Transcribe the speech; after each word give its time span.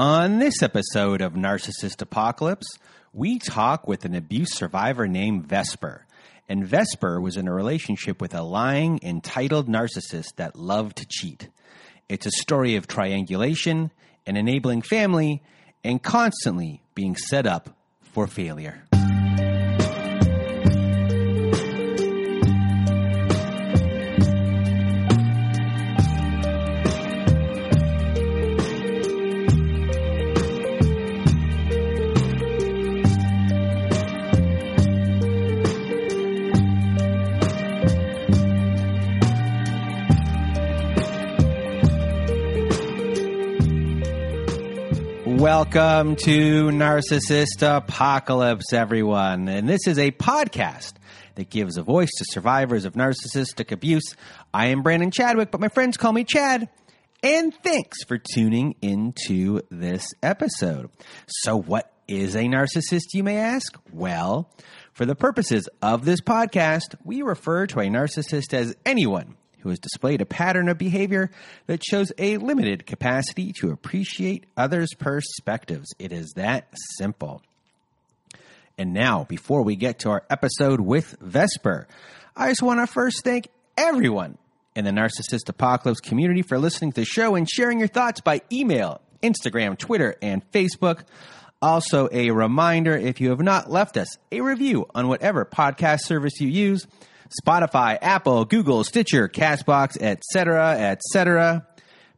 On 0.00 0.38
this 0.38 0.62
episode 0.62 1.20
of 1.20 1.32
Narcissist 1.32 2.00
Apocalypse, 2.00 2.78
we 3.12 3.40
talk 3.40 3.88
with 3.88 4.04
an 4.04 4.14
abuse 4.14 4.54
survivor 4.54 5.08
named 5.08 5.48
Vesper. 5.48 6.06
And 6.48 6.64
Vesper 6.64 7.20
was 7.20 7.36
in 7.36 7.48
a 7.48 7.52
relationship 7.52 8.20
with 8.20 8.32
a 8.32 8.42
lying, 8.42 9.00
entitled 9.02 9.66
narcissist 9.66 10.36
that 10.36 10.54
loved 10.54 10.98
to 10.98 11.06
cheat. 11.08 11.48
It's 12.08 12.26
a 12.26 12.30
story 12.30 12.76
of 12.76 12.86
triangulation, 12.86 13.90
an 14.24 14.36
enabling 14.36 14.82
family, 14.82 15.42
and 15.82 16.00
constantly 16.00 16.80
being 16.94 17.16
set 17.16 17.44
up 17.44 17.76
for 18.00 18.28
failure. 18.28 18.87
Welcome 45.38 46.16
to 46.24 46.64
Narcissist 46.70 47.62
Apocalypse, 47.62 48.72
everyone. 48.72 49.48
And 49.48 49.68
this 49.68 49.86
is 49.86 49.96
a 49.96 50.10
podcast 50.10 50.94
that 51.36 51.48
gives 51.48 51.76
a 51.76 51.84
voice 51.84 52.10
to 52.18 52.24
survivors 52.24 52.84
of 52.84 52.94
narcissistic 52.94 53.70
abuse. 53.70 54.16
I 54.52 54.66
am 54.66 54.82
Brandon 54.82 55.12
Chadwick, 55.12 55.52
but 55.52 55.60
my 55.60 55.68
friends 55.68 55.96
call 55.96 56.12
me 56.12 56.24
Chad. 56.24 56.68
And 57.22 57.54
thanks 57.54 58.02
for 58.02 58.18
tuning 58.18 58.74
into 58.82 59.60
this 59.70 60.08
episode. 60.24 60.90
So, 61.28 61.56
what 61.56 61.92
is 62.08 62.34
a 62.34 62.42
narcissist, 62.42 63.14
you 63.14 63.22
may 63.22 63.36
ask? 63.36 63.78
Well, 63.92 64.50
for 64.92 65.06
the 65.06 65.14
purposes 65.14 65.68
of 65.80 66.04
this 66.04 66.20
podcast, 66.20 66.96
we 67.04 67.22
refer 67.22 67.68
to 67.68 67.78
a 67.78 67.86
narcissist 67.86 68.52
as 68.54 68.74
anyone 68.84 69.36
who 69.68 69.72
has 69.72 69.78
displayed 69.78 70.22
a 70.22 70.26
pattern 70.26 70.70
of 70.70 70.78
behavior 70.78 71.30
that 71.66 71.84
shows 71.84 72.10
a 72.16 72.38
limited 72.38 72.86
capacity 72.86 73.52
to 73.52 73.70
appreciate 73.70 74.46
others' 74.56 74.94
perspectives. 74.98 75.94
It 75.98 76.10
is 76.10 76.32
that 76.36 76.68
simple. 76.96 77.42
And 78.78 78.94
now, 78.94 79.24
before 79.24 79.62
we 79.62 79.76
get 79.76 79.98
to 80.00 80.10
our 80.10 80.24
episode 80.30 80.80
with 80.80 81.16
Vesper, 81.20 81.86
I 82.34 82.48
just 82.48 82.62
want 82.62 82.80
to 82.80 82.86
first 82.86 83.24
thank 83.24 83.48
everyone 83.76 84.38
in 84.74 84.86
the 84.86 84.90
Narcissist 84.90 85.50
Apocalypse 85.50 86.00
community 86.00 86.40
for 86.40 86.58
listening 86.58 86.92
to 86.92 87.02
the 87.02 87.04
show 87.04 87.34
and 87.34 87.46
sharing 87.46 87.78
your 87.78 87.88
thoughts 87.88 88.22
by 88.22 88.40
email, 88.50 89.02
Instagram, 89.22 89.76
Twitter, 89.76 90.16
and 90.22 90.50
Facebook. 90.50 91.00
Also, 91.60 92.08
a 92.10 92.30
reminder 92.30 92.96
if 92.96 93.20
you 93.20 93.28
have 93.30 93.42
not 93.42 93.70
left 93.70 93.98
us 93.98 94.16
a 94.32 94.40
review 94.40 94.86
on 94.94 95.08
whatever 95.08 95.44
podcast 95.44 96.00
service 96.04 96.40
you 96.40 96.48
use, 96.48 96.86
Spotify, 97.42 97.98
Apple, 98.00 98.44
Google, 98.44 98.84
Stitcher, 98.84 99.28
Castbox, 99.28 100.00
etc., 100.00 100.72
etc. 100.72 101.66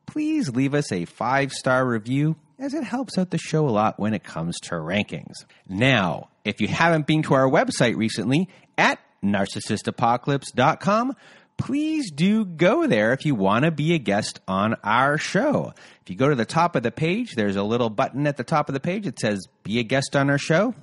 Please 0.07 0.49
leave 0.51 0.75
us 0.75 0.91
a 0.93 1.05
five 1.05 1.53
star 1.53 1.87
review 1.87 2.37
as 2.59 2.75
it 2.75 2.85
helps 2.85 3.17
out 3.17 3.31
the 3.31 3.39
show 3.39 3.69
a 3.69 3.71
lot 3.71 3.99
when 3.99 4.13
it 4.15 4.23
comes 4.23 4.59
to 4.61 4.75
rankings. 4.75 5.45
Now, 5.69 6.29
if 6.45 6.61
you 6.61 6.69
haven't 6.69 7.07
been 7.07 7.23
to 7.23 7.35
our 7.35 7.49
website 7.49 7.97
recently 7.97 8.49
at 8.77 8.99
narcissistapocalypse.com, 9.25 11.15
please 11.57 12.11
do 12.11 12.45
go 12.45 12.87
there 12.87 13.13
if 13.13 13.25
you 13.25 13.35
want 13.35 13.65
to 13.65 13.71
be 13.71 13.95
a 13.95 13.99
guest 13.99 14.41
on 14.49 14.75
our 14.83 15.19
show. 15.19 15.73
If 16.03 16.11
you 16.11 16.17
go 16.17 16.29
to 16.29 16.35
the 16.35 16.45
top 16.45 16.77
of 16.77 16.83
the 16.83 16.91
page, 16.91 17.35
there's 17.35 17.57
a 17.57 17.63
little 17.63 17.91
button 17.91 18.27
at 18.27 18.37
the 18.37 18.45
top 18.45 18.69
of 18.69 18.75
the 18.75 18.81
page 18.81 19.05
that 19.05 19.19
says 19.19 19.47
Be 19.63 19.79
a 19.79 19.83
Guest 19.83 20.17
on 20.17 20.31
Our 20.31 20.39
Show 20.39 20.75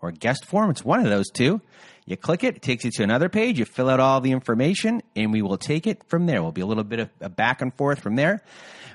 or 0.00 0.10
Guest 0.10 0.44
Form. 0.44 0.70
It's 0.70 0.84
one 0.84 1.00
of 1.00 1.10
those 1.10 1.30
two. 1.30 1.60
You 2.04 2.16
click 2.16 2.42
it, 2.42 2.56
it 2.56 2.62
takes 2.62 2.84
you 2.84 2.90
to 2.90 3.04
another 3.04 3.28
page, 3.28 3.58
you 3.58 3.64
fill 3.64 3.88
out 3.88 4.00
all 4.00 4.20
the 4.20 4.32
information, 4.32 5.02
and 5.14 5.32
we 5.32 5.40
will 5.40 5.58
take 5.58 5.86
it 5.86 6.02
from 6.08 6.26
there. 6.26 6.42
We'll 6.42 6.50
be 6.50 6.60
a 6.60 6.66
little 6.66 6.84
bit 6.84 6.98
of 6.98 7.10
a 7.20 7.28
back 7.28 7.62
and 7.62 7.72
forth 7.74 8.00
from 8.00 8.16
there. 8.16 8.42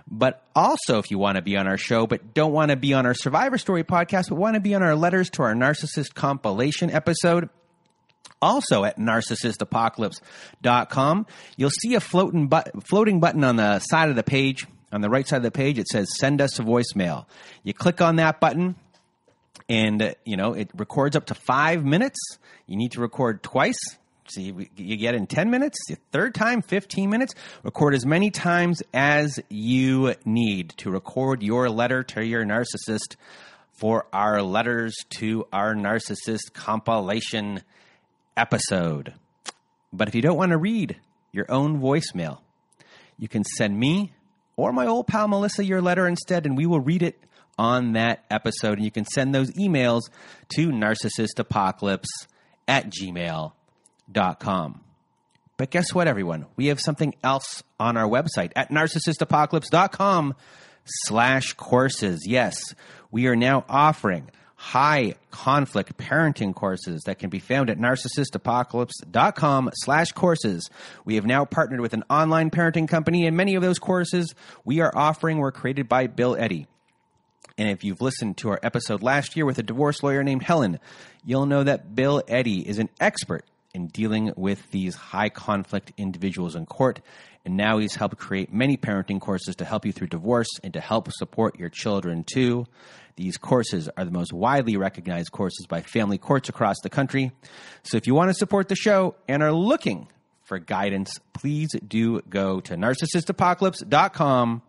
But 0.09 0.41
also, 0.56 1.00
if 1.00 1.12
you 1.12 1.18
want 1.18 1.35
to 1.38 1.41
be 1.41 1.57
on 1.57 1.68
our 1.68 1.78
show, 1.78 2.07
but 2.07 2.34
don't 2.34 2.53
want 2.53 2.72
to 2.72 2.78
be 2.78 2.94
on 2.94 3.06
our 3.06 3.13
Survivor 3.13 3.57
Story 3.57 3.84
podcast, 3.84 4.29
but 4.29 4.35
want 4.35 4.53
to 4.56 4.62
be 4.62 4.73
on 4.75 4.84
our 4.84 4.95
Letters 4.95 5.29
to 5.31 5.44
Our 5.44 5.53
Narcissist 5.53 6.13
compilation 6.13 6.90
episode, 6.91 7.50
also 8.41 8.85
at 8.85 8.97
narcissistapocalypse.com, 8.97 11.25
you'll 11.57 11.69
see 11.69 11.95
a 11.95 12.00
floating, 12.00 12.47
but- 12.47 12.72
floating 12.88 13.19
button 13.19 13.44
on 13.44 13.57
the 13.57 13.79
side 13.79 14.09
of 14.09 14.16
the 14.16 14.24
page. 14.24 14.66
On 14.94 15.01
the 15.01 15.09
right 15.09 15.28
side 15.28 15.35
of 15.38 15.44
the 15.44 15.51
page, 15.51 15.78
it 15.78 15.88
says 15.88 16.07
send 16.18 16.39
us 16.39 16.57
a 16.59 16.63
voicemail. 16.63 17.25
You 17.63 17.74
click 17.74 18.00
on 18.00 18.16
that 18.18 18.39
button, 18.39 18.75
and 19.70 20.16
you 20.26 20.38
know 20.38 20.54
it 20.54 20.70
records 20.76 21.16
up 21.16 21.26
to 21.28 21.36
five 21.36 21.84
minutes. 21.84 22.20
You 22.66 22.78
need 22.78 22.94
to 22.94 23.02
record 23.02 23.44
twice. 23.44 23.80
So 24.30 24.42
you, 24.42 24.68
you 24.76 24.98
get 24.98 25.16
in 25.16 25.26
10 25.26 25.50
minutes, 25.50 25.78
the 25.88 25.96
third 26.12 26.36
time, 26.36 26.62
15 26.62 27.10
minutes. 27.10 27.34
Record 27.64 27.94
as 27.96 28.06
many 28.06 28.30
times 28.30 28.84
as 28.94 29.40
you 29.48 30.16
need 30.26 30.74
to 30.78 30.92
record 30.92 31.42
your 31.42 31.70
letter 31.70 32.04
to 32.04 32.26
your 32.26 32.44
narcissist 32.44 33.16
for 33.72 34.06
our 34.12 34.42
Letters 34.42 34.96
to 35.12 35.48
Our 35.54 35.76
Narcissist 35.76 36.52
compilation 36.54 37.62
episode. 38.36 39.14
But 39.94 40.10
if 40.10 40.16
you 40.16 40.22
don't 40.22 40.36
want 40.36 40.52
to 40.52 40.58
read 40.58 40.98
your 41.32 41.46
own 41.50 41.80
voicemail, 41.80 42.40
you 43.18 43.28
can 43.28 43.44
send 43.44 43.80
me 43.80 44.12
or 44.58 44.74
my 44.74 44.88
old 44.88 45.08
pal 45.08 45.28
Melissa 45.28 45.64
your 45.64 45.82
letter 45.82 46.08
instead, 46.08 46.46
and 46.46 46.58
we 46.58 46.66
will 46.66 46.80
read 46.80 47.04
it 47.04 47.24
on 47.57 47.94
that 47.94 48.25
episode. 48.29 48.78
And 48.78 48.85
you 48.85 48.91
can 48.91 49.06
send 49.06 49.34
those 49.34 49.51
emails 49.51 50.03
to 50.56 50.69
narcissistapocalypse 50.69 52.06
at 52.68 52.90
gmail.com. 52.90 54.81
But 55.57 55.72
guess 55.72 55.94
what, 55.94 56.07
everyone? 56.07 56.45
We 56.56 56.68
have 56.68 56.79
something 56.79 57.16
else 57.23 57.63
on 57.79 57.97
our 57.97 58.07
website 58.07 58.51
at 58.56 58.69
narcissistapocalypse.com 58.69 60.35
slash 60.85 61.53
courses. 61.53 62.25
Yes, 62.28 62.57
we 63.12 63.28
are 63.28 63.35
now 63.35 63.66
offering 63.68 64.29
high 64.56 65.16
conflict 65.29 65.97
parenting 65.97 66.53
courses 66.53 67.03
that 67.06 67.19
can 67.19 67.29
be 67.29 67.39
found 67.39 67.69
at 67.69 67.78
narcissistapocalypse.com 67.78 69.69
slash 69.74 70.12
courses. 70.12 70.69
We 71.06 71.16
have 71.16 71.25
now 71.25 71.45
partnered 71.45 71.79
with 71.79 71.94
an 71.94 72.03
online 72.09 72.50
parenting 72.50 72.88
company 72.88 73.28
and 73.28 73.38
many 73.38 73.56
of 73.56 73.62
those 73.62 73.79
courses 73.79 74.34
we 74.66 74.79
are 74.81 74.91
offering 74.95 75.38
were 75.38 75.51
created 75.51 75.88
by 75.88 76.07
Bill 76.07 76.35
Eddy. 76.35 76.68
And 77.57 77.69
if 77.69 77.84
you've 77.84 78.01
listened 78.01 78.38
to 78.38 78.50
our 78.50 78.59
episode 78.62 79.01
last 79.01 79.35
year 79.35 79.45
with 79.45 79.57
a 79.57 79.63
divorce 79.63 80.03
lawyer 80.03 80.23
named 80.23 80.44
Helen, 80.44 80.79
you'll 81.25 81.47
know 81.47 81.63
that 81.63 81.95
Bill 81.95 82.22
Eddy 82.28 82.68
is 82.68 82.78
an 82.78 82.90
expert 83.00 83.45
in 83.73 83.88
dealing 83.88 84.34
with 84.35 84.72
these 84.72 84.95
high 84.95 85.29
conflict 85.29 85.91
individuals 85.97 86.56
in 86.56 86.66
court. 86.66 87.01
And 87.45 87.56
now 87.56 87.78
he's 87.78 87.95
helped 87.95 88.18
create 88.18 88.51
many 88.51 88.75
parenting 88.75 89.22
courses 89.22 89.56
to 89.57 89.66
help 89.66 89.85
you 89.85 89.91
through 89.91 90.07
divorce 90.07 90.50
and 90.63 90.73
to 90.73 90.81
help 90.81 91.09
support 91.13 91.57
your 91.57 91.69
children 91.69 92.23
too. 92.23 92.66
These 93.15 93.38
courses 93.38 93.89
are 93.98 94.06
the 94.06 94.12
most 94.12 94.33
widely 94.33 94.77
recognized 94.77 95.31
courses 95.31 95.65
by 95.65 95.81
family 95.81 96.18
courts 96.18 96.50
across 96.50 96.75
the 96.83 96.89
country. 96.89 97.31
So 97.83 97.98
if 97.98 98.06
you 98.06 98.13
want 98.13 98.30
to 98.30 98.36
support 98.36 98.68
the 98.68 98.75
show 98.75 99.15
and 99.27 99.42
are 99.42 99.53
looking 99.53 100.07
for 100.44 100.60
guidance, 100.60 101.19
please 101.33 101.69
do 101.88 102.21
go 102.21 102.60
to 102.62 102.75
narcissistapocalypse.com 102.75 104.62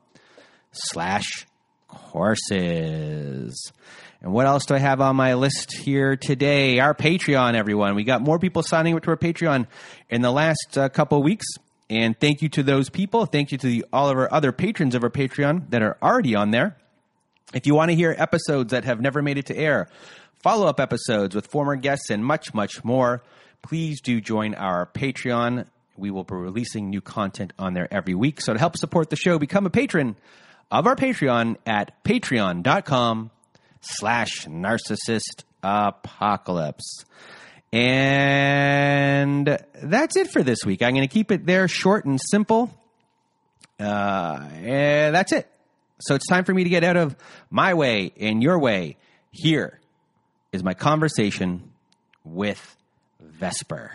slash 0.72 1.46
courses. 1.88 3.72
And 4.20 4.32
what 4.32 4.46
else 4.46 4.66
do 4.66 4.74
I 4.74 4.78
have 4.78 5.00
on 5.00 5.16
my 5.16 5.34
list 5.34 5.72
here 5.72 6.16
today? 6.16 6.78
Our 6.80 6.94
Patreon, 6.94 7.54
everyone. 7.54 7.94
We 7.94 8.04
got 8.04 8.20
more 8.20 8.38
people 8.38 8.62
signing 8.62 8.94
up 8.94 9.02
to 9.04 9.10
our 9.10 9.16
Patreon 9.16 9.66
in 10.08 10.22
the 10.22 10.30
last 10.30 10.76
uh, 10.76 10.88
couple 10.88 11.22
weeks. 11.22 11.46
And 11.90 12.18
thank 12.18 12.42
you 12.42 12.48
to 12.50 12.62
those 12.62 12.90
people. 12.90 13.26
Thank 13.26 13.52
you 13.52 13.58
to 13.58 13.66
the, 13.66 13.84
all 13.92 14.10
of 14.10 14.16
our 14.16 14.32
other 14.32 14.52
patrons 14.52 14.94
of 14.94 15.02
our 15.02 15.10
Patreon 15.10 15.70
that 15.70 15.82
are 15.82 15.96
already 16.02 16.34
on 16.34 16.50
there. 16.50 16.76
If 17.54 17.66
you 17.66 17.74
want 17.74 17.90
to 17.90 17.94
hear 17.94 18.14
episodes 18.18 18.72
that 18.72 18.84
have 18.84 19.00
never 19.00 19.22
made 19.22 19.38
it 19.38 19.46
to 19.46 19.56
air, 19.56 19.88
follow 20.42 20.66
up 20.66 20.80
episodes 20.80 21.34
with 21.34 21.46
former 21.46 21.76
guests, 21.76 22.10
and 22.10 22.22
much, 22.22 22.52
much 22.52 22.84
more, 22.84 23.22
please 23.62 24.02
do 24.02 24.20
join 24.20 24.54
our 24.54 24.86
Patreon. 24.86 25.66
We 25.96 26.10
will 26.10 26.24
be 26.24 26.34
releasing 26.34 26.90
new 26.90 27.00
content 27.00 27.54
on 27.58 27.72
there 27.72 27.88
every 27.90 28.14
week. 28.14 28.40
So 28.42 28.52
to 28.52 28.58
help 28.58 28.76
support 28.76 29.08
the 29.08 29.16
show, 29.16 29.38
become 29.38 29.64
a 29.64 29.70
patron 29.70 30.16
of 30.70 30.86
our 30.86 30.96
Patreon 30.96 31.56
at 31.66 32.04
patreon.com 32.04 33.30
slash 33.80 34.46
narcissist 34.46 35.44
apocalypse. 35.62 37.04
And 37.72 39.58
that's 39.74 40.16
it 40.16 40.30
for 40.30 40.42
this 40.42 40.58
week. 40.64 40.82
I'm 40.82 40.94
going 40.94 41.06
to 41.06 41.12
keep 41.12 41.30
it 41.30 41.44
there 41.44 41.68
short 41.68 42.04
and 42.06 42.18
simple. 42.30 42.74
Uh, 43.78 44.48
and 44.54 45.14
that's 45.14 45.32
it. 45.32 45.48
So 46.00 46.14
it's 46.14 46.26
time 46.26 46.44
for 46.44 46.54
me 46.54 46.64
to 46.64 46.70
get 46.70 46.84
out 46.84 46.96
of 46.96 47.16
my 47.50 47.74
way 47.74 48.12
and 48.18 48.42
your 48.42 48.58
way. 48.58 48.96
Here 49.30 49.80
is 50.52 50.64
my 50.64 50.74
conversation 50.74 51.72
with 52.24 52.76
Vesper. 53.20 53.92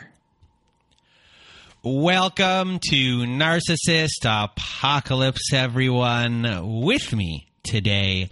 Welcome 1.86 2.80
to 2.92 3.26
Narcissist 3.26 4.24
Apocalypse, 4.24 5.52
everyone. 5.52 6.82
With 6.82 7.12
me 7.12 7.50
today, 7.62 8.30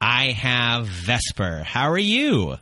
I 0.00 0.28
have 0.28 0.86
Vesper. 0.86 1.64
How 1.64 1.90
are 1.90 1.98
you? 1.98 2.56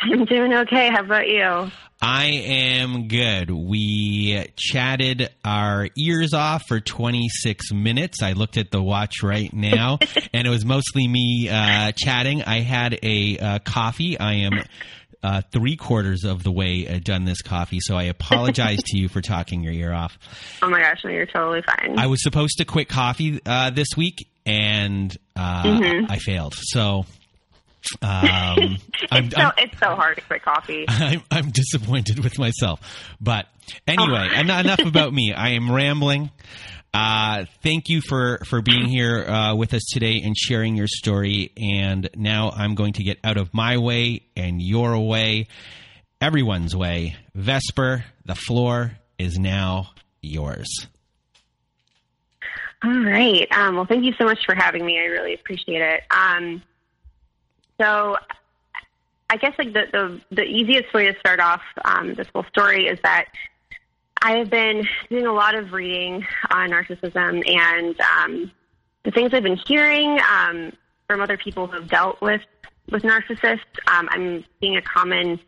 I'm 0.00 0.24
doing 0.24 0.54
okay. 0.54 0.88
How 0.88 1.00
about 1.00 1.28
you? 1.28 1.70
I 2.00 2.26
am 2.46 3.08
good. 3.08 3.50
We 3.50 4.46
chatted 4.56 5.28
our 5.44 5.90
ears 5.98 6.32
off 6.32 6.62
for 6.66 6.80
26 6.80 7.72
minutes. 7.72 8.22
I 8.22 8.32
looked 8.32 8.56
at 8.56 8.70
the 8.70 8.82
watch 8.82 9.22
right 9.22 9.52
now, 9.52 9.98
and 10.32 10.46
it 10.46 10.50
was 10.50 10.64
mostly 10.64 11.06
me 11.06 11.50
uh, 11.50 11.92
chatting. 11.94 12.42
I 12.42 12.60
had 12.60 12.98
a 13.02 13.38
uh, 13.38 13.58
coffee. 13.58 14.18
I 14.18 14.32
am 14.34 14.62
uh, 15.22 15.42
three 15.52 15.76
quarters 15.76 16.24
of 16.24 16.42
the 16.42 16.52
way 16.52 16.86
uh, 16.86 16.98
done 17.02 17.24
this 17.24 17.42
coffee, 17.42 17.78
so 17.80 17.96
I 17.96 18.04
apologize 18.04 18.78
to 18.86 18.98
you 18.98 19.08
for 19.08 19.20
talking 19.20 19.62
your 19.62 19.72
ear 19.72 19.92
off. 19.92 20.18
Oh 20.60 20.68
my 20.68 20.80
gosh, 20.80 21.04
no, 21.04 21.10
you're 21.10 21.24
totally 21.24 21.62
fine. 21.62 21.98
I 21.98 22.08
was 22.08 22.22
supposed 22.22 22.58
to 22.58 22.64
quit 22.64 22.88
coffee 22.88 23.40
uh, 23.46 23.70
this 23.70 23.88
week, 23.96 24.28
and 24.44 25.16
uh, 25.36 25.62
mm-hmm. 25.62 26.10
I 26.10 26.18
failed. 26.18 26.54
So 26.56 27.06
um, 28.02 28.58
it's, 28.58 29.12
I'm, 29.12 29.30
so, 29.30 29.36
I'm, 29.38 29.52
it's 29.58 29.78
so 29.78 29.94
hard 29.94 30.16
to 30.16 30.22
quit 30.22 30.42
coffee. 30.42 30.84
I'm, 30.88 31.22
I'm 31.30 31.50
disappointed 31.50 32.22
with 32.22 32.38
myself. 32.38 32.80
But 33.20 33.46
anyway, 33.86 34.28
oh. 34.34 34.40
enough 34.40 34.80
about 34.80 35.12
me. 35.12 35.32
I 35.32 35.50
am 35.50 35.70
rambling. 35.70 36.30
Uh, 36.92 37.44
thank 37.62 37.88
you 37.88 38.00
for, 38.00 38.38
for 38.46 38.62
being 38.62 38.86
here 38.86 39.24
uh, 39.24 39.54
with 39.54 39.74
us 39.74 39.84
today 39.92 40.22
and 40.24 40.36
sharing 40.36 40.76
your 40.76 40.86
story. 40.88 41.52
And 41.56 42.08
now 42.16 42.50
I'm 42.50 42.74
going 42.74 42.94
to 42.94 43.02
get 43.02 43.18
out 43.22 43.36
of 43.36 43.52
my 43.52 43.76
way 43.76 44.22
and 44.36 44.60
your 44.60 44.98
way, 44.98 45.48
everyone's 46.20 46.74
way. 46.74 47.16
Vesper, 47.34 48.04
the 48.24 48.34
floor 48.34 48.92
is 49.18 49.38
now 49.38 49.90
yours. 50.22 50.86
All 52.82 52.90
right. 52.90 53.46
Um, 53.52 53.76
well, 53.76 53.86
thank 53.86 54.04
you 54.04 54.12
so 54.18 54.24
much 54.24 54.38
for 54.46 54.54
having 54.54 54.86
me. 54.86 54.98
I 54.98 55.06
really 55.06 55.34
appreciate 55.34 55.82
it. 55.82 56.02
Um, 56.10 56.62
so 57.80 58.16
I 59.30 59.36
guess 59.36 59.52
like 59.58 59.72
the, 59.72 59.84
the, 59.92 60.20
the 60.30 60.44
easiest 60.44 60.94
way 60.94 61.12
to 61.12 61.18
start 61.18 61.40
off 61.40 61.60
um, 61.84 62.14
this 62.14 62.28
whole 62.32 62.44
story 62.44 62.86
is 62.86 62.98
that 63.02 63.26
I 64.22 64.38
have 64.38 64.50
been 64.50 64.86
doing 65.10 65.26
a 65.26 65.32
lot 65.32 65.54
of 65.54 65.72
reading 65.72 66.26
on 66.50 66.70
narcissism 66.70 67.48
and 67.48 68.00
um, 68.00 68.50
the 69.04 69.10
things 69.10 69.32
I've 69.32 69.42
been 69.42 69.60
hearing 69.66 70.18
um, 70.30 70.72
from 71.06 71.20
other 71.20 71.36
people 71.36 71.66
who 71.66 71.74
have 71.74 71.88
dealt 71.88 72.20
with 72.20 72.42
with 72.90 73.02
narcissists. 73.02 73.60
Um, 73.86 74.08
I'm 74.10 74.44
seeing 74.60 74.76
a 74.76 74.82
common 74.82 75.38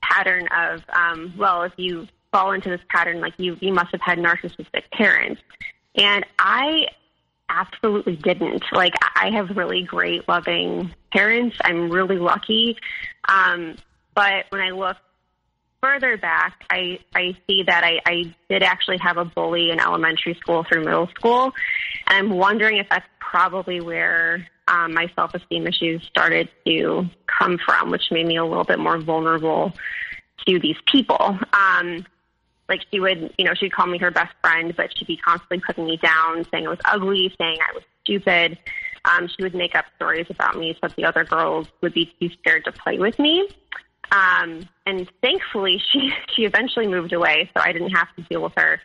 pattern 0.00 0.46
of 0.48 0.82
um, 0.94 1.34
well, 1.36 1.62
if 1.62 1.72
you 1.76 2.08
fall 2.32 2.52
into 2.52 2.70
this 2.70 2.80
pattern, 2.88 3.20
like 3.20 3.34
you 3.36 3.56
you 3.60 3.72
must 3.72 3.90
have 3.92 4.00
had 4.00 4.18
narcissistic 4.18 4.90
parents, 4.92 5.42
and 5.94 6.24
I 6.38 6.86
absolutely 7.48 8.16
didn't. 8.16 8.64
Like 8.72 8.94
I 9.16 9.30
have 9.30 9.56
really 9.56 9.82
great, 9.82 10.26
loving 10.28 10.94
parents. 11.12 11.56
I'm 11.62 11.90
really 11.90 12.18
lucky. 12.18 12.78
Um, 13.28 13.76
but 14.14 14.46
when 14.50 14.60
I 14.60 14.70
look 14.70 14.96
further 15.84 16.16
back, 16.16 16.64
I, 16.70 16.98
I 17.14 17.36
see 17.46 17.62
that 17.64 17.84
I, 17.84 18.00
I 18.06 18.34
did 18.48 18.62
actually 18.62 18.96
have 18.98 19.18
a 19.18 19.24
bully 19.24 19.70
in 19.70 19.78
elementary 19.78 20.34
school 20.34 20.64
through 20.64 20.84
middle 20.84 21.08
school. 21.08 21.52
And 22.06 22.18
I'm 22.18 22.30
wondering 22.30 22.78
if 22.78 22.88
that's 22.88 23.06
probably 23.18 23.82
where 23.82 24.46
um, 24.66 24.94
my 24.94 25.08
self 25.14 25.34
esteem 25.34 25.66
issues 25.66 26.02
started 26.04 26.48
to 26.66 27.04
come 27.26 27.58
from, 27.58 27.90
which 27.90 28.10
made 28.10 28.26
me 28.26 28.36
a 28.36 28.44
little 28.44 28.64
bit 28.64 28.78
more 28.78 28.98
vulnerable 28.98 29.74
to 30.46 30.58
these 30.58 30.76
people. 30.90 31.38
Um, 31.52 32.06
like 32.66 32.80
she 32.90 32.98
would, 32.98 33.34
you 33.36 33.44
know, 33.44 33.52
she'd 33.52 33.72
call 33.72 33.86
me 33.86 33.98
her 33.98 34.10
best 34.10 34.32
friend, 34.42 34.74
but 34.74 34.96
she'd 34.96 35.06
be 35.06 35.18
constantly 35.18 35.60
putting 35.66 35.84
me 35.84 35.98
down, 35.98 36.46
saying 36.50 36.66
I 36.66 36.70
was 36.70 36.78
ugly, 36.86 37.34
saying 37.38 37.58
I 37.60 37.74
was 37.74 37.82
stupid. 38.02 38.58
Um, 39.04 39.28
she 39.28 39.42
would 39.42 39.54
make 39.54 39.74
up 39.74 39.84
stories 39.96 40.26
about 40.30 40.56
me 40.56 40.72
so 40.72 40.88
that 40.88 40.96
the 40.96 41.04
other 41.04 41.24
girls 41.24 41.68
would 41.82 41.92
be 41.92 42.10
too 42.18 42.30
scared 42.40 42.64
to 42.64 42.72
play 42.72 42.98
with 42.98 43.18
me. 43.18 43.46
Um, 44.14 44.68
and 44.86 45.10
thankfully, 45.22 45.82
she 45.90 46.12
she 46.34 46.44
eventually 46.44 46.86
moved 46.86 47.12
away, 47.12 47.50
so 47.56 47.62
I 47.62 47.72
didn't 47.72 47.90
have 47.90 48.08
to 48.16 48.22
deal 48.22 48.42
with 48.42 48.52
her 48.56 48.80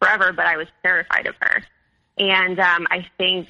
forever. 0.00 0.32
But 0.32 0.46
I 0.46 0.56
was 0.56 0.68
terrified 0.82 1.26
of 1.26 1.34
her, 1.40 1.62
and 2.18 2.60
um, 2.60 2.86
I 2.90 3.06
think 3.18 3.48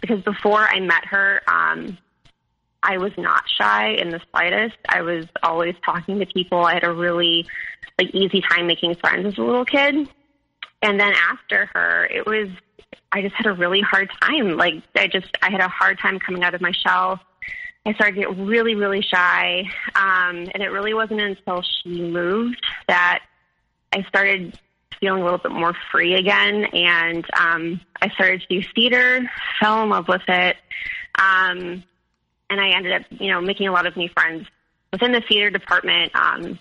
because 0.00 0.22
before 0.22 0.60
I 0.60 0.80
met 0.80 1.04
her, 1.06 1.42
um, 1.48 1.96
I 2.82 2.98
was 2.98 3.12
not 3.16 3.44
shy 3.48 3.90
in 3.90 4.10
the 4.10 4.20
slightest. 4.30 4.76
I 4.88 5.02
was 5.02 5.26
always 5.42 5.74
talking 5.84 6.18
to 6.18 6.26
people. 6.26 6.64
I 6.64 6.74
had 6.74 6.84
a 6.84 6.92
really 6.92 7.46
like 7.98 8.14
easy 8.14 8.42
time 8.42 8.66
making 8.66 8.94
friends 8.96 9.26
as 9.26 9.38
a 9.38 9.42
little 9.42 9.64
kid. 9.64 10.08
And 10.82 11.00
then 11.00 11.12
after 11.30 11.70
her, 11.74 12.04
it 12.06 12.26
was 12.26 12.48
I 13.12 13.22
just 13.22 13.34
had 13.34 13.46
a 13.46 13.52
really 13.52 13.80
hard 13.80 14.10
time. 14.20 14.56
Like 14.56 14.82
I 14.94 15.06
just 15.06 15.28
I 15.42 15.50
had 15.50 15.60
a 15.60 15.68
hard 15.68 15.98
time 15.98 16.18
coming 16.18 16.42
out 16.42 16.54
of 16.54 16.60
my 16.60 16.72
shell. 16.72 17.20
I 17.86 17.94
started 17.94 18.16
to 18.16 18.20
get 18.22 18.36
really, 18.36 18.74
really 18.74 19.00
shy. 19.00 19.64
Um, 19.94 20.48
and 20.52 20.62
it 20.62 20.70
really 20.70 20.92
wasn't 20.92 21.20
until 21.20 21.62
she 21.62 22.02
moved 22.02 22.60
that 22.88 23.22
I 23.92 24.02
started 24.08 24.58
feeling 25.00 25.22
a 25.22 25.24
little 25.24 25.38
bit 25.38 25.52
more 25.52 25.74
free 25.92 26.14
again. 26.14 26.64
And 26.72 27.24
um, 27.38 27.80
I 28.02 28.08
started 28.10 28.42
to 28.42 28.60
do 28.60 28.68
theater, 28.74 29.30
fell 29.60 29.82
in 29.84 29.90
love 29.90 30.08
with 30.08 30.22
it. 30.28 30.56
Um, 31.18 31.84
and 32.50 32.60
I 32.60 32.70
ended 32.76 32.92
up, 32.92 33.02
you 33.10 33.30
know, 33.30 33.40
making 33.40 33.68
a 33.68 33.72
lot 33.72 33.86
of 33.86 33.96
new 33.96 34.08
friends 34.08 34.46
within 34.92 35.12
the 35.12 35.22
theater 35.28 35.50
department. 35.50 36.14
Um, 36.14 36.58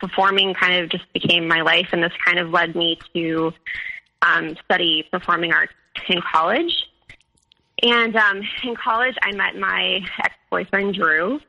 performing 0.00 0.52
kind 0.52 0.82
of 0.82 0.90
just 0.90 1.04
became 1.12 1.46
my 1.46 1.60
life, 1.62 1.88
and 1.92 2.02
this 2.02 2.12
kind 2.24 2.38
of 2.38 2.50
led 2.50 2.74
me 2.74 2.98
to 3.14 3.52
um, 4.20 4.56
study 4.64 5.06
performing 5.12 5.52
arts 5.52 5.72
in 6.08 6.20
college. 6.20 6.72
And 7.82 8.14
um, 8.16 8.42
in 8.64 8.74
college, 8.74 9.16
I 9.22 9.32
met 9.32 9.56
my 9.56 10.00
ex 10.24 10.34
boyfriend, 10.52 10.94
Drew. 10.94 11.40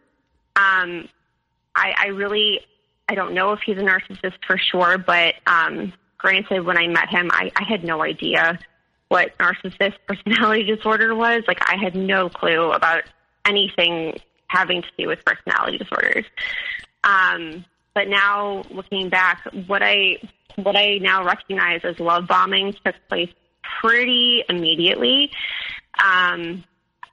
Um, 0.55 1.09
I, 1.75 1.93
I 1.97 2.07
really, 2.13 2.61
I 3.09 3.15
don't 3.15 3.33
know 3.33 3.51
if 3.51 3.59
he's 3.65 3.77
a 3.77 3.81
narcissist 3.81 4.37
for 4.47 4.57
sure, 4.57 4.97
but 4.97 5.35
um, 5.45 5.91
granted, 6.17 6.65
when 6.65 6.77
I 6.77 6.87
met 6.87 7.09
him, 7.09 7.29
I, 7.31 7.51
I 7.55 7.65
had 7.65 7.83
no 7.83 8.01
idea 8.01 8.57
what 9.09 9.37
narcissist 9.37 9.95
personality 10.07 10.63
disorder 10.63 11.13
was. 11.13 11.43
Like, 11.47 11.59
I 11.69 11.75
had 11.75 11.95
no 11.95 12.29
clue 12.29 12.71
about 12.71 13.03
anything 13.45 14.17
having 14.47 14.81
to 14.81 14.87
do 14.97 15.07
with 15.07 15.19
personality 15.25 15.77
disorders. 15.77 16.25
Um, 17.03 17.65
but 17.93 18.07
now 18.07 18.63
looking 18.71 19.09
back, 19.09 19.43
what 19.67 19.83
I 19.83 20.17
what 20.55 20.77
I 20.77 20.99
now 20.99 21.25
recognize 21.25 21.81
as 21.83 21.99
love 21.99 22.27
bombing 22.27 22.73
took 22.85 22.95
place 23.09 23.29
pretty 23.81 24.43
immediately. 24.47 25.31
Um, 26.01 26.63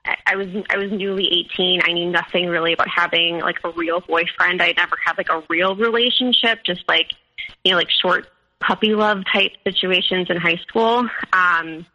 I, 0.03 0.35
was 0.35 0.47
I 0.69 0.77
was 0.77 0.91
newly 0.91 1.27
18. 1.53 1.81
I 1.83 1.91
knew 1.91 2.09
nothing 2.09 2.47
really 2.47 2.73
about 2.73 2.87
having 2.89 3.39
like 3.39 3.59
a 3.63 3.71
real 3.71 4.01
boyfriend. 4.01 4.61
I 4.61 4.73
never 4.75 4.95
had 5.05 5.17
like 5.17 5.29
a 5.29 5.43
real 5.49 5.75
relationship, 5.75 6.63
just 6.65 6.83
like 6.87 7.11
you 7.63 7.71
know 7.71 7.77
like 7.77 7.89
short 7.89 8.27
puppy 8.59 8.95
love 8.95 9.23
type 9.31 9.51
situations 9.63 10.27
in 10.29 10.37
high 10.37 10.59
school. 10.67 11.07
Um, 11.33 11.85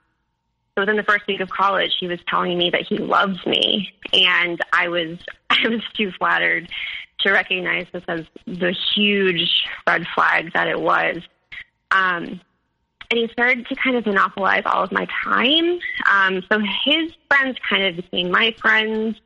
so 0.74 0.82
within 0.82 0.96
the 0.96 1.02
first 1.02 1.26
week 1.26 1.40
of 1.40 1.48
college, 1.48 1.92
he 1.98 2.06
was 2.06 2.18
telling 2.28 2.58
me 2.58 2.70
that 2.70 2.82
he 2.82 2.98
loves 2.98 3.44
me, 3.46 3.92
and 4.12 4.60
I 4.72 4.88
was 4.88 5.18
I 5.50 5.68
was 5.68 5.82
too 5.96 6.12
flattered 6.12 6.70
to 7.20 7.32
recognize 7.32 7.86
this 7.92 8.04
as 8.08 8.24
the 8.46 8.76
huge 8.94 9.64
red 9.86 10.06
flag 10.14 10.52
that 10.52 10.68
it 10.68 10.80
was. 10.80 11.16
Um, 11.90 12.40
and 13.10 13.18
he 13.18 13.28
started 13.28 13.66
to 13.68 13.74
kind 13.76 13.96
of 13.96 14.06
monopolize 14.06 14.62
all 14.66 14.82
of 14.82 14.92
my 14.92 15.06
time. 15.24 15.78
Um, 16.10 16.42
so 16.50 16.60
his 16.84 17.12
friends 17.28 17.58
kind 17.68 17.84
of 17.84 17.96
became 17.96 18.30
my 18.30 18.54
friends, 18.60 19.16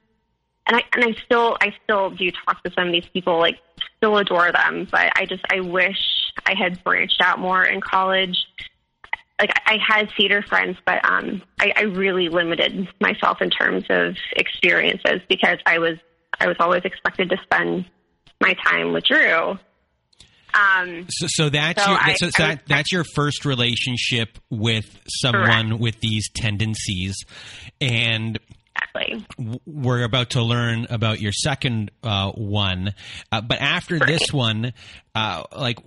and 0.67 0.77
I 0.77 0.83
and 0.93 1.05
I 1.05 1.13
still 1.25 1.57
I 1.61 1.75
still 1.85 2.11
do 2.11 2.31
talk 2.31 2.63
to 2.65 2.73
some 2.73 2.89
of 2.89 2.93
these 2.93 3.09
people, 3.13 3.39
like 3.39 3.59
still 3.97 4.19
adore 4.19 4.53
them. 4.53 4.87
But 4.91 5.13
I 5.17 5.27
just 5.27 5.45
I 5.51 5.61
wish 5.61 5.99
I 6.47 6.55
had 6.55 6.83
branched 6.85 7.21
out 7.21 7.39
more 7.39 7.65
in 7.65 7.81
college. 7.81 8.47
Like 9.41 9.53
I 9.65 9.79
had 9.79 10.11
theater 10.17 10.43
friends, 10.43 10.77
but 10.85 11.03
um, 11.09 11.43
I, 11.59 11.73
I 11.75 11.83
really 11.83 12.29
limited 12.29 12.89
myself 13.01 13.41
in 13.41 13.49
terms 13.49 13.85
of 13.89 14.17
experiences 14.37 15.23
because 15.29 15.59
I 15.65 15.79
was 15.79 15.99
I 16.39 16.47
was 16.47 16.57
always 16.61 16.83
expected 16.85 17.31
to 17.31 17.39
spend 17.43 17.87
my 18.41 18.55
time 18.55 18.93
with 18.93 19.05
Drew. 19.05 19.59
Um, 20.55 21.07
So, 21.09 21.27
so 21.29 21.49
that's 21.49 21.83
So 21.83 21.91
your 21.91 21.99
I- 22.01 22.15
so, 22.15 22.31
so 22.37 22.45
I 22.45 22.49
that, 22.55 22.63
that's 22.67 22.93
your 22.93 23.05
first 23.15 23.45
relationship 23.45 24.39
with 24.51 24.87
someone 25.09 25.79
with 25.79 26.01
these 26.01 26.29
tendencies, 26.35 27.17
and 27.81 28.39
exactly. 28.77 29.25
we're 29.67 30.03
about 30.05 30.31
to 30.31 30.43
learn 30.43 30.87
about 30.91 31.21
your 31.21 31.33
second 31.33 31.91
uh, 32.03 32.31
one. 32.33 32.95
Uh, 33.31 33.41
but 33.41 33.61
after 33.61 33.99
this 33.99 34.33
one, 34.33 34.73
uh, 35.15 35.45
like, 35.57 35.79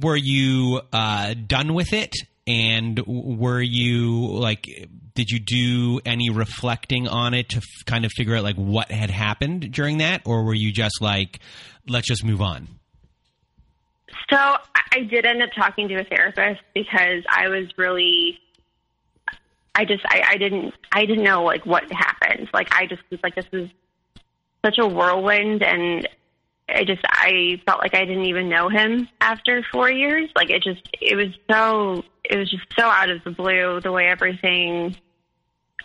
were 0.00 0.16
you 0.16 0.80
uh, 0.92 1.34
done 1.46 1.74
with 1.74 1.92
it? 1.92 2.14
And 2.46 2.98
were 3.06 3.60
you 3.60 4.26
like, 4.28 4.66
did 5.14 5.28
you 5.28 5.38
do 5.38 6.00
any 6.06 6.30
reflecting 6.30 7.06
on 7.06 7.34
it 7.34 7.50
to 7.50 7.58
f- 7.58 7.64
kind 7.84 8.06
of 8.06 8.12
figure 8.16 8.34
out 8.36 8.42
like 8.42 8.56
what 8.56 8.90
had 8.90 9.10
happened 9.10 9.70
during 9.70 9.98
that, 9.98 10.22
or 10.24 10.44
were 10.44 10.54
you 10.54 10.72
just 10.72 11.02
like, 11.02 11.40
let's 11.86 12.08
just 12.08 12.24
move 12.24 12.40
on? 12.40 12.68
So 14.30 14.36
I 14.36 15.00
did 15.00 15.24
end 15.24 15.42
up 15.42 15.50
talking 15.56 15.88
to 15.88 15.94
a 15.96 16.04
therapist 16.04 16.60
because 16.74 17.24
I 17.30 17.48
was 17.48 17.66
really, 17.76 18.38
I 19.74 19.84
just, 19.84 20.04
I, 20.06 20.22
I 20.30 20.36
didn't, 20.36 20.74
I 20.92 21.06
didn't 21.06 21.24
know 21.24 21.44
like 21.44 21.64
what 21.64 21.90
happened. 21.90 22.48
Like 22.52 22.74
I 22.74 22.86
just 22.86 23.02
was 23.10 23.20
like, 23.22 23.34
this 23.34 23.46
is 23.52 23.70
such 24.64 24.78
a 24.78 24.86
whirlwind, 24.86 25.62
and 25.62 26.06
I 26.68 26.84
just, 26.84 27.00
I 27.06 27.62
felt 27.64 27.80
like 27.80 27.94
I 27.94 28.04
didn't 28.04 28.26
even 28.26 28.48
know 28.48 28.68
him 28.68 29.08
after 29.20 29.64
four 29.72 29.90
years. 29.90 30.28
Like 30.36 30.50
it 30.50 30.62
just, 30.62 30.82
it 31.00 31.16
was 31.16 31.28
so, 31.50 32.04
it 32.24 32.36
was 32.36 32.50
just 32.50 32.64
so 32.78 32.84
out 32.84 33.08
of 33.08 33.24
the 33.24 33.30
blue 33.30 33.80
the 33.80 33.92
way 33.92 34.08
everything 34.08 34.94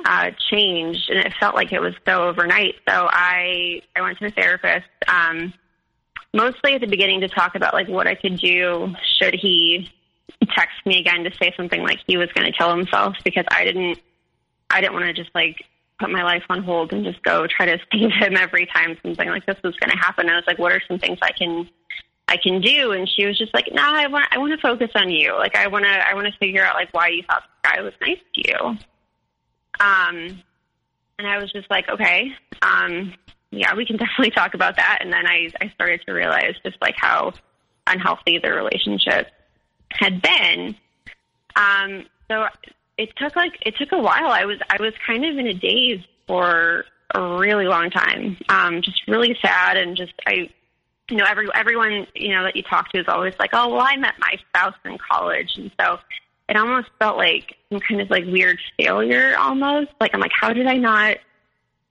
uh, 0.04 0.32
changed, 0.50 1.10
and 1.10 1.20
it 1.20 1.34
felt 1.40 1.56
like 1.56 1.72
it 1.72 1.80
was 1.80 1.94
so 2.06 2.24
overnight. 2.24 2.76
So 2.90 3.08
I, 3.10 3.84
I 3.96 4.02
went 4.02 4.18
to 4.20 4.26
a 4.26 4.32
therapist. 4.32 4.88
Um, 5.08 5.54
mostly 6.34 6.74
at 6.74 6.82
the 6.82 6.88
beginning 6.88 7.22
to 7.22 7.28
talk 7.28 7.56
about 7.56 7.74
like 7.74 7.88
what 7.88 8.08
I 8.08 8.16
could 8.16 8.38
do 8.38 8.94
should 9.20 9.36
he 9.36 9.92
text 10.56 10.86
me 10.86 11.00
again 11.00 11.24
to 11.24 11.32
say 11.42 11.54
something 11.56 11.82
like 11.82 12.00
he 12.08 12.18
was 12.18 12.30
going 12.34 12.52
to 12.52 12.58
kill 12.58 12.76
himself 12.76 13.16
because 13.24 13.46
I 13.52 13.64
didn't 13.64 14.00
I 14.70 14.82
didn't 14.82 14.94
want 14.94 15.06
to 15.06 15.14
just 15.14 15.34
like 15.36 15.64
put 16.00 16.10
my 16.10 16.24
life 16.24 16.44
on 16.50 16.64
hold 16.64 16.92
and 16.92 17.06
just 17.06 17.22
go 17.24 17.48
try 17.48 17.66
to 17.68 17.78
save 17.92 18.12
him 18.12 18.36
every 18.38 18.66
time 18.66 18.98
something 19.04 19.30
like 19.30 19.46
this 19.46 19.58
was 19.64 19.76
going 19.78 19.92
to 19.92 19.98
happen. 19.98 20.30
I 20.30 20.36
was 20.36 20.46
like, 20.48 20.60
what 20.60 20.72
are 20.72 20.82
some 20.88 21.00
things 21.00 21.20
I 21.22 21.32
can 21.32 21.70
I 22.28 22.38
can 22.38 22.62
do? 22.62 22.92
And 22.92 23.08
she 23.08 23.26
was 23.26 23.38
just 23.38 23.54
like, 23.54 23.70
no, 23.72 23.84
I 23.84 24.08
want 24.08 24.26
I 24.32 24.38
want 24.38 24.54
to 24.54 24.62
focus 24.62 24.90
on 24.96 25.10
you. 25.10 25.34
Like 25.38 25.56
I 25.56 25.68
want 25.68 25.86
to 25.86 25.92
I 25.92 26.14
want 26.14 26.28
to 26.28 26.38
figure 26.40 26.66
out 26.66 26.76
like 26.76 26.94
why 26.94 27.10
you 27.10 27.24
thought 27.24 27.44
this 27.44 27.72
guy 27.72 27.82
was 27.82 27.94
nice 28.02 28.20
to 28.36 28.50
you. 28.50 28.78
Um, 29.80 30.44
and 31.20 31.28
I 31.28 31.38
was 31.38 31.52
just 31.52 31.70
like, 31.70 31.90
okay, 31.90 32.32
um, 32.62 33.14
yeah, 33.58 33.76
we 33.76 33.86
can 33.86 33.98
definitely 33.98 34.32
talk 34.32 34.54
about 34.54 34.76
that. 34.78 35.00
And 35.02 35.12
then 35.12 35.26
I, 35.26 35.50
I 35.62 35.70
started 35.76 36.02
to 36.06 36.14
realize 36.14 36.56
just 36.64 36.78
like 36.82 36.96
how 36.98 37.34
unhealthy 37.88 38.40
the 38.40 38.52
relationship 38.52 39.28
had 39.92 40.22
been. 40.22 40.76
Um, 41.56 42.06
so 42.30 42.48
it 42.98 43.16
took 43.18 43.36
like 43.36 43.54
it 43.66 43.76
took 43.78 43.92
a 43.92 44.00
while. 44.00 44.30
I 44.30 44.46
was 44.46 44.60
I 44.70 44.82
was 44.82 44.94
kind 45.06 45.26
of 45.26 45.38
in 45.38 45.48
a 45.48 45.54
daze 45.54 46.02
for 46.28 46.86
a 47.14 47.38
really 47.38 47.68
long 47.68 47.90
time. 47.90 48.38
Um, 48.50 48.82
just 48.82 49.08
really 49.08 49.38
sad 49.42 49.78
and 49.78 49.96
just 49.96 50.14
I 50.26 50.50
you 51.10 51.18
know, 51.18 51.26
every 51.26 51.48
everyone, 51.54 52.08
you 52.16 52.30
know, 52.30 52.44
that 52.44 52.56
you 52.56 52.64
talk 52.64 52.92
to 52.92 53.00
is 53.00 53.08
always 53.08 53.34
like, 53.40 53.52
Oh, 53.54 53.70
well 53.70 53.86
I 53.86 53.98
met 53.98 54.16
my 54.20 54.38
spouse 54.50 54.76
in 54.86 54.98
college 54.98 55.52
and 55.58 55.72
so 55.80 56.00
it 56.50 56.58
almost 56.58 56.90
felt 57.00 57.18
like 57.18 57.56
some 57.70 57.80
kind 57.80 58.02
of 58.02 58.10
like 58.10 58.26
weird 58.26 58.60
failure 58.78 59.36
almost. 59.38 59.92
Like 60.00 60.14
I'm 60.14 60.20
like, 60.20 60.32
how 60.40 60.54
did 60.54 60.68
I 60.68 60.78
not 60.78 61.18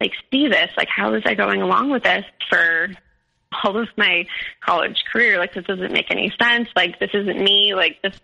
like 0.03 0.13
see 0.31 0.49
this? 0.49 0.71
Like 0.77 0.89
how 0.89 1.13
was 1.13 1.23
I 1.25 1.35
going 1.35 1.63
along 1.63 1.91
with 1.91 2.03
this 2.03 2.25
for 2.51 2.91
all 3.65 3.77
of 3.79 3.89
my 3.97 4.27
college 4.61 5.05
career? 5.13 5.39
Like 5.39 5.55
this 5.55 5.65
doesn't 5.65 5.93
make 5.93 6.11
any 6.11 6.33
sense. 6.41 6.69
Like 6.75 6.99
this 6.99 7.11
isn't 7.15 7.39
me. 7.39 7.75
Like 7.75 8.03
this 8.03 8.19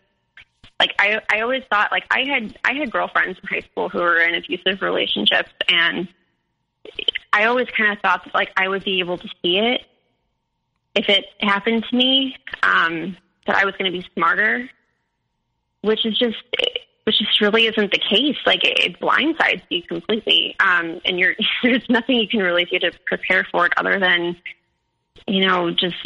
like 0.81 0.93
I 0.99 1.21
I 1.33 1.41
always 1.41 1.63
thought 1.71 1.91
like 1.93 2.05
I 2.11 2.25
had 2.29 2.59
I 2.65 2.75
had 2.75 2.91
girlfriends 2.91 3.39
in 3.41 3.49
high 3.49 3.67
school 3.71 3.89
who 3.89 3.99
were 3.99 4.21
in 4.21 4.35
abusive 4.35 4.83
relationships 4.83 5.51
and 5.69 6.09
I 7.33 7.45
always 7.45 7.69
kind 7.77 7.93
of 7.93 7.99
thought 8.01 8.25
that 8.25 8.35
like 8.35 8.51
I 8.57 8.69
would 8.69 8.85
be 8.85 9.01
able 9.01 9.19
to 9.19 9.29
see 9.43 9.59
it 9.59 9.83
if 10.95 11.09
it 11.09 11.27
happened 11.41 11.85
to 11.91 11.97
me 11.97 12.37
um 12.63 13.17
that 13.47 13.57
I 13.57 13.65
was 13.65 13.75
going 13.79 13.91
to 13.91 13.99
be 13.99 14.07
smarter 14.15 14.69
which 15.83 16.05
is 16.05 16.19
just 16.19 16.37
which 17.09 17.21
just 17.21 17.41
really 17.41 17.65
isn't 17.65 17.91
the 17.91 17.99
case. 17.99 18.37
Like 18.45 18.63
it, 18.65 18.79
it 18.81 19.01
blindsides 19.01 19.63
you 19.71 19.83
completely. 19.83 20.55
Um 20.61 21.01
and 21.07 21.19
you're 21.19 21.35
there's 21.63 21.89
nothing 21.89 22.17
you 22.17 22.29
can 22.29 22.41
really 22.41 22.67
do 22.67 22.79
to 22.81 22.93
prepare 23.07 23.47
for 23.51 23.65
it 23.65 23.73
other 23.79 23.99
than 23.99 24.37
you 25.27 25.47
know 25.47 25.71
just 25.71 25.97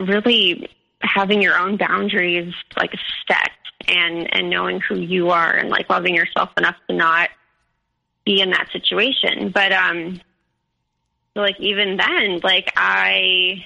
really 0.00 0.70
having 1.02 1.42
your 1.42 1.58
own 1.58 1.76
boundaries 1.76 2.54
like 2.74 2.94
set 3.28 3.50
and 3.86 4.34
and 4.34 4.48
knowing 4.48 4.80
who 4.80 4.98
you 4.98 5.28
are 5.28 5.52
and 5.52 5.68
like 5.68 5.90
loving 5.90 6.14
yourself 6.14 6.48
enough 6.56 6.76
to 6.88 6.96
not 6.96 7.28
be 8.24 8.40
in 8.40 8.48
that 8.48 8.72
situation. 8.72 9.50
But 9.50 9.72
um 9.74 10.22
like 11.34 11.60
even 11.60 11.98
then 11.98 12.40
like 12.42 12.72
i 12.76 13.62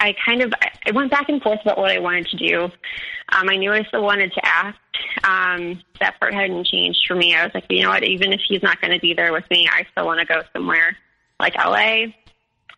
i 0.00 0.14
kind 0.24 0.42
of 0.42 0.52
i 0.86 0.90
went 0.92 1.10
back 1.10 1.28
and 1.28 1.42
forth 1.42 1.60
about 1.62 1.78
what 1.78 1.90
i 1.90 1.98
wanted 1.98 2.26
to 2.26 2.36
do 2.36 2.64
um 2.64 3.48
i 3.48 3.56
knew 3.56 3.72
i 3.72 3.82
still 3.84 4.02
wanted 4.02 4.32
to 4.32 4.40
act 4.44 4.78
um 5.24 5.80
that 6.00 6.18
part 6.20 6.34
hadn't 6.34 6.66
changed 6.66 7.00
for 7.06 7.14
me 7.14 7.34
i 7.34 7.44
was 7.44 7.54
like 7.54 7.64
you 7.68 7.82
know 7.82 7.90
what 7.90 8.04
even 8.04 8.32
if 8.32 8.40
he's 8.48 8.62
not 8.62 8.80
going 8.80 8.92
to 8.92 9.00
be 9.00 9.14
there 9.14 9.32
with 9.32 9.44
me 9.50 9.68
i 9.70 9.84
still 9.92 10.06
want 10.06 10.20
to 10.20 10.26
go 10.26 10.42
somewhere 10.52 10.96
like 11.40 11.54
la 11.56 12.04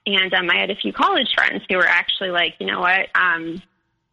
and 0.06 0.34
um 0.34 0.50
i 0.50 0.56
had 0.56 0.70
a 0.70 0.76
few 0.76 0.92
college 0.92 1.32
friends 1.34 1.62
who 1.68 1.76
were 1.76 1.86
actually 1.86 2.30
like 2.30 2.54
you 2.58 2.66
know 2.66 2.80
what 2.80 3.08
um 3.14 3.60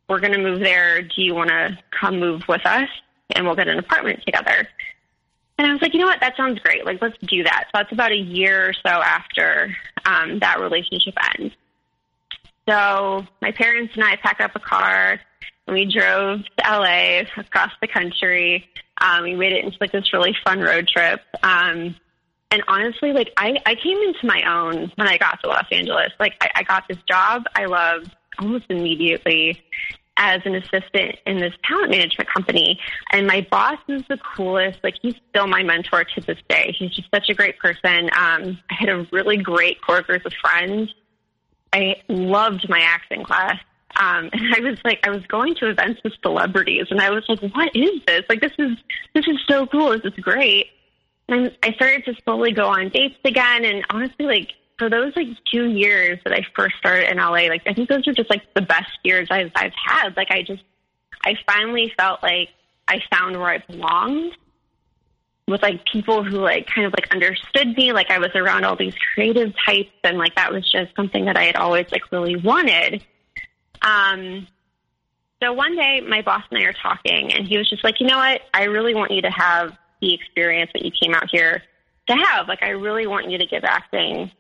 we're 0.10 0.20
going 0.20 0.34
to 0.34 0.40
move 0.40 0.60
there. 0.60 1.02
Do 1.02 1.22
you 1.22 1.36
want 1.36 1.50
to 1.50 1.78
come 2.00 2.20
move 2.20 2.44
with 2.48 2.66
us? 2.66 2.90
And 3.36 3.46
we'll 3.46 3.56
get 3.56 3.68
an 3.68 3.78
apartment 3.78 4.22
together. 4.26 4.68
And 5.58 5.68
I 5.68 5.72
was 5.72 5.82
like, 5.82 5.94
you 5.94 6.00
know 6.00 6.06
what? 6.06 6.20
That 6.22 6.38
sounds 6.38 6.60
great. 6.60 6.86
Like, 6.86 7.02
let's 7.02 7.18
do 7.24 7.44
that. 7.44 7.66
So 7.66 7.72
that's 7.74 7.92
about 7.92 8.12
a 8.12 8.18
year 8.18 8.70
or 8.70 8.74
so 8.74 8.90
after 8.90 9.76
um, 10.06 10.40
that 10.40 10.60
relationship 10.60 11.16
ends. 11.38 11.54
So 12.68 13.26
my 13.42 13.52
parents 13.52 13.94
and 13.96 14.04
I 14.04 14.16
packed 14.18 14.42
up 14.42 14.56
a 14.56 14.60
car 14.60 15.20
and 15.68 15.74
we 15.74 15.86
drove 15.86 16.40
to 16.44 16.64
LA 16.64 17.22
across 17.38 17.72
the 17.82 17.88
country. 17.88 18.68
Um, 19.00 19.24
we 19.24 19.36
made 19.36 19.54
it 19.54 19.64
into 19.64 19.78
like 19.80 19.92
this 19.92 20.12
really 20.14 20.36
fun 20.44 20.60
road 20.60 20.88
trip. 20.88 21.22
Um, 21.44 21.96
and 22.50 22.64
honestly, 22.68 23.12
like 23.12 23.32
I, 23.38 23.58
I 23.66 23.76
came 23.76 23.98
into 23.98 24.26
my 24.26 24.42
own 24.44 24.92
when 24.96 25.08
I 25.08 25.18
got 25.18 25.42
to 25.44 25.50
Los 25.50 25.66
Angeles. 25.72 26.12
Like 26.20 26.34
I, 26.42 26.50
I 26.56 26.64
got 26.64 26.88
this 26.88 26.98
job 27.08 27.44
I 27.56 27.66
loved 27.66 28.16
almost 28.40 28.66
immediately 28.70 29.62
as 30.18 30.42
an 30.46 30.56
assistant 30.56 31.16
in 31.26 31.38
this 31.38 31.54
talent 31.64 31.92
management 31.92 32.32
company. 32.34 32.80
And 33.12 33.28
my 33.28 33.46
boss 33.50 33.78
is 33.88 34.02
the 34.10 34.18
coolest. 34.18 34.80
Like 34.84 34.96
he's 35.02 35.16
still 35.30 35.48
my 35.48 35.64
mentor 35.64 36.04
to 36.04 36.22
this 36.22 36.40
day. 36.50 36.76
He's 36.78 36.92
just 36.92 37.10
such 37.14 37.30
a 37.30 37.34
great 37.34 37.60
person. 37.60 38.10
Um, 38.18 38.58
I 38.70 38.74
had 38.80 38.90
a 38.90 39.08
really 39.12 39.38
great 39.38 39.82
core 39.82 40.02
group 40.02 40.26
of 40.26 40.34
friends. 40.42 40.94
I 41.74 42.02
loved 42.08 42.68
my 42.70 42.80
acting 42.80 43.24
class. 43.24 43.60
Um, 43.96 44.30
and 44.32 44.56
I 44.56 44.60
was 44.60 44.80
like, 44.84 45.06
I 45.06 45.10
was 45.10 45.26
going 45.28 45.56
to 45.56 45.70
events 45.70 46.02
with 46.04 46.14
celebrities, 46.22 46.88
and 46.90 47.02
I 47.02 47.10
was 47.10 47.24
like, 47.28 47.42
"What 47.54 47.76
is 47.76 48.02
this? 48.06 48.24
Like, 48.30 48.42
this 48.42 48.54
is 48.58 48.78
this 49.14 49.28
is 49.28 49.38
so 49.48 49.66
cool. 49.68 49.90
This 49.90 50.14
is 50.14 50.24
great." 50.24 50.68
And 51.30 51.52
I 51.62 51.74
started 51.74 52.06
to 52.06 52.14
slowly 52.24 52.54
go 52.54 52.68
on 52.68 52.90
dates 52.90 53.18
again, 53.26 53.66
and 53.66 53.84
honestly, 53.90 54.26
like 54.26 54.54
for 54.78 54.90
those 54.90 55.14
like 55.16 55.28
two 55.52 55.70
years 55.70 56.20
that 56.24 56.34
I 56.34 56.46
first 56.56 56.76
started 56.78 57.10
in 57.10 57.18
LA, 57.18 57.48
like 57.50 57.64
I 57.66 57.74
think 57.74 57.90
those 57.90 58.06
were 58.06 58.14
just 58.14 58.30
like 58.30 58.44
the 58.54 58.62
best 58.62 58.92
years 59.04 59.28
I've 59.32 59.52
I've 59.56 59.74
had. 59.74 60.16
Like 60.16 60.32
I 60.32 60.44
just 60.44 60.64
I 61.26 61.36
finally 61.50 61.92
felt 61.98 62.22
like 62.24 62.50
I 62.88 63.02
found 63.12 63.38
where 63.38 63.50
I 63.50 63.58
belonged 63.58 64.38
with 65.48 65.62
like 65.62 65.86
people 65.86 66.24
who 66.24 66.40
like 66.40 66.68
kind 66.68 66.86
of 66.86 66.94
like 66.94 67.12
understood 67.12 67.76
me. 67.78 67.94
Like 67.94 68.12
I 68.12 68.20
was 68.20 68.32
around 68.36 68.66
all 68.66 68.76
these 68.76 68.96
creative 69.14 69.54
types 69.66 69.92
and 70.04 70.18
like 70.18 70.36
that 70.36 70.52
was 70.52 70.70
just 70.70 70.96
something 70.96 71.26
that 71.26 71.38
I 71.38 71.44
had 71.46 71.56
always 71.56 71.90
like 71.92 72.12
really 72.12 72.36
wanted. 72.36 73.04
Um 73.82 74.48
so 75.42 75.54
one 75.54 75.76
day 75.76 76.02
my 76.02 76.22
boss 76.22 76.44
and 76.50 76.60
I 76.60 76.64
are 76.64 76.74
talking 76.74 77.34
and 77.34 77.48
he 77.48 77.58
was 77.58 77.70
just 77.70 77.84
like, 77.84 78.00
you 78.00 78.08
know 78.08 78.18
what, 78.18 78.42
I 78.54 78.66
really 78.66 78.94
want 78.94 79.12
you 79.12 79.22
to 79.22 79.32
have 79.32 79.78
the 80.02 80.14
experience 80.14 80.72
that 80.74 80.84
you 80.84 80.92
came 81.02 81.14
out 81.14 81.30
here 81.32 81.64
to 82.08 82.16
have. 82.16 82.48
Like 82.48 82.62
I 82.62 82.70
really 82.70 83.08
want 83.08 83.30
you 83.30 83.38
to 83.38 83.46
give 83.46 83.64
acting 83.64 84.32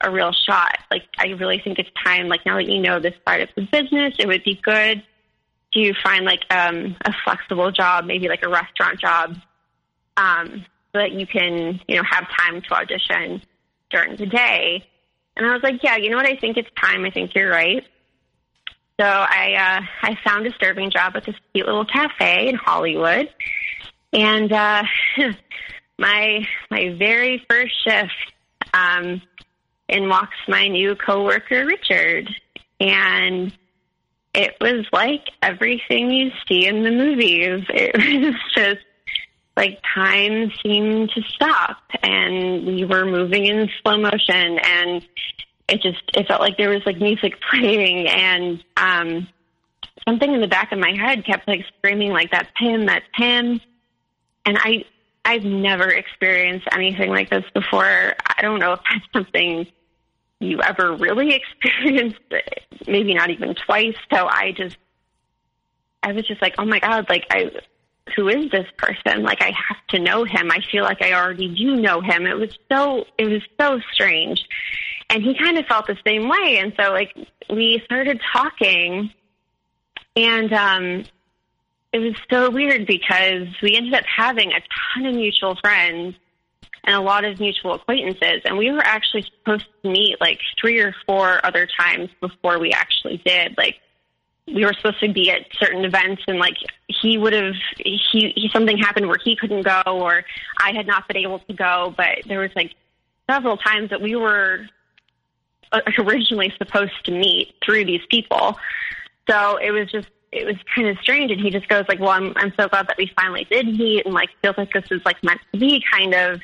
a 0.00 0.10
real 0.10 0.32
shot. 0.32 0.78
Like 0.90 1.02
I 1.18 1.28
really 1.28 1.60
think 1.62 1.78
it's 1.78 1.90
time, 2.04 2.28
like 2.28 2.46
now 2.46 2.56
that 2.56 2.68
you 2.68 2.80
know 2.80 3.00
this 3.00 3.14
side 3.26 3.42
of 3.42 3.48
the 3.54 3.62
business, 3.62 4.14
it 4.18 4.26
would 4.26 4.44
be 4.44 4.54
good 4.62 5.02
to 5.74 5.92
find 6.02 6.24
like 6.24 6.44
um 6.50 6.96
a 7.04 7.12
flexible 7.24 7.70
job, 7.70 8.06
maybe 8.06 8.28
like 8.28 8.44
a 8.44 8.48
restaurant 8.48 8.98
job, 9.00 9.36
um, 10.16 10.64
so 10.92 10.98
that 11.00 11.12
you 11.12 11.26
can, 11.26 11.80
you 11.88 11.96
know, 11.96 12.02
have 12.08 12.26
time 12.38 12.62
to 12.62 12.74
audition 12.74 13.42
during 13.90 14.16
the 14.16 14.26
day. 14.26 14.84
And 15.36 15.46
I 15.46 15.52
was 15.52 15.62
like, 15.62 15.82
Yeah, 15.82 15.96
you 15.96 16.10
know 16.10 16.16
what, 16.16 16.26
I 16.28 16.36
think 16.36 16.56
it's 16.56 16.70
time, 16.80 17.04
I 17.04 17.10
think 17.10 17.34
you're 17.34 17.50
right. 17.50 17.84
So 19.00 19.06
I 19.06 19.54
uh 19.54 19.80
I 20.02 20.18
found 20.24 20.46
a 20.46 20.50
serving 20.60 20.90
job 20.90 21.16
at 21.16 21.24
this 21.24 21.34
cute 21.52 21.66
little 21.66 21.84
cafe 21.84 22.48
in 22.48 22.54
Hollywood. 22.54 23.28
And 24.12 24.52
uh 24.52 24.84
my 25.98 26.46
my 26.70 26.94
very 26.96 27.44
first 27.48 27.74
shift, 27.82 28.12
um, 28.72 29.22
in 29.88 30.08
walks 30.08 30.36
my 30.48 30.68
new 30.68 30.94
coworker 30.94 31.66
Richard, 31.66 32.28
and 32.80 33.56
it 34.34 34.56
was 34.60 34.86
like 34.92 35.28
everything 35.42 36.10
you 36.10 36.30
see 36.48 36.66
in 36.66 36.82
the 36.82 36.90
movies. 36.90 37.64
It 37.70 38.24
was 38.24 38.34
just 38.54 38.84
like 39.56 39.80
time 39.94 40.50
seemed 40.62 41.10
to 41.10 41.22
stop 41.22 41.78
and 42.02 42.66
we 42.66 42.84
were 42.84 43.04
moving 43.04 43.46
in 43.46 43.68
slow 43.82 43.96
motion 43.96 44.58
and 44.58 45.06
it 45.68 45.80
just 45.80 46.02
it 46.14 46.26
felt 46.26 46.40
like 46.40 46.56
there 46.56 46.70
was 46.70 46.82
like 46.84 46.98
music 46.98 47.34
playing 47.50 48.08
and 48.08 48.64
um 48.76 49.28
something 50.06 50.34
in 50.34 50.40
the 50.40 50.48
back 50.48 50.72
of 50.72 50.78
my 50.78 50.94
head 50.96 51.24
kept 51.24 51.46
like 51.46 51.64
screaming 51.78 52.10
like 52.10 52.30
that's 52.30 52.50
him 52.58 52.86
that's 52.86 53.06
him 53.14 53.60
and 54.44 54.58
i 54.58 54.84
i've 55.24 55.44
never 55.44 55.88
experienced 55.88 56.66
anything 56.72 57.08
like 57.08 57.30
this 57.30 57.44
before. 57.54 58.14
I 58.36 58.42
don't 58.42 58.60
know 58.60 58.72
if 58.72 58.80
that's 58.92 59.06
something 59.12 59.66
you 60.40 60.60
ever 60.60 60.96
really 60.96 61.34
experienced 61.62 62.18
maybe 62.86 63.14
not 63.14 63.30
even 63.30 63.54
twice 63.54 63.96
so 64.12 64.26
i 64.26 64.52
just 64.52 64.76
i 66.02 66.12
was 66.12 66.26
just 66.26 66.42
like 66.42 66.56
oh 66.58 66.64
my 66.64 66.80
god 66.80 67.08
like 67.08 67.24
i 67.30 67.50
who 68.14 68.28
is 68.28 68.50
this 68.50 68.66
person? 68.76 69.22
Like 69.22 69.40
I 69.40 69.52
have 69.68 69.86
to 69.88 69.98
know 69.98 70.24
him. 70.24 70.50
I 70.50 70.60
feel 70.70 70.84
like 70.84 71.02
I 71.02 71.14
already 71.14 71.54
do 71.54 71.76
know 71.76 72.00
him. 72.00 72.26
It 72.26 72.36
was 72.36 72.56
so 72.70 73.06
it 73.18 73.26
was 73.26 73.42
so 73.58 73.80
strange. 73.92 74.44
And 75.10 75.22
he 75.22 75.36
kind 75.36 75.58
of 75.58 75.66
felt 75.66 75.86
the 75.86 75.96
same 76.06 76.28
way. 76.28 76.58
And 76.58 76.72
so 76.78 76.92
like 76.92 77.14
we 77.50 77.82
started 77.84 78.20
talking 78.32 79.10
and 80.16 80.52
um 80.52 81.04
it 81.92 81.98
was 81.98 82.14
so 82.30 82.50
weird 82.50 82.86
because 82.86 83.48
we 83.62 83.76
ended 83.76 83.94
up 83.94 84.04
having 84.04 84.52
a 84.52 84.60
ton 84.94 85.06
of 85.06 85.14
mutual 85.14 85.56
friends 85.56 86.16
and 86.84 86.96
a 86.96 87.00
lot 87.00 87.24
of 87.24 87.38
mutual 87.40 87.74
acquaintances 87.74 88.42
and 88.44 88.58
we 88.58 88.70
were 88.70 88.82
actually 88.82 89.22
supposed 89.22 89.64
to 89.82 89.90
meet 89.90 90.20
like 90.20 90.40
three 90.60 90.80
or 90.80 90.94
four 91.06 91.44
other 91.46 91.66
times 91.78 92.10
before 92.20 92.58
we 92.58 92.72
actually 92.72 93.22
did. 93.24 93.56
Like 93.56 93.76
we 94.46 94.64
were 94.64 94.72
supposed 94.74 95.00
to 95.00 95.12
be 95.12 95.30
at 95.30 95.46
certain 95.58 95.84
events 95.84 96.22
and 96.28 96.38
like 96.38 96.56
he 96.88 97.16
would 97.16 97.32
have 97.32 97.54
he, 97.78 98.32
he 98.36 98.50
something 98.52 98.76
happened 98.76 99.06
where 99.06 99.18
he 99.22 99.36
couldn't 99.36 99.62
go 99.62 99.82
or 99.86 100.24
I 100.60 100.72
had 100.72 100.86
not 100.86 101.08
been 101.08 101.16
able 101.16 101.38
to 101.40 101.52
go 101.54 101.94
but 101.96 102.18
there 102.26 102.40
was 102.40 102.50
like 102.54 102.74
several 103.28 103.56
times 103.56 103.90
that 103.90 104.02
we 104.02 104.16
were 104.16 104.66
uh, 105.72 105.80
originally 105.98 106.52
supposed 106.58 106.92
to 107.04 107.12
meet 107.12 107.54
through 107.64 107.84
these 107.84 108.02
people. 108.10 108.58
So 109.28 109.56
it 109.56 109.70
was 109.70 109.90
just 109.90 110.08
it 110.32 110.44
was 110.44 110.56
kind 110.74 110.88
of 110.88 110.98
strange. 110.98 111.30
And 111.30 111.40
he 111.40 111.50
just 111.50 111.68
goes 111.68 111.84
like 111.88 112.00
well 112.00 112.10
I'm 112.10 112.32
I'm 112.36 112.52
so 112.58 112.68
glad 112.68 112.88
that 112.88 112.96
we 112.98 113.10
finally 113.16 113.46
did 113.50 113.66
meet 113.66 114.04
and 114.04 114.14
like 114.14 114.30
feels 114.42 114.58
like 114.58 114.72
this 114.72 114.84
is 114.90 115.00
like 115.04 115.22
meant 115.22 115.40
to 115.52 115.58
be 115.58 115.82
kind 115.90 116.14
of. 116.14 116.40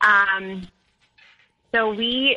Um 0.00 0.68
so 1.74 1.92
we 1.92 2.36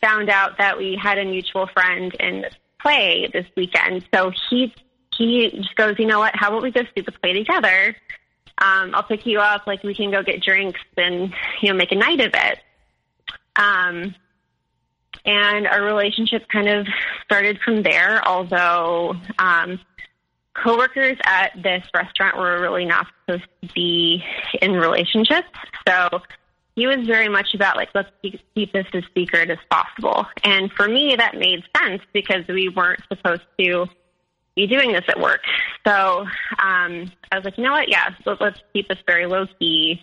found 0.00 0.30
out 0.30 0.56
that 0.58 0.78
we 0.78 0.96
had 0.96 1.18
a 1.18 1.24
mutual 1.24 1.66
friend 1.66 2.14
in 2.20 2.46
play 2.82 3.28
this 3.32 3.46
weekend. 3.56 4.04
So 4.12 4.32
he 4.48 4.74
he 5.16 5.50
just 5.50 5.76
goes, 5.76 5.96
you 5.98 6.06
know 6.06 6.18
what? 6.18 6.34
How 6.34 6.48
about 6.48 6.62
we 6.62 6.70
do 6.70 6.84
the 6.94 7.12
play 7.12 7.32
together? 7.32 7.96
Um, 8.58 8.94
I'll 8.94 9.02
pick 9.02 9.26
you 9.26 9.40
up. 9.40 9.66
Like 9.66 9.82
we 9.82 9.94
can 9.94 10.10
go 10.10 10.22
get 10.22 10.42
drinks 10.42 10.80
and 10.96 11.32
you 11.60 11.70
know 11.70 11.74
make 11.74 11.92
a 11.92 11.96
night 11.96 12.20
of 12.20 12.32
it. 12.34 12.58
Um, 13.56 14.14
and 15.24 15.66
our 15.66 15.82
relationship 15.82 16.48
kind 16.48 16.68
of 16.68 16.86
started 17.24 17.58
from 17.64 17.82
there. 17.82 18.26
Although 18.26 19.16
um, 19.38 19.80
coworkers 20.54 21.18
at 21.24 21.52
this 21.62 21.84
restaurant 21.94 22.36
were 22.36 22.60
really 22.60 22.84
not 22.84 23.06
supposed 23.26 23.48
to 23.62 23.68
be 23.74 24.22
in 24.60 24.72
relationships, 24.72 25.48
so 25.86 26.22
he 26.80 26.86
was 26.86 27.06
very 27.06 27.28
much 27.28 27.52
about 27.52 27.76
like 27.76 27.90
let's 27.94 28.08
keep 28.22 28.72
this 28.72 28.86
as 28.94 29.04
secret 29.14 29.50
as 29.50 29.58
possible. 29.70 30.24
And 30.42 30.72
for 30.72 30.88
me, 30.88 31.14
that 31.14 31.34
made 31.34 31.62
sense 31.76 32.00
because 32.14 32.48
we 32.48 32.70
weren't 32.70 33.02
supposed 33.06 33.42
to 33.58 33.86
be 34.56 34.66
doing 34.66 34.90
this 34.90 35.04
at 35.06 35.20
work. 35.20 35.42
So 35.86 36.20
um, 36.58 37.12
I 37.30 37.36
was 37.36 37.44
like, 37.44 37.58
you 37.58 37.64
know 37.64 37.72
what? 37.72 37.90
Yeah, 37.90 38.14
let's 38.40 38.58
keep 38.72 38.88
this 38.88 38.96
very 39.06 39.26
low 39.26 39.46
key. 39.58 40.02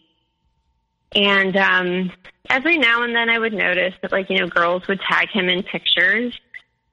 And 1.16 1.58
um, 1.58 2.12
every 2.48 2.78
now 2.78 3.02
and 3.02 3.16
then, 3.16 3.28
I 3.28 3.40
would 3.40 3.54
notice 3.54 3.96
that 4.04 4.12
like 4.12 4.30
you 4.30 4.38
know 4.38 4.48
girls 4.48 4.88
would 4.88 5.00
tag 5.02 5.30
him 5.30 5.50
in 5.50 5.64
pictures 5.64 6.40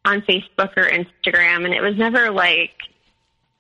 on 0.07 0.23
Facebook 0.23 0.79
or 0.79 0.89
Instagram, 0.89 1.67
and 1.67 1.75
it 1.75 1.83
was 1.83 1.99
never 1.99 2.31
like 2.31 2.73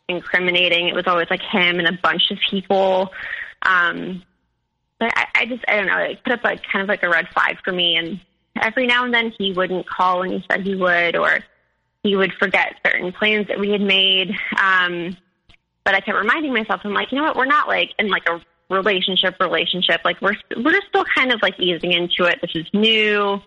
incriminating. 0.08 0.88
It 0.88 0.94
was 0.94 1.06
always 1.06 1.28
like 1.28 1.42
him 1.42 1.80
and 1.80 1.86
a 1.86 1.98
bunch 2.02 2.30
of 2.30 2.38
people. 2.50 3.12
Um, 3.60 4.22
but 4.98 5.12
I, 5.16 5.26
I 5.34 5.46
just 5.46 5.64
I 5.68 5.76
don't 5.76 5.86
know. 5.86 5.98
It 5.98 6.22
put 6.24 6.32
up 6.32 6.44
like 6.44 6.62
kind 6.70 6.82
of 6.82 6.88
like 6.88 7.02
a 7.02 7.08
red 7.08 7.28
flag 7.28 7.58
for 7.64 7.72
me. 7.72 7.96
And 7.96 8.20
every 8.60 8.86
now 8.86 9.04
and 9.04 9.12
then 9.12 9.32
he 9.38 9.52
wouldn't 9.52 9.88
call 9.88 10.20
when 10.20 10.30
he 10.30 10.44
said 10.50 10.62
he 10.62 10.74
would, 10.74 11.16
or 11.16 11.40
he 12.02 12.16
would 12.16 12.32
forget 12.34 12.76
certain 12.86 13.12
plans 13.12 13.48
that 13.48 13.58
we 13.58 13.70
had 13.70 13.80
made. 13.80 14.30
Um, 14.60 15.16
but 15.84 15.94
I 15.94 16.00
kept 16.00 16.16
reminding 16.16 16.52
myself, 16.52 16.80
I'm 16.84 16.94
like, 16.94 17.12
you 17.12 17.18
know 17.18 17.24
what? 17.24 17.36
We're 17.36 17.44
not 17.44 17.68
like 17.68 17.90
in 17.98 18.08
like 18.08 18.28
a 18.28 18.40
relationship 18.70 19.36
relationship. 19.40 20.00
Like 20.04 20.20
we're 20.20 20.36
we're 20.56 20.80
still 20.88 21.04
kind 21.14 21.32
of 21.32 21.42
like 21.42 21.58
easing 21.58 21.92
into 21.92 22.24
it. 22.24 22.38
This 22.40 22.52
is 22.54 22.66
new. 22.72 23.40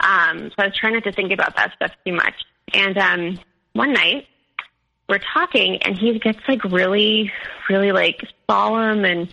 Um, 0.00 0.50
so 0.50 0.54
I 0.58 0.66
was 0.66 0.76
trying 0.76 0.94
not 0.94 1.04
to 1.04 1.12
think 1.12 1.32
about 1.32 1.56
that 1.56 1.72
stuff 1.76 1.92
too 2.04 2.12
much. 2.12 2.34
And 2.74 2.98
um, 2.98 3.40
one 3.72 3.92
night 3.92 4.26
we're 5.08 5.20
talking, 5.32 5.76
and 5.82 5.96
he 5.96 6.18
gets 6.18 6.38
like 6.48 6.64
really, 6.64 7.30
really 7.68 7.92
like 7.92 8.20
solemn 8.48 9.04
and 9.04 9.28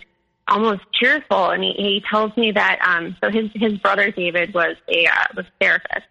almost 0.50 0.82
tearful, 0.98 1.50
and 1.50 1.62
he, 1.62 1.72
he 1.72 2.04
tells 2.08 2.36
me 2.36 2.52
that 2.52 2.80
um, 2.84 3.16
so 3.22 3.30
his 3.30 3.50
his 3.54 3.78
brother 3.78 4.10
David 4.10 4.52
was 4.52 4.76
a 4.88 5.06
uh, 5.06 5.26
was 5.36 5.46
a 5.46 5.64
therapist, 5.64 6.06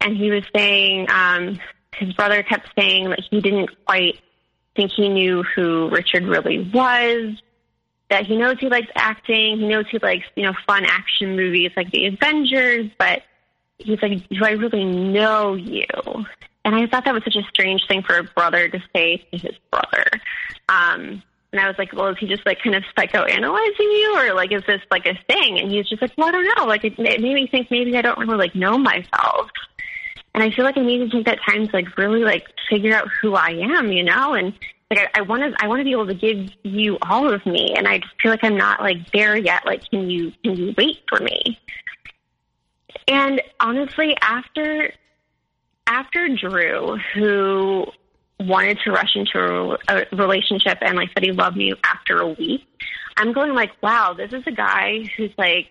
and 0.00 0.16
he 0.16 0.30
was 0.30 0.44
saying 0.54 1.08
um, 1.10 1.58
his 1.94 2.12
brother 2.14 2.42
kept 2.42 2.68
saying 2.78 3.10
that 3.10 3.20
he 3.30 3.40
didn't 3.40 3.70
quite 3.84 4.20
think 4.76 4.92
he 4.92 5.08
knew 5.08 5.42
who 5.42 5.90
Richard 5.90 6.24
really 6.24 6.70
was. 6.72 7.34
That 8.10 8.24
he 8.24 8.38
knows 8.38 8.56
he 8.58 8.70
likes 8.70 8.88
acting, 8.94 9.58
he 9.58 9.68
knows 9.68 9.84
he 9.90 9.98
likes 9.98 10.24
you 10.34 10.44
know 10.44 10.54
fun 10.66 10.84
action 10.86 11.36
movies 11.36 11.72
like 11.76 11.90
the 11.90 12.06
Avengers, 12.06 12.90
but 12.98 13.22
he's 13.78 14.00
like, 14.00 14.28
do 14.28 14.44
I 14.44 14.52
really 14.52 14.84
know 14.84 15.54
you? 15.54 15.84
And 16.64 16.74
I 16.74 16.86
thought 16.86 17.04
that 17.04 17.14
was 17.14 17.24
such 17.24 17.36
a 17.36 17.42
strange 17.48 17.86
thing 17.88 18.02
for 18.02 18.18
a 18.18 18.24
brother 18.24 18.68
to 18.68 18.82
say 18.94 19.18
to 19.32 19.38
his 19.38 19.56
brother. 19.70 20.06
Um, 20.68 21.22
and 21.52 21.60
I 21.60 21.66
was 21.66 21.78
like, 21.78 21.92
well, 21.94 22.08
is 22.08 22.18
he 22.18 22.26
just 22.26 22.44
like 22.44 22.60
kind 22.62 22.76
of 22.76 22.84
psychoanalyzing 22.96 23.78
you 23.78 24.14
or 24.16 24.34
like, 24.34 24.52
is 24.52 24.62
this 24.66 24.82
like 24.90 25.06
a 25.06 25.18
thing? 25.32 25.58
And 25.58 25.70
he's 25.70 25.88
just 25.88 26.02
like, 26.02 26.12
well, 26.18 26.28
I 26.28 26.32
don't 26.32 26.58
know. 26.58 26.66
Like 26.66 26.84
it, 26.84 26.98
made 26.98 27.20
me 27.22 27.46
think 27.50 27.70
maybe 27.70 27.96
I 27.96 28.02
don't 28.02 28.18
really 28.18 28.36
like 28.36 28.54
know 28.54 28.76
myself. 28.76 29.48
And 30.34 30.42
I 30.42 30.50
feel 30.50 30.64
like 30.64 30.76
I 30.76 30.82
need 30.82 30.98
to 30.98 31.08
take 31.08 31.24
that 31.24 31.38
time 31.48 31.66
to 31.66 31.72
like 31.74 31.96
really 31.96 32.22
like 32.22 32.46
figure 32.68 32.94
out 32.94 33.08
who 33.22 33.34
I 33.34 33.50
am, 33.50 33.90
you 33.90 34.04
know? 34.04 34.34
And 34.34 34.52
like 34.90 35.08
I 35.14 35.22
want 35.22 35.42
to, 35.42 35.54
I 35.64 35.68
want 35.68 35.80
to 35.80 35.84
be 35.84 35.92
able 35.92 36.06
to 36.06 36.14
give 36.14 36.50
you 36.64 36.98
all 37.00 37.32
of 37.32 37.44
me. 37.46 37.74
And 37.74 37.88
I 37.88 37.98
just 37.98 38.12
feel 38.20 38.30
like 38.30 38.44
I'm 38.44 38.56
not 38.56 38.80
like 38.80 39.10
there 39.12 39.36
yet. 39.36 39.64
Like, 39.64 39.88
can 39.88 40.10
you, 40.10 40.32
can 40.44 40.54
you 40.54 40.74
wait 40.76 40.98
for 41.08 41.20
me? 41.20 41.58
And 43.06 43.40
honestly, 43.58 44.14
after, 44.20 44.92
after 45.86 46.28
Drew, 46.28 46.98
who 47.14 47.86
wanted 48.40 48.78
to 48.84 48.92
rush 48.92 49.16
into 49.16 49.76
a, 49.88 50.06
relationship 50.12 50.78
and 50.80 50.96
like 50.96 51.10
said 51.14 51.24
he 51.24 51.32
loved 51.32 51.56
me 51.56 51.74
after 51.84 52.20
a 52.20 52.28
week, 52.28 52.66
I'm 53.16 53.32
going 53.32 53.54
like, 53.54 53.70
wow, 53.82 54.14
this 54.14 54.32
is 54.32 54.42
a 54.46 54.52
guy 54.52 55.04
who's 55.16 55.32
like 55.36 55.68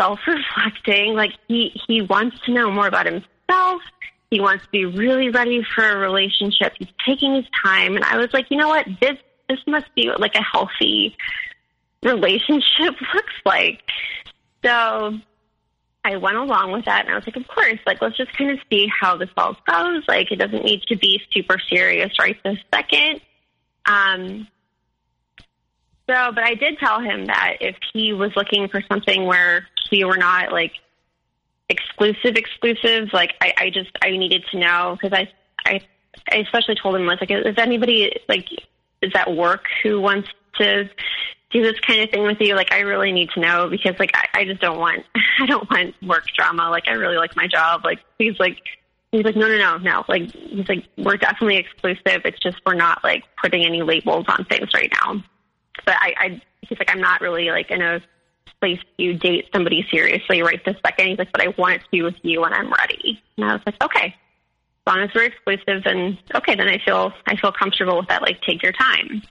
self-reflecting. 0.00 1.14
Like 1.14 1.32
he 1.48 1.72
he 1.86 2.02
wants 2.02 2.38
to 2.46 2.52
know 2.52 2.70
more 2.70 2.86
about 2.86 3.06
himself. 3.06 3.82
He 4.30 4.40
wants 4.40 4.64
to 4.64 4.70
be 4.70 4.84
really 4.84 5.30
ready 5.30 5.62
for 5.74 5.88
a 5.88 5.96
relationship. 5.96 6.74
He's 6.78 6.88
taking 7.06 7.34
his 7.34 7.46
time, 7.64 7.96
and 7.96 8.04
I 8.04 8.18
was 8.18 8.32
like, 8.32 8.46
you 8.50 8.56
know 8.56 8.68
what, 8.68 8.86
this 9.00 9.16
this 9.48 9.58
must 9.66 9.86
be 9.94 10.08
what 10.08 10.20
like 10.20 10.34
a 10.34 10.42
healthy 10.42 11.16
relationship 12.02 12.94
looks 13.14 13.34
like. 13.44 13.80
So 14.64 15.18
I 16.08 16.16
went 16.16 16.38
along 16.38 16.72
with 16.72 16.86
that 16.86 17.04
and 17.04 17.12
I 17.12 17.16
was 17.16 17.26
like, 17.26 17.36
of 17.36 17.46
course, 17.46 17.78
like, 17.84 18.00
let's 18.00 18.16
just 18.16 18.32
kind 18.32 18.50
of 18.50 18.58
see 18.70 18.88
how 18.88 19.18
this 19.18 19.28
all 19.36 19.54
goes. 19.66 20.04
Like, 20.08 20.32
it 20.32 20.36
doesn't 20.36 20.64
need 20.64 20.80
to 20.84 20.96
be 20.96 21.20
super 21.30 21.58
serious 21.58 22.10
right 22.18 22.34
this 22.42 22.56
second. 22.72 23.20
Um, 23.84 24.48
so, 26.08 26.32
but 26.34 26.44
I 26.44 26.54
did 26.54 26.78
tell 26.78 27.00
him 27.00 27.26
that 27.26 27.58
if 27.60 27.76
he 27.92 28.14
was 28.14 28.30
looking 28.36 28.68
for 28.68 28.82
something 28.88 29.26
where 29.26 29.68
we 29.92 30.02
were 30.04 30.16
not 30.16 30.50
like 30.50 30.72
exclusive, 31.68 32.36
exclusive, 32.36 33.10
like, 33.12 33.34
I, 33.42 33.52
I 33.58 33.70
just, 33.70 33.90
I 34.00 34.12
needed 34.12 34.44
to 34.52 34.58
know 34.58 34.96
because 34.98 35.12
I, 35.12 35.30
I, 35.66 35.80
I 36.32 36.36
especially 36.36 36.76
told 36.76 36.96
him, 36.96 37.04
like, 37.04 37.30
is 37.30 37.58
anybody 37.58 38.18
like, 38.30 38.46
is 39.02 39.12
that 39.12 39.36
work 39.36 39.64
who 39.82 40.00
wants 40.00 40.30
to 40.54 40.88
do 41.50 41.62
this 41.62 41.78
kind 41.80 42.02
of 42.02 42.10
thing 42.10 42.22
with 42.24 42.40
you, 42.40 42.54
like 42.54 42.72
I 42.72 42.80
really 42.80 43.12
need 43.12 43.30
to 43.30 43.40
know 43.40 43.68
because 43.68 43.98
like 43.98 44.10
I, 44.14 44.40
I 44.40 44.44
just 44.44 44.60
don't 44.60 44.78
want 44.78 45.04
I 45.40 45.46
don't 45.46 45.68
want 45.70 45.94
work 46.02 46.24
drama. 46.36 46.70
Like 46.70 46.88
I 46.88 46.92
really 46.92 47.16
like 47.16 47.36
my 47.36 47.46
job. 47.46 47.84
Like 47.84 48.00
he's 48.18 48.38
like 48.38 48.58
he's 49.12 49.24
like, 49.24 49.36
No 49.36 49.48
no 49.48 49.56
no 49.56 49.78
no. 49.78 50.04
Like 50.08 50.30
he's 50.32 50.68
like, 50.68 50.84
We're 50.96 51.16
definitely 51.16 51.56
exclusive. 51.56 52.22
It's 52.24 52.40
just 52.40 52.58
we're 52.66 52.74
not 52.74 53.02
like 53.02 53.24
putting 53.40 53.64
any 53.64 53.82
labels 53.82 54.26
on 54.28 54.44
things 54.44 54.68
right 54.74 54.92
now. 55.04 55.22
But 55.86 55.96
I, 55.98 56.14
I 56.18 56.42
he's 56.62 56.78
like, 56.78 56.90
I'm 56.90 57.00
not 57.00 57.20
really 57.20 57.50
like 57.50 57.70
in 57.70 57.80
a 57.80 58.00
place 58.60 58.80
to 58.98 59.14
date 59.14 59.48
somebody 59.52 59.86
seriously 59.90 60.42
right 60.42 60.62
this 60.64 60.76
second. 60.84 61.08
He's 61.08 61.18
like, 61.18 61.32
But 61.32 61.42
I 61.42 61.54
want 61.56 61.76
it 61.76 61.78
to 61.78 61.90
be 61.90 62.02
with 62.02 62.16
you 62.22 62.42
when 62.42 62.52
I'm 62.52 62.70
ready. 62.70 63.22
And 63.36 63.46
I 63.46 63.54
was 63.54 63.62
like, 63.64 63.82
Okay. 63.82 64.14
As 64.86 64.94
long 64.94 65.04
as 65.04 65.10
we're 65.14 65.24
exclusive, 65.24 65.84
then 65.84 66.18
okay, 66.34 66.54
then 66.54 66.68
I 66.68 66.78
feel 66.78 67.12
I 67.26 67.36
feel 67.36 67.52
comfortable 67.52 67.98
with 67.98 68.08
that. 68.08 68.22
Like, 68.22 68.40
take 68.42 68.62
your 68.62 68.72
time. 68.72 69.22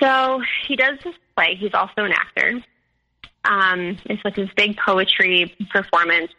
So 0.00 0.42
he 0.66 0.76
does 0.76 0.98
this 1.04 1.14
play. 1.36 1.56
He's 1.56 1.74
also 1.74 2.04
an 2.04 2.12
actor. 2.12 2.62
Um, 3.44 3.96
it's 4.04 4.24
like 4.24 4.36
this 4.36 4.50
big 4.56 4.76
poetry 4.76 5.54
performance. 5.70 6.32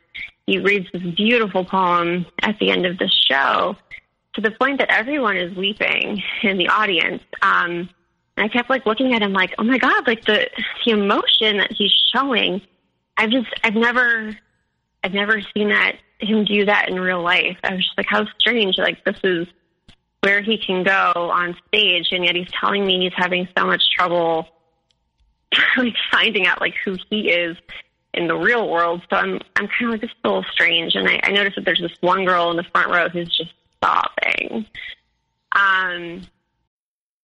He 0.46 0.60
reads 0.60 0.88
this 0.92 1.04
beautiful 1.16 1.66
poem 1.66 2.26
at 2.42 2.58
the 2.60 2.72
end 2.72 2.86
of 2.86 2.98
the 2.98 3.10
show 3.30 3.76
to 4.34 4.42
the 4.42 4.52
point 4.52 4.80
that 4.80 4.90
everyone 4.90 5.38
is 5.38 5.56
weeping 5.56 6.22
in 6.44 6.58
the 6.58 6.68
audience. 6.68 7.24
Um, 7.42 7.90
and 8.38 8.46
I 8.46 8.48
kept 8.48 8.70
like 8.70 8.86
looking 8.86 9.14
at 9.14 9.22
him 9.22 9.34
like, 9.34 9.54
oh 9.58 9.64
my 9.64 9.78
God, 9.78 10.08
like 10.08 10.26
the, 10.26 10.50
the 10.86 10.92
emotion 10.92 11.58
that 11.58 11.72
he's 11.72 11.92
showing. 12.14 12.62
I've 13.18 13.32
just, 13.32 13.48
I've 13.64 13.76
never, 13.76 14.38
I've 15.04 15.14
never 15.14 15.42
seen 15.54 15.70
that 15.70 15.98
him 16.20 16.46
do 16.46 16.66
that 16.66 16.90
in 16.90 17.00
real 17.00 17.22
life. 17.22 17.58
I 17.64 17.76
was 17.76 17.84
just 17.84 17.98
like, 17.98 18.08
how 18.08 18.26
strange. 18.40 18.78
Like 18.78 19.04
this 19.06 19.18
is 19.24 19.48
where 20.22 20.42
he 20.42 20.58
can 20.58 20.84
go 20.84 21.32
on 21.32 21.56
stage. 21.68 22.10
And 22.12 22.26
yet 22.26 22.36
he's 22.36 22.52
telling 22.60 22.86
me 22.86 23.00
he's 23.00 23.14
having 23.16 23.48
so 23.58 23.66
much 23.66 23.82
trouble 23.96 24.48
like 25.78 25.96
finding 26.12 26.46
out 26.46 26.62
like 26.62 26.76
who 26.84 26.98
he 27.10 27.30
is 27.30 27.58
in 28.14 28.28
the 28.28 28.36
real 28.36 28.70
world. 28.70 29.02
So 29.10 29.16
I'm 29.16 29.40
I'm 29.56 29.68
kind 29.68 29.86
of 29.86 29.92
like 29.92 30.02
this 30.02 30.10
is 30.10 30.16
a 30.24 30.28
little 30.28 30.46
strange. 30.52 30.96
And 30.96 31.08
I, 31.08 31.20
I 31.24 31.32
noticed 31.32 31.56
that 31.56 31.66
there's 31.66 31.82
this 31.82 31.98
one 32.02 32.26
girl 32.26 32.52
in 32.52 32.58
the 32.58 32.64
front 32.64 32.92
row 32.92 33.10
who's 33.10 33.36
just 33.36 33.54
sobbing. 33.84 34.66
Um, 35.52 36.22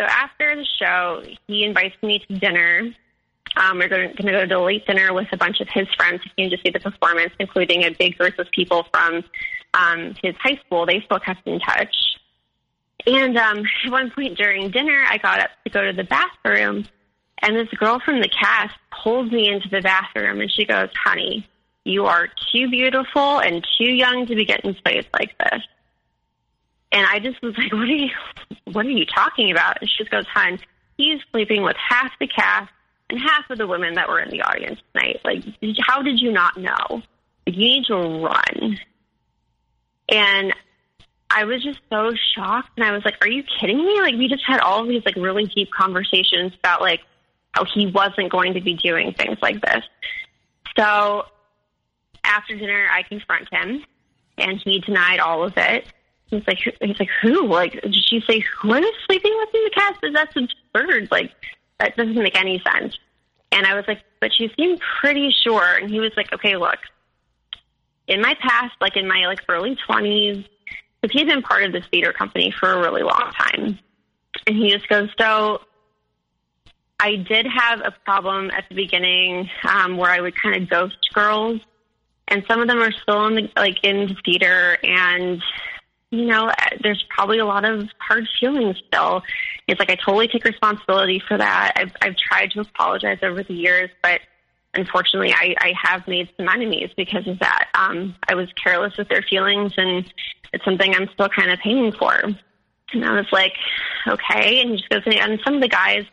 So 0.00 0.06
after 0.06 0.56
the 0.56 0.64
show, 0.78 1.22
he 1.46 1.62
invites 1.62 1.94
me 2.02 2.20
to 2.20 2.38
dinner. 2.38 2.90
Um, 3.54 3.78
we're 3.78 3.88
going 3.88 4.16
to 4.16 4.22
go 4.22 4.46
to 4.46 4.58
a 4.58 4.64
late 4.64 4.86
dinner 4.86 5.12
with 5.12 5.28
a 5.30 5.36
bunch 5.36 5.60
of 5.60 5.68
his 5.68 5.86
friends 5.94 6.22
who 6.22 6.30
came 6.38 6.48
to 6.48 6.56
see 6.64 6.70
the 6.70 6.80
performance, 6.80 7.34
including 7.38 7.84
a 7.84 7.90
big 7.90 8.16
group 8.16 8.38
of 8.38 8.50
people 8.50 8.86
from 8.90 9.22
um, 9.74 10.14
his 10.22 10.34
high 10.36 10.58
school. 10.64 10.86
They 10.86 11.02
still 11.04 11.18
kept 11.18 11.46
in 11.46 11.60
touch. 11.60 11.94
And 13.06 13.36
um, 13.36 13.64
at 13.84 13.92
one 13.92 14.10
point 14.10 14.38
during 14.38 14.70
dinner, 14.70 15.04
I 15.06 15.18
got 15.18 15.40
up 15.40 15.50
to 15.64 15.70
go 15.70 15.84
to 15.84 15.92
the 15.92 16.04
bathroom, 16.04 16.86
and 17.42 17.54
this 17.54 17.68
girl 17.78 18.00
from 18.02 18.22
the 18.22 18.28
cast 18.28 18.74
pulls 19.02 19.30
me 19.30 19.52
into 19.52 19.68
the 19.68 19.82
bathroom, 19.82 20.40
and 20.40 20.50
she 20.50 20.64
goes, 20.64 20.88
"Honey, 20.96 21.46
you 21.84 22.06
are 22.06 22.28
too 22.52 22.70
beautiful 22.70 23.40
and 23.40 23.66
too 23.76 23.90
young 23.90 24.24
to 24.26 24.34
be 24.34 24.46
getting 24.46 24.74
plays 24.82 25.04
like 25.12 25.36
this." 25.38 25.62
And 26.92 27.06
I 27.06 27.18
just 27.18 27.40
was 27.42 27.56
like, 27.56 27.72
what 27.72 27.82
are 27.82 27.86
you, 27.86 28.10
what 28.64 28.86
are 28.86 28.90
you 28.90 29.06
talking 29.06 29.50
about? 29.50 29.78
And 29.80 29.88
she 29.88 29.98
just 29.98 30.10
goes, 30.10 30.26
hun, 30.26 30.58
he's 30.96 31.20
sleeping 31.30 31.62
with 31.62 31.76
half 31.76 32.12
the 32.18 32.26
cast 32.26 32.72
and 33.08 33.20
half 33.20 33.48
of 33.50 33.58
the 33.58 33.66
women 33.66 33.94
that 33.94 34.08
were 34.08 34.20
in 34.20 34.30
the 34.30 34.42
audience 34.42 34.80
tonight. 34.92 35.20
Like, 35.24 35.44
how 35.80 36.02
did 36.02 36.20
you 36.20 36.32
not 36.32 36.56
know? 36.56 37.02
Like, 37.46 37.56
you 37.56 37.58
need 37.58 37.84
to 37.86 37.96
run. 37.96 38.78
And 40.08 40.54
I 41.30 41.44
was 41.44 41.62
just 41.62 41.78
so 41.90 42.12
shocked. 42.34 42.70
And 42.76 42.84
I 42.84 42.92
was 42.92 43.04
like, 43.04 43.16
are 43.22 43.28
you 43.28 43.44
kidding 43.60 43.78
me? 43.78 44.00
Like, 44.00 44.14
we 44.14 44.28
just 44.28 44.44
had 44.46 44.60
all 44.60 44.82
of 44.82 44.88
these 44.88 45.02
like 45.04 45.16
really 45.16 45.46
deep 45.46 45.70
conversations 45.70 46.52
about 46.58 46.80
like 46.80 47.00
how 47.52 47.64
he 47.64 47.86
wasn't 47.86 48.30
going 48.30 48.54
to 48.54 48.60
be 48.60 48.74
doing 48.74 49.12
things 49.12 49.38
like 49.40 49.60
this. 49.60 49.82
So 50.76 51.24
after 52.24 52.56
dinner, 52.56 52.86
I 52.90 53.02
confront 53.02 53.52
him 53.52 53.84
and 54.38 54.60
he 54.64 54.80
denied 54.80 55.20
all 55.20 55.44
of 55.44 55.54
it. 55.56 55.86
He's 56.30 56.46
like, 56.46 56.58
he's 56.58 56.98
like, 56.98 57.10
who? 57.22 57.46
Like, 57.46 57.72
did 57.82 57.94
she 57.94 58.20
say 58.26 58.40
who 58.40 58.72
is 58.74 58.84
sleeping 59.06 59.34
with 59.36 59.54
in 59.54 59.64
the 59.64 59.70
cast? 59.70 60.00
That's 60.12 60.36
absurd. 60.36 61.08
Like, 61.10 61.32
that 61.78 61.96
doesn't 61.96 62.14
make 62.14 62.38
any 62.38 62.62
sense. 62.72 62.96
And 63.52 63.66
I 63.66 63.74
was 63.74 63.84
like, 63.88 64.02
but 64.20 64.32
she 64.32 64.50
seemed 64.56 64.80
pretty 65.00 65.34
sure. 65.42 65.76
And 65.76 65.90
he 65.90 65.98
was 65.98 66.12
like, 66.16 66.32
okay, 66.32 66.56
look, 66.56 66.78
in 68.06 68.20
my 68.20 68.34
past, 68.40 68.74
like 68.80 68.96
in 68.96 69.08
my 69.08 69.26
like 69.26 69.40
early 69.48 69.76
twenties, 69.86 70.44
because 71.00 71.18
he's 71.18 71.28
been 71.28 71.42
part 71.42 71.64
of 71.64 71.72
this 71.72 71.84
theater 71.90 72.12
company 72.12 72.52
for 72.58 72.70
a 72.70 72.78
really 72.78 73.02
long 73.02 73.32
time, 73.38 73.78
and 74.46 74.56
he 74.56 74.70
just 74.70 74.88
goes, 74.88 75.08
so 75.18 75.62
I 76.98 77.16
did 77.16 77.46
have 77.46 77.80
a 77.80 77.92
problem 78.04 78.50
at 78.50 78.64
the 78.68 78.74
beginning 78.74 79.48
um, 79.66 79.96
where 79.96 80.10
I 80.10 80.20
would 80.20 80.34
kind 80.40 80.62
of 80.62 80.68
ghost 80.68 81.08
girls, 81.14 81.60
and 82.28 82.44
some 82.48 82.60
of 82.60 82.68
them 82.68 82.78
are 82.78 82.92
still 82.92 83.26
in 83.26 83.34
the, 83.36 83.50
like 83.56 83.82
in 83.82 84.08
the 84.08 84.16
theater, 84.24 84.76
and 84.82 85.42
you 86.10 86.26
know, 86.26 86.50
there's 86.82 87.04
probably 87.08 87.38
a 87.38 87.44
lot 87.44 87.64
of 87.64 87.88
hard 87.98 88.26
feelings 88.38 88.76
still. 88.88 89.22
It's 89.68 89.78
like 89.78 89.90
I 89.90 89.94
totally 89.94 90.26
take 90.26 90.44
responsibility 90.44 91.22
for 91.26 91.38
that. 91.38 91.72
I've, 91.76 91.92
I've 92.02 92.16
tried 92.16 92.50
to 92.52 92.60
apologize 92.60 93.18
over 93.22 93.42
the 93.44 93.54
years, 93.54 93.90
but 94.02 94.20
unfortunately, 94.74 95.32
I, 95.32 95.54
I 95.58 95.72
have 95.80 96.06
made 96.08 96.28
some 96.36 96.48
enemies 96.48 96.90
because 96.96 97.26
of 97.28 97.38
that. 97.38 97.68
Um, 97.74 98.16
I 98.28 98.34
was 98.34 98.48
careless 98.62 98.96
with 98.96 99.08
their 99.08 99.22
feelings, 99.22 99.72
and 99.76 100.12
it's 100.52 100.64
something 100.64 100.94
I'm 100.94 101.08
still 101.14 101.28
kind 101.28 101.50
of 101.50 101.60
paying 101.60 101.92
for. 101.92 102.12
And 102.92 103.04
I 103.04 103.12
was 103.12 103.26
like, 103.30 103.52
okay. 104.08 104.62
And 104.62 104.70
he 104.70 104.76
just 104.78 104.88
goes, 104.88 105.02
and 105.06 105.40
some 105.44 105.54
of 105.54 105.60
the 105.60 105.68
guys 105.68 106.04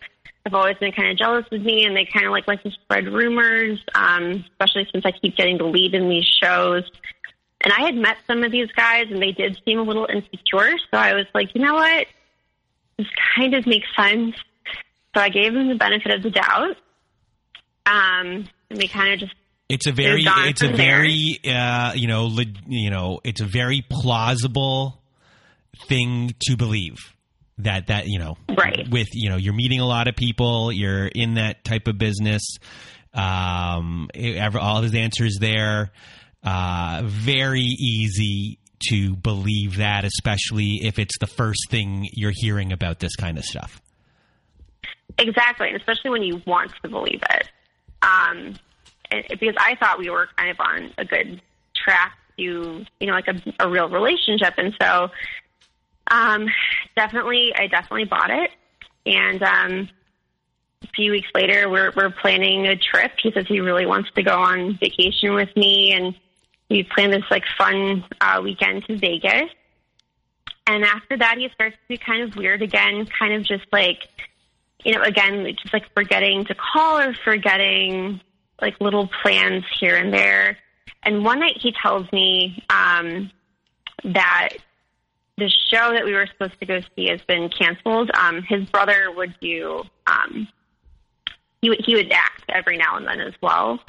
have 0.45 0.53
always 0.53 0.77
been 0.77 0.91
kind 0.91 1.10
of 1.10 1.17
jealous 1.17 1.45
of 1.51 1.62
me, 1.62 1.86
and 1.86 1.95
they 1.95 2.05
kind 2.05 2.25
of 2.25 2.31
like 2.31 2.47
like 2.47 2.63
to 2.63 2.71
spread 2.71 3.07
rumors, 3.07 3.83
um, 3.95 4.45
especially 4.51 4.88
since 4.91 5.05
I 5.05 5.12
keep 5.12 5.36
getting 5.36 5.57
the 5.57 5.65
lead 5.65 5.93
in 5.93 6.07
these 6.07 6.25
shows. 6.25 6.83
And 7.63 7.74
I 7.74 7.86
had 7.86 7.96
met 7.96 8.17
some 8.28 8.43
of 8.43 8.52
these 8.52 8.72
guys 8.76 9.06
and 9.10 9.22
they 9.22 9.32
did 9.32 9.58
seem 9.65 9.80
a 9.80 9.84
little 9.84 10.06
insecure. 10.06 10.78
So 10.91 10.98
I 10.98 11.13
was 11.13 11.26
like, 11.34 11.56
you 11.56 11.62
know 11.62 11.74
what? 11.74 12.08
This 12.98 13.08
kind 13.36 13.54
of 13.56 13.65
makes 13.65 13.88
sense. 13.96 14.36
So 15.15 15.22
I 15.22 15.30
gave 15.30 15.54
them 15.54 15.67
the 15.67 15.76
benefit 15.76 16.12
of 16.13 16.24
the 16.24 16.30
doubt. 16.30 16.78
Um, 17.86 18.48
and 18.70 18.78
we 18.78 18.88
kind 18.88 19.13
of 19.13 19.20
just 19.20 19.34
it's 19.70 19.88
a 19.88 19.91
very 19.91 20.24
it's 20.26 20.63
a 20.63 20.72
very 20.72 21.39
uh, 21.46 21.93
you 21.93 22.08
know 22.08 22.28
le, 22.28 22.46
you 22.67 22.89
know 22.89 23.20
it's 23.24 23.41
a 23.41 23.46
very 23.46 23.84
plausible 23.89 25.02
thing 25.88 26.34
to 26.48 26.56
believe 26.56 26.96
that 27.58 27.88
that 27.88 28.08
you 28.08 28.20
know 28.20 28.38
right 28.58 28.88
with 28.89 29.08
you 29.13 29.30
know 29.30 29.36
you're 29.36 29.54
meeting 29.54 29.80
a 29.80 29.86
lot 29.86 30.08
of 30.08 30.15
people 30.15 30.72
you're 30.72 31.08
in 31.08 31.36
that 31.36 31.63
type 31.63 31.88
of 31.88 31.98
business 31.98 32.43
um 33.13 34.10
all 34.60 34.82
his 34.82 34.93
answers 34.93 35.38
there 35.39 35.91
uh, 36.43 37.02
very 37.06 37.62
easy 37.62 38.60
to 38.89 39.15
believe 39.15 39.78
that, 39.78 40.06
especially 40.06 40.82
if 40.84 41.00
it's 41.00 41.17
the 41.19 41.28
first 41.28 41.69
thing 41.69 42.08
you're 42.13 42.34
hearing 42.34 42.71
about 42.71 43.00
this 43.00 43.15
kind 43.15 43.38
of 43.38 43.43
stuff. 43.43 43.82
Exactly, 45.17 45.67
and 45.69 45.78
especially 45.78 46.12
when 46.12 46.23
you 46.23 46.41
want 46.45 46.71
to 46.84 46.89
believe 46.89 47.21
it. 47.32 47.50
Um, 48.02 48.56
because 49.30 49.56
I 49.58 49.76
thought 49.76 49.97
we 49.97 50.10
were 50.10 50.30
kind 50.38 50.52
of 50.52 50.60
on 50.60 50.93
a 50.97 51.06
good 51.06 51.41
track 51.76 52.17
to, 52.38 52.43
you 53.00 53.08
know, 53.08 53.13
like 53.13 53.28
a, 53.28 53.41
a 53.60 53.69
real 53.69 53.89
relationship, 53.89 54.54
and 54.58 54.76
so 54.80 55.10
um, 56.12 56.47
definitely, 56.95 57.54
I 57.56 57.67
definitely 57.67 58.06
bought 58.06 58.30
it. 58.30 58.52
And 59.06 59.41
um, 59.41 59.89
a 60.84 60.88
few 60.95 61.12
weeks 61.12 61.30
later, 61.34 61.69
we're 61.69 61.91
we're 61.95 62.12
planning 62.12 62.67
a 62.67 62.76
trip. 62.76 63.13
He 63.21 63.32
says 63.32 63.45
he 63.47 63.60
really 63.60 63.86
wants 63.86 64.10
to 64.15 64.23
go 64.23 64.38
on 64.38 64.78
vacation 64.78 65.34
with 65.34 65.50
me, 65.56 65.93
and 65.93 66.13
we 66.69 66.84
planned 66.84 67.13
this 67.13 67.23
like 67.30 67.43
fun 67.58 68.06
uh, 68.21 68.41
weekend 68.43 68.86
to 68.86 68.97
Vegas. 68.97 69.49
And 70.65 70.84
after 70.84 71.17
that, 71.17 71.38
he 71.38 71.49
starts 71.53 71.75
to 71.75 71.88
be 71.88 71.97
kind 71.97 72.23
of 72.23 72.36
weird 72.36 72.62
again, 72.62 73.08
kind 73.19 73.34
of 73.34 73.43
just 73.43 73.65
like, 73.71 74.10
you 74.84 74.93
know, 74.93 75.01
again, 75.01 75.45
just 75.62 75.73
like 75.73 75.86
forgetting 75.93 76.45
to 76.45 76.56
call 76.56 76.99
or 76.99 77.13
forgetting 77.13 78.19
like 78.62 78.80
little 78.82 79.10
plans 79.21 79.63
here 79.80 79.95
and 79.95 80.13
there. 80.13 80.58
And 81.03 81.23
one 81.23 81.39
night 81.39 81.58
he 81.58 81.73
tells 81.82 82.12
me 82.12 82.63
um, 82.69 83.32
that 84.03 84.49
the 85.38 85.49
show 85.49 85.93
that 85.93 86.03
we 86.03 86.13
were 86.13 86.27
supposed 86.27 86.60
to 86.60 86.65
go 86.65 86.82
see 86.95 87.08
has 87.08 87.21
been 87.21 87.49
canceled. 87.49 88.12
Um, 88.13 88.41
his 88.41 88.65
brother 88.65 89.12
would 89.15 89.36
do, 89.39 89.84
um, 90.08 90.47
he, 91.62 91.73
he 91.86 91.95
would 91.95 92.12
act 92.12 92.43
every 92.49 92.75
now 92.77 92.97
and 92.97 93.08
then 93.08 93.21
as 93.21 93.34
well. 93.41 93.80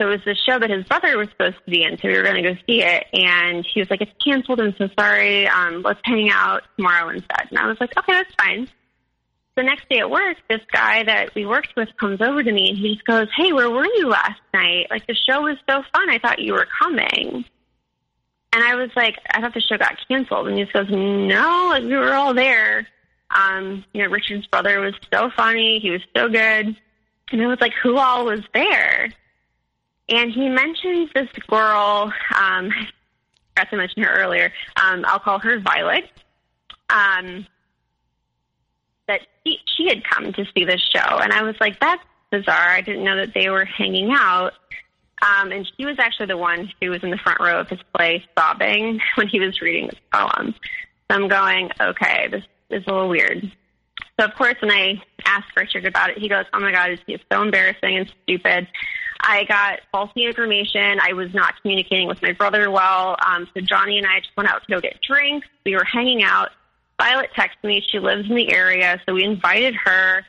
So 0.00 0.06
it 0.06 0.10
was 0.10 0.20
the 0.24 0.36
show 0.36 0.58
that 0.58 0.70
his 0.70 0.84
brother 0.84 1.18
was 1.18 1.28
supposed 1.30 1.56
to 1.64 1.70
be 1.70 1.82
in, 1.82 1.98
so 1.98 2.06
we 2.06 2.16
were 2.16 2.22
going 2.22 2.42
to 2.42 2.54
go 2.54 2.56
see 2.66 2.82
it. 2.82 3.06
And 3.12 3.66
he 3.66 3.80
was 3.80 3.90
like, 3.90 4.00
"It's 4.00 4.12
canceled. 4.24 4.60
I'm 4.60 4.74
so 4.78 4.88
sorry. 4.98 5.48
Um, 5.48 5.82
let's 5.82 6.00
hang 6.04 6.30
out 6.30 6.62
tomorrow 6.76 7.08
instead." 7.08 7.48
And 7.50 7.58
I 7.58 7.66
was 7.66 7.76
like, 7.80 7.96
"Okay, 7.98 8.12
that's 8.12 8.34
fine." 8.38 8.68
The 9.56 9.64
next 9.64 9.88
day 9.88 9.98
at 9.98 10.08
work, 10.08 10.36
this 10.48 10.60
guy 10.72 11.02
that 11.02 11.34
we 11.34 11.44
worked 11.44 11.74
with 11.76 11.88
comes 11.98 12.20
over 12.20 12.44
to 12.44 12.52
me 12.52 12.68
and 12.68 12.78
he 12.78 12.94
just 12.94 13.06
goes, 13.06 13.26
"Hey, 13.36 13.52
where 13.52 13.70
were 13.70 13.86
you 13.86 14.08
last 14.08 14.40
night? 14.54 14.86
Like 14.88 15.06
the 15.08 15.16
show 15.16 15.42
was 15.42 15.56
so 15.68 15.82
fun. 15.92 16.10
I 16.10 16.18
thought 16.18 16.38
you 16.38 16.52
were 16.52 16.68
coming." 16.80 17.44
And 18.52 18.64
I 18.64 18.76
was 18.76 18.90
like, 18.96 19.16
I 19.30 19.40
thought 19.40 19.54
the 19.54 19.60
show 19.60 19.76
got 19.76 19.96
canceled. 20.08 20.48
And 20.48 20.56
he 20.56 20.64
just 20.64 20.72
goes, 20.72 20.88
no, 20.90 21.68
like, 21.70 21.82
we 21.82 21.96
were 21.96 22.14
all 22.14 22.34
there. 22.34 22.86
Um, 23.30 23.84
you 23.92 24.02
know, 24.02 24.08
Richard's 24.08 24.46
brother 24.46 24.80
was 24.80 24.94
so 25.12 25.30
funny. 25.36 25.78
He 25.80 25.90
was 25.90 26.00
so 26.16 26.28
good. 26.28 26.76
And 27.30 27.42
I 27.42 27.46
was 27.46 27.60
like, 27.60 27.74
who 27.82 27.98
all 27.98 28.24
was 28.24 28.40
there? 28.54 29.10
And 30.08 30.32
he 30.32 30.48
mentions 30.48 31.10
this 31.14 31.28
girl, 31.48 32.12
um, 32.34 32.70
I 32.72 32.88
forgot 33.54 33.70
to 33.70 33.76
mention 33.76 34.02
her 34.04 34.14
earlier. 34.22 34.52
Um, 34.82 35.04
I'll 35.06 35.18
call 35.18 35.38
her 35.38 35.58
Violet. 35.60 36.10
Um, 36.90 37.46
that 39.06 39.20
she, 39.46 39.58
she 39.76 39.88
had 39.88 40.02
come 40.04 40.32
to 40.32 40.44
see 40.54 40.64
this 40.64 40.80
show. 40.94 41.18
And 41.18 41.32
I 41.32 41.42
was 41.42 41.56
like, 41.60 41.78
that's 41.80 42.02
bizarre. 42.30 42.70
I 42.70 42.80
didn't 42.80 43.04
know 43.04 43.16
that 43.16 43.34
they 43.34 43.50
were 43.50 43.64
hanging 43.64 44.12
out. 44.12 44.52
Um, 45.20 45.50
and 45.50 45.70
she 45.76 45.84
was 45.84 45.96
actually 45.98 46.26
the 46.26 46.36
one 46.36 46.70
who 46.80 46.90
was 46.90 47.02
in 47.02 47.10
the 47.10 47.18
front 47.18 47.40
row 47.40 47.60
of 47.60 47.68
his 47.68 47.80
play 47.94 48.24
sobbing 48.38 49.00
when 49.16 49.28
he 49.28 49.40
was 49.40 49.60
reading 49.60 49.88
this 49.88 49.98
poem. 50.12 50.54
So 51.10 51.16
I'm 51.16 51.28
going, 51.28 51.70
okay, 51.80 52.28
this 52.30 52.44
is 52.70 52.84
a 52.86 52.92
little 52.92 53.08
weird. 53.08 53.50
So 54.18 54.26
of 54.26 54.34
course, 54.34 54.56
when 54.60 54.70
I 54.70 55.02
asked 55.24 55.56
Richard 55.56 55.86
about 55.86 56.10
it, 56.10 56.18
he 56.18 56.28
goes, 56.28 56.44
"Oh 56.52 56.58
my 56.58 56.72
God, 56.72 56.98
it's 57.06 57.24
so 57.32 57.42
embarrassing 57.42 57.98
and 57.98 58.12
stupid." 58.24 58.66
I 59.20 59.44
got 59.44 59.80
false 59.90 60.10
information. 60.16 61.00
I 61.00 61.12
was 61.12 61.34
not 61.34 61.60
communicating 61.60 62.06
with 62.08 62.22
my 62.22 62.32
brother 62.32 62.70
well. 62.70 63.16
Um, 63.26 63.48
so 63.54 63.60
Johnny 63.60 63.98
and 63.98 64.06
I 64.06 64.20
just 64.20 64.36
went 64.36 64.48
out 64.48 64.62
to 64.62 64.72
go 64.72 64.80
get 64.80 65.00
drinks. 65.02 65.46
We 65.64 65.74
were 65.74 65.84
hanging 65.84 66.22
out. 66.22 66.50
Violet 67.00 67.30
texted 67.36 67.64
me. 67.64 67.84
She 67.90 67.98
lives 67.98 68.28
in 68.28 68.36
the 68.36 68.52
area, 68.52 69.00
so 69.06 69.14
we 69.14 69.24
invited 69.24 69.74
her. 69.74 70.24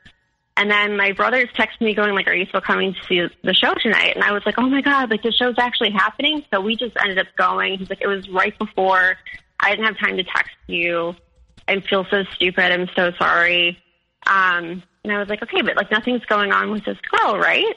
And 0.58 0.70
then 0.70 0.98
my 0.98 1.14
brothers 1.14 1.48
texted 1.58 1.82
me 1.82 1.94
going 1.94 2.14
like, 2.14 2.28
"Are 2.28 2.34
you 2.34 2.46
still 2.48 2.62
coming 2.62 2.94
to 2.94 3.00
see 3.06 3.36
the 3.44 3.54
show 3.54 3.74
tonight?" 3.76 4.16
And 4.16 4.24
I 4.24 4.34
was 4.34 4.46
like, 4.46 4.56
"Oh 4.58 4.68
my 4.68 4.82
god, 4.82 5.10
like 5.10 5.24
the 5.24 5.32
show's 5.32 5.56
actually 5.58 5.92
happening." 5.92 6.44
So 6.52 6.60
we 6.60 6.76
just 6.76 6.98
ended 7.02 7.18
up 7.18 7.28
going. 7.38 7.78
He's 7.78 7.90
like, 7.90 8.02
"It 8.02 8.08
was 8.08 8.28
right 8.30 8.58
before. 8.60 9.18
I 9.60 9.70
didn't 9.70 9.86
have 9.86 9.98
time 9.98 10.18
to 10.18 10.24
text 10.24 10.56
you. 10.68 11.16
I 11.68 11.80
feel 11.80 12.06
so 12.10 12.24
stupid. 12.36 12.72
I'm 12.72 12.90
so 12.96 13.14
sorry." 13.18 13.80
Um, 14.28 14.84
and 15.04 15.14
I 15.14 15.18
was 15.18 15.30
like, 15.30 15.42
"Okay, 15.42 15.62
but 15.62 15.78
like 15.78 15.92
nothing's 15.92 16.26
going 16.26 16.52
on 16.52 16.72
with 16.72 16.84
this 16.84 16.98
girl, 17.10 17.38
right?" 17.38 17.76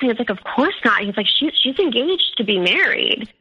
And 0.00 0.10
he's 0.10 0.18
like, 0.18 0.30
"Of 0.30 0.42
course 0.44 0.74
not." 0.84 1.02
He's 1.02 1.16
like, 1.16 1.26
"She's 1.38 1.52
she's 1.60 1.78
engaged 1.78 2.34
to 2.38 2.44
be 2.44 2.58
married." 2.58 3.32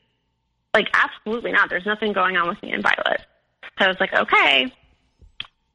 Like, 0.74 0.88
absolutely 0.94 1.52
not. 1.52 1.70
There's 1.70 1.86
nothing 1.86 2.14
going 2.14 2.36
on 2.38 2.48
with 2.48 2.62
me 2.64 2.72
and 2.72 2.82
Violet. 2.82 3.22
So 3.78 3.86
I 3.86 3.88
was 3.88 3.98
like, 4.00 4.14
"Okay." 4.14 4.74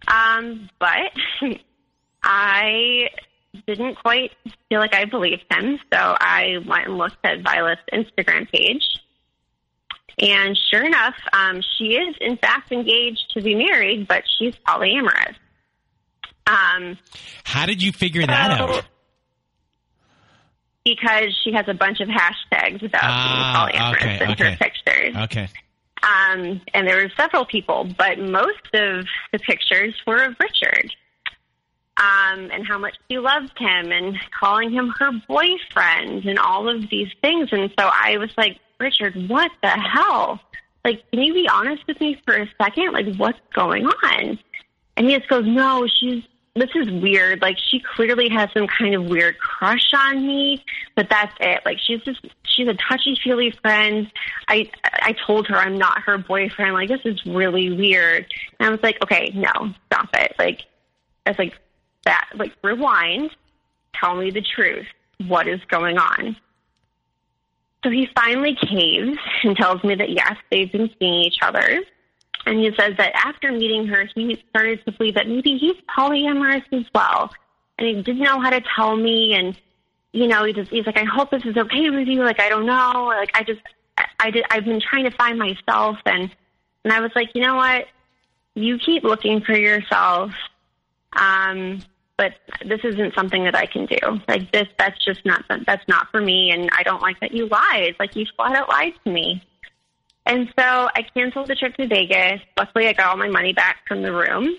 Um, 0.07 0.71
but 0.79 1.13
I 2.23 3.11
didn't 3.67 3.97
quite 3.97 4.33
feel 4.69 4.81
like 4.81 4.95
I 4.95 5.05
believed 5.05 5.45
him, 5.51 5.79
so 5.93 5.99
I 5.99 6.59
went 6.67 6.87
and 6.89 6.99
looked 6.99 7.25
at 7.25 7.43
Violet's 7.43 7.83
Instagram 7.93 8.51
page. 8.51 8.83
And 10.21 10.59
sure 10.71 10.85
enough, 10.85 11.15
um, 11.33 11.63
she 11.77 11.95
is 11.95 12.17
in 12.21 12.37
fact 12.37 12.73
engaged 12.73 13.31
to 13.35 13.43
be 13.43 13.55
married, 13.55 14.09
but 14.09 14.25
she's 14.39 14.55
polyamorous. 14.67 15.35
Um, 16.47 16.99
How 17.45 17.67
did 17.67 17.83
you 17.83 17.93
figure 17.93 18.27
that 18.27 18.61
out? 18.61 18.85
Because 20.95 21.37
she 21.43 21.53
has 21.53 21.67
a 21.69 21.75
bunch 21.75 22.01
of 22.01 22.09
hashtags 22.09 22.83
about 22.85 23.03
Ah, 23.05 23.69
being 23.71 23.83
polyamorous 23.83 23.97
okay, 23.97 24.25
in 24.25 24.31
okay. 24.31 24.51
her 24.51 24.57
pictures. 24.57 25.17
Okay. 25.17 25.49
Um, 26.03 26.61
and 26.75 26.87
there 26.87 26.97
were 27.03 27.11
several 27.17 27.45
people, 27.45 27.89
but 27.99 28.19
most 28.19 28.67
of 28.75 29.05
the 29.33 29.39
pictures 29.41 29.95
were 30.07 30.23
of 30.25 30.37
Richard. 30.41 30.95
Um, 31.97 32.51
and 32.53 32.65
how 32.65 32.79
much 32.79 32.95
she 33.11 33.19
loved 33.19 33.59
him 33.59 33.91
and 33.91 34.17
calling 34.39 34.71
him 34.71 34.95
her 35.01 35.11
boyfriend 35.27 36.27
and 36.27 36.39
all 36.39 36.69
of 36.69 36.89
these 36.91 37.09
things. 37.23 37.49
And 37.51 37.69
so 37.77 37.91
I 37.93 38.17
was 38.19 38.31
like, 38.37 38.59
Richard, 38.79 39.15
what 39.29 39.51
the 39.63 39.71
hell? 39.71 40.41
Like, 40.85 41.03
can 41.11 41.21
you 41.21 41.35
be 41.35 41.49
honest 41.49 41.83
with 41.89 42.01
me 42.01 42.17
for 42.25 42.37
a 42.37 42.47
second? 42.63 42.93
Like, 42.93 43.17
what's 43.17 43.41
going 43.53 43.85
on? 43.87 44.39
And 44.97 45.09
he 45.09 45.17
just 45.17 45.29
goes, 45.29 45.45
no, 45.45 45.89
she's, 45.99 46.23
this 46.61 46.71
is 46.75 46.91
weird. 46.91 47.43
Like, 47.43 47.59
she 47.59 47.81
clearly 47.81 48.29
has 48.31 48.49
some 48.53 48.67
kind 48.67 48.95
of 48.95 49.05
weird 49.05 49.39
crush 49.39 49.93
on 49.95 50.27
me, 50.27 50.65
but 50.95 51.09
that's 51.11 51.35
it. 51.41 51.63
Like, 51.65 51.79
she's 51.79 52.01
just, 52.03 52.21
she's 52.45 52.69
a 52.69 52.75
touchy 52.75 53.19
feely 53.23 53.53
friend. 53.63 54.11
I, 54.49 54.71
I 54.85 55.15
told 55.27 55.47
her 55.49 55.57
I'm 55.57 55.79
not 55.79 56.03
her 56.03 56.19
boyfriend. 56.19 56.75
Like, 56.75 56.89
this 56.89 57.01
is 57.05 57.25
really 57.27 57.73
weird. 57.73 58.27
And 58.59 58.69
I 58.69 58.71
was 58.71 58.83
like, 58.83 59.03
okay, 59.03 59.33
no, 59.35 59.73
stop 59.87 60.09
it. 60.15 60.35
Like, 60.39 60.65
I 61.27 61.31
was 61.31 61.39
like, 61.39 61.55
that, 62.05 62.29
like, 62.35 62.53
rewind. 62.63 63.31
Tell 63.95 64.15
me 64.15 64.31
the 64.31 64.43
truth. 64.43 64.87
What 65.27 65.49
is 65.49 65.61
going 65.69 65.99
on? 65.99 66.37
So 67.85 67.91
he 67.91 68.09
finally 68.15 68.55
caves 68.55 69.19
and 69.45 69.57
tells 69.57 69.83
me 69.85 69.95
that 69.95 70.11
yes, 70.11 70.37
they've 70.51 70.71
been 70.71 70.91
seeing 70.99 71.23
each 71.25 71.39
other. 71.43 71.83
And 72.49 72.59
he 72.61 72.75
says 72.81 72.97
that 72.97 73.13
after 73.15 73.53
meeting 73.53 73.87
her, 73.89 74.09
he 74.15 74.43
started 74.49 74.83
to 74.87 74.93
believe 74.93 75.17
that 75.17 75.29
maybe 75.29 75.59
he's 75.59 75.77
polyamorous 75.95 76.65
as 76.73 76.87
well. 76.95 77.31
And 77.77 77.87
he 77.87 78.03
didn't 78.03 78.23
know 78.23 78.41
how 78.41 78.49
to 78.49 78.63
tell 78.75 78.97
me. 78.97 79.35
And, 79.35 79.55
you 80.13 80.27
know, 80.27 80.45
he 80.47 80.55
just, 80.55 80.71
he's 80.71 80.87
like, 80.87 80.97
I 80.97 81.05
hope 81.05 81.31
this 81.31 81.45
is 81.45 81.59
okay 81.59 81.91
with 81.91 82.09
you. 82.09 82.25
Like, 82.25 82.41
I 82.41 82.49
don't 82.49 82.65
know. 82.65 83.13
Like, 83.15 83.33
I 83.35 83.43
just, 83.43 83.61
I, 84.19 84.31
did, 84.31 84.47
I've 84.51 84.65
been 84.65 84.81
trying 84.81 85.05
to 85.05 85.11
find 85.11 85.39
myself. 85.39 85.99
And, 86.07 86.35
and 86.85 86.93
I 86.93 87.01
was 87.01 87.11
like, 87.15 87.35
you 87.35 87.43
know 87.43 87.57
what? 87.57 87.87
You 88.55 88.79
keep 88.79 89.05
looking 89.05 89.43
for 89.43 89.53
yourself. 89.53 90.33
Um, 91.13 91.83
but 92.17 92.33
this 92.65 92.81
isn't 92.83 93.15
something 93.15 93.45
that 93.45 93.57
I 93.57 93.67
can 93.67 93.85
do. 93.85 94.23
Like 94.27 94.51
this, 94.53 94.69
that's 94.79 95.05
just 95.05 95.23
not, 95.27 95.45
that's 95.67 95.87
not 95.87 96.11
for 96.11 96.23
me. 96.23 96.51
And 96.51 96.71
I 96.73 96.83
don't 96.83 97.03
like 97.03 97.21
that 97.21 97.33
you 97.33 97.47
lied. 97.47 97.97
Like 98.01 98.17
you 98.17 98.25
flat 98.37 98.57
out 98.57 98.71
lied 98.71 98.95
to 99.05 99.11
me. 99.11 99.45
And 100.29 100.47
so 100.59 100.91
I 100.95 101.07
canceled 101.15 101.49
the 101.49 101.55
trip 101.55 101.75
to 101.77 101.87
Vegas. 101.87 102.43
Luckily, 102.57 102.87
I 102.87 102.93
got 102.93 103.09
all 103.09 103.17
my 103.17 103.29
money 103.29 103.55
back 103.55 103.79
from 103.89 104.03
the 104.03 104.13
room. 104.13 104.55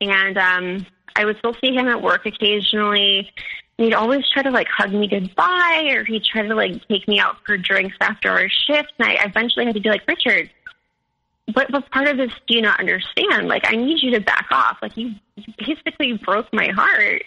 And 0.00 0.38
um, 0.38 0.86
I 1.16 1.24
would 1.24 1.36
still 1.38 1.54
see 1.60 1.74
him 1.74 1.88
at 1.88 2.00
work 2.00 2.24
occasionally. 2.26 3.28
He'd 3.76 3.92
always 3.92 4.24
try 4.32 4.44
to 4.44 4.50
like 4.50 4.68
hug 4.68 4.92
me 4.92 5.08
goodbye, 5.08 5.90
or 5.92 6.04
he'd 6.04 6.24
try 6.24 6.46
to 6.46 6.54
like 6.54 6.86
take 6.86 7.08
me 7.08 7.18
out 7.18 7.36
for 7.44 7.56
drinks 7.56 7.96
after 8.00 8.30
our 8.30 8.48
shift. 8.48 8.92
And 9.00 9.08
I 9.08 9.24
eventually 9.24 9.66
had 9.66 9.74
to 9.74 9.80
be 9.80 9.88
like, 9.88 10.06
Richard, 10.06 10.48
what, 11.54 11.72
what 11.72 11.90
part 11.90 12.06
of 12.06 12.16
this 12.16 12.30
do 12.46 12.54
you 12.54 12.62
not 12.62 12.78
understand? 12.78 13.48
Like, 13.48 13.66
I 13.66 13.74
need 13.74 14.00
you 14.00 14.12
to 14.12 14.20
back 14.20 14.46
off. 14.52 14.78
Like, 14.80 14.96
you 14.96 15.14
basically 15.58 16.12
broke 16.24 16.52
my 16.52 16.68
heart, 16.68 17.24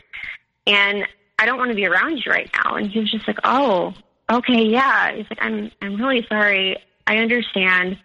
and 0.68 1.06
I 1.38 1.46
don't 1.46 1.58
want 1.58 1.72
to 1.72 1.76
be 1.76 1.86
around 1.86 2.18
you 2.24 2.32
right 2.32 2.50
now. 2.54 2.76
And 2.76 2.90
he 2.90 3.00
was 3.00 3.12
just 3.12 3.28
like, 3.28 3.40
oh, 3.44 3.94
okay, 4.32 4.64
yeah. 4.64 5.14
He's 5.14 5.26
like, 5.30 5.40
I'm, 5.42 5.72
I'm 5.82 5.96
really 5.96 6.26
sorry. 6.30 6.78
I 7.08 7.18
understand. 7.18 7.98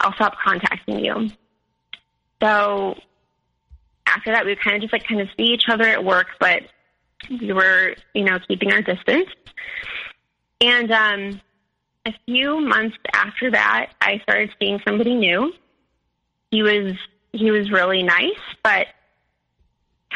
I'll 0.00 0.14
stop 0.14 0.36
contacting 0.42 1.04
you. 1.04 1.30
So 2.42 2.96
after 4.06 4.32
that, 4.32 4.46
we 4.46 4.56
kind 4.56 4.76
of 4.76 4.82
just 4.82 4.92
like 4.92 5.06
kind 5.06 5.20
of 5.20 5.28
see 5.36 5.44
each 5.44 5.68
other 5.68 5.84
at 5.84 6.04
work, 6.04 6.28
but 6.38 6.62
we 7.28 7.52
were, 7.52 7.94
you 8.14 8.24
know, 8.24 8.38
keeping 8.48 8.72
our 8.72 8.82
distance. 8.82 9.28
And 10.60 10.90
um, 10.90 11.40
a 12.06 12.14
few 12.26 12.60
months 12.60 12.96
after 13.12 13.50
that, 13.50 13.92
I 14.00 14.18
started 14.22 14.50
seeing 14.58 14.80
somebody 14.86 15.14
new. 15.14 15.52
He 16.50 16.62
was 16.62 16.94
he 17.32 17.50
was 17.50 17.70
really 17.70 18.02
nice, 18.02 18.40
but 18.62 18.88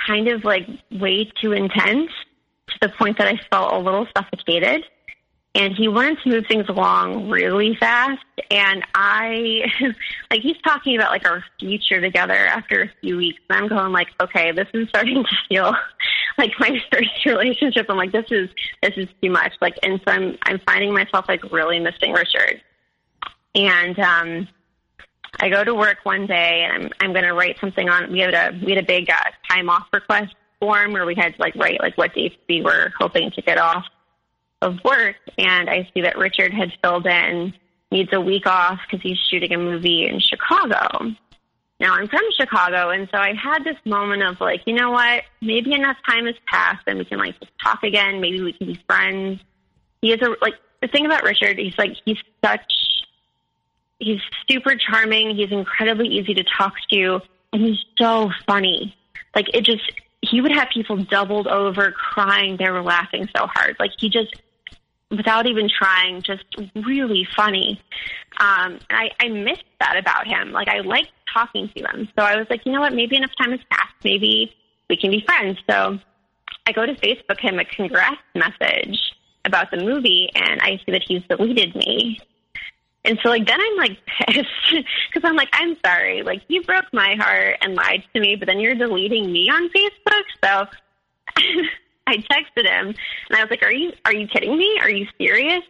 kind 0.07 0.29
of 0.29 0.45
like 0.45 0.69
way 0.91 1.31
too 1.41 1.53
intense 1.53 2.11
to 2.69 2.79
the 2.81 2.89
point 2.89 3.19
that 3.19 3.29
I 3.29 3.39
felt 3.51 3.73
a 3.73 3.79
little 3.79 4.07
suffocated. 4.17 4.85
And 5.57 5.77
he 5.77 5.87
wanted 5.87 6.19
to 6.23 6.31
move 6.31 6.47
things 6.49 6.69
along 6.69 7.29
really 7.31 7.77
fast. 7.77 8.25
And 8.51 8.85
I, 8.93 9.63
like, 10.31 10.41
he's 10.41 10.57
talking 10.65 10.97
about 10.97 11.13
like 11.13 11.29
our 11.29 11.45
future 11.61 12.01
together 12.01 12.35
after 12.35 12.83
a 12.83 12.91
few 13.01 13.17
weeks. 13.19 13.41
And 13.49 13.61
I'm 13.61 13.69
going 13.69 13.93
like, 13.93 14.09
okay, 14.21 14.51
this 14.51 14.67
is 14.75 14.89
starting 14.89 15.23
to 15.23 15.37
feel 15.49 15.77
like 16.39 16.51
my 16.59 16.77
first 16.93 17.25
relationship. 17.25 17.87
I'm 17.89 17.97
like, 17.97 18.11
this 18.11 18.27
is, 18.31 18.51
this 18.83 18.95
is 18.97 19.07
too 19.23 19.31
much. 19.31 19.53
Like, 19.61 19.79
and 19.85 20.01
so 20.05 20.13
I'm, 20.13 20.37
I'm 20.43 20.61
finding 20.67 20.93
myself 20.93 21.27
like 21.29 21.43
really 21.53 21.79
missing 21.79 22.13
Richard. 22.13 22.61
And, 23.55 23.97
um, 24.01 24.49
I 25.41 25.49
go 25.49 25.65
to 25.65 25.75
work 25.75 25.99
one 26.05 26.27
day 26.27 26.65
and 26.65 26.85
I'm 26.85 26.91
I'm 27.01 27.13
going 27.13 27.25
to 27.25 27.35
write 27.35 27.59
something 27.61 27.89
on. 27.89 28.13
We 28.13 28.21
had 28.21 28.35
a 28.35 28.59
we 28.65 28.73
had 28.73 28.83
a 28.83 28.87
big 28.87 29.11
uh, 29.11 29.17
time 29.51 29.69
off 29.69 29.87
request 29.93 30.35
form 30.61 30.93
where 30.93 31.05
we 31.05 31.15
had 31.15 31.35
to 31.35 31.41
like 31.41 31.55
write 31.57 31.81
like 31.81 31.99
what 31.99 32.15
dates 32.15 32.37
we 32.49 32.63
were 32.63 32.93
hoping 32.99 33.31
to 33.33 33.43
get 33.43 33.59
off 33.59 33.85
of 34.65 34.83
work. 34.85 35.17
And 35.39 35.71
I 35.71 35.89
see 35.95 36.03
that 36.03 36.19
Richard 36.19 36.53
had 36.53 36.73
filled 36.83 37.07
in 37.07 37.55
needs 37.93 38.11
a 38.13 38.21
week 38.21 38.47
off 38.47 38.81
because 38.85 39.03
he's 39.03 39.19
shooting 39.31 39.53
a 39.53 39.59
movie 39.59 40.07
in 40.07 40.19
Chicago. 40.19 41.15
Now 41.81 41.95
I'm 41.95 42.09
from 42.09 42.23
Chicago, 42.37 42.91
and 42.91 43.09
so 43.11 43.19
I 43.19 43.35
had 43.35 43.65
this 43.65 43.77
moment 43.85 44.23
of 44.23 44.41
like, 44.41 44.63
you 44.67 44.75
know 44.75 44.91
what? 44.91 45.25
Maybe 45.41 45.73
enough 45.73 45.97
time 46.09 46.27
has 46.27 46.37
passed, 46.47 46.83
and 46.87 46.99
we 46.99 47.05
can 47.05 47.19
like 47.19 47.35
talk 47.63 47.83
again. 47.83 48.21
Maybe 48.21 48.41
we 48.41 48.53
can 48.53 48.67
be 48.69 48.81
friends. 48.87 49.41
He 50.01 50.13
is 50.13 50.21
a 50.23 50.37
like 50.41 50.55
the 50.81 50.89
thing 50.89 51.05
about 51.05 51.25
Richard. 51.25 51.59
He's 51.59 51.77
like 51.79 51.97
he's 52.05 52.19
such 52.45 52.73
he's 53.99 54.21
super 54.49 54.77
charming. 54.77 55.35
He's 55.37 55.51
incredibly 55.51 56.09
easy 56.09 56.35
to 56.35 56.45
talk 56.45 56.75
to, 56.93 57.21
and 57.53 57.63
he's 57.63 57.85
so 57.99 58.31
funny. 58.47 58.97
Like 59.35 59.47
it 59.55 59.63
just, 59.63 59.83
he 60.23 60.41
would 60.41 60.53
have 60.53 60.69
people 60.73 60.97
doubled 60.97 61.49
over 61.49 61.93
crying. 61.93 62.57
They 62.57 62.71
were 62.71 62.83
laughing 62.83 63.29
so 63.37 63.47
hard. 63.47 63.77
Like 63.79 63.93
he 63.99 64.09
just 64.09 64.35
without 65.17 65.47
even 65.47 65.69
trying, 65.69 66.23
just 66.23 66.45
really 66.75 67.27
funny. 67.37 67.81
Um, 68.39 68.79
and 68.89 68.99
I, 68.99 69.11
I 69.21 69.29
missed 69.29 69.65
that 69.81 69.97
about 69.97 70.27
him. 70.27 70.53
Like 70.53 70.69
I 70.69 70.81
liked 70.81 71.13
talking 71.33 71.71
to 71.77 71.85
him. 71.85 72.09
So 72.19 72.25
I 72.25 72.37
was 72.37 72.47
like, 72.51 72.65
you 72.67 72.73
know 72.73 72.81
what? 72.81 72.93
Maybe 72.93 73.17
enough 73.17 73.33
time 73.39 73.51
has 73.51 73.61
passed. 73.71 73.95
Maybe 74.03 74.55
we 74.89 74.97
can 74.97 75.11
be 75.11 75.25
friends. 75.27 75.59
So 75.69 75.99
I 76.67 76.73
go 76.73 76.87
to 76.87 76.95
Facebook 76.95 77.41
him 77.41 77.59
a 77.59 77.65
congrats 77.65 78.21
message 78.35 78.99
about 79.45 79.71
the 79.71 79.77
movie, 79.77 80.31
and 80.35 80.61
I 80.63 80.81
see 80.85 80.93
that 80.93 81.03
he's 81.07 81.23
deleted 81.29 81.75
me. 81.75 82.19
And 83.05 83.19
so, 83.23 83.29
like, 83.29 83.47
then 83.47 83.61
I'm 83.61 83.77
like 83.77 83.99
pissed 84.29 84.49
because 84.71 85.29
I'm 85.29 85.37
like, 85.37 85.51
I'm 85.53 85.77
sorry, 85.85 86.23
like 86.23 86.43
you 86.49 86.63
broke 86.63 86.87
my 86.93 87.15
heart 87.17 87.59
and 87.61 87.75
lied 87.75 88.03
to 88.15 88.21
me, 88.21 88.37
but 88.37 88.49
then 88.49 88.61
you're 88.61 88.75
deleting 88.75 89.31
me 89.31 89.51
on 89.51 89.69
Facebook. 89.69 90.25
So 90.43 90.67
I 92.07 92.17
texted 92.19 92.67
him 92.67 92.89
and 92.89 93.39
I 93.39 93.43
was 93.43 93.51
like, 93.51 93.63
Are 93.63 93.73
you 93.73 93.93
are 94.05 94.13
you 94.13 94.27
kidding 94.27 94.57
me? 94.57 94.79
Are 94.81 94.91
you 94.91 95.07
serious? 95.19 95.63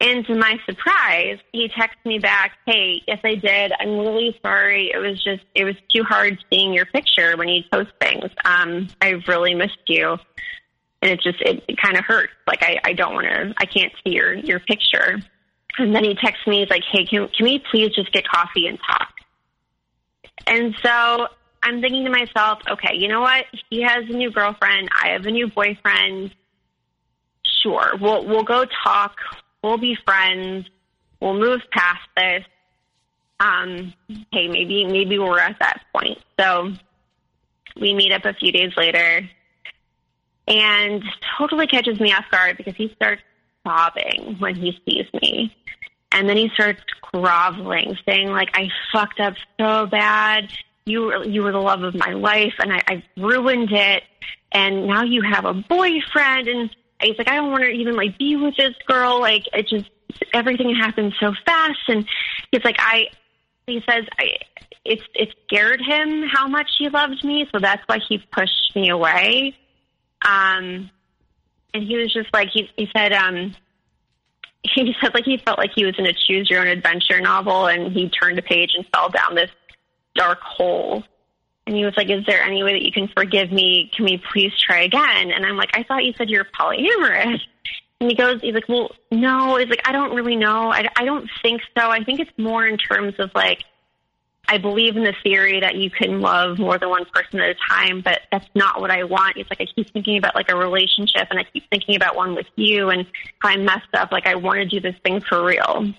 And 0.00 0.26
to 0.26 0.34
my 0.34 0.58
surprise, 0.66 1.38
he 1.52 1.68
texted 1.68 2.04
me 2.04 2.18
back, 2.18 2.52
Hey, 2.66 3.02
yes 3.06 3.20
I 3.24 3.36
did. 3.36 3.72
I'm 3.78 3.98
really 3.98 4.38
sorry. 4.42 4.90
It 4.92 4.98
was 4.98 5.22
just 5.22 5.44
it 5.54 5.64
was 5.64 5.76
too 5.92 6.04
hard 6.04 6.42
seeing 6.50 6.72
your 6.72 6.86
picture 6.86 7.36
when 7.36 7.48
you 7.48 7.62
post 7.72 7.90
things. 8.00 8.30
Um, 8.44 8.88
I 9.00 9.10
really 9.28 9.54
missed 9.54 9.78
you. 9.86 10.18
And 11.02 11.12
it 11.12 11.20
just 11.20 11.40
it, 11.40 11.64
it 11.68 11.76
kind 11.80 11.96
of 11.96 12.04
hurts. 12.04 12.32
Like 12.46 12.62
I, 12.62 12.80
I 12.84 12.92
don't 12.92 13.14
wanna 13.14 13.54
I 13.58 13.66
can't 13.66 13.92
see 14.04 14.14
your 14.14 14.34
your 14.34 14.60
picture. 14.60 15.20
And 15.76 15.92
then 15.94 16.04
he 16.04 16.14
texts 16.14 16.46
me, 16.46 16.60
he's 16.60 16.70
like, 16.70 16.84
Hey, 16.90 17.04
can 17.06 17.28
can 17.28 17.44
we 17.44 17.62
please 17.70 17.90
just 17.94 18.12
get 18.12 18.26
coffee 18.28 18.66
and 18.66 18.78
talk? 18.86 19.12
And 20.46 20.74
so 20.82 21.28
I'm 21.64 21.80
thinking 21.80 22.04
to 22.04 22.10
myself, 22.10 22.60
okay, 22.70 22.94
you 22.94 23.08
know 23.08 23.22
what? 23.22 23.46
He 23.70 23.80
has 23.80 24.04
a 24.04 24.12
new 24.12 24.30
girlfriend. 24.30 24.90
I 24.92 25.08
have 25.08 25.24
a 25.24 25.30
new 25.30 25.48
boyfriend. 25.48 26.34
Sure, 27.62 27.92
we'll 27.98 28.26
we'll 28.26 28.44
go 28.44 28.66
talk. 28.84 29.16
We'll 29.62 29.78
be 29.78 29.96
friends. 30.04 30.66
We'll 31.20 31.38
move 31.38 31.62
past 31.72 32.06
this. 32.16 32.44
Um, 33.40 33.94
hey, 34.30 34.46
maybe 34.48 34.84
maybe 34.84 35.18
we're 35.18 35.38
at 35.38 35.58
that 35.60 35.80
point. 35.94 36.18
So 36.38 36.72
we 37.80 37.94
meet 37.94 38.12
up 38.12 38.26
a 38.26 38.34
few 38.34 38.52
days 38.52 38.72
later, 38.76 39.26
and 40.46 41.02
totally 41.38 41.66
catches 41.66 41.98
me 41.98 42.12
off 42.12 42.26
guard 42.30 42.58
because 42.58 42.76
he 42.76 42.92
starts 42.94 43.22
sobbing 43.66 44.36
when 44.38 44.54
he 44.54 44.78
sees 44.86 45.06
me. 45.14 45.56
And 46.12 46.28
then 46.28 46.36
he 46.36 46.50
starts 46.50 46.80
groveling, 47.00 47.98
saying 48.06 48.28
like, 48.28 48.50
I 48.54 48.68
fucked 48.92 49.18
up 49.18 49.34
so 49.58 49.86
bad 49.86 50.52
you 50.86 51.02
were 51.02 51.24
you 51.24 51.42
were 51.42 51.52
the 51.52 51.60
love 51.60 51.82
of 51.82 51.94
my 51.94 52.12
life 52.12 52.54
and 52.58 52.72
I, 52.72 52.82
I 52.86 53.02
ruined 53.16 53.72
it. 53.72 54.02
And 54.52 54.86
now 54.86 55.02
you 55.02 55.22
have 55.22 55.44
a 55.44 55.54
boyfriend 55.54 56.48
and 56.48 56.70
he's 57.00 57.16
like 57.18 57.28
I 57.28 57.36
don't 57.36 57.50
want 57.50 57.64
to 57.64 57.70
even 57.70 57.96
like 57.96 58.18
be 58.18 58.36
with 58.36 58.56
this 58.56 58.74
girl. 58.86 59.20
Like 59.20 59.46
it 59.52 59.68
just 59.68 59.86
everything 60.32 60.74
happened 60.74 61.14
so 61.18 61.32
fast 61.46 61.80
and 61.88 62.06
he's 62.50 62.64
like 62.64 62.76
I 62.78 63.06
he 63.66 63.82
says 63.88 64.04
I 64.18 64.36
it's 64.84 65.02
it 65.14 65.34
scared 65.46 65.80
him 65.80 66.24
how 66.30 66.46
much 66.48 66.70
he 66.78 66.88
loved 66.90 67.24
me 67.24 67.48
so 67.50 67.58
that's 67.58 67.82
why 67.86 67.98
he 68.06 68.18
pushed 68.18 68.76
me 68.76 68.90
away. 68.90 69.56
Um 70.26 70.90
and 71.72 71.82
he 71.82 71.96
was 71.96 72.12
just 72.12 72.28
like 72.34 72.50
he 72.52 72.68
he 72.76 72.88
said 72.94 73.14
um 73.14 73.54
he 74.62 74.94
said 75.00 75.14
like 75.14 75.24
he 75.24 75.38
felt 75.38 75.58
like 75.58 75.72
he 75.74 75.86
was 75.86 75.94
in 75.98 76.06
a 76.06 76.12
choose 76.12 76.50
your 76.50 76.60
own 76.60 76.68
adventure 76.68 77.20
novel 77.22 77.66
and 77.68 77.92
he 77.92 78.10
turned 78.10 78.38
a 78.38 78.42
page 78.42 78.72
and 78.76 78.86
fell 78.94 79.08
down 79.08 79.34
this 79.34 79.50
dark 80.14 80.40
hole. 80.40 81.04
And 81.66 81.74
he 81.74 81.84
was 81.84 81.96
like, 81.96 82.10
Is 82.10 82.24
there 82.26 82.42
any 82.42 82.62
way 82.62 82.72
that 82.74 82.82
you 82.84 82.92
can 82.92 83.08
forgive 83.08 83.50
me? 83.50 83.90
Can 83.94 84.04
we 84.04 84.22
please 84.32 84.52
try 84.58 84.82
again? 84.82 85.30
And 85.30 85.46
I'm 85.46 85.56
like, 85.56 85.70
I 85.74 85.82
thought 85.82 86.04
you 86.04 86.12
said 86.12 86.28
you're 86.28 86.44
polyamorous. 86.44 87.40
And 88.00 88.10
he 88.10 88.16
goes, 88.16 88.40
He's 88.40 88.54
like, 88.54 88.68
Well, 88.68 88.90
no. 89.10 89.56
He's 89.56 89.68
like, 89.68 89.86
I 89.86 89.92
don't 89.92 90.14
really 90.14 90.36
know. 90.36 90.70
I, 90.70 90.88
I 90.96 91.04
don't 91.04 91.28
think 91.42 91.62
so. 91.76 91.90
I 91.90 92.04
think 92.04 92.20
it's 92.20 92.32
more 92.36 92.66
in 92.66 92.76
terms 92.76 93.14
of 93.18 93.30
like, 93.34 93.64
I 94.46 94.58
believe 94.58 94.96
in 94.96 95.04
the 95.04 95.14
theory 95.22 95.60
that 95.60 95.76
you 95.76 95.90
can 95.90 96.20
love 96.20 96.58
more 96.58 96.78
than 96.78 96.90
one 96.90 97.06
person 97.06 97.40
at 97.40 97.50
a 97.50 97.54
time, 97.68 98.02
but 98.02 98.20
that's 98.30 98.46
not 98.54 98.80
what 98.80 98.90
I 98.90 99.04
want. 99.04 99.36
He's 99.36 99.46
like 99.48 99.60
I 99.60 99.66
keep 99.74 99.90
thinking 99.92 100.18
about 100.18 100.34
like 100.34 100.50
a 100.50 100.56
relationship 100.56 101.28
and 101.30 101.38
I 101.38 101.44
keep 101.44 101.68
thinking 101.70 101.96
about 101.96 102.14
one 102.14 102.34
with 102.34 102.46
you 102.56 102.90
and 102.90 103.06
how 103.38 103.50
I 103.50 103.56
messed 103.56 103.94
up. 103.94 104.12
Like 104.12 104.26
I 104.26 104.34
want 104.34 104.58
to 104.58 104.66
do 104.66 104.80
this 104.80 104.96
thing 105.02 105.20
for 105.20 105.42
real. 105.42 105.94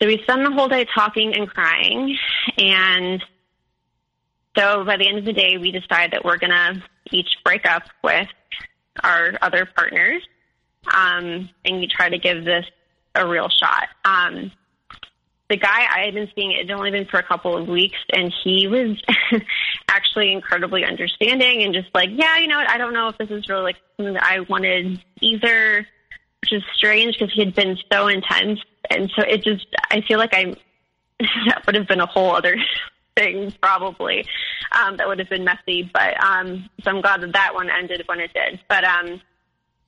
So 0.00 0.08
we 0.08 0.20
spend 0.22 0.44
the 0.44 0.50
whole 0.50 0.68
day 0.68 0.86
talking 0.94 1.34
and 1.34 1.48
crying. 1.48 2.16
And 2.58 3.22
so 4.56 4.84
by 4.84 4.96
the 4.96 5.08
end 5.08 5.18
of 5.18 5.24
the 5.24 5.32
day, 5.32 5.56
we 5.58 5.70
decide 5.70 6.12
that 6.12 6.24
we're 6.24 6.38
going 6.38 6.50
to 6.50 6.82
each 7.10 7.28
break 7.44 7.66
up 7.66 7.84
with 8.02 8.28
our 9.02 9.32
other 9.42 9.66
partners 9.66 10.22
um, 10.92 11.48
and 11.64 11.82
you 11.82 11.88
try 11.88 12.08
to 12.08 12.18
give 12.18 12.44
this 12.44 12.64
a 13.14 13.26
real 13.26 13.48
shot. 13.48 13.88
Um, 14.04 14.52
the 15.48 15.56
guy 15.56 15.86
I 15.88 16.04
had 16.06 16.14
been 16.14 16.28
seeing, 16.34 16.52
it 16.52 16.68
had 16.68 16.76
only 16.76 16.90
been 16.90 17.06
for 17.06 17.18
a 17.18 17.22
couple 17.22 17.56
of 17.56 17.68
weeks, 17.68 17.98
and 18.12 18.34
he 18.42 18.66
was 18.66 19.00
actually 19.88 20.32
incredibly 20.32 20.84
understanding 20.84 21.62
and 21.62 21.72
just 21.72 21.88
like, 21.94 22.10
yeah, 22.12 22.38
you 22.38 22.48
know 22.48 22.58
what, 22.58 22.68
I 22.68 22.78
don't 22.78 22.92
know 22.92 23.08
if 23.08 23.18
this 23.18 23.30
is 23.30 23.48
really 23.48 23.62
like 23.62 23.76
something 23.96 24.14
that 24.14 24.24
I 24.24 24.40
wanted 24.40 25.02
either, 25.20 25.86
which 26.40 26.52
is 26.52 26.62
strange 26.74 27.16
because 27.18 27.32
he 27.32 27.44
had 27.44 27.54
been 27.54 27.78
so 27.92 28.08
intense 28.08 28.60
and 28.90 29.10
so 29.14 29.22
it 29.22 29.42
just 29.44 29.66
I 29.90 30.00
feel 30.02 30.18
like 30.18 30.34
I 30.34 30.56
that 31.20 31.64
would 31.66 31.74
have 31.74 31.88
been 31.88 32.00
a 32.00 32.06
whole 32.06 32.34
other 32.34 32.56
thing 33.16 33.52
probably 33.62 34.26
um, 34.72 34.96
that 34.96 35.08
would 35.08 35.18
have 35.18 35.28
been 35.28 35.44
messy. 35.44 35.90
But 35.92 36.22
um, 36.22 36.68
so 36.82 36.90
I'm 36.90 37.00
glad 37.00 37.22
that 37.22 37.32
that 37.32 37.54
one 37.54 37.70
ended 37.70 38.02
when 38.06 38.20
it 38.20 38.32
did. 38.34 38.60
But 38.68 38.84
um, 38.84 39.20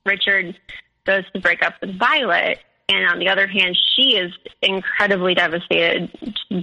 Richard 0.05 0.57
goes 1.05 1.23
to 1.33 1.39
break 1.39 1.63
up 1.63 1.75
with 1.81 1.97
Violet. 1.97 2.59
And 2.87 3.07
on 3.07 3.19
the 3.19 3.29
other 3.29 3.45
hand, 3.45 3.77
she 3.95 4.15
is 4.15 4.33
incredibly 4.63 5.35
devastated, 5.35 6.09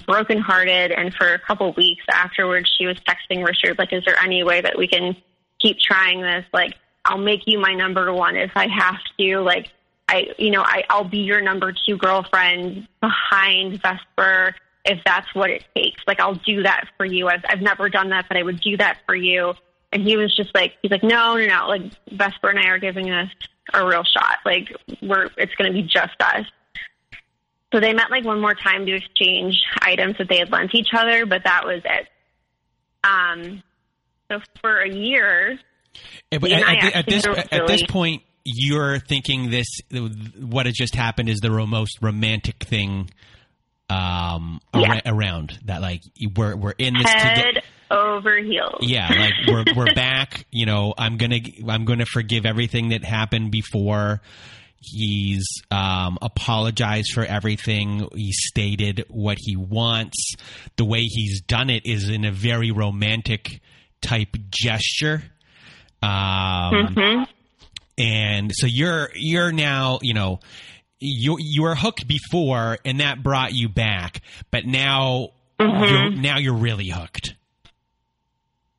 brokenhearted, 0.07 0.90
and 0.90 1.14
for 1.14 1.35
a 1.35 1.38
couple 1.38 1.72
weeks 1.75 2.03
afterwards, 2.12 2.68
she 2.77 2.85
was 2.85 2.96
texting 2.99 3.46
Richard, 3.46 3.79
like, 3.79 3.92
"Is 3.92 4.05
there 4.05 4.20
any 4.20 4.42
way 4.42 4.61
that 4.61 4.77
we 4.77 4.88
can 4.88 5.14
keep 5.61 5.79
trying 5.79 6.22
this? 6.22 6.44
Like, 6.53 6.75
I'll 7.05 7.16
make 7.16 7.42
you 7.46 7.61
my 7.61 7.75
number 7.75 8.12
one 8.12 8.35
if 8.35 8.51
I 8.57 8.66
have 8.66 8.99
to. 9.20 9.38
Like, 9.38 9.68
I, 10.09 10.29
you 10.38 10.51
know, 10.51 10.62
I, 10.62 10.85
I'll 10.88 11.09
be 11.09 11.19
your 11.19 11.40
number 11.40 11.73
two 11.73 11.97
girlfriend 11.97 12.87
behind 13.01 13.83
Vesper 13.83 14.55
if 14.85 15.01
that's 15.05 15.35
what 15.35 15.51
it 15.51 15.64
takes. 15.75 16.01
Like, 16.07 16.21
I'll 16.21 16.37
do 16.37 16.62
that 16.62 16.85
for 16.97 17.05
you. 17.05 17.29
I've, 17.29 17.45
I've 17.49 17.61
never 17.61 17.88
done 17.88 18.11
that, 18.11 18.27
but 18.29 18.37
I 18.37 18.42
would 18.42 18.61
do 18.61 18.77
that 18.77 18.99
for 19.05 19.16
you. 19.16 19.55
And 19.92 20.07
he 20.07 20.16
was 20.16 20.35
just 20.35 20.55
like, 20.55 20.75
he's 20.81 20.90
like, 20.90 21.03
no, 21.03 21.37
no, 21.37 21.47
no. 21.47 21.66
Like, 21.69 21.92
Vesper 22.12 22.51
and 22.51 22.59
I 22.59 22.69
are 22.69 22.79
giving 22.79 23.11
us 23.11 23.29
a 23.75 23.85
real 23.85 24.05
shot. 24.05 24.38
Like, 24.45 24.69
we're, 25.03 25.29
it's 25.37 25.55
going 25.57 25.73
to 25.73 25.83
be 25.83 25.83
just 25.83 26.14
us. 26.21 26.47
So 27.73 27.81
they 27.81 27.92
met 27.92 28.11
like 28.11 28.25
one 28.25 28.40
more 28.40 28.55
time 28.55 28.87
to 28.87 28.95
exchange 28.95 29.61
items 29.81 30.16
that 30.19 30.29
they 30.29 30.38
had 30.38 30.51
lent 30.51 30.75
each 30.75 30.90
other, 30.97 31.27
but 31.27 31.42
that 31.45 31.66
was 31.66 31.83
it. 31.85 32.07
Um, 33.03 33.62
so 34.31 34.40
for 34.61 34.81
a 34.81 34.88
year, 34.88 35.59
at, 36.31 36.45
at, 36.45 36.95
at, 36.95 37.07
this 37.07 37.27
at 37.27 37.66
this 37.66 37.83
point, 37.87 38.23
you're 38.46 39.00
thinking 39.00 39.50
this 39.50 39.66
what 40.40 40.66
has 40.66 40.74
just 40.74 40.94
happened 40.94 41.28
is 41.28 41.40
the 41.40 41.50
most 41.50 41.98
romantic 42.00 42.62
thing 42.62 43.11
um 43.90 44.61
yeah. 44.74 45.00
around 45.06 45.59
that 45.64 45.82
like 45.82 46.02
we're 46.37 46.56
we're 46.56 46.74
in 46.78 46.94
this 46.94 47.12
head 47.12 47.56
toge- 47.56 47.62
over 47.90 48.38
heels. 48.38 48.80
Yeah 48.80 49.09
like 49.09 49.32
we're 49.46 49.64
we're 49.76 49.94
back 49.94 50.46
you 50.50 50.66
know 50.66 50.94
i'm 50.96 51.16
gonna 51.16 51.40
i'm 51.68 51.85
gonna 51.85 52.06
forgive 52.06 52.46
everything 52.46 52.90
that 52.90 53.04
happened 53.04 53.50
before. 53.50 54.20
He's 54.78 55.46
um, 55.72 56.16
apologized 56.22 57.11
for 57.12 57.24
everything. 57.24 58.09
He 58.14 58.30
stated 58.30 59.04
what 59.09 59.37
he 59.40 59.56
wants. 59.56 60.35
The 60.76 60.85
way 60.85 61.00
he's 61.00 61.40
done 61.40 61.70
it 61.70 61.87
is 61.87 62.09
in 62.09 62.24
a 62.24 62.30
very 62.30 62.70
romantic 62.70 63.62
type 64.00 64.37
gesture. 64.50 65.24
Um, 66.02 66.11
mm-hmm 66.94 67.36
and 67.98 68.52
so 68.54 68.66
you're 68.66 69.11
you're 69.14 69.52
now 69.52 69.98
you 70.02 70.14
know 70.14 70.40
you 70.98 71.37
you 71.38 71.62
were 71.62 71.74
hooked 71.74 72.06
before 72.06 72.78
and 72.85 73.00
that 73.00 73.22
brought 73.22 73.52
you 73.52 73.68
back 73.68 74.20
but 74.50 74.64
now 74.64 75.30
mm-hmm. 75.59 75.85
you're 75.85 76.11
now 76.11 76.38
you're 76.38 76.54
really 76.54 76.88
hooked. 76.88 77.34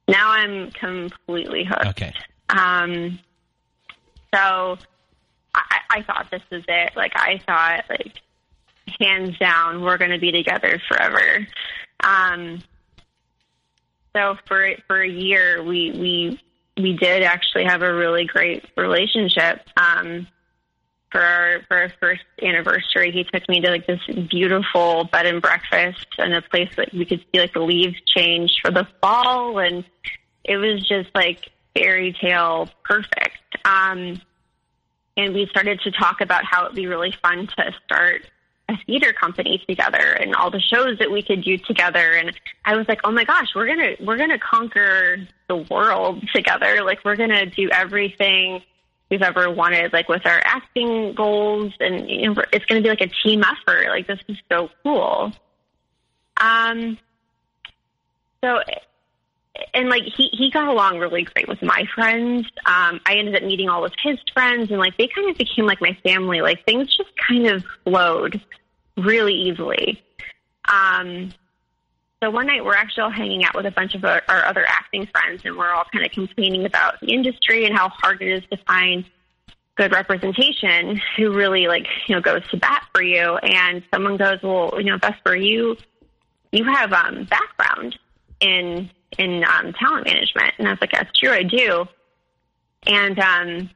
Now 0.08 0.32
i'm 0.32 0.72
completely 0.72 1.66
hooked. 1.66 1.88
Okay. 1.88 2.14
Um 2.50 3.20
so 4.34 4.78
i 5.54 5.80
i 5.90 6.02
thought 6.04 6.28
this 6.32 6.44
was 6.52 6.64
it. 6.68 6.94
Like 6.96 7.14
i 7.16 7.40
thought 7.46 7.86
like 7.90 8.22
hands 9.00 9.38
down 9.38 9.82
we're 9.82 9.98
going 9.98 10.12
to 10.12 10.20
be 10.20 10.32
together 10.32 10.82
forever. 10.88 11.48
Um 12.04 12.60
so 14.16 14.36
for 14.48 14.70
for 14.88 15.02
a 15.02 15.10
year 15.10 15.62
we 15.64 15.92
we 15.92 16.40
we 16.78 16.94
did 16.94 17.24
actually 17.24 17.66
have 17.66 17.82
a 17.82 17.94
really 17.94 18.26
great 18.26 18.66
relationship. 18.76 19.62
Um, 19.78 20.28
for 21.12 21.22
our 21.22 21.62
for 21.68 21.78
our 21.78 21.94
first 22.00 22.24
anniversary, 22.42 23.12
he 23.12 23.24
took 23.24 23.48
me 23.48 23.62
to 23.62 23.70
like 23.70 23.88
this 23.88 24.02
beautiful 24.30 25.06
bed 25.06 25.26
and 25.26 25.42
breakfast 25.42 26.06
and 26.18 26.34
a 26.34 26.42
place 26.42 26.70
that 26.76 26.94
we 26.94 27.06
could 27.06 27.24
see 27.32 27.40
like 27.40 27.54
the 27.54 27.62
leaves 27.62 27.96
change 28.16 28.52
for 28.62 28.72
the 28.72 28.88
fall, 29.02 29.60
and 29.60 29.86
it 30.44 30.58
was 30.58 30.86
just 30.88 31.10
like 31.16 31.50
fairy 31.76 32.16
tale 32.20 32.70
perfect. 32.84 33.38
Um, 33.66 34.22
and 35.16 35.34
we 35.34 35.48
started 35.48 35.80
to 35.82 35.92
talk 35.92 36.22
about 36.22 36.44
how 36.44 36.66
it'd 36.66 36.76
be 36.76 36.88
really 36.88 37.14
fun 37.24 37.48
to 37.48 37.74
start 37.86 38.30
a 38.70 38.78
theater 38.86 39.14
company 39.14 39.64
together 39.68 39.98
and 39.98 40.36
all 40.36 40.52
the 40.52 40.60
shows 40.60 40.98
that 41.00 41.10
we 41.10 41.22
could 41.22 41.44
do 41.44 41.58
together 41.58 42.14
and 42.14 42.38
I 42.66 42.76
was 42.76 42.88
like, 42.88 43.00
"Oh 43.04 43.12
my 43.12 43.24
gosh, 43.24 43.48
we're 43.56 43.66
going 43.66 43.80
to 43.80 44.04
we're 44.04 44.18
going 44.18 44.30
to 44.30 44.40
conquer 44.40 45.28
the 45.48 45.56
world 45.56 46.28
together. 46.34 46.84
Like 46.84 47.06
we're 47.06 47.16
going 47.16 47.30
to 47.30 47.46
do 47.46 47.70
everything 47.70 48.62
we've 49.10 49.22
ever 49.22 49.50
wanted 49.50 49.94
like 49.94 50.10
with 50.10 50.26
our 50.26 50.42
acting 50.44 51.14
goals 51.14 51.74
and 51.80 52.10
you 52.10 52.34
know, 52.34 52.44
it's 52.52 52.66
going 52.66 52.82
to 52.82 52.84
be 52.84 52.90
like 52.90 53.02
a 53.02 53.14
team 53.24 53.44
effort. 53.44 53.88
Like 53.90 54.08
this 54.08 54.20
is 54.28 54.38
so 54.52 54.70
cool." 54.84 55.32
Um 56.40 56.98
so 58.44 58.60
and 59.74 59.90
like 59.90 60.04
he 60.04 60.30
he 60.34 60.52
got 60.52 60.68
along 60.68 61.00
really 61.00 61.24
great 61.24 61.48
with 61.48 61.62
my 61.62 61.84
friends. 61.94 62.48
Um, 62.66 63.00
I 63.06 63.16
ended 63.16 63.36
up 63.36 63.44
meeting 63.44 63.70
all 63.70 63.86
of 63.86 63.94
his 64.02 64.18
friends, 64.34 64.70
and 64.70 64.80
like 64.80 64.98
they 64.98 65.08
kind 65.08 65.30
of 65.30 65.38
became 65.38 65.66
like 65.66 65.82
my 65.82 65.98
family. 66.04 66.42
Like 66.42 66.64
things 66.66 66.96
just 66.96 67.10
kind 67.28 67.48
of 67.48 67.64
flowed 67.84 68.42
really 68.98 69.34
easily. 69.34 70.02
Um, 70.72 71.32
so 72.22 72.32
one 72.32 72.48
night 72.48 72.66
we're 72.66 72.76
actually 72.76 73.04
all 73.04 73.12
hanging 73.12 73.46
out 73.46 73.56
with 73.56 73.68
a 73.68 73.72
bunch 73.72 73.94
of 73.94 74.04
our, 74.04 74.24
our 74.28 74.46
other 74.46 74.66
acting 74.68 75.08
friends, 75.08 75.42
and 75.46 75.56
we're 75.56 75.72
all 75.72 75.86
kind 75.92 76.06
of 76.06 76.12
complaining 76.12 76.66
about 76.66 77.00
the 77.00 77.14
industry 77.14 77.66
and 77.66 77.78
how 77.78 77.90
hard 77.90 78.22
it 78.22 78.30
is 78.30 78.44
to 78.52 78.58
find 78.66 79.06
good 79.76 79.92
representation 79.92 81.00
who 81.16 81.32
really 81.32 81.68
like 81.68 81.86
you 82.08 82.16
know 82.16 82.22
goes 82.22 82.42
to 82.50 82.58
bat 82.58 82.84
for 82.94 83.02
you. 83.02 83.38
And 83.38 83.84
someone 83.94 84.18
goes, 84.18 84.40
"Well, 84.42 84.74
you 84.78 84.86
know, 84.86 84.98
Vesper, 84.98 85.36
you 85.36 85.78
you 86.52 86.64
have 86.64 86.92
um, 86.94 87.26
background 87.26 87.98
in 88.40 88.90
in 89.18 89.44
um, 89.44 89.74
talent 89.74 90.06
management. 90.06 90.54
And 90.58 90.68
I 90.68 90.72
was 90.72 90.82
like, 90.82 90.92
that's 90.92 91.18
true, 91.18 91.32
I 91.32 91.44
do. 91.44 91.86
And 92.86 93.20
um, 93.20 93.70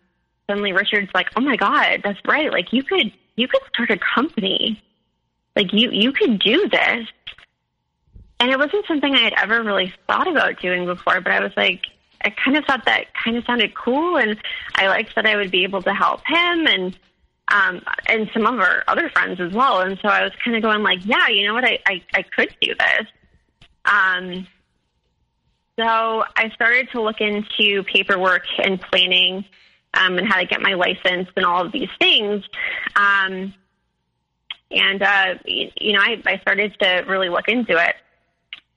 suddenly 0.48 0.74
Richard's 0.74 1.12
like, 1.14 1.30
oh 1.36 1.42
my 1.42 1.56
God, 1.56 2.02
that's 2.04 2.20
right. 2.26 2.52
Like 2.52 2.72
you 2.74 2.84
could, 2.84 3.12
you 3.36 3.48
could 3.48 3.62
start 3.74 3.92
a 3.92 3.98
company. 3.98 4.82
Like 5.56 5.74
you, 5.74 5.92
you 5.92 6.12
could 6.12 6.40
do 6.40 6.68
this. 6.70 7.08
And 8.40 8.50
it 8.50 8.58
wasn't 8.58 8.88
something 8.88 9.14
I 9.14 9.20
had 9.20 9.34
ever 9.38 9.62
really 9.62 9.94
thought 10.08 10.28
about 10.28 10.60
doing 10.60 10.86
before, 10.86 11.22
but 11.22 11.32
I 11.32 11.42
was 11.42 11.52
like, 11.56 11.86
I 12.24 12.30
kind 12.30 12.58
of 12.58 12.66
thought 12.66 12.86
that 12.86 13.14
kind 13.14 13.38
of 13.38 13.46
sounded 13.46 13.74
cool, 13.76 14.18
and 14.18 14.38
I 14.76 14.88
liked 14.88 15.16
that 15.16 15.26
I 15.26 15.36
would 15.36 15.52
be 15.52 15.64
able 15.64 15.82
to 15.84 15.94
help 15.94 16.22
him 16.26 16.68
and 16.68 16.98
um, 17.48 17.82
and 18.08 18.30
some 18.34 18.46
of 18.46 18.60
our 18.60 18.84
other 18.88 19.10
friends 19.10 19.42
as 19.42 19.52
well. 19.52 19.82
And 19.82 19.98
so 20.02 20.08
I 20.08 20.24
was 20.24 20.32
kind 20.44 20.56
of 20.56 20.64
going 20.64 20.84
like, 20.84 21.00
yeah, 21.04 21.28
you 21.28 21.48
know 21.48 21.54
what, 21.54 21.66
I 21.66 21.80
I, 21.86 22.02
I 22.14 22.22
could 22.24 22.56
do 22.62 22.74
this. 22.76 23.08
Um, 23.86 24.48
so 25.78 26.24
I 26.36 26.50
started 26.54 26.90
to 26.92 27.02
look 27.02 27.22
into 27.22 27.84
paperwork 27.84 28.44
and 28.58 28.80
planning 28.80 29.46
um, 29.94 30.18
and 30.18 30.28
how 30.28 30.40
to 30.40 30.46
get 30.46 30.62
my 30.62 30.74
license 30.74 31.30
and 31.36 31.46
all 31.46 31.66
of 31.66 31.72
these 31.72 31.90
things. 32.00 32.44
Um, 32.96 33.54
and, 34.70 35.02
uh, 35.02 35.36
you 35.46 35.94
know, 35.94 36.00
I, 36.00 36.22
I 36.26 36.38
started 36.40 36.76
to 36.80 37.04
really 37.08 37.30
look 37.30 37.48
into 37.48 37.78
it. 37.78 37.96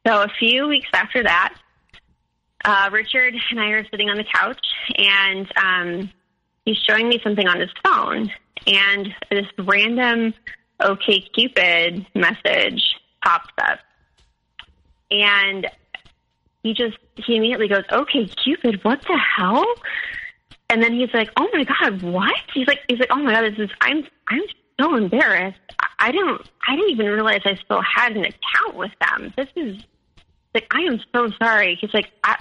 So 0.07 0.23
a 0.23 0.29
few 0.39 0.67
weeks 0.67 0.89
after 0.93 1.23
that, 1.23 1.55
uh, 2.65 2.91
Richard 2.93 3.35
and 3.51 3.61
I 3.61 3.69
are 3.69 3.85
sitting 3.91 4.09
on 4.09 4.17
the 4.17 4.25
couch, 4.25 4.67
and 4.97 5.53
um, 5.57 6.11
he's 6.65 6.79
showing 6.79 7.09
me 7.09 7.21
something 7.23 7.47
on 7.47 7.61
his 7.61 7.71
phone, 7.85 8.31
and 8.67 9.15
this 9.31 9.47
random 9.59 10.35
OK 10.81 11.29
message 12.15 12.83
pops 13.23 13.53
up, 13.59 13.79
and 15.11 15.67
he 16.65 16.73
just 16.73 16.97
he 17.15 17.37
immediately 17.37 17.69
goes, 17.69 17.85
"OkCupid, 17.91 18.83
what 18.83 19.01
the 19.03 19.19
hell?" 19.19 19.65
And 20.71 20.83
then 20.83 20.95
he's 20.95 21.13
like, 21.15 21.31
"Oh 21.37 21.49
my 21.53 21.63
god, 21.63 22.03
what?" 22.03 22.35
He's 22.53 22.67
like, 22.67 22.81
"He's 22.89 22.99
like, 22.99 23.11
oh 23.13 23.23
my 23.23 23.33
god, 23.33 23.53
this 23.53 23.59
is 23.61 23.71
I'm 23.81 24.05
I'm 24.29 24.41
so 24.81 24.97
embarrassed. 24.97 25.61
I, 25.79 26.09
I 26.09 26.11
don't 26.11 26.43
I 26.67 26.75
didn't 26.75 26.91
even 26.91 27.07
realize 27.07 27.43
I 27.45 27.55
still 27.57 27.83
had 27.83 28.17
an 28.17 28.25
account 28.25 28.75
with 28.75 28.91
them. 28.99 29.33
This 29.37 29.49
is 29.55 29.77
like 30.55 30.67
I 30.75 30.81
am 30.81 31.01
so 31.15 31.31
sorry." 31.39 31.77
He's 31.81 31.93
like, 31.93 32.11
"I 32.25 32.39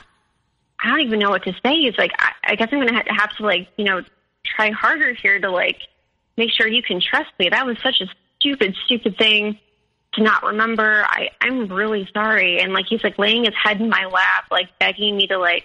I 0.80 0.88
don't 0.90 1.02
even 1.02 1.20
know 1.20 1.30
what 1.30 1.44
to 1.44 1.54
say." 1.64 1.76
He's 1.76 1.98
like, 1.98 2.12
"I, 2.18 2.32
I 2.46 2.56
guess 2.56 2.70
I'm 2.72 2.80
gonna 2.80 2.94
have 2.94 3.06
to, 3.06 3.14
have 3.14 3.36
to 3.38 3.44
like 3.44 3.68
you 3.78 3.84
know 3.84 4.02
try 4.46 4.72
harder 4.72 5.14
here 5.14 5.38
to 5.40 5.52
like 5.52 5.82
make 6.38 6.50
sure 6.52 6.66
you 6.66 6.82
can 6.82 7.02
trust 7.02 7.30
me. 7.38 7.50
That 7.50 7.66
was 7.66 7.78
such 7.84 8.00
a 8.00 8.08
stupid 8.40 8.74
stupid 8.86 9.18
thing." 9.18 9.60
To 10.14 10.24
not 10.24 10.44
remember. 10.44 11.04
I, 11.08 11.30
I'm 11.42 11.68
really 11.68 12.08
sorry. 12.14 12.60
And 12.60 12.74
like, 12.74 12.86
he's 12.88 13.04
like 13.04 13.18
laying 13.18 13.46
his 13.46 13.54
head 13.62 13.82
in 13.82 13.90
my 13.90 14.06
lap, 14.06 14.46
like 14.52 14.70
begging 14.80 15.18
me 15.18 15.28
to 15.28 15.38
like, 15.38 15.64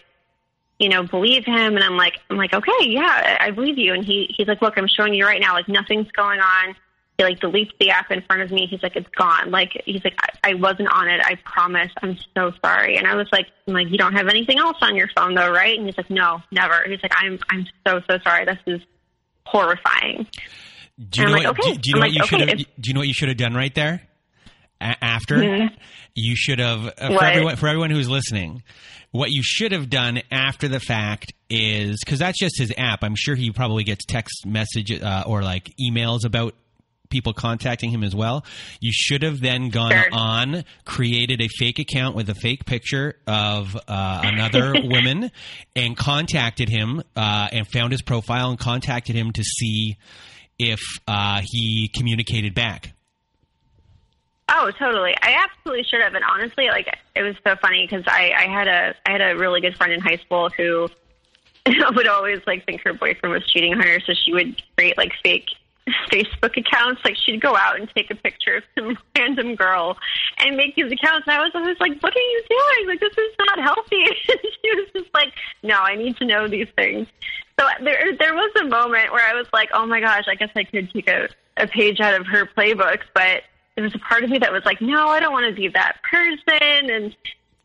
you 0.79 0.89
know, 0.89 1.03
believe 1.03 1.45
him. 1.45 1.77
And 1.77 1.83
I'm 1.85 1.97
like, 1.97 2.15
I'm 2.31 2.37
like, 2.37 2.55
okay, 2.55 2.87
yeah, 2.87 3.39
I 3.41 3.51
believe 3.51 3.79
you. 3.79 3.95
And 3.95 4.05
he, 4.05 4.33
he's 4.37 4.49
like, 4.49 4.63
look, 4.63 4.75
I'm 4.77 4.89
showing 4.89 5.15
you 5.15 5.25
right 5.25 5.41
now, 5.41 5.55
like 5.55 5.69
nothing's 5.69 6.11
going 6.13 6.41
on. 6.41 6.75
He 7.19 7.25
like 7.25 7.41
deletes 7.41 7.73
the 7.81 7.91
app 7.91 8.13
in 8.13 8.23
front 8.23 8.43
of 8.43 8.53
me. 8.53 8.69
He's 8.71 8.81
like, 8.83 8.95
it's 8.95 9.09
gone. 9.11 9.51
Like, 9.51 9.83
he's 9.85 10.05
like, 10.05 10.15
I, 10.23 10.51
I 10.51 10.55
wasn't 10.55 10.89
on 10.89 11.09
it. 11.09 11.21
I 11.25 11.35
promise. 11.45 11.91
I'm 12.01 12.17
so 12.37 12.53
sorry. 12.65 12.97
And 12.97 13.09
I 13.09 13.17
was 13.17 13.27
like, 13.33 13.47
I'm 13.67 13.75
like, 13.75 13.89
you 13.91 13.99
don't 13.99 14.13
have 14.15 14.29
anything 14.29 14.59
else 14.59 14.77
on 14.81 14.95
your 14.95 15.09
phone 15.17 15.35
though, 15.35 15.51
right? 15.51 15.77
And 15.77 15.87
he's 15.87 15.97
like, 15.97 16.11
no, 16.11 16.43
never. 16.53 16.85
He's 16.87 17.03
like, 17.03 17.13
I'm, 17.17 17.41
I'm 17.51 17.67
so, 17.87 18.01
so 18.09 18.19
sorry. 18.23 18.45
This 18.45 18.59
is 18.67 18.81
horrifying. 19.45 20.29
Do 21.11 21.23
you 21.23 21.27
know, 21.27 21.33
what, 21.33 21.47
okay. 21.47 21.73
do, 21.73 21.79
do, 21.79 21.91
you 21.91 21.95
know 21.95 22.01
what 22.01 22.13
you 22.13 22.23
okay, 22.23 22.39
should 22.39 22.49
have? 22.49 22.59
Do 22.59 22.65
you 22.85 22.95
know 22.95 23.01
what 23.01 23.09
you 23.09 23.15
should 23.15 23.29
have 23.29 23.37
done 23.37 23.55
right 23.55 23.75
there? 23.75 24.03
A- 24.81 25.05
after, 25.05 25.37
mm-hmm. 25.37 25.75
you 26.15 26.35
should 26.37 26.59
have 26.59 26.87
uh, 26.99 27.09
for 27.09 27.25
everyone 27.25 27.57
for 27.57 27.69
everyone 27.69 27.91
who's 27.91 28.09
listening. 28.09 28.63
What 29.11 29.31
you 29.31 29.43
should 29.43 29.73
have 29.73 29.89
done 29.89 30.21
after 30.31 30.69
the 30.69 30.81
fact 30.81 31.33
is 31.49 31.99
because 32.05 32.19
that's 32.19 32.39
just 32.39 32.59
his 32.59 32.73
app. 32.77 33.03
I'm 33.03 33.15
sure 33.17 33.35
he 33.35 33.51
probably 33.51 33.85
gets 33.85 34.05
text 34.05 34.45
message 34.45 34.93
uh, 34.93 35.25
or 35.27 35.43
like 35.43 35.73
emails 35.81 36.27
about 36.27 36.55
people 37.09 37.33
contacting 37.33 37.91
him 37.91 38.05
as 38.05 38.15
well. 38.15 38.45
You 38.81 38.93
should 38.93 39.23
have 39.23 39.41
then 39.41 39.71
gone 39.71 39.93
sure. 39.93 40.09
on, 40.13 40.65
created 40.85 41.41
a 41.41 41.49
fake 41.49 41.79
account 41.79 42.17
with 42.17 42.29
a 42.29 42.35
fake 42.35 42.67
picture 42.67 43.17
of 43.27 43.77
uh, 43.77 44.21
another 44.25 44.75
woman, 44.85 45.31
and 45.75 45.97
contacted 45.97 46.69
him 46.69 47.03
uh, 47.17 47.49
and 47.53 47.67
found 47.67 47.93
his 47.93 48.03
profile 48.03 48.51
and 48.51 48.59
contacted 48.59 49.17
him 49.17 49.33
to 49.33 49.43
see 49.43 49.97
if 50.59 50.81
uh, 51.07 51.41
he 51.45 51.91
communicated 51.95 52.55
back. 52.55 52.95
Oh, 54.51 54.71
totally. 54.79 55.15
I 55.21 55.45
absolutely 55.45 55.85
should 55.85 56.01
have. 56.01 56.15
And 56.15 56.25
honestly, 56.25 56.69
like 56.69 56.89
it 57.15 57.23
was 57.23 57.37
so 57.47 57.55
funny 57.57 57.87
because 57.87 58.05
I, 58.07 58.33
I 58.37 58.47
had 58.47 58.67
a 58.67 58.95
I 59.07 59.13
had 59.13 59.21
a 59.21 59.37
really 59.37 59.61
good 59.61 59.77
friend 59.77 59.93
in 59.93 60.01
high 60.01 60.17
school 60.17 60.49
who 60.57 60.89
would 61.95 62.09
always 62.09 62.41
like 62.47 62.65
think 62.65 62.81
her 62.83 62.95
boyfriend 62.95 63.33
was 63.33 63.47
cheating 63.47 63.75
on 63.75 63.81
her, 63.81 64.01
so 64.01 64.15
she 64.15 64.33
would 64.33 64.61
create 64.77 64.97
like 64.97 65.13
fake 65.23 65.49
Facebook 66.11 66.57
accounts. 66.57 67.03
Like 67.05 67.17
she'd 67.17 67.43
go 67.43 67.57
out 67.57 67.79
and 67.79 67.91
take 67.95 68.11
a 68.11 68.15
picture 68.15 68.57
of 68.57 68.63
some 68.77 68.97
random 69.19 69.55
girl 69.55 69.99
and 70.39 70.57
make 70.57 70.75
these 70.77 70.91
accounts. 70.91 71.27
And 71.27 71.37
I 71.37 71.41
was 71.41 71.53
always 71.55 71.79
like, 71.79 72.01
"What 72.01 72.17
are 72.17 72.19
you 72.19 72.43
doing? 72.49 72.89
Like 72.89 73.01
this 73.01 73.13
is 73.13 73.35
not 73.39 73.59
healthy." 73.61 74.05
And 74.29 74.39
she 74.63 74.71
was 74.77 74.89
just 74.95 75.15
like, 75.15 75.35
"No, 75.63 75.79
I 75.79 75.95
need 75.95 76.17
to 76.19 76.25
know 76.25 76.49
these 76.49 76.69
things." 76.75 77.07
So 77.61 77.67
there 77.83 78.17
there 78.19 78.35
was 78.35 78.53
a 78.63 78.65
moment 78.65 79.13
where 79.13 79.29
I 79.29 79.35
was 79.35 79.47
like, 79.53 79.69
"Oh 79.75 79.85
my 79.85 80.01
gosh, 80.01 80.25
I 80.27 80.37
guess 80.37 80.51
I 80.57 80.65
could 80.65 80.91
take 80.91 81.09
a 81.09 81.29
a 81.59 81.67
page 81.67 82.01
out 82.01 82.19
of 82.19 82.27
her 82.29 82.47
playbook," 82.47 83.01
but 83.15 83.43
there 83.79 83.85
was 83.85 83.95
a 83.95 83.99
part 84.01 84.25
of 84.25 84.31
me 84.31 84.39
that 84.41 84.51
was 84.51 84.65
like, 84.65 84.81
no, 84.81 85.07
I 85.07 85.21
don't 85.21 85.33
want 85.33 85.47
to 85.47 85.55
be 85.55 85.69
that 85.69 86.03
person. 86.03 86.91
And 86.91 87.17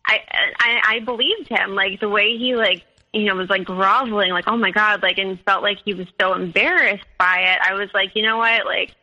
I, 0.05 0.19
I, 0.59 0.81
I 0.85 0.99
believed 0.99 1.47
him, 1.47 1.73
like 1.73 1.99
the 1.99 2.07
way 2.07 2.37
he 2.37 2.55
like, 2.55 2.83
you 3.13 3.23
know, 3.23 3.33
was 3.33 3.49
like 3.49 3.63
groveling, 3.63 4.29
like, 4.29 4.43
oh 4.45 4.55
my 4.55 4.69
God, 4.69 5.01
like, 5.01 5.17
and 5.17 5.39
felt 5.41 5.63
like 5.63 5.79
he 5.83 5.95
was 5.95 6.05
so 6.21 6.35
embarrassed 6.35 7.07
by 7.17 7.39
it. 7.39 7.59
I 7.67 7.73
was 7.73 7.89
like, 7.95 8.11
you 8.15 8.21
know 8.21 8.37
what, 8.37 8.63
like, 8.67 8.93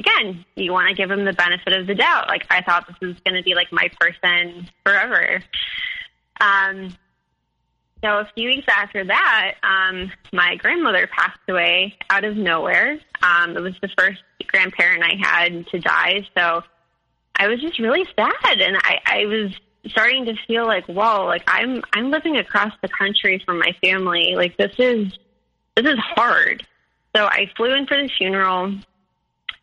again, 0.00 0.44
you 0.56 0.72
want 0.72 0.88
to 0.88 0.94
give 0.96 1.08
him 1.08 1.24
the 1.24 1.34
benefit 1.34 1.72
of 1.72 1.86
the 1.86 1.94
doubt. 1.94 2.26
Like, 2.26 2.46
I 2.50 2.62
thought 2.62 2.88
this 2.88 2.98
was 3.00 3.14
going 3.24 3.36
to 3.36 3.44
be 3.44 3.54
like 3.54 3.70
my 3.70 3.88
person 4.00 4.68
forever. 4.84 5.40
Um, 6.40 6.96
so 8.04 8.18
a 8.18 8.28
few 8.34 8.48
weeks 8.48 8.66
after 8.68 9.02
that, 9.04 9.54
um, 9.62 10.12
my 10.32 10.56
grandmother 10.56 11.06
passed 11.06 11.40
away 11.48 11.96
out 12.10 12.24
of 12.24 12.36
nowhere. 12.36 12.98
Um, 13.22 13.56
it 13.56 13.60
was 13.60 13.74
the 13.80 13.88
first 13.96 14.22
grandparent 14.46 15.02
I 15.02 15.14
had 15.18 15.66
to 15.68 15.78
die, 15.78 16.26
so 16.36 16.62
I 17.36 17.48
was 17.48 17.60
just 17.60 17.78
really 17.78 18.04
sad, 18.14 18.60
and 18.60 18.76
I, 18.76 18.98
I 19.06 19.24
was 19.24 19.52
starting 19.86 20.26
to 20.26 20.34
feel 20.46 20.66
like, 20.66 20.84
whoa, 20.86 21.24
like 21.24 21.44
I'm 21.46 21.82
I'm 21.94 22.10
living 22.10 22.36
across 22.36 22.72
the 22.82 22.88
country 22.88 23.42
from 23.44 23.58
my 23.58 23.74
family. 23.82 24.34
Like 24.36 24.56
this 24.58 24.74
is 24.78 25.18
this 25.74 25.86
is 25.86 25.98
hard. 25.98 26.66
So 27.16 27.24
I 27.24 27.50
flew 27.56 27.72
in 27.74 27.86
for 27.86 27.96
the 27.96 28.10
funeral, 28.18 28.76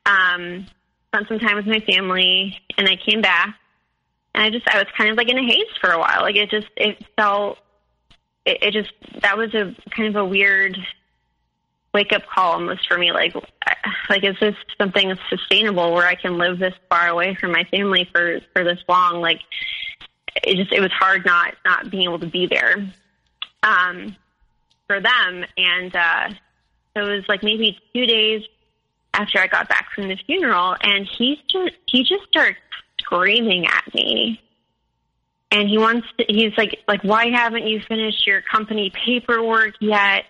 um, 0.05 0.65
spent 1.07 1.27
some 1.27 1.39
time 1.39 1.57
with 1.57 1.67
my 1.67 1.79
family, 1.81 2.59
and 2.77 2.87
I 2.87 2.95
came 2.95 3.21
back. 3.21 3.55
And 4.33 4.43
I 4.43 4.49
just 4.49 4.67
I 4.67 4.77
was 4.77 4.87
kind 4.97 5.11
of 5.11 5.17
like 5.17 5.29
in 5.29 5.37
a 5.37 5.43
haze 5.43 5.77
for 5.79 5.91
a 5.91 5.99
while. 5.99 6.21
Like 6.21 6.37
it 6.37 6.49
just 6.49 6.67
it 6.75 7.05
felt 7.15 7.59
it, 8.51 8.63
it 8.63 8.73
just 8.73 8.91
that 9.21 9.37
was 9.37 9.53
a 9.53 9.75
kind 9.95 10.09
of 10.09 10.15
a 10.15 10.25
weird 10.25 10.77
wake 11.93 12.13
up 12.13 12.23
call 12.25 12.53
almost 12.53 12.87
for 12.87 12.97
me. 12.97 13.11
Like, 13.11 13.35
like 14.09 14.23
is 14.23 14.35
this 14.39 14.55
something 14.79 15.13
sustainable 15.29 15.93
where 15.93 16.07
I 16.07 16.15
can 16.15 16.37
live 16.37 16.59
this 16.59 16.73
far 16.89 17.07
away 17.07 17.35
from 17.35 17.51
my 17.51 17.63
family 17.65 18.07
for 18.11 18.39
for 18.53 18.63
this 18.63 18.79
long? 18.87 19.21
Like, 19.21 19.41
it 20.43 20.55
just 20.55 20.71
it 20.71 20.81
was 20.81 20.91
hard 20.91 21.25
not 21.25 21.55
not 21.65 21.89
being 21.89 22.03
able 22.03 22.19
to 22.19 22.27
be 22.27 22.47
there 22.47 22.91
um, 23.63 24.15
for 24.87 24.99
them. 24.99 25.45
And 25.57 25.95
uh, 25.95 26.29
it 26.95 27.01
was 27.01 27.23
like 27.27 27.43
maybe 27.43 27.77
two 27.93 28.05
days 28.05 28.43
after 29.13 29.39
I 29.39 29.47
got 29.47 29.67
back 29.67 29.89
from 29.93 30.07
the 30.07 30.15
funeral, 30.15 30.75
and 30.81 31.07
he 31.07 31.41
just 31.47 31.73
he 31.87 32.03
just 32.03 32.23
starts 32.29 32.59
screaming 32.99 33.65
at 33.65 33.93
me. 33.93 34.41
And 35.51 35.67
he 35.67 35.77
wants 35.77 36.07
to, 36.17 36.25
he's 36.27 36.57
like, 36.57 36.79
like, 36.87 37.03
why 37.03 37.29
haven't 37.29 37.67
you 37.67 37.81
finished 37.81 38.25
your 38.25 38.41
company 38.41 38.91
paperwork 39.05 39.73
yet? 39.81 40.23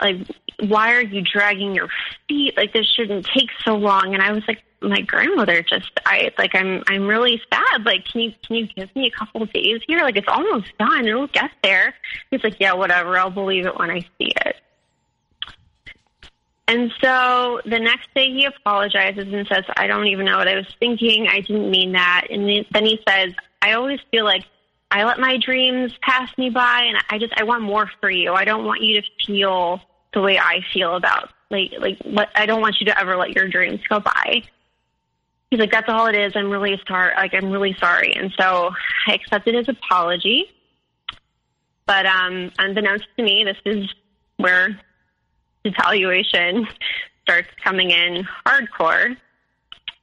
Like, 0.00 0.18
why 0.60 0.94
are 0.94 1.02
you 1.02 1.22
dragging 1.22 1.74
your 1.74 1.88
feet? 2.28 2.56
Like, 2.56 2.72
this 2.72 2.86
shouldn't 2.86 3.26
take 3.26 3.48
so 3.64 3.74
long. 3.76 4.12
And 4.14 4.22
I 4.22 4.32
was 4.32 4.42
like, 4.46 4.62
my 4.82 5.00
grandmother 5.00 5.62
just, 5.62 5.90
I, 6.04 6.30
like, 6.38 6.54
I'm, 6.54 6.82
I'm 6.88 7.06
really 7.06 7.40
sad. 7.52 7.84
Like, 7.84 8.04
can 8.06 8.20
you, 8.20 8.32
can 8.46 8.56
you 8.56 8.66
give 8.66 8.94
me 8.94 9.06
a 9.06 9.18
couple 9.18 9.42
of 9.42 9.52
days 9.52 9.80
here? 9.86 10.00
Like, 10.00 10.16
it's 10.16 10.28
almost 10.28 10.66
done. 10.78 11.06
It'll 11.06 11.26
get 11.26 11.50
there. 11.62 11.94
He's 12.30 12.44
like, 12.44 12.56
yeah, 12.60 12.74
whatever. 12.74 13.18
I'll 13.18 13.30
believe 13.30 13.66
it 13.66 13.78
when 13.78 13.90
I 13.90 14.00
see 14.00 14.32
it. 14.46 14.56
And 16.68 16.92
so 17.02 17.60
the 17.64 17.80
next 17.80 18.08
day 18.14 18.26
he 18.26 18.44
apologizes 18.44 19.32
and 19.32 19.46
says, 19.48 19.64
I 19.76 19.86
don't 19.86 20.06
even 20.06 20.26
know 20.26 20.38
what 20.38 20.48
I 20.48 20.54
was 20.54 20.68
thinking. 20.78 21.26
I 21.28 21.40
didn't 21.40 21.70
mean 21.70 21.92
that. 21.92 22.28
And 22.30 22.64
then 22.70 22.84
he 22.84 23.00
says, 23.08 23.32
I 23.62 23.72
always 23.72 24.00
feel 24.10 24.24
like 24.24 24.44
I 24.90 25.04
let 25.04 25.18
my 25.18 25.38
dreams 25.38 25.92
pass 26.02 26.36
me 26.36 26.50
by 26.50 26.84
and 26.88 26.98
I 27.10 27.18
just, 27.18 27.32
I 27.36 27.44
want 27.44 27.62
more 27.62 27.90
for 28.00 28.10
you. 28.10 28.32
I 28.32 28.44
don't 28.44 28.64
want 28.64 28.82
you 28.82 29.00
to 29.00 29.06
feel 29.24 29.80
the 30.12 30.20
way 30.20 30.38
I 30.38 30.60
feel 30.72 30.96
about, 30.96 31.30
like, 31.50 31.72
like, 31.78 31.98
what, 32.02 32.30
I 32.34 32.46
don't 32.46 32.60
want 32.60 32.80
you 32.80 32.86
to 32.86 32.98
ever 32.98 33.16
let 33.16 33.30
your 33.30 33.48
dreams 33.48 33.80
go 33.88 34.00
by. 34.00 34.42
He's 35.50 35.60
like, 35.60 35.70
that's 35.70 35.88
all 35.88 36.06
it 36.06 36.16
is. 36.16 36.32
I'm 36.34 36.50
really 36.50 36.80
sorry. 36.88 37.14
Like, 37.14 37.34
I'm 37.34 37.50
really 37.50 37.74
sorry. 37.74 38.14
And 38.14 38.32
so 38.38 38.72
I 39.06 39.14
accepted 39.14 39.54
his 39.54 39.68
apology. 39.68 40.46
But, 41.86 42.06
um, 42.06 42.50
unbeknownst 42.58 43.06
to 43.16 43.22
me, 43.22 43.44
this 43.44 43.56
is 43.64 43.92
where 44.36 44.80
devaluation 45.64 46.66
starts 47.22 47.48
coming 47.62 47.90
in 47.90 48.26
hardcore. 48.46 49.16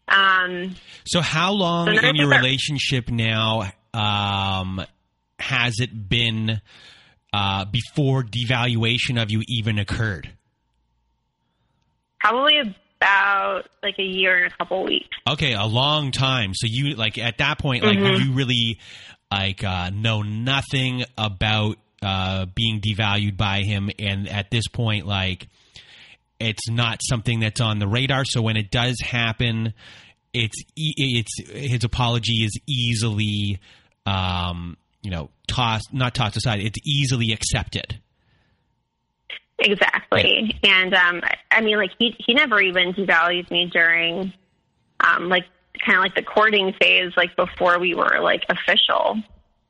Um, 0.08 0.76
so, 1.06 1.22
how 1.22 1.52
long 1.52 1.88
so 1.88 2.08
in 2.08 2.16
your 2.16 2.30
relationship 2.30 3.10
now 3.10 3.72
um, 3.94 4.82
has 5.40 5.80
it 5.80 6.10
been 6.10 6.62
uh, 7.34 7.66
before 7.66 8.24
devaluation 8.24 9.22
of 9.22 9.32
you 9.32 9.44
even 9.48 9.80
occurred? 9.80 10.32
Probably 12.20 12.54
about 13.00 13.64
like 13.84 14.00
a 14.00 14.04
year 14.04 14.44
and 14.44 14.52
a 14.52 14.58
couple 14.58 14.84
weeks. 14.84 15.08
Okay, 15.30 15.54
a 15.54 15.66
long 15.66 16.12
time. 16.12 16.54
So 16.54 16.68
you 16.70 16.96
like 16.96 17.18
at 17.18 17.38
that 17.40 17.60
point, 17.60 17.84
like 17.84 17.98
Mhm. 18.00 18.20
you 18.20 18.34
really 18.34 18.80
like 19.32 19.64
uh, 19.64 19.90
know 19.92 20.22
nothing 20.24 21.04
about 21.18 21.78
uh, 22.02 22.46
being 22.46 22.80
devalued 22.80 23.38
by 23.38 23.62
him, 23.62 23.90
and 24.00 24.28
at 24.30 24.52
this 24.52 24.68
point, 24.68 25.06
like 25.06 25.48
it's 26.40 26.70
not 26.70 27.00
something 27.02 27.40
that's 27.40 27.62
on 27.62 27.80
the 27.80 27.88
radar. 27.88 28.24
So 28.26 28.42
when 28.42 28.58
it 28.58 28.72
does 28.72 29.00
happen, 29.02 29.74
it's 30.34 30.56
it's 30.76 31.50
his 31.50 31.84
apology 31.84 32.44
is 32.46 32.60
easily, 32.68 33.60
um, 34.06 34.78
you 35.02 35.12
know, 35.12 35.30
tossed 35.48 35.94
not 35.94 36.14
tossed 36.16 36.38
aside. 36.38 36.60
It's 36.60 36.80
easily 36.86 37.32
accepted. 37.32 38.00
Exactly. 39.60 40.60
And 40.64 40.94
um 40.94 41.22
I- 41.52 41.62
mean 41.62 41.78
like 41.78 41.92
he 41.98 42.16
he 42.20 42.34
never 42.36 42.62
even 42.62 42.94
devalued 42.94 43.50
me 43.50 43.66
during 43.66 44.32
um 45.00 45.30
like 45.30 45.46
kind 45.84 45.98
of 45.98 46.04
like 46.04 46.16
the 46.16 46.22
courting 46.22 46.74
phase 46.80 47.12
like 47.18 47.36
before 47.36 47.80
we 47.80 47.96
were 47.96 48.20
like 48.22 48.44
official. 48.50 49.16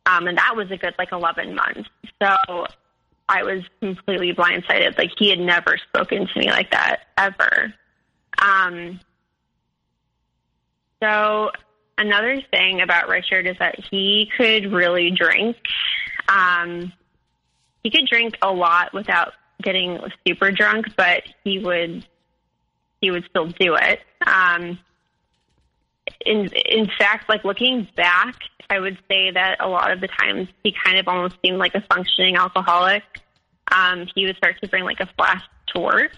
Um 0.05 0.27
and 0.27 0.37
that 0.37 0.55
was 0.55 0.69
a 0.71 0.77
good 0.77 0.93
like 0.97 1.13
11 1.13 1.55
months. 1.55 1.89
So 2.21 2.65
I 3.29 3.43
was 3.43 3.63
completely 3.81 4.33
blindsided. 4.33 4.97
Like 4.97 5.11
he 5.17 5.29
had 5.29 5.39
never 5.39 5.77
spoken 5.77 6.27
to 6.27 6.39
me 6.39 6.47
like 6.47 6.71
that 6.71 7.01
ever. 7.17 7.73
Um 8.41 8.99
so 11.01 11.51
another 11.97 12.41
thing 12.51 12.81
about 12.81 13.09
Richard 13.09 13.47
is 13.47 13.57
that 13.59 13.79
he 13.91 14.29
could 14.37 14.71
really 14.71 15.11
drink. 15.11 15.57
Um 16.27 16.93
he 17.83 17.91
could 17.91 18.07
drink 18.07 18.35
a 18.41 18.51
lot 18.51 18.93
without 18.93 19.33
getting 19.61 19.99
super 20.27 20.51
drunk, 20.51 20.87
but 20.95 21.23
he 21.43 21.59
would 21.59 22.05
he 23.01 23.11
would 23.11 23.25
still 23.29 23.47
do 23.47 23.75
it. 23.75 23.99
Um, 24.25 24.79
in 26.25 26.47
in 26.47 26.89
fact, 26.97 27.29
like 27.29 27.43
looking 27.43 27.87
back, 27.95 28.35
I 28.69 28.79
would 28.79 28.97
say 29.09 29.31
that 29.31 29.57
a 29.59 29.67
lot 29.67 29.91
of 29.91 30.01
the 30.01 30.07
times 30.07 30.47
he 30.63 30.73
kind 30.85 30.97
of 30.97 31.07
almost 31.07 31.35
seemed 31.43 31.57
like 31.57 31.75
a 31.75 31.81
functioning 31.93 32.35
alcoholic. 32.35 33.03
Um, 33.71 34.07
he 34.15 34.25
would 34.25 34.37
start 34.37 34.59
to 34.61 34.67
bring 34.69 34.83
like 34.83 34.99
a 34.99 35.09
flask 35.17 35.43
to 35.73 35.79
work. 35.79 36.11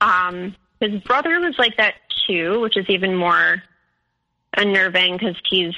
Um, 0.00 0.54
his 0.80 1.00
brother 1.02 1.40
was 1.40 1.54
like 1.58 1.76
that 1.78 1.94
too, 2.26 2.60
which 2.60 2.76
is 2.76 2.86
even 2.88 3.16
more 3.16 3.62
unnerving 4.56 5.14
because 5.14 5.36
he's 5.48 5.74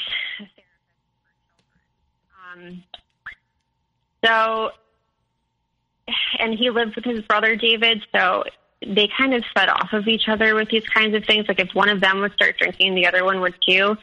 um, 2.53 2.83
so, 4.25 4.71
and 6.39 6.55
he 6.55 6.71
lived 6.71 6.97
with 6.97 7.05
his 7.05 7.21
brother 7.23 7.57
David, 7.57 8.03
so 8.15 8.45
they 8.87 9.09
kind 9.17 9.35
of 9.35 9.45
fed 9.55 9.69
off 9.69 9.93
of 9.93 10.07
each 10.07 10.29
other 10.29 10.55
with 10.55 10.69
these 10.71 10.87
kinds 10.87 11.15
of 11.17 11.25
things. 11.25 11.47
Like 11.49 11.61
if 11.61 11.75
one 11.75 11.89
of 11.89 12.01
them 12.01 12.21
would 12.21 12.33
start 12.35 12.59
drinking, 12.59 12.95
the 12.95 13.07
other 13.07 13.25
one 13.25 13.41
would 13.41 13.55
too. 13.67 13.97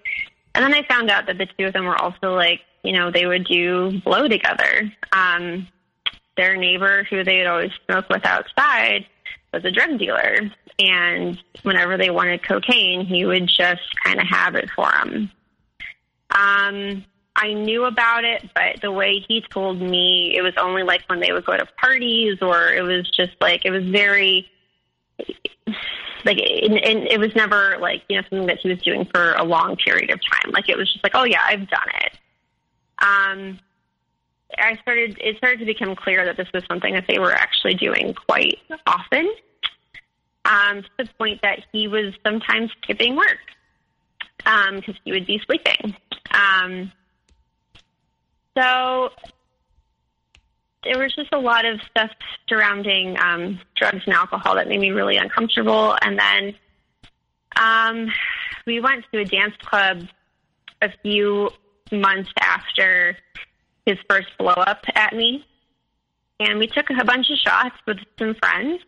And 0.54 0.64
then 0.64 0.74
I 0.74 0.84
found 0.84 1.10
out 1.10 1.28
that 1.28 1.38
the 1.38 1.48
two 1.58 1.66
of 1.66 1.74
them 1.74 1.86
were 1.86 2.02
also 2.02 2.34
like, 2.36 2.62
you 2.84 2.94
know, 2.94 3.12
they 3.12 3.26
would 3.26 3.46
do 3.46 4.00
blow 4.02 4.28
together. 4.28 4.92
Um, 5.12 5.68
their 6.38 6.56
neighbor, 6.56 7.06
who 7.10 7.24
they 7.24 7.38
would 7.38 7.48
always 7.48 7.72
smoke 7.86 8.10
with 8.10 8.26
outside, 8.26 9.06
was 9.54 9.64
a 9.66 9.72
drug 9.72 9.98
dealer. 9.98 10.52
And 10.80 11.42
whenever 11.64 11.98
they 11.98 12.10
wanted 12.10 12.44
cocaine, 12.44 13.06
he 13.06 13.26
would 13.26 13.48
just 13.48 13.82
kind 14.04 14.20
of 14.20 14.28
have 14.28 14.56
it 14.56 14.70
for 14.76 14.90
them. 14.92 15.32
Um, 16.32 17.06
I 17.38 17.54
knew 17.54 17.86
about 17.86 18.24
it, 18.24 18.50
but 18.54 18.82
the 18.82 18.92
way 18.92 19.24
he 19.28 19.42
told 19.50 19.82
me, 19.82 20.36
it 20.36 20.42
was 20.42 20.54
only 20.58 20.84
like 20.84 21.04
when 21.08 21.20
they 21.20 21.32
would 21.32 21.46
go 21.46 21.56
to 21.56 21.66
parties, 21.78 22.38
or 22.42 22.70
it 22.70 22.82
was 22.82 23.10
just 23.10 23.34
like 23.42 23.66
it 23.66 23.72
was 23.72 23.86
very 23.86 24.50
like, 26.26 26.40
and, 26.40 26.78
and 26.78 27.08
it 27.08 27.20
was 27.20 27.36
never 27.36 27.78
like 27.80 28.04
you 28.10 28.18
know 28.18 28.24
something 28.30 28.48
that 28.48 28.60
he 28.60 28.70
was 28.70 28.82
doing 28.82 29.06
for 29.14 29.34
a 29.34 29.44
long 29.44 29.76
period 29.76 30.12
of 30.12 30.20
time. 30.20 30.52
Like 30.52 30.70
it 30.70 30.78
was 30.78 30.92
just 30.92 31.04
like, 31.04 31.14
oh 31.16 31.26
yeah, 31.26 31.42
I've 31.44 31.70
done 31.70 31.90
it. 32.02 32.12
Um, 33.00 33.60
I 34.58 34.78
started. 34.82 35.18
It 35.20 35.38
started 35.38 35.60
to 35.60 35.66
become 35.66 35.96
clear 35.96 36.26
that 36.26 36.38
this 36.38 36.48
was 36.54 36.64
something 36.70 36.94
that 36.94 37.06
they 37.08 37.20
were 37.20 37.34
actually 37.34 37.76
doing 37.76 38.14
quite 38.14 38.60
often. 38.88 39.32
Um, 40.46 40.84
to 40.84 40.90
the 41.00 41.10
point 41.18 41.42
that 41.42 41.66
he 41.72 41.88
was 41.88 42.14
sometimes 42.24 42.70
skipping 42.84 43.16
work 43.16 43.40
um 44.46 44.76
because 44.76 44.96
he 45.04 45.12
would 45.12 45.26
be 45.26 45.42
sleeping. 45.46 45.96
Um, 46.32 46.92
so 48.58 49.12
there 50.86 51.00
was 51.00 51.14
just 51.14 51.34
a 51.34 51.40
lot 51.40 51.66
of 51.66 51.82
stuff 51.90 52.12
surrounding 52.48 53.18
um, 53.20 53.60
drugs 53.76 54.04
and 54.06 54.14
alcohol 54.14 54.56
that 54.56 54.68
made 54.68 54.80
me 54.80 54.92
really 54.92 55.18
uncomfortable. 55.18 55.98
And 56.02 56.18
then 56.18 56.56
um, 57.58 58.12
we 58.66 58.80
went 58.80 59.04
to 59.12 59.20
a 59.20 59.26
dance 59.26 59.56
club 59.62 60.08
a 60.82 60.90
few 61.02 61.50
months 61.92 62.30
after 62.40 63.18
his 63.86 63.98
first 64.10 64.28
blow 64.38 64.54
up 64.54 64.84
at 64.96 65.14
me. 65.14 65.46
And 66.40 66.60
we 66.60 66.68
took 66.68 66.90
a 66.90 67.04
bunch 67.04 67.30
of 67.30 67.38
shots 67.38 67.76
with 67.88 67.98
some 68.20 68.36
friends. 68.36 68.82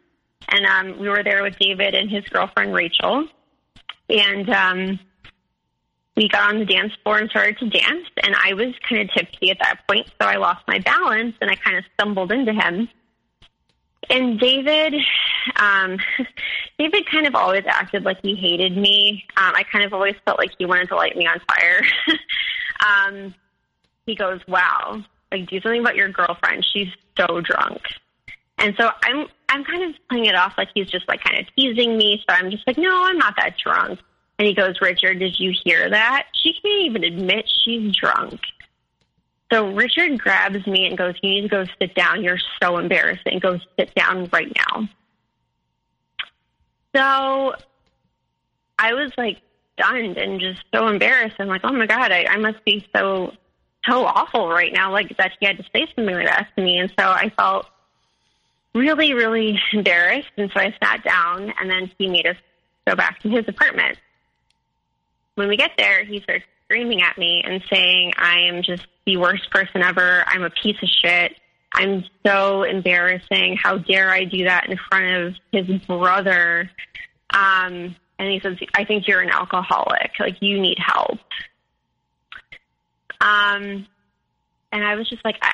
And 0.50 0.66
um, 0.66 1.00
we 1.00 1.10
were 1.10 1.24
there 1.24 1.44
with 1.44 1.58
David 1.60 1.94
and 1.94 2.10
his 2.10 2.24
girlfriend, 2.26 2.74
Rachel. 2.74 3.28
And 4.10 4.50
um, 4.50 5.00
we 6.18 6.28
got 6.28 6.50
on 6.50 6.60
the 6.60 6.66
dance 6.66 6.92
floor 7.04 7.20
and 7.20 7.30
started 7.30 7.58
to 7.60 7.70
dance. 7.70 8.08
And 8.24 8.36
I 8.36 8.54
was 8.56 8.74
kind 8.90 9.02
of 9.02 9.16
tipsy 9.16 9.52
at 9.52 9.60
that 9.60 9.88
point, 9.88 10.08
so 10.20 10.28
I 10.28 10.36
lost 10.38 10.64
my 10.68 10.80
balance 10.80 11.36
and 11.40 11.50
I 11.50 11.56
kind 11.56 11.78
of 11.78 11.86
stumbled 11.94 12.32
into 12.32 12.52
him. 12.52 12.90
And 14.10 14.40
David, 14.40 14.96
um, 15.58 16.00
David 16.80 17.10
kind 17.10 17.28
of 17.28 17.36
always 17.36 17.64
acted 17.68 18.04
like 18.04 18.18
he 18.24 18.36
hated 18.36 18.76
me. 18.76 19.26
Um, 19.38 19.54
I 19.56 19.64
kind 19.72 19.86
of 19.86 19.94
always 19.94 20.16
felt 20.26 20.40
like 20.40 20.52
he 20.58 20.66
wanted 20.66 20.90
to 20.90 20.96
light 20.96 21.16
me 21.16 21.28
on 21.28 21.40
fire. 21.48 21.82
um, 22.86 23.36
he 24.06 24.16
goes, 24.16 24.40
"Wow, 24.48 25.04
like 25.32 25.50
do 25.50 25.60
something 25.60 25.82
about 25.82 25.96
your 25.96 26.10
girlfriend. 26.10 26.66
She's 26.74 26.88
so 27.18 27.42
drunk." 27.42 27.82
And 28.58 28.74
so 28.80 28.90
I'm 29.04 29.28
I'm 29.50 29.66
kind 29.66 29.84
of 29.84 29.96
playing 30.10 30.26
it 30.26 30.36
off 30.36 30.54
like 30.58 30.70
he's 30.74 30.90
just 30.90 31.08
like 31.10 31.22
kind 31.22 31.40
of 31.40 31.46
teasing 31.56 31.98
me. 31.98 32.24
So 32.30 32.34
I'm 32.34 32.50
just 32.50 32.66
like, 32.66 32.78
"No, 32.78 33.06
I'm 33.06 33.18
not 33.18 33.36
that 33.36 33.58
drunk." 33.58 34.00
And 34.40 34.48
he 34.48 34.54
goes, 34.54 34.76
Richard, 34.82 35.20
did 35.20 35.40
you 35.40 35.54
hear 35.64 35.90
that? 35.90 36.28
She 36.34 36.54
can't 36.54 36.84
even 36.86 37.04
admit 37.04 37.50
she's 37.64 37.96
drunk. 37.96 38.40
So 39.52 39.72
Richard 39.72 40.20
grabs 40.20 40.68
me 40.68 40.86
and 40.86 40.98
goes, 40.98 41.16
You 41.22 41.30
need 41.30 41.42
to 41.44 41.48
go 41.48 41.66
sit 41.80 41.96
down. 41.96 42.24
You're 42.24 42.40
so 42.62 42.78
embarrassing. 42.78 43.40
Go 43.40 43.60
sit 43.80 43.96
down 43.96 44.30
right 44.32 44.52
now. 44.56 44.88
So 46.96 47.56
I 48.78 48.94
was 48.94 49.12
like 49.18 49.42
stunned 49.80 50.18
and 50.18 50.40
just 50.40 50.64
so 50.74 50.88
embarrassed. 50.88 51.38
I'm 51.40 51.48
like, 51.48 51.62
Oh 51.64 51.72
my 51.72 51.88
God, 51.88 52.12
I, 52.12 52.26
I 52.26 52.38
must 52.38 52.64
be 52.66 52.86
so, 52.96 53.34
so 53.90 54.06
awful 54.06 54.50
right 54.50 54.74
now. 54.74 54.92
Like 54.92 55.16
that 55.18 55.32
he 55.40 55.46
had 55.46 55.58
to 55.58 55.64
say 55.74 55.88
something 55.96 56.14
like 56.14 56.28
that 56.28 56.50
to 56.56 56.64
me. 56.64 56.78
And 56.78 56.90
so 57.00 57.06
I 57.06 57.32
felt 57.38 57.68
really, 58.78 59.14
really 59.14 59.60
embarrassed. 59.74 60.30
And 60.38 60.52
so 60.54 60.60
I 60.60 60.74
sat 60.82 61.04
down, 61.04 61.54
and 61.60 61.70
then 61.70 61.92
he 61.98 62.08
made 62.08 62.28
us 62.28 62.38
go 62.86 62.96
back 62.96 63.20
to 63.22 63.30
his 63.30 63.48
apartment. 63.48 63.98
When 65.38 65.50
we 65.50 65.56
get 65.56 65.74
there, 65.78 66.04
he 66.04 66.20
starts 66.22 66.46
screaming 66.66 67.04
at 67.04 67.16
me 67.16 67.44
and 67.46 67.64
saying, 67.72 68.14
I 68.18 68.40
am 68.40 68.64
just 68.64 68.88
the 69.06 69.18
worst 69.18 69.52
person 69.52 69.84
ever. 69.84 70.24
I'm 70.26 70.44
a 70.44 70.50
piece 70.50 70.82
of 70.82 70.90
shit. 70.90 71.36
I'm 71.72 72.04
so 72.26 72.64
embarrassing. 72.64 73.60
How 73.62 73.78
dare 73.78 74.10
I 74.10 74.24
do 74.24 74.46
that 74.46 74.68
in 74.68 74.80
front 74.90 75.12
of 75.14 75.36
his 75.52 75.80
brother? 75.82 76.72
Um, 77.30 77.96
and 78.18 78.32
he 78.32 78.40
says, 78.40 78.58
I 78.74 78.84
think 78.84 79.08
you're 79.08 79.22
an 79.22 79.30
alcoholic. 79.30 80.14
Like, 80.20 80.42
you 80.42 80.60
need 80.60 80.80
help. 80.80 81.20
Um, 83.22 83.86
and 84.72 84.84
I 84.84 84.96
was 84.96 85.08
just 85.08 85.24
like, 85.24 85.38
I, 85.44 85.52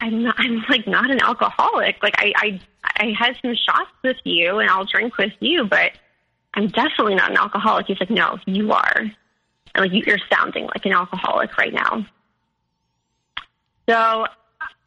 I'm 0.00 0.24
not, 0.24 0.34
I'm 0.38 0.64
like 0.68 0.88
not 0.88 1.08
an 1.08 1.20
alcoholic. 1.22 2.02
Like 2.02 2.14
I, 2.18 2.32
I, 2.36 2.60
I 2.96 3.14
had 3.16 3.36
some 3.40 3.54
shots 3.54 3.92
with 4.02 4.16
you 4.24 4.58
and 4.58 4.68
I'll 4.68 4.86
drink 4.86 5.16
with 5.18 5.34
you, 5.38 5.66
but 5.66 5.92
I'm 6.54 6.68
definitely 6.68 7.14
not 7.14 7.30
an 7.30 7.36
alcoholic. 7.36 7.86
He's 7.86 7.98
like, 8.00 8.10
no, 8.10 8.38
you 8.46 8.72
are. 8.72 8.96
And 8.96 9.12
like 9.76 9.90
you're 9.92 10.18
sounding 10.32 10.66
like 10.66 10.86
an 10.86 10.92
alcoholic 10.92 11.56
right 11.58 11.72
now. 11.72 12.06
So 13.88 14.26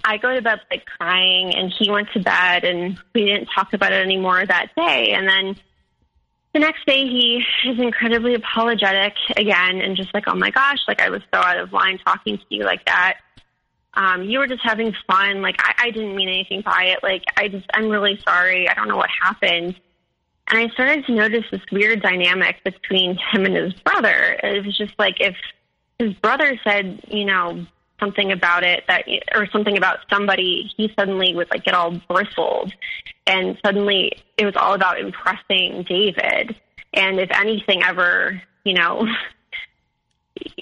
I 0.04 0.18
go 0.18 0.34
to 0.34 0.42
bed 0.42 0.62
like 0.72 0.86
crying 0.86 1.54
and 1.54 1.74
he 1.78 1.90
went 1.92 2.10
to 2.14 2.20
bed 2.20 2.64
and 2.64 2.98
we 3.14 3.26
didn't 3.26 3.48
talk 3.54 3.74
about 3.74 3.92
it 3.92 4.02
anymore 4.02 4.46
that 4.46 4.70
day. 4.76 5.12
And 5.12 5.28
then 5.28 5.58
the 6.54 6.60
next 6.60 6.86
day 6.86 7.06
he 7.06 7.44
is 7.66 7.80
incredibly 7.80 8.34
apologetic 8.34 9.14
again 9.36 9.82
and 9.82 9.98
just 9.98 10.14
like, 10.14 10.24
oh 10.28 10.36
my 10.36 10.50
gosh, 10.50 10.80
like 10.88 11.02
I 11.02 11.10
was 11.10 11.22
so 11.34 11.40
out 11.40 11.60
of 11.60 11.74
line 11.74 12.00
talking 12.00 12.38
to 12.38 12.46
you 12.50 12.64
like 12.64 12.86
that 12.86 13.18
um, 13.98 14.24
you 14.24 14.38
were 14.38 14.48
just 14.48 14.62
having 14.64 14.94
fun. 15.08 15.42
Like, 15.42 15.56
I, 15.60 15.88
I 15.88 15.92
didn't 15.92 16.16
mean 16.16 16.30
anything 16.30 16.62
by 16.62 16.94
it. 16.96 17.00
Like, 17.02 17.24
I 17.36 17.48
just, 17.48 17.66
I'm 17.74 17.90
really 17.90 18.20
sorry. 18.26 18.70
I 18.70 18.76
don't 18.76 18.88
know 18.88 18.96
what 18.96 19.10
happened. 19.22 19.80
And 20.50 20.60
I 20.60 20.74
started 20.74 21.06
to 21.06 21.14
notice 21.14 21.44
this 21.52 21.62
weird 21.72 22.02
dynamic 22.02 22.64
between 22.64 23.18
him 23.32 23.46
and 23.46 23.56
his 23.56 23.74
brother. 23.74 24.38
It 24.42 24.66
was 24.66 24.78
just 24.78 24.94
like 24.98 25.20
if 25.20 25.36
his 26.00 26.14
brother 26.14 26.58
said, 26.64 27.02
you 27.10 27.26
know, 27.26 27.66
something 28.00 28.32
about 28.32 28.64
it 28.64 28.84
that, 28.88 29.06
or 29.36 29.48
something 29.52 29.78
about 29.78 30.00
somebody, 30.10 30.72
he 30.78 30.92
suddenly 30.98 31.36
would 31.36 31.50
like 31.50 31.66
get 31.66 31.74
all 31.74 32.00
bristled. 32.10 32.74
And 33.26 33.58
suddenly 33.66 34.14
it 34.38 34.46
was 34.46 34.56
all 34.56 34.74
about 34.74 35.00
impressing 35.00 35.84
David. 35.88 36.56
And 36.94 37.20
if 37.20 37.30
anything 37.32 37.84
ever, 37.84 38.42
you 38.64 38.74
know, 38.74 39.06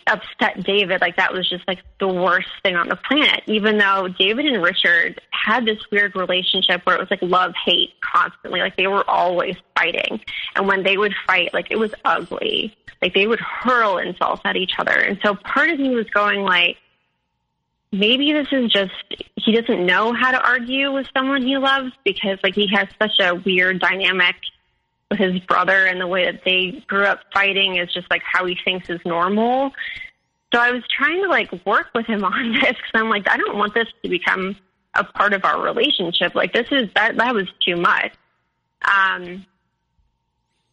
upset 0.08 0.64
David, 0.64 1.02
like 1.02 1.18
that 1.18 1.34
was 1.34 1.48
just 1.50 1.68
like 1.68 1.80
the 2.00 2.08
worst 2.08 2.50
thing 2.64 2.76
on 2.76 2.88
the 2.88 2.96
planet. 2.96 3.42
Even 3.48 3.78
though 3.78 4.08
David 4.08 4.46
and 4.46 4.62
Richard 4.64 5.22
had 5.32 5.66
this 5.66 5.80
weird 5.92 6.16
relationship 6.16 6.86
where 6.86 6.96
it 6.96 7.00
was 7.00 7.10
like 7.12 7.22
love 7.22 7.54
hate 7.66 7.92
constantly, 8.02 8.60
like 8.60 8.78
they 8.78 8.88
were 8.88 9.08
always 9.10 9.56
fighting. 9.78 10.20
And 10.56 10.68
when 10.68 10.84
they 10.84 10.98
would 10.98 11.14
fight, 11.26 11.54
like 11.54 11.72
it 11.72 11.78
was 11.78 11.94
ugly. 12.04 12.76
Like 13.02 13.14
they 13.14 13.28
would 13.28 13.40
hurl 13.40 13.98
insults 13.98 14.42
at 14.46 14.56
each 14.56 14.74
other. 14.78 14.92
And 14.92 15.20
so 15.24 15.36
part 15.36 15.70
of 15.70 15.80
me 15.80 15.96
was 15.96 16.10
going 16.10 16.42
like, 16.42 16.78
maybe 17.92 18.34
this 18.34 18.48
is 18.52 18.72
just 18.72 18.94
he 19.38 19.54
doesn't 19.54 19.86
know 19.86 20.14
how 20.14 20.32
to 20.32 20.42
argue 20.42 20.92
with 20.92 21.08
someone 21.16 21.42
he 21.42 21.58
loves 21.58 21.92
because 22.04 22.38
like 22.44 22.56
he 22.56 22.68
has 22.74 22.88
such 23.02 23.20
a 23.20 23.36
weird 23.36 23.80
dynamic 23.80 24.36
his 25.14 25.40
brother 25.42 25.86
and 25.86 26.02
the 26.02 26.08
way 26.08 26.26
that 26.26 26.42
they 26.44 26.84
grew 26.88 27.06
up 27.06 27.20
fighting 27.34 27.78
is 27.78 27.94
just 27.94 28.10
like 28.10 28.24
how 28.24 28.46
he 28.46 28.58
thinks 28.66 28.90
is 28.90 29.00
normal. 29.06 29.72
So 30.54 30.60
I 30.60 30.72
was 30.72 30.84
trying 30.88 31.22
to 31.24 31.30
like 31.30 31.52
work 31.66 31.88
with 31.94 32.06
him 32.06 32.24
on 32.24 32.54
this 32.54 32.64
because 32.64 32.92
I'm 32.94 33.10
like, 33.10 33.30
I 33.30 33.38
don't 33.38 33.58
want 33.58 33.74
this 33.74 33.88
to 34.04 34.10
become 34.10 34.56
a 34.96 35.04
part 35.04 35.34
of 35.34 35.44
our 35.46 35.62
relationship. 35.62 36.34
Like 36.36 36.54
this 36.54 36.68
is 36.72 36.90
that 36.96 37.18
that 37.18 37.36
was 37.36 37.48
too 37.66 37.76
much. 37.76 38.14
Um, 38.82 39.46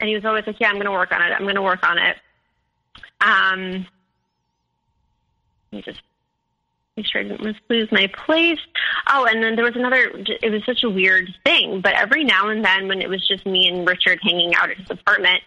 and 0.00 0.08
he 0.08 0.14
was 0.14 0.24
always 0.24 0.46
like, 0.46 0.60
Yeah, 0.60 0.68
I'm 0.68 0.76
going 0.76 0.86
to 0.86 0.92
work 0.92 1.12
on 1.12 1.22
it. 1.22 1.32
I'm 1.32 1.42
going 1.42 1.54
to 1.56 1.62
work 1.62 1.86
on 1.86 1.98
it. 1.98 2.16
Um, 3.20 3.86
he 5.70 5.82
just 5.82 6.02
make 6.96 7.06
sure 7.06 7.20
I 7.20 7.24
didn't 7.24 7.60
lose 7.68 7.90
my 7.90 8.06
place. 8.26 8.58
Oh, 9.08 9.26
and 9.26 9.42
then 9.42 9.56
there 9.56 9.64
was 9.64 9.76
another. 9.76 10.10
It 10.42 10.50
was 10.50 10.62
such 10.64 10.82
a 10.82 10.90
weird 10.90 11.30
thing, 11.44 11.80
but 11.80 11.94
every 11.94 12.24
now 12.24 12.48
and 12.48 12.64
then, 12.64 12.88
when 12.88 13.00
it 13.00 13.08
was 13.08 13.26
just 13.26 13.46
me 13.46 13.68
and 13.68 13.86
Richard 13.86 14.18
hanging 14.22 14.54
out 14.54 14.70
at 14.70 14.76
his 14.76 14.90
apartment, 14.90 15.42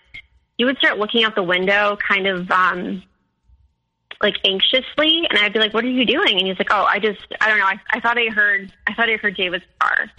he 0.58 0.66
would 0.66 0.78
start 0.78 0.98
looking 0.98 1.24
out 1.24 1.36
the 1.36 1.44
window, 1.44 1.98
kind 2.08 2.28
of 2.28 2.50
um, 2.50 3.04
like 4.22 4.36
anxiously, 4.44 5.28
and 5.30 5.40
I'd 5.40 5.54
be 5.54 5.60
like, 5.60 5.74
"What 5.74 5.84
are 5.84 5.90
you 5.90 6.06
doing?" 6.06 6.38
And 6.38 6.48
he's 6.48 6.58
like, 6.58 6.72
"Oh, 6.72 6.84
I 6.84 7.00
just, 7.00 7.22
I 7.42 7.50
don't 7.50 7.60
know. 7.60 7.66
I, 7.66 7.80
I 7.92 8.00
thought 8.00 8.18
I 8.18 8.28
heard, 8.34 8.72
I 8.88 8.94
thought 8.94 9.10
I 9.10 9.18
heard 9.18 9.36
David's 9.36 9.66
car." 9.80 10.10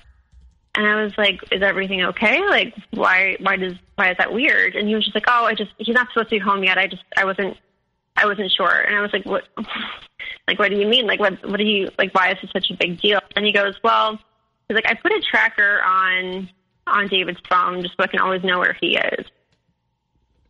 And 0.76 0.86
I 0.86 1.02
was 1.02 1.12
like, 1.16 1.40
"Is 1.50 1.62
everything 1.62 2.02
okay? 2.04 2.46
Like, 2.48 2.74
why, 2.90 3.36
why 3.40 3.56
does, 3.56 3.74
why 3.96 4.10
is 4.10 4.18
that 4.18 4.32
weird?" 4.32 4.76
And 4.76 4.88
he 4.88 4.94
was 4.94 5.04
just 5.04 5.14
like, 5.14 5.24
"Oh, 5.26 5.44
I 5.44 5.54
just, 5.54 5.70
he's 5.78 5.94
not 5.94 6.08
supposed 6.08 6.28
to 6.30 6.36
be 6.36 6.38
home 6.38 6.62
yet. 6.62 6.78
I 6.78 6.86
just, 6.86 7.02
I 7.16 7.24
wasn't, 7.24 7.56
I 8.16 8.26
wasn't 8.26 8.52
sure." 8.52 8.80
And 8.80 8.94
I 8.94 9.00
was 9.00 9.12
like, 9.12 9.24
"What?" 9.24 9.44
Like, 10.48 10.58
what 10.58 10.70
do 10.70 10.76
you 10.76 10.86
mean? 10.86 11.06
Like, 11.06 11.20
what, 11.20 11.44
what 11.48 11.58
do 11.58 11.64
you, 11.64 11.90
like, 11.98 12.14
why 12.14 12.30
is 12.30 12.38
this 12.40 12.50
such 12.52 12.70
a 12.70 12.74
big 12.74 13.00
deal? 13.00 13.20
And 13.34 13.44
he 13.44 13.52
goes, 13.52 13.74
well, 13.82 14.18
he's 14.68 14.74
like, 14.74 14.86
I 14.86 14.94
put 14.94 15.12
a 15.12 15.20
tracker 15.20 15.82
on, 15.82 16.48
on 16.86 17.08
David's 17.08 17.40
phone 17.48 17.82
just 17.82 17.96
so 17.96 18.04
I 18.04 18.06
can 18.06 18.20
always 18.20 18.44
know 18.44 18.58
where 18.58 18.76
he 18.80 18.96
is. 18.96 19.26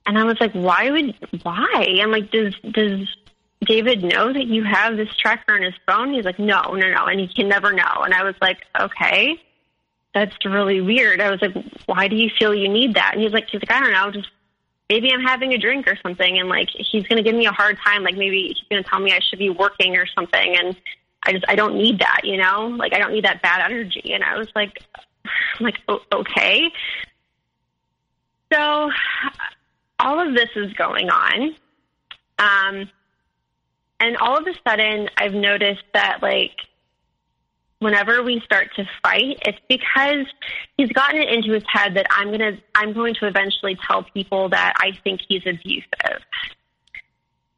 And 0.06 0.18
I 0.18 0.24
was 0.24 0.36
like, 0.40 0.52
why 0.52 0.90
would, 0.90 1.14
why? 1.42 1.98
I'm 2.00 2.10
like, 2.10 2.30
does, 2.30 2.54
does 2.70 3.08
David 3.64 4.04
know 4.04 4.32
that 4.32 4.46
you 4.46 4.62
have 4.64 4.96
this 4.96 5.08
tracker 5.16 5.54
on 5.54 5.62
his 5.62 5.74
phone? 5.86 6.12
He's 6.12 6.24
like, 6.24 6.38
no, 6.38 6.60
no, 6.74 6.92
no. 6.92 7.06
And 7.06 7.18
he 7.18 7.28
can 7.28 7.48
never 7.48 7.72
know. 7.72 8.02
And 8.04 8.14
I 8.14 8.22
was 8.22 8.34
like, 8.40 8.58
okay, 8.78 9.40
that's 10.14 10.36
really 10.44 10.80
weird. 10.80 11.20
I 11.20 11.30
was 11.30 11.42
like, 11.42 11.54
why 11.86 12.08
do 12.08 12.16
you 12.16 12.30
feel 12.38 12.54
you 12.54 12.68
need 12.68 12.94
that? 12.94 13.12
And 13.14 13.22
he's 13.22 13.32
like, 13.32 13.48
he's 13.50 13.60
like, 13.62 13.72
I 13.72 13.80
don't 13.80 13.92
know, 13.92 14.10
just 14.10 14.30
maybe 14.88 15.12
I'm 15.12 15.22
having 15.22 15.52
a 15.52 15.58
drink 15.58 15.88
or 15.88 15.96
something 15.96 16.38
and 16.38 16.48
like 16.48 16.68
he's 16.70 17.06
going 17.06 17.16
to 17.16 17.22
give 17.22 17.34
me 17.34 17.46
a 17.46 17.52
hard 17.52 17.78
time. 17.78 18.02
Like 18.02 18.16
maybe 18.16 18.48
he's 18.48 18.68
going 18.68 18.82
to 18.82 18.88
tell 18.88 19.00
me 19.00 19.12
I 19.12 19.20
should 19.20 19.38
be 19.38 19.50
working 19.50 19.96
or 19.96 20.06
something. 20.06 20.56
And 20.56 20.76
I 21.24 21.32
just, 21.32 21.44
I 21.48 21.56
don't 21.56 21.76
need 21.76 21.98
that, 22.00 22.20
you 22.24 22.36
know, 22.36 22.68
like 22.68 22.92
I 22.92 22.98
don't 22.98 23.12
need 23.12 23.24
that 23.24 23.42
bad 23.42 23.60
energy. 23.64 24.12
And 24.12 24.22
I 24.22 24.38
was 24.38 24.48
like, 24.54 24.78
I'm 25.24 25.30
like, 25.60 25.78
okay. 26.12 26.70
So 28.52 28.90
all 29.98 30.26
of 30.26 30.34
this 30.34 30.50
is 30.54 30.72
going 30.74 31.10
on. 31.10 31.54
Um, 32.38 32.90
and 33.98 34.16
all 34.18 34.36
of 34.36 34.46
a 34.46 34.54
sudden 34.68 35.08
I've 35.16 35.34
noticed 35.34 35.84
that 35.94 36.22
like 36.22 36.52
whenever 37.78 38.22
we 38.22 38.40
start 38.40 38.68
to 38.76 38.84
fight, 39.02 39.38
it's 39.42 39.58
because 39.68 40.26
he's 40.76 40.90
gotten 40.90 41.20
it 41.20 41.28
into 41.28 41.52
his 41.52 41.64
head 41.70 41.94
that 41.94 42.06
I'm 42.10 42.30
gonna 42.30 42.58
I'm 42.74 42.92
going 42.92 43.14
to 43.14 43.26
eventually 43.26 43.76
tell 43.86 44.02
people 44.02 44.48
that 44.50 44.74
I 44.78 44.92
think 45.04 45.20
he's 45.28 45.42
abusive. 45.46 46.22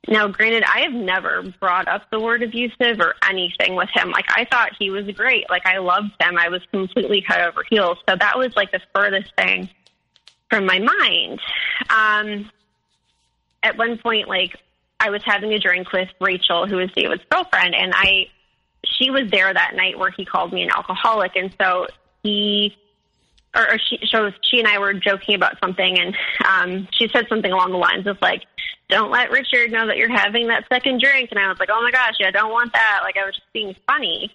Now, 0.08 0.26
granted, 0.28 0.64
I 0.64 0.80
have 0.80 0.92
never 0.92 1.42
brought 1.60 1.86
up 1.86 2.10
the 2.10 2.18
word 2.18 2.42
abusive 2.42 2.98
or 2.98 3.14
anything 3.28 3.74
with 3.74 3.90
him. 3.92 4.10
Like 4.10 4.24
I 4.28 4.46
thought 4.46 4.70
he 4.78 4.90
was 4.90 5.06
great. 5.08 5.50
Like 5.50 5.66
I 5.66 5.78
loved 5.78 6.12
him. 6.18 6.38
I 6.38 6.48
was 6.48 6.62
completely 6.70 7.22
head 7.26 7.46
over 7.46 7.62
heels. 7.68 7.98
So 8.08 8.16
that 8.16 8.38
was 8.38 8.56
like 8.56 8.72
the 8.72 8.80
furthest 8.94 9.34
thing 9.36 9.68
from 10.48 10.64
my 10.64 10.78
mind. 10.78 11.40
Um, 11.90 12.50
at 13.62 13.76
one 13.76 13.98
point, 13.98 14.28
like 14.28 14.56
I 14.98 15.10
was 15.10 15.22
having 15.24 15.52
a 15.52 15.58
drink 15.58 15.92
with 15.92 16.08
Rachel, 16.20 16.66
who 16.66 16.76
was 16.76 16.90
David's 16.96 17.22
girlfriend, 17.30 17.74
and 17.74 17.92
I 17.94 18.28
she 18.84 19.10
was 19.10 19.30
there 19.30 19.52
that 19.52 19.74
night 19.74 19.98
where 19.98 20.10
he 20.10 20.24
called 20.24 20.52
me 20.52 20.62
an 20.62 20.70
alcoholic, 20.70 21.36
and 21.36 21.54
so 21.60 21.86
he 22.22 22.76
or, 23.54 23.62
or 23.62 23.78
she 23.78 23.98
so 24.10 24.30
she 24.42 24.58
and 24.58 24.68
I 24.68 24.78
were 24.78 24.94
joking 24.94 25.34
about 25.34 25.58
something, 25.60 25.98
and 25.98 26.16
um, 26.44 26.88
she 26.92 27.08
said 27.08 27.26
something 27.28 27.50
along 27.50 27.72
the 27.72 27.78
lines 27.78 28.06
of 28.06 28.18
like, 28.20 28.44
"Don't 28.88 29.10
let 29.10 29.30
Richard 29.30 29.72
know 29.72 29.86
that 29.86 29.96
you're 29.96 30.14
having 30.14 30.48
that 30.48 30.64
second 30.68 31.00
drink." 31.00 31.30
And 31.30 31.40
I 31.40 31.48
was 31.48 31.58
like, 31.58 31.70
"Oh 31.72 31.82
my 31.82 31.90
gosh, 31.90 32.14
yeah, 32.20 32.28
I 32.28 32.30
don't 32.30 32.52
want 32.52 32.72
that." 32.72 33.00
Like 33.02 33.16
I 33.16 33.24
was 33.24 33.34
just 33.34 33.52
being 33.52 33.74
funny. 33.86 34.34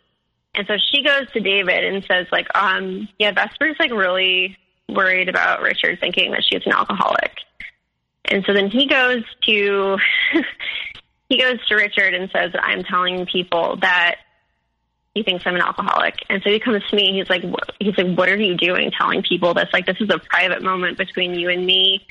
And 0.55 0.67
so 0.67 0.75
she 0.91 1.03
goes 1.03 1.31
to 1.31 1.39
David 1.39 1.83
and 1.83 2.03
says 2.05 2.27
like, 2.31 2.47
um, 2.55 3.07
"Yeah, 3.19 3.31
Vesper's 3.31 3.77
like 3.79 3.91
really 3.91 4.57
worried 4.89 5.29
about 5.29 5.61
Richard 5.61 5.99
thinking 5.99 6.31
that 6.31 6.43
she's 6.43 6.65
an 6.65 6.73
alcoholic." 6.73 7.37
And 8.25 8.43
so 8.45 8.53
then 8.53 8.69
he 8.69 8.87
goes 8.87 9.23
to 9.45 9.97
he 11.29 11.39
goes 11.39 11.65
to 11.67 11.75
Richard 11.75 12.13
and 12.13 12.29
says, 12.31 12.51
"I'm 12.59 12.83
telling 12.83 13.25
people 13.25 13.77
that 13.81 14.17
he 15.13 15.23
thinks 15.23 15.45
I'm 15.45 15.55
an 15.55 15.61
alcoholic. 15.61 16.15
And 16.29 16.41
so 16.43 16.49
he 16.49 16.59
comes 16.59 16.83
to 16.89 16.95
me. 16.95 17.13
He's 17.13 17.29
like, 17.29 17.43
he's 17.79 17.97
like, 17.97 18.17
what 18.17 18.29
are 18.29 18.35
you 18.35 18.57
doing? 18.57 18.91
Telling 18.91 19.21
people 19.21 19.53
this? 19.53 19.69
Like, 19.71 19.85
this 19.85 19.97
is 19.99 20.09
a 20.09 20.17
private 20.17 20.63
moment 20.63 20.97
between 20.97 21.35
you 21.35 21.49
and 21.49 21.65
me. 21.65 22.05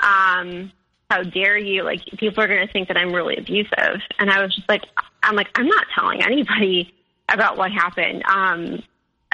Um, 0.00 0.72
how 1.08 1.22
dare 1.22 1.56
you? 1.56 1.84
Like, 1.84 2.04
people 2.18 2.42
are 2.42 2.48
going 2.48 2.66
to 2.66 2.72
think 2.72 2.88
that 2.88 2.96
I'm 2.96 3.12
really 3.12 3.36
abusive. 3.36 4.00
And 4.18 4.30
I 4.30 4.42
was 4.42 4.54
just 4.54 4.68
like, 4.68 4.82
I'm 5.22 5.36
like, 5.36 5.50
I'm 5.54 5.68
not 5.68 5.86
telling 5.94 6.22
anybody 6.22 6.92
about 7.28 7.56
what 7.56 7.70
happened. 7.70 8.24
Um, 8.24 8.82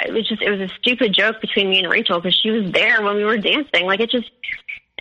it 0.04 0.12
was 0.12 0.28
just, 0.28 0.42
it 0.42 0.50
was 0.50 0.60
a 0.60 0.68
stupid 0.74 1.14
joke 1.14 1.40
between 1.40 1.70
me 1.70 1.78
and 1.78 1.90
Rachel 1.90 2.20
because 2.20 2.38
she 2.38 2.50
was 2.50 2.70
there 2.72 3.02
when 3.02 3.16
we 3.16 3.24
were 3.24 3.38
dancing. 3.38 3.86
Like, 3.86 4.00
it 4.00 4.10
just, 4.10 4.30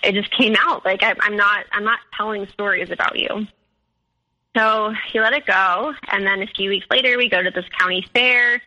it 0.02 0.14
just 0.14 0.32
came 0.32 0.56
out. 0.58 0.86
Like, 0.86 1.04
I, 1.04 1.14
I'm 1.20 1.36
not, 1.36 1.66
I'm 1.74 1.84
not 1.84 2.00
telling 2.16 2.48
stories 2.48 2.90
about 2.90 3.20
you. 3.20 3.48
So 4.58 4.94
he 5.12 5.20
let 5.20 5.34
it 5.34 5.46
go. 5.46 5.94
And 6.12 6.26
then 6.26 6.42
a 6.42 6.48
few 6.48 6.70
weeks 6.70 6.88
later, 6.90 7.18
we 7.18 7.30
go 7.30 7.42
to 7.42 7.52
this 7.52 7.66
county 7.80 8.06
fair. 8.14 8.62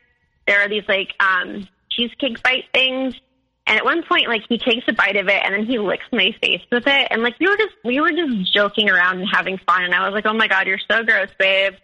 There 0.47 0.61
are 0.61 0.69
these 0.69 0.85
like 0.89 1.13
um, 1.21 1.69
cheesecake 1.91 2.43
bite 2.43 2.67
things. 2.73 3.15
And 3.67 3.79
at 3.79 3.85
one 3.85 4.03
point, 4.03 4.29
like 4.29 4.43
he 4.49 4.59
takes 4.59 4.87
a 4.89 4.93
bite 4.93 5.17
of 5.17 5.29
it 5.29 5.43
and 5.45 5.55
then 5.55 5.67
he 5.67 5.79
licks 5.79 6.05
my 6.13 6.35
face 6.41 6.63
with 6.71 6.87
it. 6.87 7.09
And 7.11 7.23
like 7.23 7.39
we 7.39 7.49
were 7.49 7.57
just 7.57 7.75
we 7.85 8.01
were 8.01 8.11
just 8.11 8.53
joking 8.53 8.89
around 8.89 9.21
and 9.21 9.29
having 9.31 9.59
fun. 9.59 9.85
And 9.85 9.95
I 9.95 10.07
was 10.07 10.15
like, 10.15 10.27
"Oh 10.27 10.33
my 10.33 10.49
god, 10.49 10.67
you're 10.67 10.79
so 10.91 11.05
gross, 11.05 11.29
babe." 11.39 11.75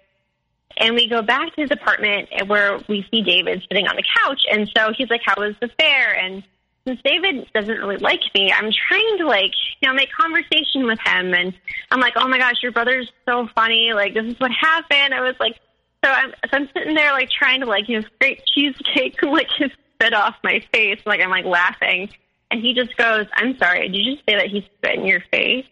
And 0.79 0.95
we 0.95 1.09
go 1.09 1.23
back 1.23 1.55
to 1.55 1.63
his 1.63 1.71
apartment 1.71 2.29
where 2.49 2.79
we 2.89 3.07
see 3.11 3.23
David 3.23 3.63
sitting 3.69 3.87
on 3.87 3.97
the 3.97 4.05
couch. 4.23 4.43
And 4.51 4.71
so 4.77 4.93
he's 4.97 5.09
like, 5.09 5.23
How 5.25 5.35
was 5.39 5.55
the 5.61 5.69
fair? 5.79 6.13
And 6.13 6.43
since 6.87 7.01
David 7.05 7.47
doesn't 7.53 7.79
really 7.79 7.97
like 7.97 8.21
me, 8.35 8.53
I'm 8.53 8.71
trying 8.89 9.19
to 9.19 9.27
like, 9.27 9.53
you 9.81 9.89
know, 9.89 9.95
make 9.95 10.11
conversation 10.13 10.87
with 10.87 10.99
him. 11.05 11.35
And 11.35 11.53
I'm 11.91 12.01
like, 12.01 12.15
Oh 12.17 12.29
my 12.29 12.39
gosh, 12.39 12.63
your 12.63 12.73
brother's 12.73 13.11
so 13.29 13.49
funny. 13.55 13.93
Like, 13.93 14.15
this 14.15 14.25
is 14.25 14.39
what 14.39 14.51
happened. 14.53 15.13
I 15.13 15.21
was 15.21 15.35
like, 15.41 15.59
so 16.05 16.11
I'm, 16.11 16.31
so 16.31 16.51
I'm 16.53 16.69
sitting 16.75 16.95
there 16.95 17.13
like 17.13 17.31
trying 17.31 17.61
to 17.61 17.67
like, 17.67 17.89
you 17.89 18.01
know, 18.01 18.07
scrape 18.15 18.41
cheesecake 18.55 19.17
like 19.23 19.49
his 19.59 19.71
spit 19.95 20.15
off 20.15 20.37
my 20.45 20.63
face. 20.73 21.01
Like, 21.05 21.21
I'm 21.21 21.31
like 21.31 21.45
laughing. 21.45 22.09
And 22.51 22.61
he 22.61 22.75
just 22.75 22.97
goes, 22.97 23.27
I'm 23.35 23.59
sorry, 23.59 23.89
did 23.89 23.97
you 23.97 24.15
just 24.15 24.25
say 24.29 24.37
that 24.37 24.47
he 24.47 24.69
spit 24.79 24.99
in 24.99 25.07
your 25.07 25.23
face? 25.33 25.67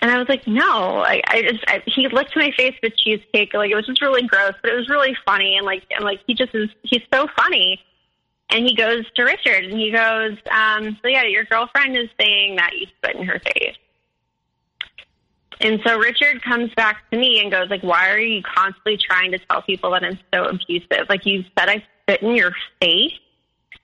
And 0.00 0.12
I 0.12 0.18
was 0.18 0.28
like, 0.28 0.46
no, 0.46 1.00
I, 1.00 1.20
I 1.26 1.42
just, 1.42 1.64
I, 1.66 1.82
he 1.84 2.06
licked 2.06 2.36
my 2.36 2.52
face 2.56 2.76
with 2.80 2.96
cheesecake. 2.96 3.52
Like, 3.52 3.72
it 3.72 3.74
was 3.74 3.86
just 3.86 4.00
really 4.00 4.22
gross, 4.22 4.52
but 4.62 4.70
it 4.70 4.76
was 4.76 4.88
really 4.88 5.16
funny. 5.26 5.56
And 5.56 5.66
like, 5.66 5.82
and 5.90 6.04
like, 6.04 6.20
he 6.24 6.34
just 6.34 6.54
is, 6.54 6.68
he's 6.84 7.02
so 7.12 7.26
funny. 7.36 7.80
And 8.50 8.66
he 8.66 8.74
goes 8.74 9.04
to 9.16 9.24
Richard 9.24 9.64
and 9.64 9.78
he 9.78 9.90
goes, 9.90 10.38
um, 10.50 10.98
so 11.02 11.08
yeah, 11.08 11.24
your 11.24 11.44
girlfriend 11.44 11.96
is 11.96 12.08
saying 12.18 12.56
that 12.56 12.70
you 12.78 12.86
spit 12.96 13.16
in 13.16 13.26
her 13.26 13.38
face. 13.40 13.76
And 15.60 15.80
so 15.84 15.98
Richard 15.98 16.42
comes 16.42 16.72
back 16.74 17.10
to 17.10 17.18
me 17.18 17.40
and 17.40 17.50
goes 17.50 17.68
like, 17.68 17.82
why 17.82 18.10
are 18.10 18.18
you 18.18 18.42
constantly 18.42 18.96
trying 18.96 19.32
to 19.32 19.38
tell 19.38 19.60
people 19.62 19.90
that 19.90 20.04
I'm 20.04 20.18
so 20.32 20.44
abusive? 20.44 21.08
Like 21.08 21.26
you 21.26 21.44
said 21.58 21.68
I 21.68 21.84
spit 22.02 22.22
in 22.22 22.36
your 22.36 22.52
face. 22.80 23.12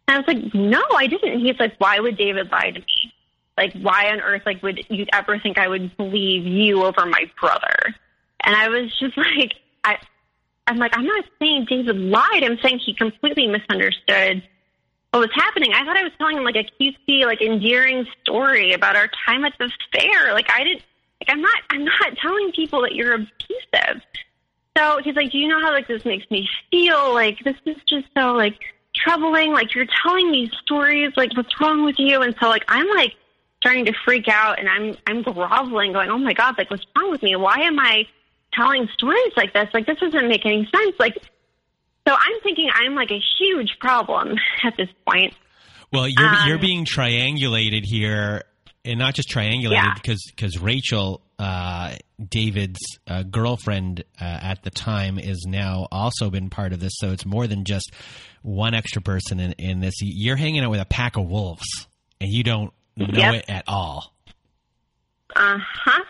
And 0.06 0.16
I 0.16 0.18
was 0.18 0.28
like, 0.28 0.54
no, 0.54 0.82
I 0.96 1.08
didn't. 1.08 1.32
And 1.32 1.40
he's 1.40 1.58
like, 1.58 1.74
why 1.78 1.98
would 1.98 2.16
David 2.16 2.50
lie 2.50 2.70
to 2.70 2.78
me? 2.78 3.12
Like, 3.56 3.72
why 3.82 4.10
on 4.10 4.20
earth, 4.20 4.42
like, 4.46 4.62
would 4.62 4.84
you 4.88 5.06
ever 5.12 5.38
think 5.38 5.58
I 5.58 5.68
would 5.68 5.96
believe 5.96 6.46
you 6.46 6.84
over 6.84 7.06
my 7.06 7.30
brother? 7.40 7.94
And 8.40 8.54
I 8.54 8.68
was 8.68 8.96
just 8.98 9.16
like, 9.16 9.54
I, 9.82 9.98
I'm 10.66 10.76
like, 10.76 10.96
I'm 10.96 11.04
not 11.06 11.24
saying 11.38 11.66
David 11.68 11.96
lied. 11.96 12.44
I'm 12.44 12.58
saying 12.62 12.80
he 12.84 12.94
completely 12.94 13.46
misunderstood 13.46 14.42
what 15.14 15.28
was 15.28 15.30
happening. 15.34 15.72
I 15.72 15.84
thought 15.84 15.96
I 15.96 16.02
was 16.02 16.12
telling 16.18 16.38
him 16.38 16.44
like 16.44 16.56
a 16.56 16.64
cutesy, 16.80 17.24
like 17.24 17.40
endearing 17.40 18.04
story 18.22 18.72
about 18.72 18.96
our 18.96 19.08
time 19.24 19.44
at 19.44 19.52
the 19.58 19.70
fair. 19.92 20.32
Like 20.32 20.50
I 20.52 20.64
didn't, 20.64 20.82
like 21.20 21.28
I'm 21.30 21.40
not, 21.40 21.60
I'm 21.70 21.84
not 21.84 22.16
telling 22.20 22.50
people 22.50 22.82
that 22.82 22.96
you're 22.96 23.14
abusive. 23.14 24.02
So 24.76 24.98
he's 25.04 25.14
like, 25.14 25.30
do 25.30 25.38
you 25.38 25.46
know 25.46 25.60
how 25.60 25.70
like 25.70 25.86
this 25.86 26.04
makes 26.04 26.28
me 26.32 26.48
feel? 26.68 27.14
Like 27.14 27.38
this 27.44 27.54
is 27.64 27.76
just 27.88 28.06
so 28.16 28.32
like 28.32 28.58
troubling. 28.96 29.52
Like 29.52 29.72
you're 29.74 29.86
telling 30.02 30.32
these 30.32 30.50
stories. 30.64 31.12
Like 31.16 31.36
what's 31.36 31.60
wrong 31.60 31.84
with 31.84 31.98
you? 32.00 32.22
And 32.22 32.34
so 32.40 32.48
like 32.48 32.64
I'm 32.66 32.88
like 32.96 33.14
starting 33.60 33.84
to 33.84 33.92
freak 34.04 34.26
out 34.26 34.58
and 34.58 34.68
I'm 34.68 34.96
I'm 35.06 35.22
groveling, 35.22 35.92
going, 35.92 36.10
Oh 36.10 36.18
my 36.18 36.32
god, 36.32 36.58
like 36.58 36.70
what's 36.70 36.84
wrong 36.96 37.12
with 37.12 37.22
me? 37.22 37.36
Why 37.36 37.60
am 37.60 37.78
I 37.78 38.08
telling 38.52 38.88
stories 38.94 39.32
like 39.36 39.52
this? 39.54 39.68
Like 39.72 39.86
this 39.86 39.98
doesn't 40.00 40.26
make 40.26 40.44
any 40.44 40.68
sense. 40.74 40.96
Like 40.98 41.22
so 42.06 42.14
I'm 42.14 42.40
thinking 42.42 42.68
I'm 42.74 42.94
like 42.94 43.10
a 43.10 43.20
huge 43.38 43.76
problem 43.80 44.36
at 44.64 44.76
this 44.76 44.88
point. 45.08 45.34
Well, 45.92 46.08
you're 46.08 46.28
Um, 46.28 46.48
you're 46.48 46.58
being 46.58 46.84
triangulated 46.84 47.84
here, 47.84 48.44
and 48.84 48.98
not 48.98 49.14
just 49.14 49.28
triangulated 49.28 49.72
Yeah. 49.72 49.94
because 49.94 50.22
because 50.26 50.58
Rachel, 50.58 51.20
uh, 51.38 51.94
David's 52.28 52.80
uh, 53.06 53.22
girlfriend 53.22 54.02
uh, 54.20 54.24
at 54.24 54.62
the 54.62 54.70
time, 54.70 55.18
is 55.18 55.44
now 55.48 55.86
also 55.92 56.30
been 56.30 56.50
part 56.50 56.72
of 56.72 56.80
this. 56.80 56.92
So 56.96 57.12
it's 57.12 57.24
more 57.26 57.46
than 57.46 57.64
just 57.64 57.92
one 58.42 58.74
extra 58.74 59.00
person 59.02 59.40
in, 59.40 59.52
in 59.52 59.80
this. 59.80 59.94
You're 60.00 60.36
hanging 60.36 60.62
out 60.64 60.70
with 60.70 60.80
a 60.80 60.84
pack 60.86 61.16
of 61.16 61.26
wolves, 61.28 61.86
and 62.20 62.30
you 62.30 62.42
don't 62.42 62.72
know 62.96 63.06
Yep. 63.18 63.34
it 63.34 63.44
at 63.48 63.64
all. 63.68 64.14
Uh 65.36 65.58
huh. 65.58 66.04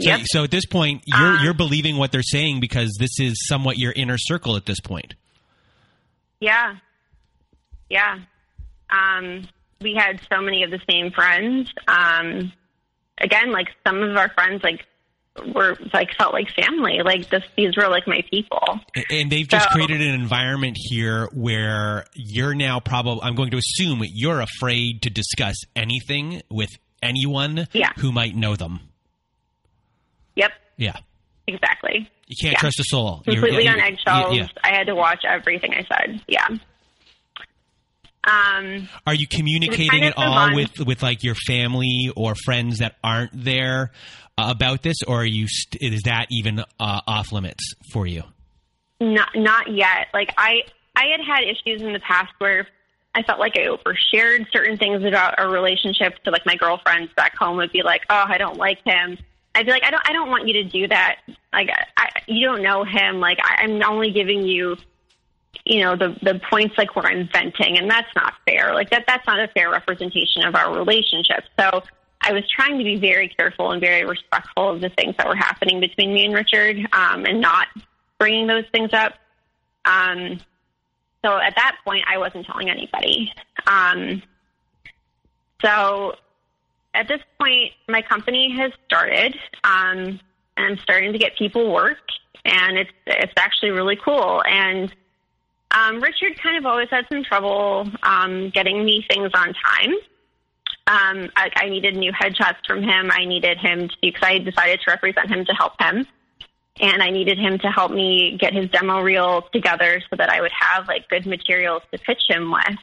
Yep. 0.08 0.20
so 0.24 0.44
at 0.44 0.50
this 0.50 0.66
point, 0.66 1.02
you're 1.06 1.16
Uh, 1.18 1.42
you're 1.44 1.54
believing 1.54 1.96
what 1.96 2.12
they're 2.12 2.22
saying 2.22 2.60
because 2.60 2.96
this 2.98 3.18
is 3.20 3.34
somewhat 3.46 3.78
your 3.78 3.92
inner 3.92 4.16
circle 4.18 4.56
at 4.56 4.64
this 4.66 4.80
point. 4.80 5.14
Yeah. 6.42 6.74
Yeah. 7.88 8.18
Um, 8.90 9.46
we 9.80 9.94
had 9.94 10.20
so 10.30 10.40
many 10.42 10.64
of 10.64 10.70
the 10.72 10.80
same 10.90 11.12
friends. 11.12 11.70
Um, 11.86 12.52
again, 13.18 13.52
like 13.52 13.68
some 13.86 14.02
of 14.02 14.16
our 14.16 14.28
friends, 14.30 14.62
like 14.64 14.84
were 15.54 15.76
like 15.94 16.08
felt 16.18 16.32
like 16.34 16.48
family. 16.50 16.98
Like 17.04 17.30
this, 17.30 17.44
these 17.56 17.76
were 17.76 17.88
like 17.88 18.08
my 18.08 18.22
people. 18.28 18.80
And 19.08 19.30
they've 19.30 19.46
just 19.46 19.68
So- 19.68 19.70
created 19.70 20.00
an 20.00 20.14
environment 20.20 20.76
here 20.80 21.28
where 21.32 22.06
you're 22.14 22.54
now 22.54 22.80
probably, 22.80 23.22
I'm 23.22 23.36
going 23.36 23.52
to 23.52 23.58
assume 23.58 24.02
you're 24.12 24.40
afraid 24.40 25.02
to 25.02 25.10
discuss 25.10 25.54
anything 25.76 26.42
with 26.50 26.70
anyone 27.02 27.68
Yeah. 27.72 27.92
who 27.98 28.10
might 28.10 28.34
know 28.34 28.56
them. 28.56 28.80
Yep. 30.34 30.52
Yeah. 30.76 30.96
Exactly. 31.46 32.08
You 32.28 32.36
can't 32.40 32.52
Yeah. 32.54 32.58
trust 32.58 32.80
a 32.80 32.84
soul. 32.84 33.22
You're- 33.26 33.36
Completely 33.40 33.64
yeah, 33.64 33.72
on 33.72 33.80
eggshells. 33.80 34.36
yeah. 34.36 34.46
I 34.62 34.68
had 34.74 34.86
to 34.86 34.94
watch 34.94 35.24
everything 35.24 35.74
I 35.74 35.84
said. 35.84 36.20
Yeah. 36.28 36.46
Um, 38.24 38.88
Are 39.04 39.14
you 39.14 39.26
communicating 39.26 39.88
kind 39.90 40.04
at 40.04 40.12
of 40.16 40.22
all 40.22 40.32
on. 40.32 40.54
with, 40.54 40.78
with 40.86 41.02
like 41.02 41.24
your 41.24 41.34
family 41.34 42.12
or 42.16 42.34
friends 42.44 42.78
that 42.78 42.94
aren't 43.02 43.32
there 43.44 43.90
uh, 44.38 44.46
about 44.48 44.82
this, 44.82 45.02
or 45.06 45.22
are 45.22 45.26
you 45.26 45.48
st- 45.48 45.82
is 45.92 46.02
that 46.02 46.26
even 46.30 46.60
uh, 46.60 47.00
off 47.06 47.32
limits 47.32 47.74
for 47.92 48.06
you? 48.06 48.22
Not 49.00 49.30
not 49.34 49.66
yet. 49.74 50.06
Like 50.14 50.32
I 50.38 50.60
I 50.94 51.06
had 51.06 51.20
had 51.26 51.42
issues 51.42 51.82
in 51.82 51.92
the 51.92 51.98
past 51.98 52.32
where 52.38 52.68
I 53.16 53.24
felt 53.24 53.40
like 53.40 53.54
I 53.58 53.62
overshared 53.66 54.46
certain 54.52 54.78
things 54.78 55.04
about 55.04 55.36
our 55.40 55.50
relationship. 55.50 56.14
So 56.24 56.30
like 56.30 56.46
my 56.46 56.54
girlfriends 56.54 57.12
back 57.16 57.36
home 57.36 57.56
would 57.56 57.72
be 57.72 57.82
like, 57.82 58.02
"Oh, 58.08 58.24
I 58.28 58.38
don't 58.38 58.56
like 58.56 58.78
him." 58.86 59.18
I'd 59.54 59.66
be 59.66 59.72
like, 59.72 59.84
"I 59.84 59.90
don't 59.90 60.08
I 60.08 60.12
don't 60.12 60.30
want 60.30 60.46
you 60.46 60.54
to 60.54 60.64
do 60.64 60.88
that. 60.88 61.16
Like 61.52 61.70
I, 61.96 62.08
you 62.26 62.46
don't 62.46 62.62
know 62.62 62.84
him. 62.84 63.20
Like 63.20 63.38
I, 63.42 63.64
I'm 63.64 63.82
only 63.82 64.10
giving 64.10 64.42
you." 64.42 64.76
You 65.64 65.82
know 65.82 65.96
the 65.96 66.16
the 66.22 66.40
points 66.50 66.76
like 66.76 66.96
where 66.96 67.06
I'm 67.06 67.28
venting, 67.32 67.78
and 67.78 67.88
that's 67.88 68.08
not 68.16 68.34
fair. 68.46 68.74
Like 68.74 68.90
that 68.90 69.04
that's 69.06 69.26
not 69.26 69.38
a 69.38 69.46
fair 69.48 69.70
representation 69.70 70.44
of 70.44 70.56
our 70.56 70.76
relationship. 70.76 71.44
So 71.56 71.82
I 72.20 72.32
was 72.32 72.48
trying 72.48 72.78
to 72.78 72.84
be 72.84 72.96
very 72.96 73.28
careful 73.28 73.72
and 73.72 73.80
very 73.80 74.04
respectful 74.04 74.70
of 74.70 74.80
the 74.80 74.88
things 74.90 75.14
that 75.18 75.28
were 75.28 75.36
happening 75.36 75.80
between 75.80 76.14
me 76.14 76.24
and 76.24 76.34
Richard, 76.34 76.78
um, 76.92 77.26
and 77.26 77.40
not 77.40 77.68
bringing 78.18 78.46
those 78.46 78.64
things 78.72 78.92
up. 78.92 79.14
Um, 79.84 80.40
so 81.24 81.36
at 81.36 81.54
that 81.56 81.76
point, 81.84 82.04
I 82.08 82.18
wasn't 82.18 82.46
telling 82.46 82.70
anybody. 82.70 83.32
Um, 83.66 84.22
so 85.60 86.14
at 86.94 87.08
this 87.08 87.20
point, 87.40 87.72
my 87.88 88.02
company 88.02 88.54
has 88.56 88.72
started, 88.86 89.34
um, 89.64 90.20
and 90.56 90.66
I'm 90.66 90.78
starting 90.78 91.12
to 91.12 91.18
get 91.18 91.36
people 91.36 91.72
work, 91.72 91.98
and 92.44 92.78
it's 92.78 92.90
it's 93.06 93.32
actually 93.36 93.70
really 93.70 93.96
cool. 93.96 94.42
And 94.44 94.94
um, 95.70 96.02
Richard 96.02 96.40
kind 96.42 96.58
of 96.58 96.66
always 96.66 96.88
had 96.90 97.06
some 97.10 97.24
trouble 97.24 97.88
um, 98.02 98.50
getting 98.50 98.84
me 98.84 99.04
things 99.08 99.30
on 99.34 99.54
time. 99.54 99.94
Um, 100.86 101.30
I, 101.36 101.50
I 101.56 101.68
needed 101.68 101.96
new 101.96 102.12
headshots 102.12 102.66
from 102.66 102.82
him. 102.82 103.10
I 103.10 103.24
needed 103.24 103.58
him 103.58 103.88
to 103.88 103.96
because 104.02 104.22
I 104.22 104.38
decided 104.38 104.80
to 104.80 104.90
represent 104.90 105.30
him 105.30 105.44
to 105.44 105.52
help 105.52 105.80
him 105.80 106.06
and 106.80 107.02
I 107.02 107.10
needed 107.10 107.38
him 107.38 107.58
to 107.58 107.68
help 107.68 107.92
me 107.92 108.36
get 108.38 108.54
his 108.54 108.70
demo 108.70 109.02
reel 109.02 109.42
together 109.52 110.02
so 110.08 110.16
that 110.16 110.30
I 110.30 110.40
would 110.40 110.52
have 110.52 110.88
like 110.88 111.08
good 111.08 111.26
materials 111.26 111.82
to 111.92 111.98
pitch 111.98 112.22
him 112.28 112.50
with. 112.50 112.78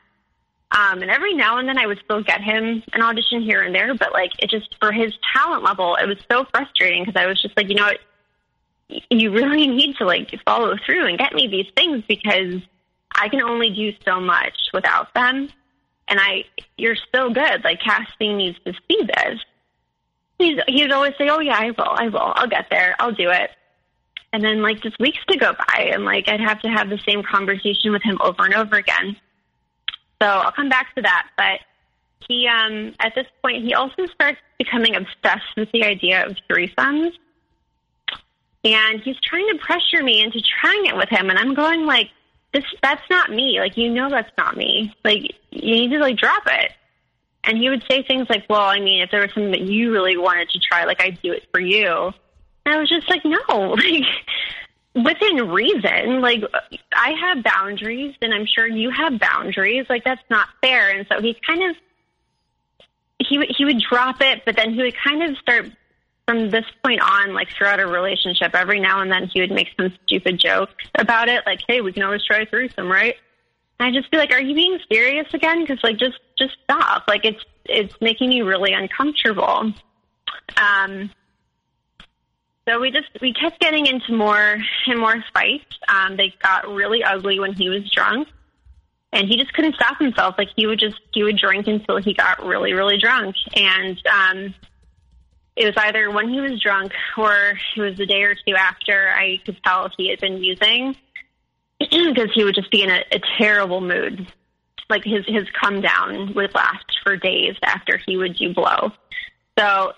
Um, 0.72 1.02
and 1.02 1.10
every 1.10 1.34
now 1.34 1.58
and 1.58 1.68
then 1.68 1.80
I 1.80 1.88
would 1.88 2.00
still 2.04 2.22
get 2.22 2.42
him 2.42 2.84
an 2.94 3.02
audition 3.02 3.42
here 3.42 3.62
and 3.64 3.74
there, 3.74 3.94
but 3.96 4.14
like 4.14 4.32
it 4.40 4.52
just 4.52 4.76
for 4.80 4.92
his 4.92 5.14
talent 5.34 5.64
level, 5.64 5.96
it 5.96 6.08
was 6.08 6.18
so 6.32 6.46
frustrating 6.52 7.04
because 7.04 7.20
I 7.20 7.26
was 7.26 7.42
just 7.42 7.58
like, 7.58 7.70
you 7.70 7.76
know 7.76 7.86
what, 7.86 8.00
you 9.10 9.32
really 9.32 9.68
need 9.76 9.96
to 9.98 10.06
like 10.06 10.30
follow 10.46 10.76
through 10.86 11.08
and 11.08 11.18
get 11.18 11.34
me 11.34 11.48
these 11.48 11.72
things 11.76 12.04
because 12.08 12.62
I 13.16 13.30
can 13.30 13.42
only 13.42 13.72
do 13.72 13.94
so 14.06 14.20
much 14.20 14.54
without 14.74 15.14
them. 15.16 15.50
And 16.08 16.20
I, 16.20 16.46
you're 16.78 16.98
so 17.14 17.32
good. 17.32 17.64
Like 17.64 17.82
casting 17.82 18.38
needs 18.38 18.58
to 18.66 18.74
see 18.88 19.04
this. 19.04 19.40
He's, 20.38 20.60
he'd 20.68 20.92
always 20.92 21.14
say, 21.18 21.30
"Oh 21.30 21.40
yeah, 21.40 21.58
I 21.58 21.72
will, 21.72 21.90
I 21.90 22.08
will, 22.08 22.34
I'll 22.36 22.48
get 22.48 22.68
there, 22.72 22.96
I'll 22.98 23.12
do 23.12 23.30
it." 23.30 23.52
And 24.32 24.44
then 24.44 24.62
like 24.62 24.82
just 24.82 24.98
weeks 24.98 25.20
to 25.28 25.38
go 25.38 25.54
by, 25.54 25.92
and 25.94 26.06
like 26.06 26.30
I'd 26.30 26.40
have 26.40 26.62
to 26.62 26.70
have 26.70 26.90
the 26.90 27.00
same 27.08 27.24
conversation 27.24 27.92
with 27.92 28.02
him 28.04 28.18
over 28.22 28.46
and 28.46 28.54
over 28.56 28.78
again. 28.78 29.18
So 30.22 30.28
I'll 30.28 30.52
come 30.52 30.70
back 30.70 30.94
to 30.96 31.02
that. 31.02 31.28
But 31.38 31.60
he, 32.28 32.48
um, 32.48 32.94
at 33.00 33.16
this 33.16 33.28
point, 33.42 33.64
he 33.64 33.74
also 33.74 34.06
starts 34.08 34.40
becoming 34.58 34.96
obsessed 34.96 35.56
with 35.56 35.72
the 35.72 35.84
idea 35.84 36.26
of 36.26 36.36
threesomes, 36.50 37.14
and 38.64 39.02
he's 39.02 39.20
trying 39.22 39.48
to 39.50 39.58
pressure 39.58 40.04
me 40.04 40.22
into 40.22 40.42
trying 40.62 40.86
it 40.86 40.96
with 40.96 41.10
him. 41.10 41.30
And 41.30 41.40
I'm 41.40 41.54
going 41.54 41.86
like, 41.86 42.10
"This, 42.54 42.64
that's 42.82 43.08
not 43.10 43.32
me. 43.32 43.60
Like 43.60 43.78
you 43.78 43.90
know, 43.90 44.10
that's 44.10 44.32
not 44.38 44.58
me. 44.58 44.94
Like 45.04 45.36
you 45.52 45.76
need 45.76 45.92
to 45.92 46.00
like 46.00 46.18
drop 46.18 46.44
it." 46.48 46.74
And 47.46 47.58
he 47.58 47.70
would 47.70 47.84
say 47.90 48.04
things 48.04 48.28
like, 48.30 48.46
"Well, 48.50 48.62
I 48.62 48.80
mean, 48.80 49.02
if 49.02 49.12
there 49.12 49.22
was 49.22 49.34
something 49.34 49.52
that 49.52 49.62
you 49.62 49.92
really 49.92 50.18
wanted 50.18 50.50
to 50.50 50.60
try, 50.60 50.84
like 50.84 51.02
I'd 51.02 51.22
do 51.22 51.32
it 51.32 51.48
for 51.52 51.62
you." 51.62 52.14
And 52.66 52.76
I 52.76 52.78
was 52.78 52.90
just 52.90 53.10
like, 53.10 53.24
"No, 53.24 53.40
like 53.78 54.04
within 54.96 55.50
reason. 55.50 56.22
Like 56.22 56.44
I 56.94 57.12
have 57.12 57.44
boundaries, 57.44 58.16
and 58.22 58.34
I'm 58.34 58.46
sure 58.46 58.68
you 58.68 58.90
have 58.92 59.20
boundaries. 59.20 59.86
Like 59.90 60.04
that's 60.04 60.22
not 60.30 60.48
fair. 60.62 60.90
And 60.90 61.08
so 61.12 61.22
he 61.22 61.36
kind 61.46 61.70
of 61.70 61.76
he 63.20 63.46
he 63.58 63.66
would 63.66 63.82
drop 63.82 64.22
it, 64.22 64.44
but 64.46 64.56
then 64.56 64.74
he 64.74 64.82
would 64.82 64.96
kind 65.04 65.24
of 65.24 65.38
start 65.38 65.72
from 66.28 66.50
this 66.52 66.66
point 66.84 67.02
on, 67.02 67.34
like 67.34 67.50
throughout 67.50 67.80
a 67.80 67.88
relationship. 67.88 68.54
Every 68.54 68.80
now 68.80 69.02
and 69.02 69.12
then 69.12 69.30
he 69.34 69.42
would 69.42 69.52
make 69.52 69.70
some 69.76 69.92
stupid 70.06 70.40
joke 70.40 70.70
about 70.96 71.30
it, 71.30 71.44
like, 71.46 71.62
"Hey, 71.68 71.82
we 71.82 71.92
can 71.92 72.04
always 72.04 72.24
try 72.24 72.46
threesome, 72.46 72.90
right?" 72.90 73.16
And 73.80 73.88
I'd 73.88 74.00
just 74.00 74.12
be 74.12 74.18
like, 74.18 74.32
"Are 74.32 74.42
you 74.42 74.56
being 74.56 74.80
serious 74.92 75.28
again? 75.34 75.62
Because 75.62 75.84
like, 75.84 75.98
just 75.98 76.20
just 76.38 76.56
stop. 76.64 77.06
Like 77.08 77.26
it's 77.26 77.44
it's 77.66 77.94
making 78.02 78.30
me 78.30 78.42
really 78.42 78.74
uncomfortable." 78.74 79.74
Um, 80.58 81.12
so 82.68 82.80
we 82.80 82.92
just 82.92 83.08
we 83.22 83.34
kept 83.34 83.60
getting 83.60 83.86
into 83.86 84.14
more 84.14 84.58
and 84.88 85.00
more 85.00 85.24
fights. 85.34 85.78
Um, 85.88 86.18
they 86.18 86.34
got 86.42 86.68
really 86.68 87.04
ugly 87.04 87.40
when 87.40 87.54
he 87.54 87.70
was 87.70 87.90
drunk, 87.92 88.28
and 89.12 89.28
he 89.28 89.38
just 89.38 89.54
couldn't 89.54 89.76
stop 89.76 90.00
himself. 90.00 90.36
Like 90.38 90.50
he 90.56 90.68
would 90.68 90.80
just 90.80 91.00
he 91.14 91.24
would 91.24 91.38
drink 91.38 91.68
until 91.68 91.98
he 91.98 92.14
got 92.14 92.46
really 92.46 92.74
really 92.74 92.98
drunk, 92.98 93.36
and 93.56 94.00
um, 94.08 94.54
it 95.56 95.66
was 95.66 95.76
either 95.78 96.12
when 96.12 96.30
he 96.30 96.40
was 96.40 96.62
drunk 96.62 96.94
or 97.18 97.60
it 97.76 97.82
was 97.82 98.00
a 98.00 98.06
day 98.06 98.24
or 98.24 98.36
two 98.36 98.56
after. 98.56 99.10
I 99.10 99.42
could 99.46 99.58
tell 99.64 99.90
he 99.98 100.10
had 100.10 100.20
been 100.20 100.44
using 100.44 100.96
because 101.80 102.30
he 102.34 102.44
would 102.44 102.56
just 102.56 102.72
be 102.72 102.84
in 102.84 102.90
a, 102.90 103.04
a 103.12 103.20
terrible 103.38 103.82
mood. 103.82 104.32
Like 104.90 105.04
his 105.04 105.26
his 105.28 105.48
come 105.60 105.82
down 105.82 106.34
would 106.34 106.54
last 106.56 107.00
for 107.04 107.16
days 107.16 107.56
after 107.64 107.98
he 108.06 108.18
would 108.18 108.38
do 108.38 108.54
blow. 108.54 108.92
So 109.60 109.94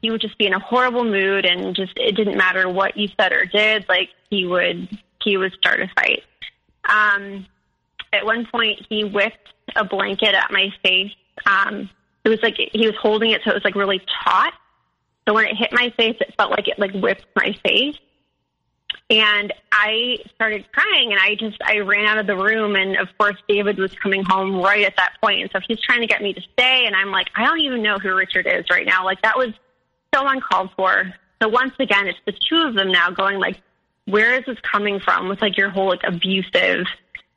he 0.00 0.10
would 0.10 0.20
just 0.20 0.38
be 0.38 0.46
in 0.46 0.54
a 0.54 0.58
horrible 0.58 1.04
mood 1.04 1.44
and 1.44 1.74
just 1.74 1.92
it 1.96 2.16
didn't 2.16 2.36
matter 2.38 2.68
what 2.68 2.96
you 2.96 3.08
said 3.20 3.32
or 3.32 3.44
did 3.44 3.86
like 3.88 4.08
he 4.30 4.46
would 4.46 4.88
he 5.22 5.36
would 5.36 5.52
start 5.54 5.80
a 5.80 5.88
fight. 5.94 6.22
Um 6.88 7.46
at 8.12 8.24
one 8.24 8.46
point 8.46 8.86
he 8.88 9.04
whipped 9.04 9.52
a 9.76 9.84
blanket 9.84 10.34
at 10.34 10.50
my 10.50 10.72
face. 10.82 11.12
Um 11.46 11.90
it 12.24 12.28
was 12.28 12.38
like 12.42 12.56
he 12.56 12.86
was 12.86 12.96
holding 13.00 13.30
it 13.30 13.42
so 13.44 13.50
it 13.50 13.54
was 13.54 13.64
like 13.64 13.74
really 13.74 14.00
taut. 14.24 14.54
So 15.26 15.34
when 15.34 15.44
it 15.44 15.56
hit 15.56 15.70
my 15.72 15.92
face 15.96 16.16
it 16.20 16.34
felt 16.36 16.50
like 16.50 16.68
it 16.68 16.78
like 16.78 16.92
whipped 16.92 17.26
my 17.36 17.54
face 17.64 17.96
and 19.10 19.52
I 19.70 20.18
started 20.34 20.64
crying 20.72 21.12
and 21.12 21.20
I 21.20 21.34
just 21.34 21.58
I 21.64 21.78
ran 21.78 22.06
out 22.06 22.18
of 22.18 22.26
the 22.26 22.36
room 22.36 22.76
and 22.76 22.96
of 22.96 23.08
course 23.18 23.36
David 23.48 23.78
was 23.78 23.92
coming 23.94 24.24
home 24.24 24.60
right 24.60 24.84
at 24.84 24.96
that 24.96 25.14
point. 25.22 25.42
and 25.42 25.50
so 25.52 25.60
he's 25.66 25.80
trying 25.80 26.00
to 26.00 26.06
get 26.06 26.22
me 26.22 26.32
to 26.32 26.40
stay 26.52 26.84
and 26.86 26.94
I'm 26.96 27.10
like 27.10 27.28
I 27.34 27.44
don't 27.44 27.60
even 27.60 27.82
know 27.82 27.98
who 27.98 28.14
Richard 28.14 28.46
is 28.46 28.64
right 28.70 28.86
now 28.86 29.04
like 29.04 29.22
that 29.22 29.36
was 29.36 29.52
so 30.14 30.26
uncalled 30.26 30.70
for. 30.76 31.12
So 31.40 31.48
once 31.48 31.74
again, 31.78 32.06
it's 32.06 32.18
the 32.24 32.32
two 32.32 32.62
of 32.68 32.74
them 32.74 32.92
now 32.92 33.10
going 33.10 33.38
like, 33.38 33.60
where 34.06 34.34
is 34.34 34.44
this 34.46 34.58
coming 34.60 35.00
from 35.00 35.28
with 35.28 35.40
like 35.40 35.56
your 35.56 35.70
whole 35.70 35.88
like 35.88 36.02
abusive 36.04 36.86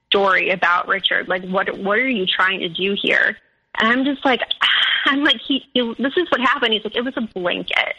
story 0.08 0.49
about 0.49 0.88
Richard? 0.88 1.28
Like, 1.28 1.43
what 1.45 1.76
what 1.80 1.97
are 1.97 2.08
you 2.08 2.26
trying 2.26 2.60
to 2.60 2.70
do 2.70 2.95
here? 3.01 3.38
And 3.80 3.88
I'm 3.88 4.06
just 4.06 4.24
like, 4.26 4.41
I'm 5.06 5.24
like, 5.24 5.39
he, 5.47 5.64
he 5.74 5.82
this 5.97 6.14
is 6.18 6.30
what 6.30 6.41
happened. 6.41 6.74
He's 6.74 6.84
like, 6.84 6.95
it 6.95 7.03
was 7.03 7.16
a 7.18 7.22
blanket. 7.22 7.95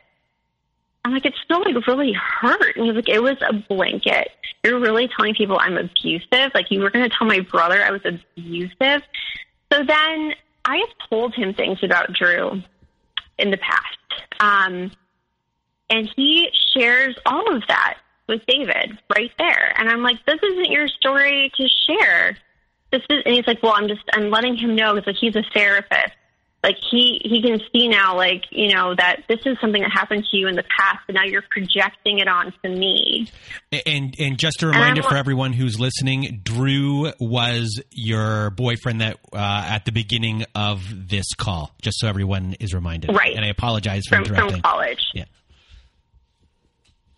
I'm 1.07 1.13
like, 1.13 1.25
it 1.25 1.35
still 1.45 1.61
like 1.61 1.87
really 1.87 2.13
hurt. 2.15 2.77
And 2.77 2.85
he's 2.85 2.97
like, 2.97 3.09
it 3.09 3.23
was 3.23 3.37
a 3.49 3.53
blanket. 3.53 4.29
You're 4.65 4.81
really 4.81 5.09
telling 5.17 5.37
people 5.37 5.57
I'm 5.57 5.77
abusive. 5.77 6.51
Like 6.53 6.69
you 6.73 6.81
were 6.81 6.91
going 6.91 7.09
to 7.09 7.17
tell 7.17 7.29
my 7.29 7.39
brother 7.39 7.81
I 7.81 7.93
was 7.93 8.01
abusive. 8.05 9.03
So 9.73 9.85
then 9.85 10.35
I 10.65 10.79
have 10.79 11.09
told 11.09 11.33
him 11.33 11.55
things 11.55 11.79
about 11.85 12.13
Drew 12.13 12.61
in 13.39 13.53
the 13.53 13.57
past. 13.57 14.41
Um, 14.41 14.91
and 15.91 16.11
he 16.17 16.49
shares 16.77 17.15
all 17.25 17.55
of 17.55 17.63
that 17.69 17.99
with 18.29 18.45
David 18.49 18.99
right 19.15 19.31
there. 19.39 19.75
And 19.79 19.89
I'm 19.89 20.03
like, 20.03 20.17
this 20.27 20.41
isn't 20.43 20.73
your 20.73 20.89
story 20.89 21.53
to 21.57 21.69
share. 21.87 22.37
This 22.91 23.03
is, 23.09 23.23
and 23.25 23.33
he's 23.33 23.47
like, 23.47 23.63
well, 23.63 23.75
I'm 23.77 23.87
just, 23.87 24.03
I'm 24.13 24.29
letting 24.31 24.57
him 24.57 24.75
know 24.75 24.95
because 24.95 25.07
like, 25.07 25.17
he's 25.21 25.37
a 25.37 25.45
therapist. 25.55 26.17
Like 26.63 26.77
he, 26.91 27.21
he 27.23 27.43
can 27.43 27.61
see 27.73 27.87
now, 27.87 28.17
like, 28.17 28.43
you 28.51 28.75
know, 28.75 28.95
that 28.97 29.23
this 29.29 29.39
is 29.47 29.57
something 29.61 29.83
that 29.83 29.93
happened 29.93 30.25
to 30.31 30.37
you 30.37 30.49
in 30.49 30.57
the 30.57 30.65
past, 30.65 30.99
and 31.07 31.15
now 31.15 31.23
you're 31.23 31.45
projecting 31.49 32.19
it 32.19 32.27
onto 32.27 32.69
me. 32.69 33.29
And 33.87 34.17
and 34.19 34.37
just 34.37 34.65
a 34.65 34.67
reminder 34.67 35.05
for 35.05 35.17
everyone 35.17 35.53
who's 35.53 35.79
listening, 35.79 36.41
Drew 36.43 37.13
was 37.21 37.81
your 37.93 38.51
boyfriend 38.51 39.01
that 39.01 39.19
uh, 39.33 39.67
at 39.69 39.85
the 39.85 39.93
beginning 39.93 40.45
of 40.57 41.09
this 41.09 41.35
call, 41.35 41.71
just 41.83 42.01
so 42.01 42.09
everyone 42.09 42.57
is 42.59 42.75
reminded. 42.75 43.15
Right. 43.15 43.37
And 43.37 43.45
I 43.45 43.49
apologize 43.49 44.03
for 44.09 44.17
from, 44.17 44.25
interrupting. 44.25 44.51
from 44.55 44.63
college. 44.63 45.07
Yeah. 45.15 45.25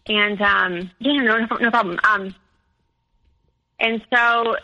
And 0.08 0.42
um, 0.42 0.90
yeah, 0.98 1.22
no, 1.22 1.46
no 1.58 1.70
problem. 1.70 1.98
Um, 2.04 2.34
and 3.80 4.02
so 4.12 4.56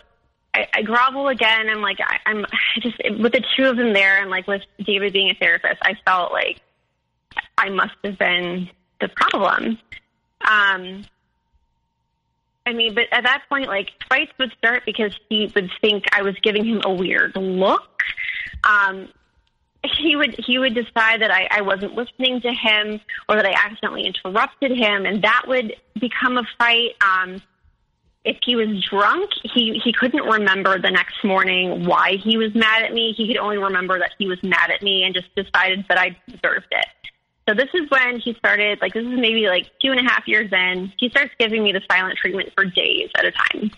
I, 0.55 0.69
I 0.73 0.83
grovel 0.83 1.29
again. 1.29 1.69
I'm 1.69 1.83
like, 1.83 1.99
I, 2.01 2.19
I'm 2.27 2.47
just 2.81 2.97
with 3.19 3.33
the 3.33 3.45
two 3.57 3.67
of 3.67 3.77
them 3.77 3.93
there, 3.93 4.21
and 4.21 4.31
like 4.31 4.47
with 4.47 4.63
David 4.79 5.13
being 5.13 5.31
a 5.31 5.35
therapist, 5.35 5.79
I 5.83 5.95
felt 6.07 6.33
like 6.33 6.61
I 7.59 7.69
must 7.71 7.95
have 8.05 8.19
been 8.19 8.71
the 9.01 9.09
problem. 9.09 9.79
Um, 10.41 11.05
I 12.67 12.73
mean, 12.73 12.95
but 12.95 13.07
at 13.13 13.25
that 13.25 13.43
point, 13.49 13.67
like 13.67 13.91
fights 14.09 14.33
would 14.39 14.53
start 14.59 14.85
because 14.87 15.19
he 15.29 15.51
would 15.55 15.71
think 15.81 16.05
I 16.13 16.23
was 16.23 16.35
giving 16.43 16.65
him 16.65 16.81
a 16.85 16.93
weird 16.93 17.37
look. 17.37 18.01
Um, 18.63 19.09
he 19.99 20.17
would 20.17 20.35
he 20.39 20.59
would 20.59 20.75
decide 20.75 21.21
that 21.21 21.31
I, 21.31 21.49
I 21.51 21.61
wasn't 21.61 21.95
listening 21.95 22.41
to 22.41 22.53
him 22.53 23.01
or 23.29 23.37
that 23.37 23.45
I 23.45 23.53
accidentally 23.53 24.07
interrupted 24.07 24.71
him, 24.71 25.05
and 25.05 25.23
that 25.23 25.43
would 25.47 25.75
become 26.01 26.39
a 26.39 26.45
fight. 26.59 26.93
Um, 27.03 27.43
if 28.25 28.39
he 28.43 28.57
was 28.57 28.83
drunk, 28.91 29.31
he 29.43 29.81
he 29.85 29.93
couldn't 29.93 30.25
remember 30.25 30.79
the 30.79 30.91
next 30.91 31.23
morning 31.23 31.85
why 31.85 32.17
he 32.17 32.39
was 32.39 32.55
mad 32.55 32.83
at 32.83 32.93
me. 32.93 33.13
He 33.17 33.29
could 33.29 33.37
only 33.37 33.59
remember 33.59 33.99
that 33.99 34.13
he 34.19 34.27
was 34.27 34.43
mad 34.43 34.71
at 34.71 34.83
me 34.83 35.05
and 35.05 35.15
just 35.15 35.35
decided 35.35 35.85
that 35.89 35.99
I 35.99 36.17
deserved 36.27 36.69
it. 36.71 36.87
So 37.47 37.55
this 37.55 37.69
is 37.75 37.83
when 37.91 38.21
he 38.21 38.33
started, 38.35 38.81
like 38.81 38.95
this 38.95 39.05
is 39.05 39.19
maybe 39.19 39.47
like 39.49 39.67
two 39.83 39.91
and 39.91 40.01
a 40.01 40.11
half 40.11 40.27
years 40.27 40.51
in. 40.51 40.91
He 40.99 41.11
starts 41.11 41.33
giving 41.39 41.63
me 41.63 41.73
the 41.73 41.83
silent 41.91 42.17
treatment 42.17 42.51
for 42.57 42.65
days 42.65 43.11
at 43.19 43.27
a 43.27 43.33
time. 43.33 43.71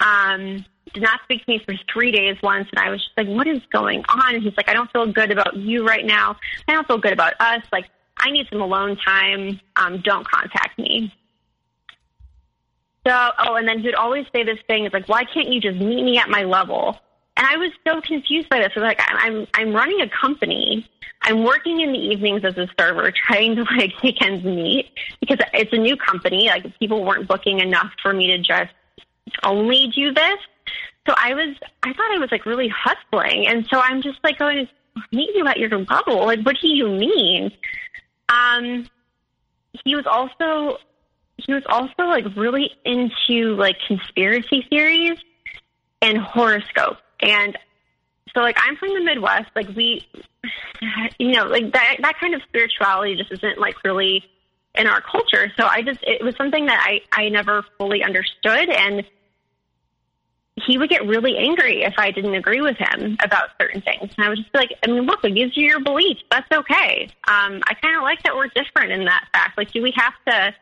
Um, 0.00 0.64
did 0.92 1.02
not 1.02 1.20
speak 1.24 1.46
to 1.46 1.50
me 1.50 1.62
for 1.64 1.74
three 1.90 2.12
days 2.12 2.36
once, 2.42 2.68
and 2.70 2.78
I 2.78 2.90
was 2.90 3.00
just 3.00 3.16
like, 3.16 3.26
"What 3.26 3.46
is 3.46 3.62
going 3.72 4.04
on?" 4.10 4.34
And 4.34 4.42
he's 4.42 4.56
like, 4.58 4.68
"I 4.68 4.74
don't 4.74 4.90
feel 4.92 5.06
good 5.06 5.30
about 5.30 5.56
you 5.56 5.86
right 5.86 6.04
now. 6.04 6.36
I 6.68 6.74
don't 6.74 6.86
feel 6.86 6.98
good 6.98 7.14
about 7.14 7.32
us. 7.40 7.62
Like, 7.72 7.86
I 8.18 8.30
need 8.30 8.46
some 8.50 8.60
alone 8.60 8.96
time. 8.96 9.60
Um, 9.76 10.02
don't 10.02 10.28
contact 10.28 10.78
me." 10.78 11.10
So, 13.06 13.30
oh, 13.38 13.56
and 13.56 13.68
then 13.68 13.80
he 13.80 13.86
would 13.86 13.94
always 13.94 14.26
say 14.34 14.44
this 14.44 14.58
thing, 14.66 14.84
it's 14.84 14.94
like, 14.94 15.08
why 15.08 15.24
can't 15.24 15.48
you 15.48 15.60
just 15.60 15.78
meet 15.78 16.02
me 16.02 16.18
at 16.18 16.30
my 16.30 16.44
level? 16.44 16.98
And 17.36 17.46
I 17.46 17.56
was 17.56 17.70
so 17.86 18.00
confused 18.00 18.48
by 18.48 18.58
this. 18.58 18.72
I 18.76 18.80
was 18.80 18.86
like, 18.86 19.00
I'm, 19.06 19.46
I'm 19.54 19.74
running 19.74 20.00
a 20.00 20.08
company. 20.08 20.88
I'm 21.22 21.42
working 21.42 21.80
in 21.80 21.92
the 21.92 21.98
evenings 21.98 22.44
as 22.44 22.56
a 22.56 22.68
server, 22.78 23.10
trying 23.10 23.56
to 23.56 23.62
like 23.76 23.92
make 24.02 24.24
ends 24.24 24.44
meet 24.44 24.90
because 25.20 25.38
it's 25.52 25.72
a 25.72 25.76
new 25.76 25.96
company. 25.96 26.48
Like 26.48 26.78
people 26.78 27.04
weren't 27.04 27.28
booking 27.28 27.60
enough 27.60 27.92
for 28.02 28.12
me 28.12 28.28
to 28.28 28.38
just 28.38 28.72
only 29.42 29.88
do 29.94 30.12
this. 30.12 30.38
So 31.06 31.14
I 31.16 31.34
was, 31.34 31.56
I 31.82 31.92
thought 31.92 32.10
I 32.14 32.18
was 32.18 32.30
like 32.30 32.46
really 32.46 32.68
hustling. 32.68 33.46
And 33.48 33.66
so 33.70 33.80
I'm 33.80 34.00
just 34.00 34.18
like 34.22 34.38
going, 34.38 34.68
meet 35.12 35.30
you 35.34 35.46
at 35.46 35.58
your 35.58 35.70
level. 35.70 36.24
Like, 36.24 36.40
what 36.42 36.56
do 36.60 36.68
you 36.68 36.88
mean? 36.88 37.50
Um, 38.28 38.88
he 39.84 39.96
was 39.96 40.06
also 40.06 40.78
he 41.36 41.52
was 41.52 41.62
also 41.68 42.04
like 42.04 42.24
really 42.36 42.70
into 42.84 43.54
like 43.56 43.76
conspiracy 43.86 44.66
theories 44.70 45.18
and 46.02 46.18
horoscope 46.18 46.98
and 47.20 47.56
so 48.34 48.40
like 48.40 48.56
i'm 48.60 48.76
from 48.76 48.94
the 48.94 49.02
midwest 49.02 49.50
like 49.56 49.68
we 49.76 50.06
you 51.18 51.32
know 51.32 51.44
like 51.44 51.72
that 51.72 51.96
that 52.00 52.18
kind 52.20 52.34
of 52.34 52.42
spirituality 52.48 53.16
just 53.16 53.32
isn't 53.32 53.58
like 53.58 53.82
really 53.84 54.24
in 54.74 54.86
our 54.86 55.00
culture 55.00 55.50
so 55.58 55.64
i 55.66 55.82
just 55.82 56.00
it 56.02 56.22
was 56.22 56.34
something 56.36 56.66
that 56.66 56.84
i 56.86 57.00
i 57.12 57.28
never 57.28 57.64
fully 57.78 58.02
understood 58.02 58.68
and 58.68 59.04
he 60.66 60.78
would 60.78 60.88
get 60.88 61.04
really 61.06 61.36
angry 61.36 61.82
if 61.82 61.94
I 61.98 62.12
didn't 62.12 62.34
agree 62.34 62.60
with 62.60 62.76
him 62.76 63.16
about 63.24 63.48
certain 63.60 63.80
things. 63.80 64.12
And 64.16 64.24
I 64.24 64.28
would 64.28 64.38
just 64.38 64.52
be 64.52 64.58
like, 64.60 64.70
I 64.84 64.86
mean, 64.86 65.02
look, 65.02 65.22
these 65.22 65.56
are 65.56 65.60
your 65.60 65.80
beliefs. 65.80 66.22
That's 66.30 66.46
okay. 66.52 67.08
Um, 67.26 67.60
I 67.66 67.74
kind 67.82 67.96
of 67.96 68.02
like 68.02 68.22
that 68.22 68.36
we're 68.36 68.46
different 68.54 68.92
in 68.92 69.04
that 69.06 69.26
fact. 69.32 69.58
Like, 69.58 69.72
do 69.72 69.82
we 69.82 69.92
have 69.96 70.14
to 70.28 70.54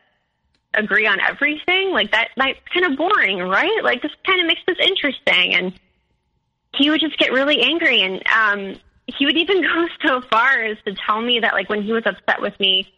agree 0.73 1.07
on 1.07 1.19
everything? 1.19 1.91
Like 1.91 2.11
that 2.11 2.29
that's 2.35 2.59
kind 2.73 2.85
of 2.85 2.97
boring, 2.97 3.39
right? 3.39 3.83
Like 3.83 4.01
this 4.01 4.11
kind 4.25 4.41
of 4.41 4.47
makes 4.47 4.61
this 4.67 4.77
interesting. 4.79 5.55
And 5.55 5.73
he 6.75 6.89
would 6.89 7.01
just 7.01 7.17
get 7.17 7.31
really 7.31 7.61
angry 7.61 8.01
and 8.01 8.21
um 8.27 8.79
he 9.07 9.25
would 9.25 9.37
even 9.37 9.61
go 9.61 9.87
so 10.05 10.21
far 10.21 10.63
as 10.63 10.77
to 10.85 10.93
tell 10.93 11.21
me 11.21 11.39
that 11.39 11.53
like 11.53 11.69
when 11.69 11.83
he 11.83 11.91
was 11.91 12.03
upset 12.05 12.41
with 12.41 12.59
me 12.59 12.91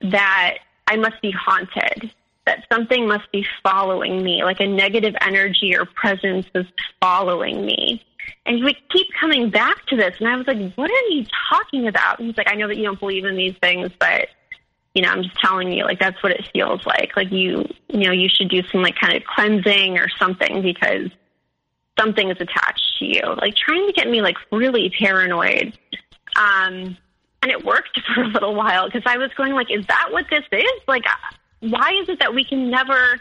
that 0.00 0.58
I 0.86 0.96
must 0.96 1.20
be 1.22 1.30
haunted. 1.30 2.12
That 2.46 2.64
something 2.72 3.06
must 3.06 3.30
be 3.30 3.46
following 3.62 4.24
me, 4.24 4.42
like 4.42 4.60
a 4.60 4.66
negative 4.66 5.14
energy 5.20 5.76
or 5.76 5.84
presence 5.84 6.46
is 6.54 6.66
following 7.00 7.64
me. 7.64 8.02
And 8.46 8.56
he 8.56 8.64
would 8.64 8.76
keep 8.88 9.06
coming 9.20 9.50
back 9.50 9.86
to 9.86 9.96
this. 9.96 10.16
And 10.18 10.28
I 10.28 10.36
was 10.36 10.46
like, 10.46 10.72
what 10.74 10.90
are 10.90 11.08
you 11.10 11.26
talking 11.50 11.86
about? 11.86 12.18
And 12.18 12.28
he's 12.28 12.36
like, 12.36 12.50
I 12.50 12.56
know 12.56 12.66
that 12.66 12.76
you 12.76 12.84
don't 12.84 12.98
believe 12.98 13.24
in 13.24 13.36
these 13.36 13.54
things, 13.62 13.90
but 14.00 14.28
you 14.94 15.02
know, 15.02 15.08
I'm 15.08 15.22
just 15.22 15.36
telling 15.36 15.72
you, 15.72 15.84
like 15.84 16.00
that's 16.00 16.20
what 16.22 16.32
it 16.32 16.48
feels 16.52 16.84
like. 16.84 17.16
Like 17.16 17.30
you, 17.30 17.64
you 17.88 18.06
know, 18.06 18.12
you 18.12 18.28
should 18.28 18.48
do 18.48 18.62
some 18.72 18.82
like 18.82 18.96
kind 18.96 19.16
of 19.16 19.24
cleansing 19.24 19.98
or 19.98 20.08
something 20.08 20.62
because 20.62 21.10
something 21.98 22.30
is 22.30 22.36
attached 22.40 22.98
to 22.98 23.04
you. 23.04 23.22
Like 23.36 23.54
trying 23.54 23.86
to 23.86 23.92
get 23.92 24.08
me 24.08 24.20
like 24.22 24.36
really 24.50 24.90
paranoid. 24.90 25.78
Um, 26.36 26.96
and 27.42 27.50
it 27.50 27.64
worked 27.64 28.00
for 28.14 28.22
a 28.22 28.28
little 28.28 28.54
while 28.54 28.86
because 28.86 29.02
I 29.06 29.18
was 29.18 29.30
going 29.36 29.52
like, 29.52 29.70
is 29.70 29.86
that 29.86 30.08
what 30.10 30.26
this 30.30 30.44
is? 30.50 30.80
Like, 30.88 31.04
why 31.60 31.92
is 32.02 32.08
it 32.08 32.18
that 32.18 32.34
we 32.34 32.44
can 32.44 32.70
never 32.70 33.20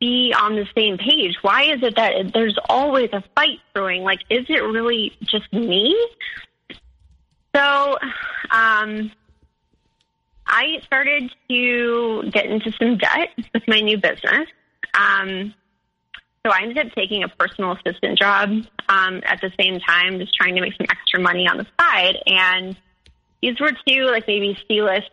be 0.00 0.34
on 0.38 0.54
the 0.54 0.66
same 0.74 0.98
page? 0.98 1.36
Why 1.42 1.64
is 1.64 1.82
it 1.82 1.96
that 1.96 2.32
there's 2.32 2.58
always 2.68 3.10
a 3.12 3.22
fight 3.34 3.60
brewing? 3.74 4.02
Like, 4.02 4.20
is 4.30 4.46
it 4.48 4.62
really 4.62 5.16
just 5.22 5.52
me? 5.52 5.96
So, 7.54 7.98
um, 8.50 9.12
I 10.46 10.80
started 10.84 11.32
to 11.48 12.30
get 12.30 12.46
into 12.46 12.72
some 12.72 12.98
debt 12.98 13.30
with 13.52 13.62
my 13.66 13.80
new 13.80 13.98
business. 13.98 14.46
Um, 14.94 15.54
so 16.44 16.52
I 16.52 16.60
ended 16.62 16.86
up 16.86 16.92
taking 16.92 17.22
a 17.22 17.28
personal 17.28 17.72
assistant 17.72 18.18
job 18.18 18.50
um, 18.88 19.22
at 19.24 19.40
the 19.40 19.50
same 19.58 19.80
time, 19.80 20.18
just 20.18 20.34
trying 20.34 20.54
to 20.56 20.60
make 20.60 20.74
some 20.76 20.86
extra 20.90 21.20
money 21.20 21.48
on 21.48 21.56
the 21.56 21.66
side. 21.80 22.18
And 22.26 22.76
these 23.40 23.58
were 23.60 23.72
two 23.86 24.04
like 24.04 24.26
maybe 24.26 24.58
C-list 24.68 25.10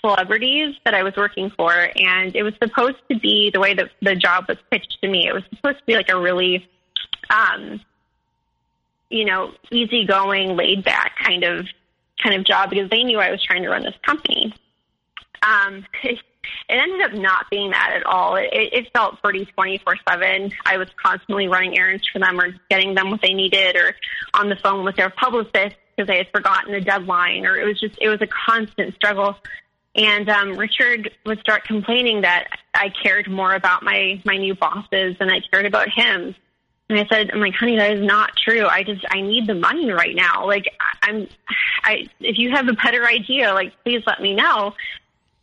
celebrities 0.00 0.74
that 0.84 0.94
I 0.94 1.02
was 1.04 1.14
working 1.16 1.50
for, 1.50 1.72
and 1.72 2.34
it 2.34 2.42
was 2.42 2.54
supposed 2.62 2.98
to 3.10 3.18
be 3.18 3.50
the 3.52 3.60
way 3.60 3.74
that 3.74 3.90
the 4.00 4.16
job 4.16 4.46
was 4.48 4.58
pitched 4.70 4.98
to 5.02 5.08
me. 5.08 5.28
It 5.28 5.32
was 5.32 5.44
supposed 5.54 5.78
to 5.78 5.84
be 5.86 5.94
like 5.94 6.08
a 6.08 6.20
really, 6.20 6.68
um, 7.30 7.80
you 9.08 9.24
know, 9.24 9.52
easygoing, 9.70 10.56
laid 10.56 10.84
back 10.84 11.16
kind 11.22 11.44
of 11.44 11.66
kind 12.20 12.34
of 12.36 12.44
job 12.44 12.70
because 12.70 12.90
they 12.90 13.04
knew 13.04 13.18
I 13.18 13.30
was 13.30 13.42
trying 13.42 13.62
to 13.62 13.68
run 13.68 13.82
this 13.82 13.94
company. 14.04 14.52
Um, 15.42 15.84
it, 16.04 16.18
ended 16.68 17.00
up 17.02 17.12
not 17.12 17.50
being 17.50 17.70
that 17.70 17.92
at 17.94 18.04
all. 18.06 18.36
It, 18.36 18.50
it 18.52 18.92
felt 18.92 19.22
pretty 19.22 19.44
24 19.44 19.96
7. 20.08 20.52
I 20.66 20.76
was 20.76 20.88
constantly 21.02 21.48
running 21.48 21.78
errands 21.78 22.04
for 22.12 22.18
them 22.18 22.40
or 22.40 22.54
getting 22.70 22.94
them 22.94 23.10
what 23.10 23.20
they 23.22 23.34
needed 23.34 23.76
or 23.76 23.94
on 24.34 24.48
the 24.48 24.56
phone 24.56 24.84
with 24.84 24.96
their 24.96 25.10
publicist 25.10 25.76
because 25.96 26.08
they 26.08 26.16
had 26.16 26.28
forgotten 26.32 26.74
a 26.74 26.80
deadline 26.80 27.46
or 27.46 27.56
it 27.56 27.66
was 27.66 27.78
just, 27.78 27.96
it 28.00 28.08
was 28.08 28.20
a 28.22 28.26
constant 28.26 28.94
struggle. 28.94 29.36
And 29.94 30.28
um, 30.30 30.56
Richard 30.56 31.10
would 31.26 31.40
start 31.40 31.64
complaining 31.64 32.22
that 32.22 32.48
I 32.74 32.90
cared 33.02 33.30
more 33.30 33.54
about 33.54 33.82
my, 33.82 34.22
my 34.24 34.38
new 34.38 34.54
bosses 34.54 35.16
than 35.18 35.28
I 35.28 35.40
cared 35.52 35.66
about 35.66 35.88
him. 35.90 36.34
And 36.88 36.98
I 36.98 37.06
said, 37.10 37.30
I'm 37.30 37.40
like, 37.40 37.54
honey, 37.54 37.76
that 37.76 37.92
is 37.92 38.04
not 38.04 38.32
true. 38.36 38.66
I 38.66 38.82
just, 38.82 39.04
I 39.10 39.20
need 39.20 39.46
the 39.46 39.54
money 39.54 39.90
right 39.90 40.14
now. 40.14 40.46
Like, 40.46 40.64
I'm, 41.02 41.28
I, 41.84 42.06
if 42.20 42.38
you 42.38 42.50
have 42.50 42.68
a 42.68 42.72
better 42.72 43.06
idea, 43.06 43.52
like, 43.52 43.72
please 43.82 44.02
let 44.06 44.20
me 44.20 44.34
know. 44.34 44.74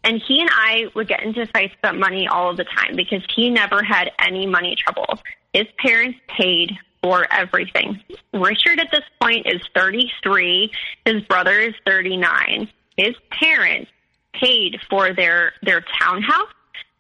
And 0.04 0.22
he 0.28 0.40
and 0.40 0.50
I 0.52 0.86
would 0.96 1.08
get 1.08 1.24
into 1.24 1.46
fights 1.48 1.74
about 1.80 1.98
money 1.98 2.28
all 2.28 2.52
of 2.52 2.58
the 2.58 2.64
time 2.64 2.96
because 2.96 3.22
he 3.36 3.50
never 3.50 3.84
had 3.84 4.12
any 4.20 4.46
money 4.46 4.76
trouble. 4.78 5.20
His 5.54 5.66
parents 5.78 6.20
paid 6.28 6.72
for 7.02 7.28
everything. 7.32 8.00
Richard 8.34 8.80
at 8.80 8.92
this 8.92 9.04
point 9.22 9.46
is 9.46 9.62
33. 9.76 10.72
His 11.06 11.24
brother 11.24 11.60
is 11.60 11.74
39. 11.86 12.70
His 12.98 13.16
parents 13.32 13.90
paid 14.34 14.78
for 14.90 15.14
their, 15.14 15.54
their 15.64 15.84
townhouse, 16.02 16.50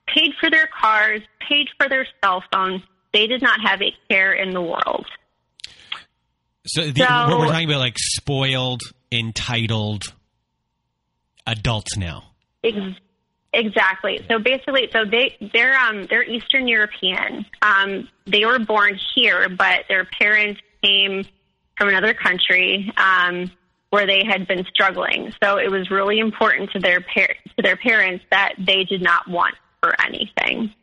paid 0.07 0.31
for 0.39 0.49
their 0.49 0.67
cars, 0.67 1.21
paid 1.47 1.67
for 1.79 1.89
their 1.89 2.07
cell 2.23 2.43
phones. 2.51 2.81
They 3.13 3.27
did 3.27 3.41
not 3.41 3.59
have 3.65 3.81
a 3.81 3.93
care 4.09 4.33
in 4.33 4.51
the 4.53 4.61
world. 4.61 5.05
So, 6.67 6.81
the, 6.81 6.99
so 6.99 7.39
we're 7.39 7.47
talking 7.47 7.69
about 7.69 7.79
like 7.79 7.97
spoiled, 7.97 8.81
entitled 9.11 10.13
adults 11.47 11.97
now. 11.97 12.28
Ex- 12.63 12.99
exactly. 13.53 14.25
So 14.27 14.39
basically, 14.39 14.89
so 14.91 15.05
they 15.05 15.35
they're 15.53 15.77
um 15.77 16.07
they're 16.09 16.23
Eastern 16.23 16.67
European. 16.67 17.45
Um, 17.61 18.07
they 18.25 18.45
were 18.45 18.59
born 18.59 18.99
here, 19.15 19.49
but 19.49 19.85
their 19.87 20.05
parents 20.05 20.61
came 20.83 21.25
from 21.77 21.89
another 21.89 22.13
country 22.13 22.91
um, 22.97 23.49
where 23.89 24.05
they 24.05 24.23
had 24.25 24.47
been 24.47 24.65
struggling. 24.65 25.33
So 25.41 25.57
it 25.57 25.71
was 25.71 25.89
really 25.89 26.19
important 26.19 26.71
to 26.71 26.79
their 26.79 27.01
par- 27.01 27.35
to 27.57 27.61
their 27.63 27.77
parents 27.77 28.25
that 28.31 28.53
they 28.59 28.83
did 28.83 29.01
not 29.01 29.27
want 29.27 29.55
for 29.81 29.93
anything. 30.05 30.73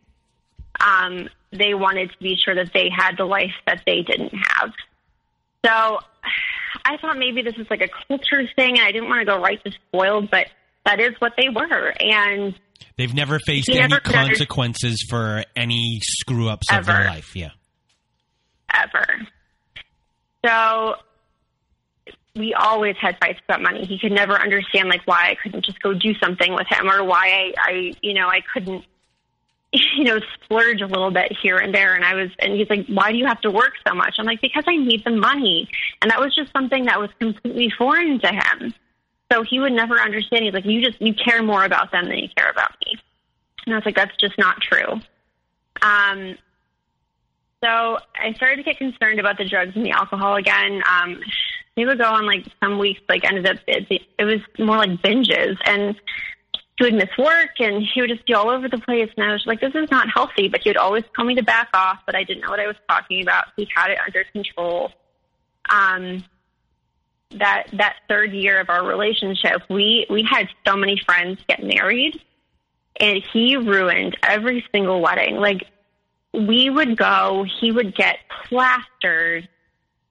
Um, 0.80 1.28
they 1.52 1.74
wanted 1.74 2.10
to 2.10 2.18
be 2.18 2.36
sure 2.36 2.54
that 2.54 2.72
they 2.72 2.90
had 2.90 3.16
the 3.16 3.24
life 3.24 3.54
that 3.66 3.82
they 3.86 4.02
didn't 4.02 4.34
have. 4.34 4.72
So 5.64 6.00
I 6.84 6.96
thought 6.98 7.18
maybe 7.18 7.42
this 7.42 7.54
is 7.56 7.66
like 7.70 7.82
a 7.82 7.88
culture 8.08 8.48
thing, 8.56 8.78
and 8.78 8.86
I 8.86 8.92
didn't 8.92 9.08
want 9.08 9.20
to 9.20 9.26
go 9.26 9.40
right 9.40 9.62
to 9.64 9.72
spoiled, 9.72 10.30
but 10.30 10.46
that 10.86 11.00
is 11.00 11.12
what 11.18 11.34
they 11.36 11.48
were. 11.48 11.92
And 12.00 12.54
they've 12.96 13.12
never 13.12 13.38
faced 13.38 13.68
any 13.68 13.80
never 13.80 14.00
consequences 14.00 15.04
for 15.08 15.44
any 15.54 16.00
screw 16.02 16.48
ups 16.48 16.72
of 16.72 16.86
their 16.86 17.04
life. 17.04 17.36
Yeah. 17.36 17.50
Ever. 18.72 19.26
So 20.44 20.94
we 22.34 22.54
always 22.54 22.96
had 23.00 23.18
fights 23.20 23.40
about 23.48 23.62
money. 23.62 23.84
He 23.84 23.98
could 23.98 24.12
never 24.12 24.34
understand 24.34 24.88
like 24.88 25.02
why 25.06 25.30
I 25.30 25.34
couldn't 25.42 25.64
just 25.64 25.80
go 25.82 25.92
do 25.92 26.14
something 26.22 26.54
with 26.54 26.66
him 26.68 26.88
or 26.90 27.04
why 27.04 27.52
I, 27.56 27.70
I 27.70 27.92
you 28.00 28.14
know, 28.14 28.28
I 28.28 28.40
couldn't 28.52 28.84
you 29.96 30.04
know, 30.04 30.20
splurge 30.34 30.80
a 30.80 30.86
little 30.86 31.10
bit 31.10 31.36
here 31.42 31.56
and 31.56 31.74
there. 31.74 31.94
And 31.94 32.04
I 32.04 32.14
was, 32.14 32.30
and 32.38 32.54
he's 32.54 32.70
like, 32.70 32.86
why 32.86 33.12
do 33.12 33.18
you 33.18 33.26
have 33.26 33.40
to 33.42 33.50
work 33.50 33.72
so 33.86 33.94
much? 33.94 34.14
I'm 34.18 34.26
like, 34.26 34.40
because 34.40 34.64
I 34.66 34.76
need 34.76 35.02
the 35.04 35.10
money. 35.10 35.68
And 36.00 36.10
that 36.10 36.20
was 36.20 36.34
just 36.34 36.52
something 36.52 36.84
that 36.86 37.00
was 37.00 37.10
completely 37.18 37.72
foreign 37.76 38.20
to 38.20 38.28
him. 38.28 38.74
So 39.30 39.42
he 39.42 39.58
would 39.58 39.72
never 39.72 40.00
understand. 40.00 40.44
He's 40.44 40.54
like, 40.54 40.64
you 40.64 40.82
just, 40.82 41.00
you 41.00 41.14
care 41.14 41.42
more 41.42 41.64
about 41.64 41.90
them 41.90 42.06
than 42.06 42.18
you 42.18 42.28
care 42.36 42.50
about 42.50 42.72
me. 42.84 42.98
And 43.64 43.74
I 43.74 43.78
was 43.78 43.84
like, 43.84 43.96
that's 43.96 44.16
just 44.16 44.38
not 44.38 44.60
true. 44.60 45.00
Um, 45.82 46.36
so 47.62 47.98
I 48.18 48.32
started 48.34 48.56
to 48.56 48.62
get 48.62 48.78
concerned 48.78 49.18
about 49.18 49.38
the 49.38 49.44
drugs 49.44 49.72
and 49.74 49.84
the 49.84 49.90
alcohol 49.90 50.36
again. 50.36 50.82
Um, 50.88 51.20
they 51.74 51.84
would 51.84 51.98
go 51.98 52.04
on 52.04 52.26
like 52.26 52.46
some 52.62 52.78
weeks, 52.78 53.00
like 53.08 53.24
ended 53.24 53.46
up, 53.46 53.58
it, 53.66 54.02
it 54.18 54.24
was 54.24 54.40
more 54.58 54.76
like 54.76 54.90
binges 55.02 55.56
and 55.64 56.00
he 56.78 56.84
would 56.84 56.94
miss 56.94 57.10
work 57.18 57.58
and 57.58 57.82
he 57.82 58.00
would 58.00 58.10
just 58.10 58.26
be 58.26 58.34
all 58.34 58.50
over 58.50 58.68
the 58.68 58.78
place. 58.78 59.10
And 59.16 59.26
I 59.26 59.32
was 59.32 59.44
like, 59.46 59.60
this 59.60 59.74
is 59.74 59.90
not 59.90 60.08
healthy, 60.08 60.48
but 60.48 60.62
he 60.62 60.70
would 60.70 60.76
always 60.76 61.04
tell 61.14 61.24
me 61.24 61.34
to 61.34 61.42
back 61.42 61.68
off, 61.74 62.00
but 62.06 62.14
I 62.14 62.22
didn't 62.22 62.42
know 62.42 62.50
what 62.50 62.60
I 62.60 62.66
was 62.66 62.76
talking 62.88 63.22
about. 63.22 63.46
He 63.56 63.68
had 63.74 63.90
it 63.90 63.98
under 64.06 64.24
control. 64.32 64.92
Um, 65.70 66.24
that 67.32 67.66
that 67.72 67.96
third 68.08 68.32
year 68.32 68.60
of 68.60 68.70
our 68.70 68.86
relationship, 68.86 69.62
we 69.68 70.06
we 70.08 70.22
had 70.22 70.48
so 70.66 70.76
many 70.76 71.00
friends 71.04 71.40
get 71.48 71.62
married, 71.62 72.20
and 73.00 73.22
he 73.32 73.56
ruined 73.56 74.16
every 74.22 74.64
single 74.72 75.00
wedding. 75.00 75.36
Like 75.36 75.64
we 76.32 76.70
would 76.70 76.96
go, 76.96 77.44
he 77.60 77.72
would 77.72 77.94
get 77.94 78.18
plastered 78.48 79.48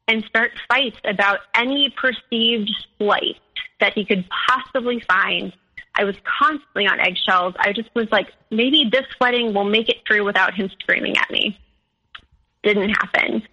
and 0.07 0.23
start 0.25 0.51
fights 0.67 0.97
about 1.03 1.39
any 1.55 1.93
perceived 1.95 2.69
slight 2.97 3.37
that 3.79 3.93
he 3.93 4.05
could 4.05 4.25
possibly 4.47 4.99
find. 5.01 5.53
I 5.95 6.03
was 6.03 6.15
constantly 6.39 6.87
on 6.87 6.99
eggshells. 6.99 7.55
I 7.57 7.71
just 7.71 7.89
was 7.95 8.07
like, 8.11 8.33
maybe 8.51 8.89
this 8.91 9.05
wedding 9.19 9.53
will 9.53 9.63
make 9.63 9.89
it 9.89 9.97
through 10.05 10.25
without 10.25 10.53
him 10.53 10.69
screaming 10.81 11.17
at 11.17 11.31
me. 11.31 11.57
Didn't 12.63 12.89
happen 12.89 13.43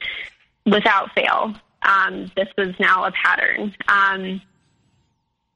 without 0.67 1.13
fail 1.15 1.55
um, 1.83 2.31
this 2.37 2.49
was 2.57 2.75
now 2.79 3.05
a 3.05 3.13
pattern. 3.13 3.75
Um, 3.89 4.41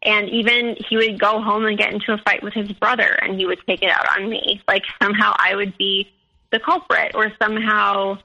and 0.03 0.29
even 0.29 0.77
he 0.89 0.97
would 0.97 1.19
go 1.19 1.41
home 1.41 1.65
and 1.67 1.77
get 1.77 1.93
into 1.93 2.13
a 2.13 2.19
fight 2.19 2.43
with 2.43 2.55
his 2.55 2.71
brother, 2.73 3.19
and 3.23 3.39
he 3.39 3.47
would 3.47 3.59
take 3.67 3.83
it 3.83 3.91
out 3.91 4.07
on 4.17 4.29
me. 4.29 4.63
Like 4.69 4.85
somehow 5.03 5.35
I 5.39 5.55
would 5.55 5.77
be 5.77 6.11
the 6.53 6.61
culprit, 6.61 7.15
or 7.15 7.33
somehow 7.43 8.19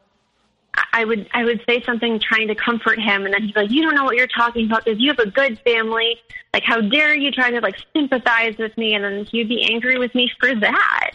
I 0.93 1.05
would 1.05 1.27
I 1.33 1.43
would 1.43 1.63
say 1.67 1.81
something 1.83 2.19
trying 2.19 2.47
to 2.49 2.55
comfort 2.55 2.99
him, 2.99 3.25
and 3.25 3.33
then 3.33 3.43
he'd 3.43 3.53
be 3.53 3.61
like, 3.61 3.71
"You 3.71 3.81
don't 3.81 3.95
know 3.95 4.03
what 4.03 4.15
you're 4.15 4.27
talking 4.27 4.67
about 4.67 4.85
because 4.85 4.99
you 4.99 5.09
have 5.09 5.19
a 5.19 5.29
good 5.29 5.59
family. 5.61 6.17
Like, 6.53 6.63
how 6.63 6.81
dare 6.81 7.15
you 7.15 7.31
try 7.31 7.49
to 7.49 7.59
like 7.61 7.77
sympathize 7.93 8.57
with 8.57 8.77
me?" 8.77 8.93
And 8.93 9.03
then 9.03 9.25
he'd 9.25 9.49
be 9.49 9.63
angry 9.71 9.97
with 9.97 10.13
me 10.13 10.31
for 10.39 10.53
that. 10.55 11.11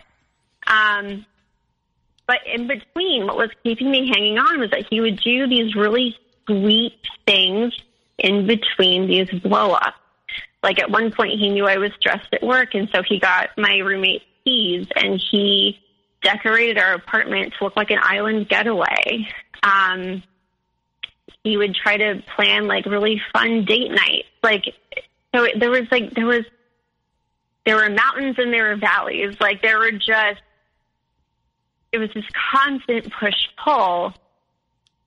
Um, 0.66 1.24
but 2.26 2.40
in 2.44 2.66
between, 2.66 3.26
what 3.26 3.36
was 3.36 3.50
keeping 3.62 3.90
me 3.90 4.08
hanging 4.08 4.38
on 4.38 4.58
was 4.58 4.70
that 4.70 4.86
he 4.90 5.00
would 5.00 5.20
do 5.20 5.46
these 5.46 5.76
really 5.76 6.16
sweet 6.46 6.98
things 7.26 7.72
in 8.18 8.46
between 8.46 9.08
these 9.08 9.28
blow 9.42 9.72
ups. 9.72 9.98
Like 10.62 10.80
at 10.80 10.90
one 10.90 11.12
point, 11.12 11.38
he 11.38 11.50
knew 11.50 11.66
I 11.66 11.78
was 11.78 11.90
stressed 11.98 12.32
at 12.32 12.42
work, 12.42 12.74
and 12.74 12.88
so 12.94 13.02
he 13.06 13.20
got 13.20 13.50
my 13.56 13.78
roommate 13.78 14.22
keys 14.44 14.86
and 14.96 15.22
he 15.30 15.78
decorated 16.22 16.78
our 16.78 16.94
apartment 16.94 17.52
to 17.58 17.64
look 17.64 17.76
like 17.76 17.90
an 17.90 17.98
island 18.02 18.48
getaway. 18.48 19.28
Um, 19.62 20.22
he 21.44 21.56
would 21.56 21.74
try 21.74 21.96
to 21.96 22.22
plan 22.34 22.66
like 22.66 22.86
really 22.86 23.20
fun 23.32 23.64
date 23.64 23.90
nights. 23.90 24.28
Like, 24.42 24.64
so 25.34 25.44
it, 25.44 25.60
there 25.60 25.70
was 25.70 25.82
like, 25.90 26.14
there 26.14 26.26
was, 26.26 26.44
there 27.64 27.76
were 27.76 27.90
mountains 27.90 28.36
and 28.38 28.52
there 28.52 28.70
were 28.70 28.76
valleys. 28.76 29.36
Like, 29.40 29.62
there 29.62 29.78
were 29.78 29.92
just, 29.92 30.40
it 31.92 31.98
was 31.98 32.10
this 32.14 32.24
constant 32.52 33.12
push 33.12 33.34
pull 33.64 34.12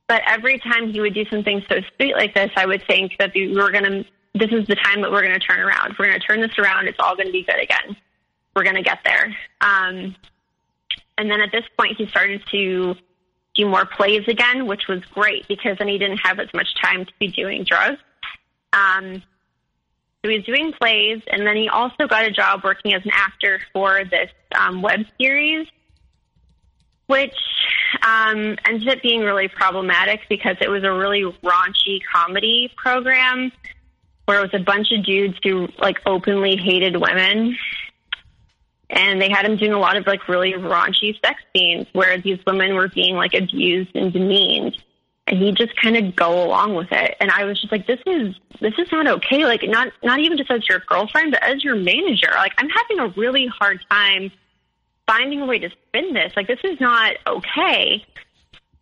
but 0.09 0.23
every 0.25 0.57
time 0.57 0.91
he 0.91 0.99
would 0.99 1.13
do 1.13 1.23
something 1.29 1.63
so 1.69 1.75
sweet 1.95 2.15
like 2.15 2.33
this, 2.33 2.49
I 2.57 2.65
would 2.65 2.83
think 2.87 3.13
that 3.19 3.31
we 3.35 3.55
were 3.55 3.71
going 3.71 3.83
to, 3.83 4.05
this 4.33 4.51
is 4.51 4.67
the 4.67 4.75
time 4.75 5.01
that 5.01 5.11
we're 5.11 5.21
going 5.21 5.39
to 5.39 5.45
turn 5.45 5.59
around. 5.59 5.95
We're 5.97 6.07
going 6.07 6.19
to 6.19 6.25
turn 6.25 6.41
this 6.41 6.57
around. 6.57 6.87
It's 6.87 6.97
all 6.99 7.15
going 7.15 7.27
to 7.27 7.31
be 7.31 7.43
good 7.43 7.61
again. 7.61 7.95
we're 8.55 8.63
going 8.63 8.75
to 8.75 8.81
get 8.81 8.99
there. 9.05 9.27
Um, 9.61 10.15
and 11.19 11.29
then 11.29 11.41
at 11.41 11.51
this 11.51 11.63
point, 11.77 11.95
he 11.97 12.07
started 12.07 12.41
to 12.51 12.95
do 13.53 13.65
more 13.67 13.85
plays 13.85 14.27
again, 14.27 14.65
which 14.65 14.87
was 14.87 15.01
great 15.13 15.47
because 15.47 15.77
then 15.77 15.87
he 15.87 15.99
didn't 15.99 16.21
have 16.23 16.39
as 16.39 16.51
much 16.55 16.73
time 16.81 17.05
to 17.05 17.11
be 17.19 17.27
doing 17.27 17.63
drugs. 17.63 17.99
Um, 18.73 19.21
so 20.23 20.29
he 20.29 20.37
was 20.37 20.45
doing 20.45 20.73
plays, 20.73 21.21
and 21.27 21.45
then 21.45 21.55
he 21.55 21.69
also 21.69 22.07
got 22.07 22.25
a 22.25 22.31
job 22.31 22.61
working 22.63 22.95
as 22.95 23.05
an 23.05 23.11
actor 23.13 23.61
for 23.73 24.03
this 24.05 24.31
um, 24.55 24.81
web 24.81 25.01
series, 25.21 25.67
which 27.09 27.33
um, 28.03 28.55
ended 28.65 28.87
up 28.87 29.01
being 29.01 29.21
really 29.21 29.47
problematic 29.47 30.21
because 30.29 30.57
it 30.61 30.69
was 30.69 30.83
a 30.83 30.91
really 30.91 31.23
raunchy 31.43 31.99
comedy 32.13 32.71
program 32.77 33.51
where 34.25 34.37
it 34.37 34.41
was 34.43 34.61
a 34.61 34.63
bunch 34.63 34.91
of 34.91 35.03
dudes 35.03 35.35
who 35.41 35.67
like 35.79 35.97
openly 36.05 36.55
hated 36.55 36.95
women. 36.95 37.57
And 38.91 39.19
they 39.19 39.27
had 39.27 39.43
him 39.43 39.57
doing 39.57 39.73
a 39.73 39.79
lot 39.79 39.97
of 39.97 40.05
like 40.05 40.29
really 40.29 40.53
raunchy 40.53 41.19
sex 41.25 41.41
scenes 41.55 41.87
where 41.93 42.19
these 42.21 42.37
women 42.45 42.75
were 42.75 42.89
being 42.89 43.15
like 43.15 43.33
abused 43.33 43.95
and 43.95 44.13
demeaned. 44.13 44.77
And 45.25 45.39
he 45.39 45.51
just 45.51 45.75
kind 45.77 45.97
of 45.97 46.15
go 46.15 46.43
along 46.43 46.75
with 46.75 46.91
it. 46.91 47.15
And 47.19 47.31
i 47.31 47.43
was 47.43 47.59
just 47.59 47.71
like 47.71 47.87
this 47.87 47.99
is 48.05 48.35
this 48.61 48.73
is 48.77 48.91
not 48.91 49.07
okay. 49.07 49.45
Like 49.45 49.63
not 49.63 49.91
not 50.03 50.19
even 50.19 50.37
just 50.37 50.51
as 50.51 50.69
your 50.69 50.83
girlfriend 50.87 51.31
but 51.31 51.41
as 51.41 51.63
your 51.63 51.75
manager. 51.75 52.29
Like 52.35 52.53
i'm 52.59 52.69
having 52.69 52.99
a 52.99 53.07
really 53.19 53.47
hard 53.47 53.83
time 53.89 54.31
finding 55.09 55.41
a 55.41 55.45
way 55.45 55.57
to 55.57 55.69
spin 55.69 56.13
this 56.13 56.31
like 56.35 56.47
this 56.47 56.59
is 56.63 56.79
not 56.79 57.15
okay 57.25 58.05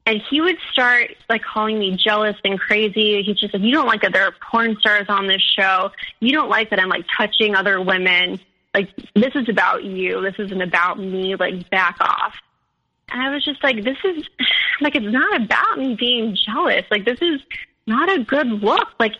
and 0.05 0.21
he 0.29 0.41
would 0.41 0.57
start 0.71 1.11
like 1.29 1.41
calling 1.43 1.77
me 1.77 1.97
jealous 1.97 2.37
and 2.45 2.57
crazy. 2.57 3.21
He's 3.23 3.37
just 3.37 3.53
like, 3.53 3.61
you 3.61 3.73
don't 3.73 3.87
like 3.87 4.03
that 4.03 4.13
there 4.13 4.23
are 4.23 4.33
porn 4.49 4.77
stars 4.79 5.07
on 5.09 5.27
this 5.27 5.41
show. 5.41 5.91
You 6.21 6.31
don't 6.31 6.47
like 6.47 6.69
that 6.69 6.79
I'm 6.79 6.87
like 6.87 7.03
touching 7.17 7.55
other 7.55 7.81
women 7.81 8.39
like 8.73 8.89
this 9.15 9.33
is 9.35 9.49
about 9.49 9.83
you. 9.83 10.21
This 10.21 10.35
isn't 10.37 10.61
about 10.61 10.99
me. 10.99 11.35
Like 11.35 11.69
back 11.69 11.97
off. 11.99 12.35
And 13.09 13.21
I 13.21 13.33
was 13.33 13.43
just 13.43 13.63
like, 13.63 13.83
this 13.83 13.97
is 14.03 14.23
like 14.81 14.95
it's 14.95 15.11
not 15.11 15.41
about 15.41 15.77
me 15.77 15.95
being 15.95 16.37
jealous. 16.45 16.85
Like 16.89 17.03
this 17.03 17.19
is 17.21 17.41
not 17.85 18.09
a 18.09 18.23
good 18.23 18.47
look. 18.47 18.87
Like 18.99 19.15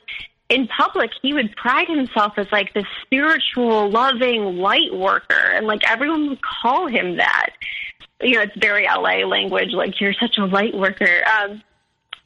in 0.50 0.68
public, 0.68 1.12
he 1.22 1.34
would 1.34 1.56
pride 1.56 1.88
himself 1.88 2.34
as 2.38 2.48
like 2.52 2.74
the 2.74 2.86
spiritual, 3.02 3.90
loving 3.90 4.58
light 4.58 4.94
worker, 4.94 5.52
and 5.54 5.68
like 5.68 5.90
everyone 5.90 6.30
would 6.30 6.42
call 6.42 6.88
him 6.88 7.18
that. 7.18 7.50
You 8.22 8.36
know, 8.36 8.42
it's 8.42 8.56
very 8.58 8.86
LA 8.86 9.26
language. 9.28 9.74
Like 9.74 10.00
you're 10.00 10.14
such 10.14 10.38
a 10.38 10.46
light 10.46 10.76
worker. 10.76 11.24
Um, 11.40 11.62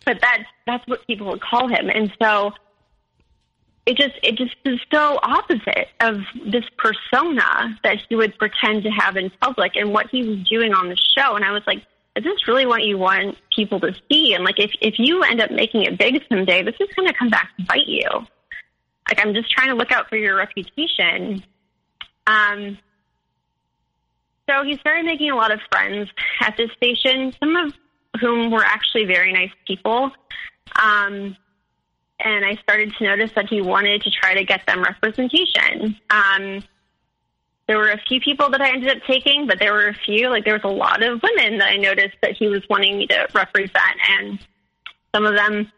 but 0.05 0.19
that's 0.21 0.45
that's 0.65 0.87
what 0.87 1.05
people 1.07 1.27
would 1.27 1.41
call 1.41 1.67
him, 1.67 1.89
and 1.89 2.11
so 2.21 2.53
it 3.85 3.97
just 3.97 4.13
it 4.23 4.35
just 4.35 4.55
is 4.65 4.79
so 4.93 5.19
opposite 5.23 5.89
of 5.99 6.21
this 6.45 6.65
persona 6.77 7.77
that 7.83 7.97
he 8.07 8.15
would 8.15 8.37
pretend 8.37 8.83
to 8.83 8.89
have 8.89 9.17
in 9.17 9.31
public 9.41 9.75
and 9.75 9.91
what 9.91 10.07
he 10.11 10.23
was 10.23 10.37
doing 10.47 10.73
on 10.73 10.89
the 10.89 10.97
show. 11.17 11.35
And 11.35 11.43
I 11.43 11.51
was 11.51 11.63
like, 11.65 11.83
is 12.15 12.23
this 12.23 12.47
really 12.47 12.65
what 12.65 12.83
you 12.83 12.97
want 12.97 13.37
people 13.55 13.79
to 13.79 13.93
see? 14.11 14.33
And 14.33 14.43
like, 14.43 14.59
if 14.59 14.71
if 14.81 14.95
you 14.97 15.23
end 15.23 15.41
up 15.41 15.51
making 15.51 15.83
it 15.83 15.97
big 15.97 16.21
someday, 16.29 16.63
this 16.63 16.75
is 16.79 16.89
going 16.95 17.07
to 17.07 17.13
come 17.13 17.29
back 17.29 17.49
to 17.57 17.65
bite 17.65 17.87
you. 17.87 18.07
Like, 19.09 19.19
I'm 19.25 19.33
just 19.33 19.51
trying 19.51 19.69
to 19.69 19.75
look 19.75 19.91
out 19.91 20.09
for 20.09 20.17
your 20.17 20.35
reputation. 20.35 21.43
Um. 22.27 22.77
So 24.49 24.63
he 24.63 24.77
started 24.77 25.05
making 25.05 25.31
a 25.31 25.35
lot 25.35 25.51
of 25.51 25.61
friends 25.71 26.09
at 26.41 26.57
this 26.57 26.71
station, 26.73 27.33
some 27.39 27.55
of 27.55 27.73
whom 28.19 28.51
were 28.51 28.65
actually 28.65 29.05
very 29.05 29.31
nice 29.31 29.51
people. 29.65 30.11
Um, 30.75 31.37
and 32.19 32.45
I 32.45 32.55
started 32.61 32.93
to 32.97 33.03
notice 33.03 33.31
that 33.35 33.47
he 33.49 33.61
wanted 33.61 34.01
to 34.01 34.11
try 34.11 34.33
to 34.33 34.43
get 34.43 34.65
them 34.67 34.83
representation. 34.83 35.97
Um, 36.09 36.63
there 37.71 37.77
were 37.77 37.91
a 37.91 38.01
few 38.05 38.19
people 38.19 38.49
that 38.49 38.59
I 38.59 38.69
ended 38.69 38.89
up 38.97 39.01
taking, 39.07 39.47
but 39.47 39.57
there 39.57 39.71
were 39.71 39.87
a 39.87 39.93
few, 39.93 40.29
like 40.29 40.43
there 40.43 40.55
was 40.55 40.65
a 40.65 40.67
lot 40.67 41.01
of 41.01 41.21
women 41.23 41.59
that 41.59 41.69
I 41.69 41.77
noticed 41.77 42.17
that 42.21 42.35
he 42.35 42.49
was 42.49 42.61
wanting 42.69 42.97
me 42.97 43.07
to 43.07 43.29
represent, 43.33 43.95
and 44.09 44.39
some 45.15 45.25
of 45.25 45.37
them 45.37 45.71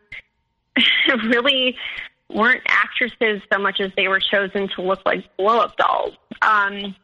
really 1.27 1.77
weren't 2.31 2.63
actresses 2.65 3.43
so 3.53 3.59
much 3.59 3.79
as 3.79 3.91
they 3.95 4.07
were 4.07 4.19
chosen 4.19 4.69
to 4.69 4.81
look 4.81 5.01
like 5.05 5.23
blow 5.37 5.59
up 5.59 5.77
dolls. 5.77 6.15
Um, 6.41 6.95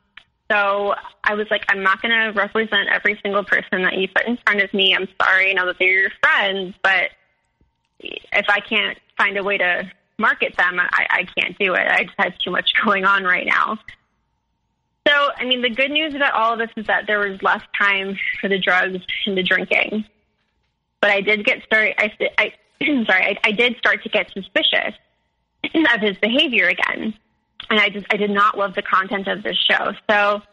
so 0.50 0.96
I 1.24 1.36
was 1.36 1.46
like, 1.52 1.66
I'm 1.70 1.84
not 1.84 2.02
going 2.02 2.12
to 2.12 2.32
represent 2.36 2.90
every 2.92 3.20
single 3.22 3.44
person 3.44 3.84
that 3.84 3.96
you 3.96 4.08
put 4.08 4.26
in 4.26 4.40
front 4.44 4.60
of 4.60 4.74
me. 4.74 4.96
I'm 4.96 5.08
sorry, 5.22 5.52
I 5.52 5.54
know 5.54 5.68
that 5.68 5.76
they're 5.78 5.88
your 5.88 6.12
friends, 6.20 6.74
but 6.82 7.12
if 8.00 8.46
I 8.50 8.60
can't 8.60 8.98
find 9.20 9.38
a 9.38 9.44
way 9.44 9.60
to 9.60 9.92
market 10.18 10.58
them, 10.58 10.80
I, 10.80 11.06
I 11.12 11.28
can't 11.38 11.56
do 11.60 11.76
it. 11.76 11.88
I 11.88 12.06
just 12.06 12.16
have 12.18 12.36
too 12.40 12.50
much 12.50 12.72
going 12.84 13.06
on 13.06 13.24
right 13.24 13.46
now. 13.46 13.78
So, 15.10 15.32
I 15.38 15.46
mean, 15.46 15.64
the 15.64 15.72
good 15.72 15.90
news 15.90 16.14
about 16.14 16.34
all 16.34 16.54
of 16.54 16.60
this 16.60 16.70
is 16.78 16.86
that 16.86 17.08
there 17.08 17.20
was 17.20 17.42
less 17.42 17.64
time 17.76 18.16
for 18.40 18.48
the 18.48 18.60
drugs 18.60 19.04
and 19.26 19.36
the 19.36 19.42
drinking. 19.42 20.06
But 21.02 21.10
I 21.10 21.22
did 21.22 21.46
get 21.46 21.64
started. 21.64 21.96
I, 21.98 22.12
I 22.38 22.54
sorry, 23.08 23.24
I, 23.24 23.38
I 23.44 23.52
did 23.52 23.76
start 23.78 24.04
to 24.04 24.10
get 24.10 24.32
suspicious 24.32 24.94
of 25.74 26.02
his 26.02 26.16
behavior 26.18 26.68
again, 26.68 27.16
and 27.72 27.80
I 27.80 27.90
just 27.90 28.06
I 28.12 28.18
did 28.18 28.30
not 28.30 28.56
love 28.56 28.76
the 28.76 28.84
content 28.84 29.28
of 29.28 29.42
this 29.42 29.58
show. 29.58 29.94
So, 30.10 30.44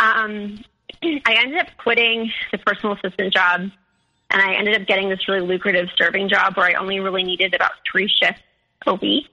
um, 0.00 0.64
I 1.02 1.36
ended 1.38 1.60
up 1.60 1.68
quitting 1.78 2.32
the 2.50 2.58
personal 2.58 2.96
assistant 2.96 3.32
job 3.32 3.70
and 4.30 4.42
I 4.42 4.54
ended 4.54 4.80
up 4.80 4.88
getting 4.88 5.08
this 5.08 5.28
really 5.28 5.46
lucrative 5.46 5.88
serving 5.96 6.28
job 6.28 6.56
where 6.56 6.66
I 6.66 6.74
only 6.74 6.98
really 6.98 7.22
needed 7.22 7.54
about 7.54 7.72
three 7.90 8.08
shifts 8.08 8.42
a 8.86 8.94
week. 8.94 9.30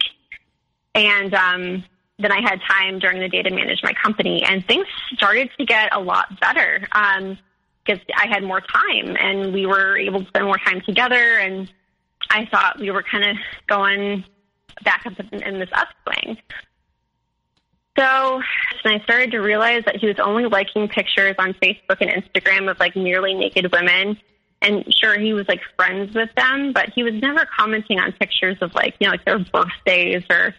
And 0.94 1.34
um, 1.34 1.84
then 2.22 2.32
I 2.32 2.42
had 2.42 2.60
time 2.70 3.00
during 3.00 3.20
the 3.20 3.30
day 3.30 3.42
to 3.42 3.50
manage 3.50 3.82
my 3.84 3.94
company, 3.94 4.44
and 4.44 4.66
things 4.66 4.86
started 5.14 5.50
to 5.58 5.66
get 5.66 5.96
a 5.96 6.00
lot 6.00 6.40
better 6.40 6.82
because 6.82 8.00
um, 8.00 8.16
I 8.16 8.28
had 8.28 8.44
more 8.44 8.62
time 8.62 9.18
and 9.20 9.54
we 9.54 9.66
were 9.66 9.98
able 9.98 10.22
to 10.22 10.28
spend 10.28 10.46
more 10.46 10.58
time 10.58 10.82
together. 10.82 11.38
And 11.38 11.72
I 12.30 12.46
thought 12.46 12.80
we 12.80 12.92
were 12.92 13.04
kind 13.04 13.26
of 13.26 13.38
going 13.68 14.24
back 14.84 15.06
up 15.06 15.20
in 15.20 15.60
this 15.60 15.70
upswing. 15.74 16.38
So 17.98 18.42
I 18.86 19.00
started 19.04 19.32
to 19.32 19.40
realize 19.40 19.84
that 19.86 19.98
he 19.98 20.08
was 20.08 20.18
only 20.20 20.46
liking 20.46 20.88
pictures 20.88 21.36
on 21.38 21.54
Facebook 21.56 21.98
and 22.00 22.10
Instagram 22.10 22.72
of 22.72 22.80
like 22.80 22.96
nearly 22.96 23.34
naked 23.34 23.72
women 23.72 24.18
and 24.62 24.86
sure 24.94 25.20
he 25.20 25.34
was 25.34 25.48
like 25.48 25.62
friends 25.76 26.14
with 26.16 26.30
them, 26.36 26.72
but 26.72 26.90
he 26.94 27.04
was 27.04 27.14
never 27.16 27.46
commenting 27.58 28.00
on 28.00 28.12
pictures 28.14 28.58
of 28.62 28.74
like, 28.76 28.96
you 29.00 29.08
know, 29.08 29.12
like 29.12 29.26
their 29.26 29.40
birthdays 29.40 30.24
or, 30.30 30.54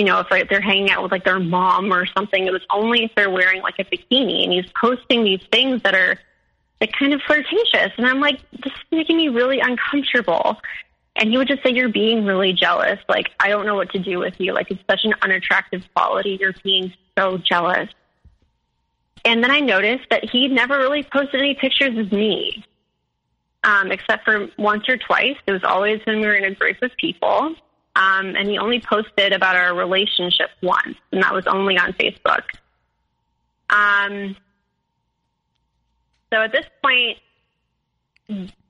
you 0.00 0.06
know, 0.06 0.24
if 0.30 0.48
they're 0.48 0.62
hanging 0.62 0.90
out 0.90 1.02
with 1.02 1.12
like 1.12 1.24
their 1.24 1.38
mom 1.38 1.92
or 1.92 2.06
something. 2.06 2.46
It 2.46 2.52
was 2.54 2.64
only 2.70 3.04
if 3.04 3.10
they're 3.14 3.28
wearing 3.28 3.60
like 3.60 3.74
a 3.78 3.84
bikini 3.84 4.44
and 4.44 4.50
he's 4.50 4.64
posting 4.80 5.24
these 5.24 5.42
things 5.52 5.82
that 5.82 5.94
are 5.94 6.18
like 6.80 6.90
kind 6.92 7.12
of 7.12 7.20
flirtatious. 7.20 7.92
And 7.98 8.06
I'm 8.06 8.18
like, 8.18 8.40
this 8.52 8.72
is 8.72 8.80
making 8.90 9.18
me 9.18 9.28
really 9.28 9.60
uncomfortable. 9.60 10.56
And 11.16 11.28
he 11.30 11.36
would 11.36 11.48
just 11.48 11.62
say, 11.62 11.68
You're 11.68 11.90
being 11.90 12.24
really 12.24 12.54
jealous. 12.54 12.98
Like, 13.10 13.30
I 13.40 13.50
don't 13.50 13.66
know 13.66 13.74
what 13.74 13.90
to 13.90 13.98
do 13.98 14.18
with 14.18 14.40
you. 14.40 14.54
Like, 14.54 14.70
it's 14.70 14.80
such 14.88 15.04
an 15.04 15.12
unattractive 15.20 15.82
quality. 15.94 16.38
You're 16.40 16.54
being 16.64 16.94
so 17.18 17.36
jealous. 17.36 17.90
And 19.26 19.44
then 19.44 19.50
I 19.50 19.60
noticed 19.60 20.08
that 20.08 20.30
he 20.30 20.48
never 20.48 20.78
really 20.78 21.02
posted 21.02 21.42
any 21.42 21.56
pictures 21.56 21.98
of 21.98 22.10
me 22.10 22.64
um, 23.64 23.92
except 23.92 24.24
for 24.24 24.48
once 24.56 24.88
or 24.88 24.96
twice. 24.96 25.36
It 25.46 25.52
was 25.52 25.62
always 25.62 26.00
when 26.06 26.20
we 26.20 26.26
were 26.26 26.36
in 26.36 26.44
a 26.44 26.54
group 26.54 26.80
of 26.80 26.90
people. 26.96 27.54
Um, 28.00 28.34
and 28.34 28.48
he 28.48 28.56
only 28.56 28.80
posted 28.80 29.34
about 29.34 29.56
our 29.56 29.74
relationship 29.74 30.48
once, 30.62 30.96
and 31.12 31.22
that 31.22 31.34
was 31.34 31.46
only 31.46 31.76
on 31.76 31.92
Facebook. 31.92 32.44
Um, 33.68 34.36
so 36.32 36.40
at 36.40 36.52
this 36.52 36.64
point, 36.82 37.18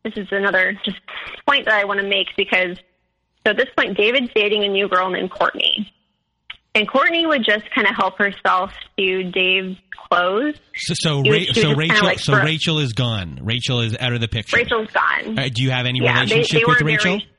this 0.02 0.14
is 0.16 0.26
another 0.32 0.72
just 0.84 0.98
point 1.46 1.66
that 1.66 1.74
I 1.74 1.84
want 1.84 2.00
to 2.00 2.08
make 2.08 2.26
because 2.36 2.76
so 3.46 3.52
at 3.52 3.56
this 3.56 3.68
point, 3.76 3.96
David's 3.96 4.30
dating 4.34 4.64
a 4.64 4.68
new 4.68 4.88
girl 4.88 5.08
named 5.10 5.30
Courtney. 5.30 5.92
And 6.74 6.88
Courtney 6.88 7.26
would 7.26 7.44
just 7.44 7.64
kind 7.74 7.86
of 7.88 7.94
help 7.96 8.18
herself 8.18 8.72
to 8.98 9.22
Dave's 9.24 9.76
clothes. 10.08 10.54
So, 10.74 10.94
so, 10.96 11.22
Ra- 11.22 11.52
so 11.52 11.72
Rachel, 11.72 12.04
like 12.04 12.18
so 12.20 12.34
Rachel 12.34 12.78
is 12.78 12.92
gone. 12.92 13.40
Rachel 13.42 13.80
is 13.80 13.96
out 13.98 14.12
of 14.12 14.20
the 14.20 14.28
picture. 14.28 14.56
Rachel's 14.56 14.90
gone. 14.90 15.38
Uh, 15.38 15.48
do 15.52 15.62
you 15.62 15.70
have 15.70 15.86
any 15.86 16.00
yeah, 16.00 16.14
relationship 16.14 16.52
they, 16.52 16.58
they 16.58 16.64
with 16.64 16.80
Rachel? 16.82 17.18
Very, 17.18 17.29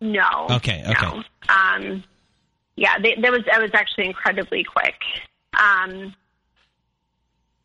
no. 0.00 0.46
Okay. 0.50 0.82
Okay. 0.86 1.06
No. 1.06 1.22
Um, 1.48 2.04
yeah, 2.76 2.98
they, 2.98 3.16
that 3.20 3.30
was 3.30 3.42
that 3.50 3.60
was 3.60 3.70
actually 3.74 4.06
incredibly 4.06 4.64
quick. 4.64 4.94
Um, 5.54 6.14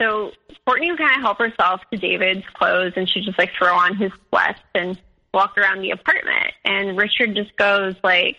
so 0.01 0.31
Courtney 0.65 0.91
would 0.91 0.99
kind 0.99 1.15
of 1.15 1.21
help 1.21 1.37
herself 1.37 1.81
to 1.91 1.97
David's 1.97 2.43
clothes, 2.53 2.93
and 2.95 3.09
she'd 3.09 3.23
just 3.23 3.39
like 3.39 3.51
throw 3.57 3.73
on 3.73 3.95
his 3.95 4.11
sweats 4.29 4.59
and 4.73 4.99
walk 5.33 5.57
around 5.57 5.81
the 5.81 5.91
apartment. 5.91 6.53
And 6.65 6.97
Richard 6.97 7.35
just 7.35 7.55
goes 7.55 7.95
like, 8.03 8.37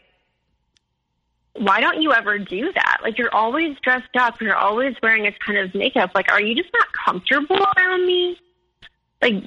why 1.55 1.81
don't 1.81 2.03
you 2.03 2.13
ever 2.13 2.39
do 2.39 2.73
that? 2.75 2.99
Like 3.03 3.17
you're 3.17 3.35
always 3.35 3.77
dressed 3.83 4.15
up, 4.19 4.41
you're 4.41 4.57
always 4.57 4.95
wearing 5.03 5.27
a 5.27 5.33
ton 5.47 5.57
of 5.57 5.75
makeup. 5.75 6.11
Like, 6.15 6.31
are 6.31 6.43
you 6.43 6.55
just 6.55 6.71
not 6.75 6.89
comfortable 6.93 7.65
around 7.77 8.07
me? 8.07 8.39
Like 9.23 9.45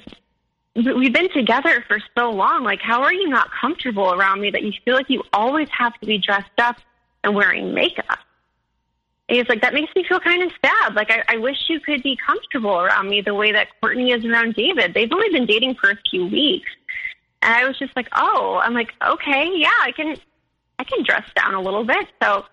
we've 0.74 1.12
been 1.12 1.30
together 1.32 1.84
for 1.86 1.98
so 2.16 2.30
long. 2.30 2.62
Like, 2.62 2.80
how 2.80 3.02
are 3.02 3.12
you 3.12 3.28
not 3.28 3.50
comfortable 3.60 4.12
around 4.12 4.40
me 4.40 4.50
that 4.50 4.62
you 4.62 4.72
feel 4.84 4.94
like 4.94 5.10
you 5.10 5.22
always 5.32 5.68
have 5.70 5.98
to 6.00 6.06
be 6.06 6.18
dressed 6.18 6.58
up 6.58 6.76
and 7.24 7.34
wearing 7.34 7.74
makeup? 7.74 8.18
And 9.28 9.38
he's 9.38 9.48
like, 9.48 9.62
that 9.62 9.74
makes 9.74 9.94
me 9.94 10.04
feel 10.04 10.18
kind 10.20 10.42
of 10.42 10.50
sad. 10.64 10.94
Like, 10.94 11.10
I, 11.10 11.22
I 11.28 11.36
wish 11.36 11.56
you 11.68 11.80
could 11.80 12.02
be 12.02 12.18
comfortable 12.24 12.80
around 12.80 13.08
me 13.08 13.20
the 13.20 13.34
way 13.34 13.52
that 13.52 13.68
Courtney 13.80 14.10
is 14.10 14.24
around 14.24 14.54
David. 14.54 14.92
They've 14.94 15.12
only 15.12 15.30
been 15.30 15.46
dating 15.46 15.76
for 15.76 15.90
a 15.90 15.98
few 16.10 16.26
weeks. 16.26 16.70
And 17.42 17.54
I 17.54 17.66
was 17.66 17.78
just 17.78 17.94
like, 17.96 18.08
oh, 18.14 18.60
I'm 18.62 18.74
like, 18.74 18.92
okay, 19.06 19.50
yeah, 19.54 19.68
I 19.82 19.92
can, 19.92 20.16
I 20.78 20.84
can 20.84 21.04
dress 21.04 21.24
down 21.36 21.54
a 21.54 21.60
little 21.60 21.84
bit. 21.84 22.08
So 22.22 22.44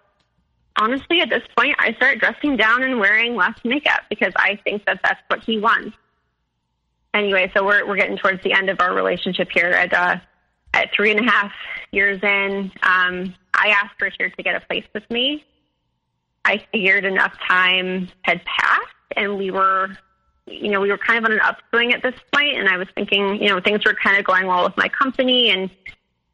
honestly, 0.79 1.21
at 1.21 1.29
this 1.29 1.43
point, 1.57 1.75
I 1.79 1.93
start 1.93 2.19
dressing 2.19 2.57
down 2.57 2.83
and 2.83 2.99
wearing 2.99 3.35
less 3.35 3.57
makeup 3.63 4.01
because 4.09 4.33
I 4.35 4.59
think 4.63 4.85
that 4.85 4.99
that's 5.03 5.19
what 5.27 5.43
he 5.43 5.59
wants. 5.59 5.97
Anyway, 7.13 7.51
so 7.55 7.65
we're, 7.65 7.87
we're 7.87 7.95
getting 7.95 8.17
towards 8.17 8.43
the 8.43 8.53
end 8.53 8.69
of 8.69 8.79
our 8.79 8.93
relationship 8.93 9.49
here 9.53 9.69
at, 9.69 9.93
uh, 9.93 10.17
at 10.73 10.93
three 10.93 11.11
and 11.11 11.27
a 11.27 11.31
half 11.31 11.51
years 11.91 12.21
in. 12.21 12.71
Um, 12.83 13.33
I 13.53 13.69
asked 13.69 13.99
Richard 14.01 14.33
to 14.37 14.43
get 14.43 14.55
a 14.55 14.59
place 14.59 14.85
with 14.93 15.09
me 15.09 15.43
I 16.47 16.65
figured 16.71 17.03
enough 17.03 17.33
time 17.45 18.07
had 18.21 18.41
passed 18.45 18.87
and 19.17 19.37
we 19.37 19.51
were, 19.51 19.89
you 20.45 20.71
know, 20.71 20.79
we 20.79 20.89
were 20.89 20.97
kind 20.97 21.19
of 21.19 21.25
on 21.25 21.33
an 21.33 21.41
upswing 21.41 21.91
at 21.93 22.01
this 22.01 22.15
point 22.33 22.57
and 22.57 22.69
I 22.69 22.77
was 22.77 22.87
thinking, 22.95 23.41
you 23.43 23.49
know, 23.49 23.59
things 23.59 23.83
were 23.83 23.93
kind 23.93 24.17
of 24.17 24.23
going 24.23 24.47
well 24.47 24.63
with 24.63 24.77
my 24.77 24.87
company 24.87 25.49
and 25.49 25.69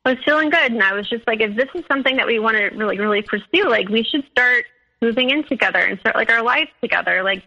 I 0.06 0.12
was 0.12 0.20
feeling 0.24 0.52
good. 0.52 0.72
And 0.72 0.84
I 0.84 0.94
was 0.94 1.10
just 1.10 1.26
like, 1.26 1.42
if 1.42 1.56
this 1.56 1.70
is 1.74 1.84
something 1.88 2.16
that 2.18 2.28
we 2.28 2.38
want 2.38 2.58
to 2.58 2.66
really, 2.76 3.00
really 3.00 3.24
pursue, 3.24 3.68
like 3.68 3.90
we 3.90 4.04
should 4.04 4.24
start 4.30 4.66
moving 5.02 5.32
in 5.32 5.46
together 5.46 5.80
and 5.80 6.00
start 6.00 6.16
like 6.16 6.30
our 6.30 6.44
lives 6.44 6.70
together. 6.80 7.24
Like 7.24 7.44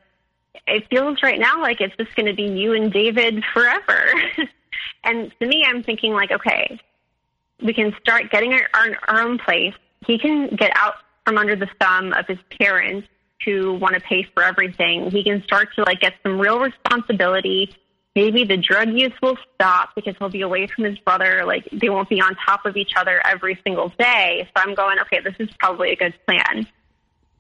it 0.66 0.86
feels 0.90 1.22
right 1.22 1.38
now 1.38 1.60
like 1.60 1.80
it's 1.80 1.96
just 1.96 2.14
going 2.16 2.26
to 2.26 2.34
be 2.34 2.44
you 2.44 2.72
and 2.72 2.92
David 2.92 3.42
forever. 3.52 4.12
and 5.04 5.32
to 5.40 5.46
me, 5.46 5.64
I'm 5.66 5.82
thinking 5.82 6.12
like, 6.12 6.30
okay, 6.30 6.78
we 7.62 7.72
can 7.72 7.94
start 8.00 8.30
getting 8.30 8.52
our, 8.52 8.68
our, 8.74 8.96
our 9.08 9.22
own 9.22 9.38
place. 9.38 9.74
He 10.06 10.18
can 10.18 10.48
get 10.54 10.72
out 10.74 10.94
from 11.24 11.38
under 11.38 11.56
the 11.56 11.68
thumb 11.80 12.12
of 12.12 12.26
his 12.26 12.38
parents 12.60 13.08
who 13.44 13.74
want 13.74 13.94
to 13.94 14.00
pay 14.00 14.26
for 14.34 14.42
everything. 14.42 15.10
He 15.10 15.22
can 15.22 15.42
start 15.44 15.68
to 15.76 15.82
like 15.82 16.00
get 16.00 16.14
some 16.22 16.38
real 16.38 16.58
responsibility. 16.58 17.74
Maybe 18.14 18.44
the 18.44 18.56
drug 18.56 18.88
use 18.90 19.12
will 19.22 19.36
stop 19.54 19.90
because 19.94 20.14
he'll 20.18 20.30
be 20.30 20.40
away 20.40 20.66
from 20.66 20.84
his 20.84 20.98
brother. 20.98 21.44
Like 21.44 21.68
they 21.72 21.88
won't 21.88 22.08
be 22.08 22.20
on 22.20 22.34
top 22.46 22.64
of 22.64 22.76
each 22.76 22.92
other 22.96 23.20
every 23.26 23.58
single 23.64 23.92
day. 23.98 24.48
So 24.56 24.62
I'm 24.62 24.74
going, 24.74 24.98
okay, 25.00 25.20
this 25.20 25.34
is 25.38 25.48
probably 25.58 25.90
a 25.92 25.96
good 25.96 26.14
plan. 26.26 26.66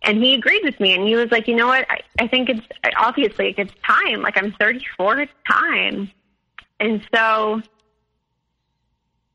And 0.06 0.22
he 0.22 0.34
agreed 0.34 0.62
with 0.62 0.78
me, 0.78 0.94
and 0.94 1.06
he 1.06 1.16
was 1.16 1.32
like, 1.32 1.48
you 1.48 1.56
know 1.56 1.66
what? 1.66 1.84
I, 1.90 2.00
I 2.20 2.28
think 2.28 2.48
it's 2.48 2.66
obviously 2.96 3.54
it's 3.58 3.72
time. 3.84 4.22
Like 4.22 4.36
I'm 4.36 4.52
34, 4.52 5.18
it's 5.18 5.32
time. 5.50 6.10
And 6.78 7.04
so 7.12 7.60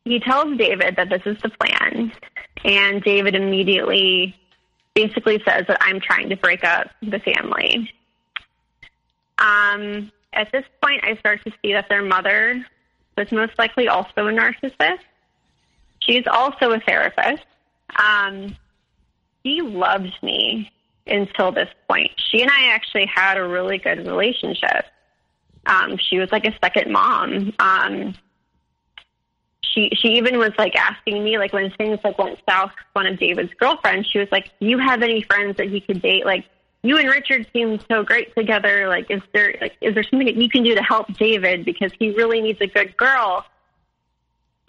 he 0.05 0.21
tells 0.21 0.57
David 0.57 0.95
that 0.95 1.09
this 1.09 1.23
is 1.25 1.37
the 1.41 1.49
plan, 1.49 2.13
and 2.63 3.03
David 3.03 3.35
immediately 3.35 4.33
basically 4.93 5.41
says 5.45 5.65
that 5.67 5.77
I'm 5.81 5.99
trying 5.99 6.29
to 6.29 6.37
break 6.37 6.63
up 6.63 6.89
the 7.01 7.19
family. 7.19 7.91
Um, 9.37 10.09
at 10.31 10.53
this 10.53 10.65
point, 10.81 11.03
I 11.03 11.17
start 11.17 11.43
to 11.43 11.51
see 11.61 11.73
that 11.73 11.89
their 11.89 12.03
mother 12.03 12.65
was 13.17 13.29
most 13.33 13.59
likely 13.59 13.89
also 13.89 14.27
a 14.27 14.31
narcissist. 14.31 14.99
She's 15.99 16.25
also 16.31 16.71
a 16.71 16.79
therapist. 16.79 17.43
Um, 18.01 18.55
she 19.43 19.61
loved 19.61 20.13
me 20.21 20.71
until 21.07 21.51
this 21.51 21.69
point. 21.89 22.11
She 22.17 22.41
and 22.41 22.51
I 22.51 22.73
actually 22.73 23.05
had 23.05 23.37
a 23.37 23.47
really 23.47 23.77
good 23.77 24.05
relationship. 24.05 24.85
Um, 25.65 25.97
she 25.97 26.17
was 26.17 26.31
like 26.31 26.45
a 26.45 26.57
second 26.61 26.91
mom. 26.91 27.53
Um, 27.59 28.15
she 29.73 29.89
she 29.93 30.09
even 30.09 30.37
was 30.37 30.51
like 30.57 30.75
asking 30.75 31.23
me 31.23 31.37
like 31.37 31.53
when 31.53 31.71
things 31.71 31.99
like 32.03 32.17
went 32.17 32.39
south 32.47 32.71
one 32.93 33.07
of 33.07 33.17
david's 33.19 33.53
girlfriends 33.59 34.07
she 34.09 34.19
was 34.19 34.27
like 34.31 34.51
do 34.59 34.67
you 34.67 34.77
have 34.77 35.01
any 35.01 35.21
friends 35.21 35.57
that 35.57 35.69
he 35.69 35.79
could 35.79 36.01
date 36.01 36.25
like 36.25 36.45
you 36.83 36.97
and 36.97 37.07
richard 37.07 37.47
seem 37.53 37.79
so 37.89 38.03
great 38.03 38.35
together 38.35 38.87
like 38.87 39.09
is 39.09 39.21
there 39.33 39.55
like 39.61 39.75
is 39.81 39.93
there 39.93 40.03
something 40.03 40.25
that 40.25 40.35
you 40.35 40.49
can 40.49 40.63
do 40.63 40.75
to 40.75 40.81
help 40.81 41.07
david 41.17 41.63
because 41.63 41.91
he 41.99 42.11
really 42.11 42.41
needs 42.41 42.59
a 42.61 42.67
good 42.67 42.95
girl 42.97 43.45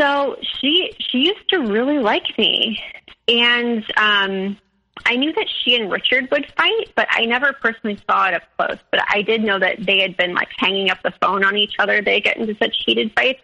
so 0.00 0.36
she 0.60 0.92
she 0.98 1.18
used 1.18 1.48
to 1.50 1.58
really 1.58 1.98
like 1.98 2.36
me 2.38 2.82
and 3.28 3.84
um 3.96 4.56
I 5.04 5.16
knew 5.16 5.32
that 5.32 5.46
she 5.62 5.74
and 5.74 5.90
Richard 5.90 6.28
would 6.30 6.46
fight, 6.56 6.92
but 6.94 7.08
I 7.10 7.24
never 7.24 7.52
personally 7.54 7.98
saw 8.08 8.28
it 8.28 8.34
up 8.34 8.42
close. 8.56 8.78
But 8.90 9.00
I 9.08 9.22
did 9.22 9.42
know 9.42 9.58
that 9.58 9.84
they 9.84 10.00
had 10.00 10.16
been 10.16 10.34
like 10.34 10.48
hanging 10.58 10.90
up 10.90 10.98
the 11.02 11.12
phone 11.20 11.44
on 11.44 11.56
each 11.56 11.74
other. 11.78 12.02
They 12.02 12.20
get 12.20 12.36
into 12.36 12.54
such 12.62 12.76
heated 12.84 13.12
fights. 13.16 13.40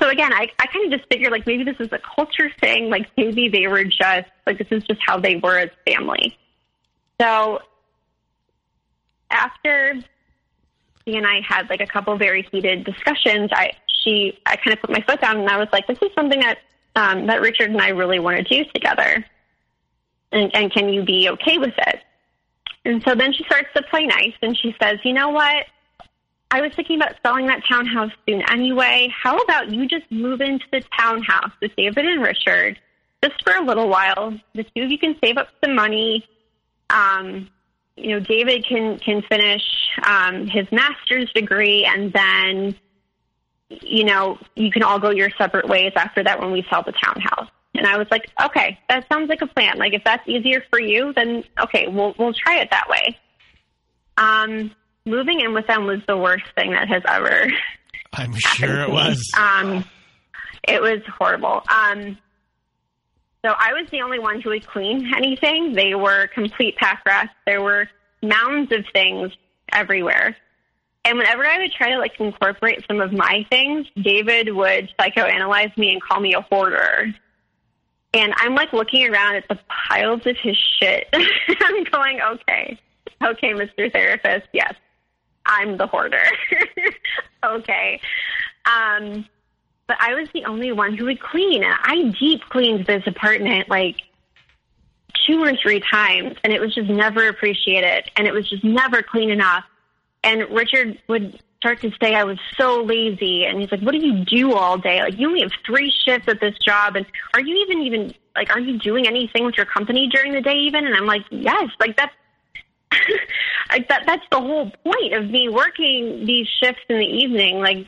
So 0.00 0.08
again, 0.08 0.32
I, 0.32 0.48
I 0.58 0.66
kind 0.66 0.92
of 0.92 0.98
just 0.98 1.10
figured 1.10 1.32
like 1.32 1.46
maybe 1.46 1.64
this 1.64 1.76
is 1.80 1.88
a 1.92 1.98
culture 1.98 2.50
thing. 2.60 2.90
Like 2.90 3.08
maybe 3.16 3.48
they 3.48 3.66
were 3.66 3.84
just 3.84 4.28
like 4.46 4.58
this 4.58 4.68
is 4.70 4.84
just 4.84 5.00
how 5.04 5.18
they 5.18 5.36
were 5.36 5.58
as 5.58 5.70
family. 5.86 6.36
So 7.20 7.60
after 9.30 9.98
he 11.04 11.16
and 11.16 11.26
I 11.26 11.40
had 11.46 11.68
like 11.68 11.80
a 11.80 11.86
couple 11.86 12.16
very 12.16 12.46
heated 12.52 12.84
discussions, 12.84 13.50
I 13.52 13.72
she 14.02 14.38
I 14.46 14.56
kind 14.56 14.74
of 14.74 14.80
put 14.80 14.90
my 14.90 15.00
foot 15.02 15.20
down 15.20 15.38
and 15.38 15.48
I 15.48 15.58
was 15.58 15.68
like, 15.72 15.86
this 15.86 15.98
is 16.02 16.10
something 16.14 16.40
that 16.40 16.58
um, 16.96 17.26
that 17.26 17.40
Richard 17.40 17.70
and 17.70 17.80
I 17.80 17.90
really 17.90 18.18
want 18.18 18.36
to 18.38 18.42
do 18.42 18.64
together, 18.74 19.24
and, 20.32 20.50
and 20.54 20.72
can 20.72 20.88
you 20.88 21.02
be 21.02 21.28
okay 21.30 21.58
with 21.58 21.74
it? 21.76 22.00
And 22.84 23.02
so 23.02 23.14
then 23.14 23.32
she 23.32 23.44
starts 23.44 23.68
to 23.76 23.82
play 23.82 24.06
nice 24.06 24.34
and 24.40 24.56
she 24.56 24.74
says, 24.80 24.98
you 25.04 25.12
know 25.12 25.28
what? 25.28 25.66
I 26.50 26.62
was 26.62 26.72
thinking 26.74 26.96
about 26.96 27.16
selling 27.22 27.46
that 27.46 27.62
townhouse 27.68 28.12
soon 28.26 28.42
anyway. 28.50 29.12
How 29.14 29.36
about 29.36 29.70
you 29.70 29.86
just 29.86 30.10
move 30.10 30.40
into 30.40 30.64
the 30.72 30.82
townhouse 30.98 31.52
with 31.60 31.76
David 31.76 32.06
and 32.06 32.22
Richard 32.22 32.78
just 33.22 33.42
for 33.44 33.54
a 33.54 33.62
little 33.62 33.88
while? 33.88 34.38
The 34.54 34.64
two 34.64 34.84
of 34.84 34.90
you 34.90 34.98
can 34.98 35.16
save 35.22 35.36
up 35.36 35.48
some 35.62 35.74
money. 35.74 36.26
Um, 36.88 37.50
you 37.96 38.12
know, 38.12 38.20
David 38.20 38.64
can 38.66 38.98
can 38.98 39.22
finish 39.22 39.62
um, 40.06 40.46
his 40.46 40.66
master's 40.72 41.30
degree, 41.34 41.84
and 41.84 42.12
then 42.12 42.74
you 43.68 44.04
know 44.04 44.38
you 44.54 44.70
can 44.70 44.82
all 44.82 44.98
go 44.98 45.10
your 45.10 45.30
separate 45.36 45.68
ways 45.68 45.92
after 45.96 46.22
that 46.24 46.40
when 46.40 46.52
we 46.52 46.66
sell 46.70 46.82
the 46.82 46.92
townhouse. 46.92 47.48
And 47.74 47.86
I 47.86 47.96
was 47.96 48.08
like, 48.10 48.28
okay, 48.42 48.78
that 48.88 49.06
sounds 49.12 49.28
like 49.28 49.42
a 49.42 49.46
plan. 49.46 49.78
Like 49.78 49.92
if 49.92 50.02
that's 50.04 50.26
easier 50.26 50.64
for 50.70 50.80
you, 50.80 51.12
then 51.14 51.44
okay, 51.62 51.86
we'll 51.88 52.14
we'll 52.18 52.32
try 52.32 52.58
it 52.60 52.70
that 52.70 52.88
way. 52.88 53.16
Um, 54.16 54.72
moving 55.04 55.40
in 55.40 55.54
with 55.54 55.66
them 55.66 55.86
was 55.86 56.00
the 56.08 56.16
worst 56.16 56.44
thing 56.56 56.72
that 56.72 56.88
has 56.88 57.02
ever. 57.06 57.46
I'm 58.12 58.34
sure 58.34 58.80
it 58.80 58.90
was. 58.90 59.22
Um, 59.38 59.84
it 60.66 60.82
was 60.82 61.00
horrible. 61.18 61.62
Um, 61.68 62.18
so 63.44 63.54
I 63.56 63.72
was 63.72 63.88
the 63.90 64.00
only 64.00 64.18
one 64.18 64.40
who 64.40 64.50
would 64.50 64.66
clean 64.66 65.12
anything. 65.14 65.74
They 65.74 65.94
were 65.94 66.26
complete 66.28 66.76
pack 66.76 67.02
rats. 67.06 67.32
There 67.46 67.62
were 67.62 67.88
mounds 68.22 68.72
of 68.72 68.84
things 68.92 69.30
everywhere. 69.72 70.36
And 71.08 71.16
whenever 71.16 71.46
I 71.46 71.56
would 71.56 71.72
try 71.72 71.88
to 71.90 71.98
like 71.98 72.20
incorporate 72.20 72.84
some 72.86 73.00
of 73.00 73.14
my 73.14 73.46
things, 73.48 73.86
David 73.96 74.54
would 74.54 74.92
psychoanalyze 75.00 75.74
me 75.78 75.90
and 75.90 76.02
call 76.02 76.20
me 76.20 76.34
a 76.34 76.42
hoarder. 76.42 77.14
And 78.12 78.34
I'm 78.36 78.54
like 78.54 78.74
looking 78.74 79.08
around 79.08 79.36
at 79.36 79.48
the 79.48 79.58
piles 79.88 80.26
of 80.26 80.36
his 80.36 80.54
shit. 80.78 81.08
I'm 81.12 81.84
going, 81.84 82.20
okay, 82.20 82.78
okay, 83.24 83.54
Mr. 83.54 83.90
Therapist, 83.90 84.48
yes, 84.52 84.74
I'm 85.46 85.78
the 85.78 85.86
hoarder. 85.86 86.24
okay. 87.42 88.02
Um, 88.66 89.26
but 89.86 89.96
I 90.00 90.12
was 90.12 90.28
the 90.34 90.44
only 90.44 90.72
one 90.72 90.94
who 90.94 91.06
would 91.06 91.20
clean. 91.20 91.64
And 91.64 91.74
I 91.82 92.14
deep 92.20 92.42
cleaned 92.50 92.84
this 92.84 93.06
apartment 93.06 93.70
like 93.70 93.96
two 95.26 95.42
or 95.42 95.54
three 95.56 95.80
times, 95.80 96.36
and 96.44 96.52
it 96.52 96.60
was 96.60 96.74
just 96.74 96.90
never 96.90 97.28
appreciated. 97.28 98.10
And 98.16 98.26
it 98.26 98.34
was 98.34 98.46
just 98.46 98.62
never 98.62 99.02
clean 99.02 99.30
enough. 99.30 99.64
And 100.24 100.42
Richard 100.50 101.00
would 101.08 101.40
start 101.58 101.80
to 101.82 101.90
say 102.02 102.14
I 102.14 102.24
was 102.24 102.38
so 102.58 102.82
lazy. 102.82 103.44
And 103.44 103.60
he's 103.60 103.70
like, 103.70 103.80
What 103.80 103.92
do 103.92 103.98
you 103.98 104.24
do 104.24 104.54
all 104.54 104.78
day? 104.78 105.00
Like, 105.00 105.18
you 105.18 105.28
only 105.28 105.42
have 105.42 105.52
three 105.64 105.92
shifts 106.04 106.28
at 106.28 106.40
this 106.40 106.54
job. 106.64 106.96
And 106.96 107.06
are 107.34 107.40
you 107.40 107.56
even, 107.66 107.82
even, 107.82 108.14
like, 108.36 108.50
are 108.50 108.60
you 108.60 108.78
doing 108.78 109.06
anything 109.06 109.44
with 109.44 109.56
your 109.56 109.66
company 109.66 110.08
during 110.08 110.32
the 110.32 110.40
day, 110.40 110.56
even? 110.56 110.86
And 110.86 110.94
I'm 110.94 111.06
like, 111.06 111.22
Yes, 111.30 111.70
like, 111.80 111.96
that's 111.96 112.14
I, 113.70 113.84
that 113.88 114.04
that's 114.06 114.24
the 114.30 114.40
whole 114.40 114.70
point 114.70 115.14
of 115.14 115.28
me 115.30 115.48
working 115.48 116.24
these 116.26 116.46
shifts 116.62 116.82
in 116.88 116.98
the 116.98 117.06
evening. 117.06 117.58
Like 117.58 117.86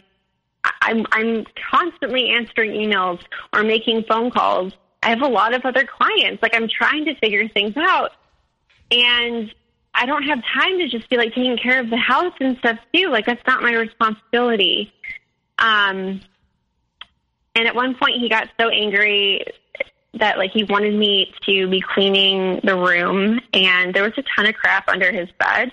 I'm 0.83 1.07
I'm 1.13 1.47
constantly 1.71 2.31
answering 2.31 2.73
emails 2.73 3.21
or 3.53 3.63
making 3.63 4.05
phone 4.09 4.31
calls. 4.31 4.73
I 5.03 5.11
have 5.11 5.23
a 5.23 5.29
lot 5.29 5.55
of 5.55 5.65
other 5.65 5.85
clients. 5.85 6.43
Like 6.43 6.55
I'm 6.55 6.69
trying 6.69 7.07
to 7.07 7.15
figure 7.17 7.49
things 7.49 7.75
out, 7.77 8.13
and 8.91 9.53
I 9.95 10.07
don't 10.07 10.23
have 10.23 10.39
time 10.55 10.79
to 10.79 10.89
just 10.89 11.09
be 11.09 11.17
like 11.17 11.35
taking 11.35 11.57
care 11.59 11.81
of 11.81 11.91
the 11.91 11.97
house 11.97 12.33
and 12.41 12.57
stuff 12.59 12.79
too. 12.95 13.09
Like 13.09 13.27
that's 13.27 13.45
not 13.47 13.63
my 13.63 13.73
responsibility. 13.73 14.93
Um, 15.59 16.21
and 17.55 17.67
at 17.67 17.75
one 17.75 17.95
point, 17.97 18.21
he 18.21 18.29
got 18.29 18.49
so 18.59 18.69
angry 18.69 19.45
that 20.15 20.39
like 20.39 20.51
he 20.53 20.65
wanted 20.65 20.95
me 20.95 21.33
to 21.47 21.69
be 21.69 21.81
cleaning 21.81 22.61
the 22.65 22.77
room 22.77 23.41
and 23.53 23.95
there 23.95 24.03
was 24.03 24.13
a 24.17 24.25
ton 24.37 24.47
of 24.47 24.55
crap 24.55 24.89
under 24.89 25.13
his 25.13 25.29
bed. 25.39 25.73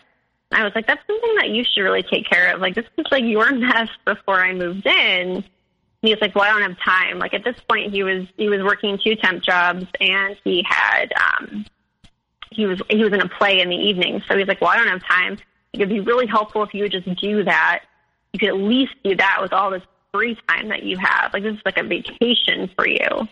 I 0.52 0.64
was 0.64 0.72
like, 0.76 0.88
that's 0.88 1.06
something 1.06 1.36
that 1.38 1.50
you 1.50 1.64
should 1.64 1.82
really 1.82 2.04
take 2.04 2.30
care 2.30 2.54
of. 2.54 2.62
Like 2.62 2.76
this 2.76 2.86
was 2.98 3.08
like 3.12 3.24
your 3.24 3.52
mess 3.56 3.90
before 4.06 4.40
I 4.40 4.54
moved 4.54 4.86
in. 4.86 4.92
And 5.38 5.44
he 6.02 6.12
was 6.12 6.22
like, 6.22 6.36
well, 6.36 6.46
I 6.46 6.50
don't 6.50 6.62
have 6.70 6.80
time. 6.80 7.20
Like 7.20 7.34
at 7.34 7.44
this 7.44 7.60
point 7.68 7.92
he 7.92 8.04
was, 8.04 8.28
he 8.38 8.48
was 8.48 8.62
working 8.62 9.00
two 9.04 9.16
temp 9.16 9.44
jobs 9.44 9.86
and 10.00 10.38
he 10.44 10.64
had, 10.68 11.12
um, 11.14 11.66
he 12.52 12.66
was 12.66 12.82
he 12.90 13.04
was 13.04 13.14
in 13.14 13.22
a 13.22 13.28
play 13.28 13.62
in 13.62 13.70
the 13.70 13.76
evening. 13.76 14.22
So 14.28 14.38
he's 14.38 14.48
like, 14.48 14.62
well, 14.62 14.70
I 14.70 14.78
don't 14.78 14.88
have 14.88 15.04
time. 15.04 15.38
It 15.74 15.80
would 15.80 15.90
be 15.90 16.00
really 16.00 16.28
helpful 16.28 16.64
if 16.64 16.74
you 16.74 16.84
would 16.84 16.92
just 16.92 17.14
do 17.20 17.44
that. 17.44 17.84
You 18.34 18.40
could 18.40 18.50
at 18.50 18.58
least 18.58 18.94
do 19.04 19.16
that 19.16 19.40
with 19.42 19.54
all 19.54 19.72
this 19.72 19.84
free 20.14 20.38
time 20.48 20.70
that 20.70 20.84
you 20.84 20.98
have. 20.98 21.34
Like 21.34 21.44
this 21.44 21.56
is 21.56 21.62
like 21.66 21.78
a 21.78 21.84
vacation 21.84 22.70
for 22.76 22.88
you. 22.88 23.28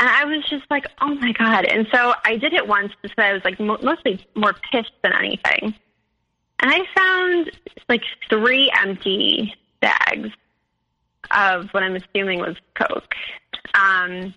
And 0.00 0.08
I 0.08 0.24
was 0.24 0.44
just 0.48 0.64
like, 0.70 0.86
oh 1.00 1.14
my 1.14 1.32
god. 1.32 1.64
And 1.64 1.86
so 1.92 2.14
I 2.24 2.36
did 2.36 2.52
it 2.52 2.66
once 2.66 2.92
because 3.02 3.16
I 3.18 3.32
was 3.32 3.44
like 3.44 3.58
mo- 3.58 3.78
mostly 3.82 4.24
more 4.34 4.54
pissed 4.70 4.92
than 5.02 5.12
anything. 5.12 5.74
And 6.60 6.72
I 6.72 6.80
found 6.96 7.50
like 7.88 8.02
three 8.28 8.70
empty 8.80 9.54
bags 9.80 10.30
of 11.30 11.68
what 11.70 11.82
I'm 11.82 11.96
assuming 11.96 12.40
was 12.40 12.56
Coke. 12.74 13.14
Um, 13.74 14.34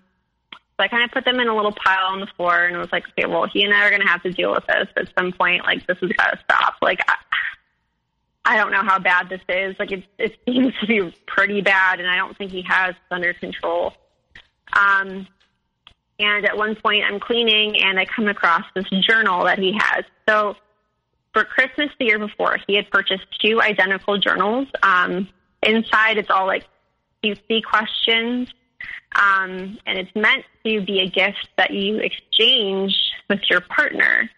I 0.82 0.88
kind 0.88 1.04
of 1.04 1.10
put 1.10 1.24
them 1.24 1.40
in 1.40 1.48
a 1.48 1.54
little 1.54 1.72
pile 1.72 2.06
on 2.06 2.20
the 2.20 2.26
floor 2.36 2.66
and 2.66 2.76
was 2.78 2.92
like, 2.92 3.04
okay, 3.10 3.26
well, 3.26 3.46
he 3.46 3.62
and 3.64 3.72
I 3.72 3.86
are 3.86 3.90
going 3.90 4.02
to 4.02 4.08
have 4.08 4.22
to 4.22 4.32
deal 4.32 4.52
with 4.52 4.66
this 4.66 4.88
at 4.96 5.08
some 5.18 5.32
point. 5.32 5.64
Like, 5.64 5.86
this 5.86 5.98
has 6.00 6.10
got 6.12 6.30
to 6.30 6.38
stop. 6.44 6.74
Like, 6.82 7.00
I, 7.08 7.14
I 8.44 8.56
don't 8.56 8.72
know 8.72 8.82
how 8.82 8.98
bad 8.98 9.28
this 9.28 9.40
is. 9.48 9.76
Like, 9.78 9.92
it, 9.92 10.04
it 10.18 10.36
seems 10.46 10.72
to 10.80 10.86
be 10.86 11.14
pretty 11.26 11.60
bad, 11.60 12.00
and 12.00 12.08
I 12.08 12.16
don't 12.16 12.36
think 12.36 12.50
he 12.50 12.62
has 12.62 12.90
it 12.90 13.14
under 13.14 13.32
control. 13.34 13.94
Um, 14.72 15.26
and 16.18 16.44
at 16.46 16.56
one 16.56 16.76
point, 16.76 17.04
I'm 17.04 17.18
cleaning 17.18 17.76
and 17.82 17.98
I 17.98 18.04
come 18.04 18.28
across 18.28 18.64
this 18.74 18.88
journal 19.06 19.44
that 19.44 19.58
he 19.58 19.76
has. 19.78 20.04
So 20.28 20.56
for 21.32 21.44
Christmas 21.44 21.90
the 21.98 22.06
year 22.06 22.18
before, 22.18 22.58
he 22.66 22.76
had 22.76 22.90
purchased 22.90 23.26
two 23.40 23.60
identical 23.60 24.18
journals. 24.18 24.68
Um, 24.82 25.28
inside, 25.62 26.18
it's 26.18 26.30
all 26.30 26.46
like 26.46 26.64
QC 27.24 27.64
questions, 27.64 28.48
um, 29.16 29.78
and 29.86 29.98
it's 29.98 30.14
meant 30.14 30.44
to 30.64 30.80
be 30.82 31.00
a 31.00 31.08
gift 31.08 31.48
that 31.56 31.70
you 31.70 31.98
exchange 31.98 32.94
with 33.28 33.40
your 33.50 33.60
partner. 33.60 34.30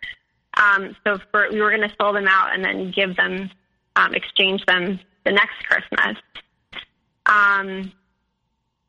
Um, 0.56 0.96
so 1.04 1.18
for 1.30 1.48
we 1.50 1.60
were 1.60 1.70
going 1.70 1.88
to 1.88 1.94
sell 2.00 2.12
them 2.12 2.28
out 2.28 2.54
and 2.54 2.64
then 2.64 2.90
give 2.90 3.16
them, 3.16 3.50
um, 3.96 4.14
exchange 4.14 4.64
them 4.66 5.00
the 5.24 5.32
next 5.32 5.64
Christmas. 5.66 6.16
Um, 7.26 7.92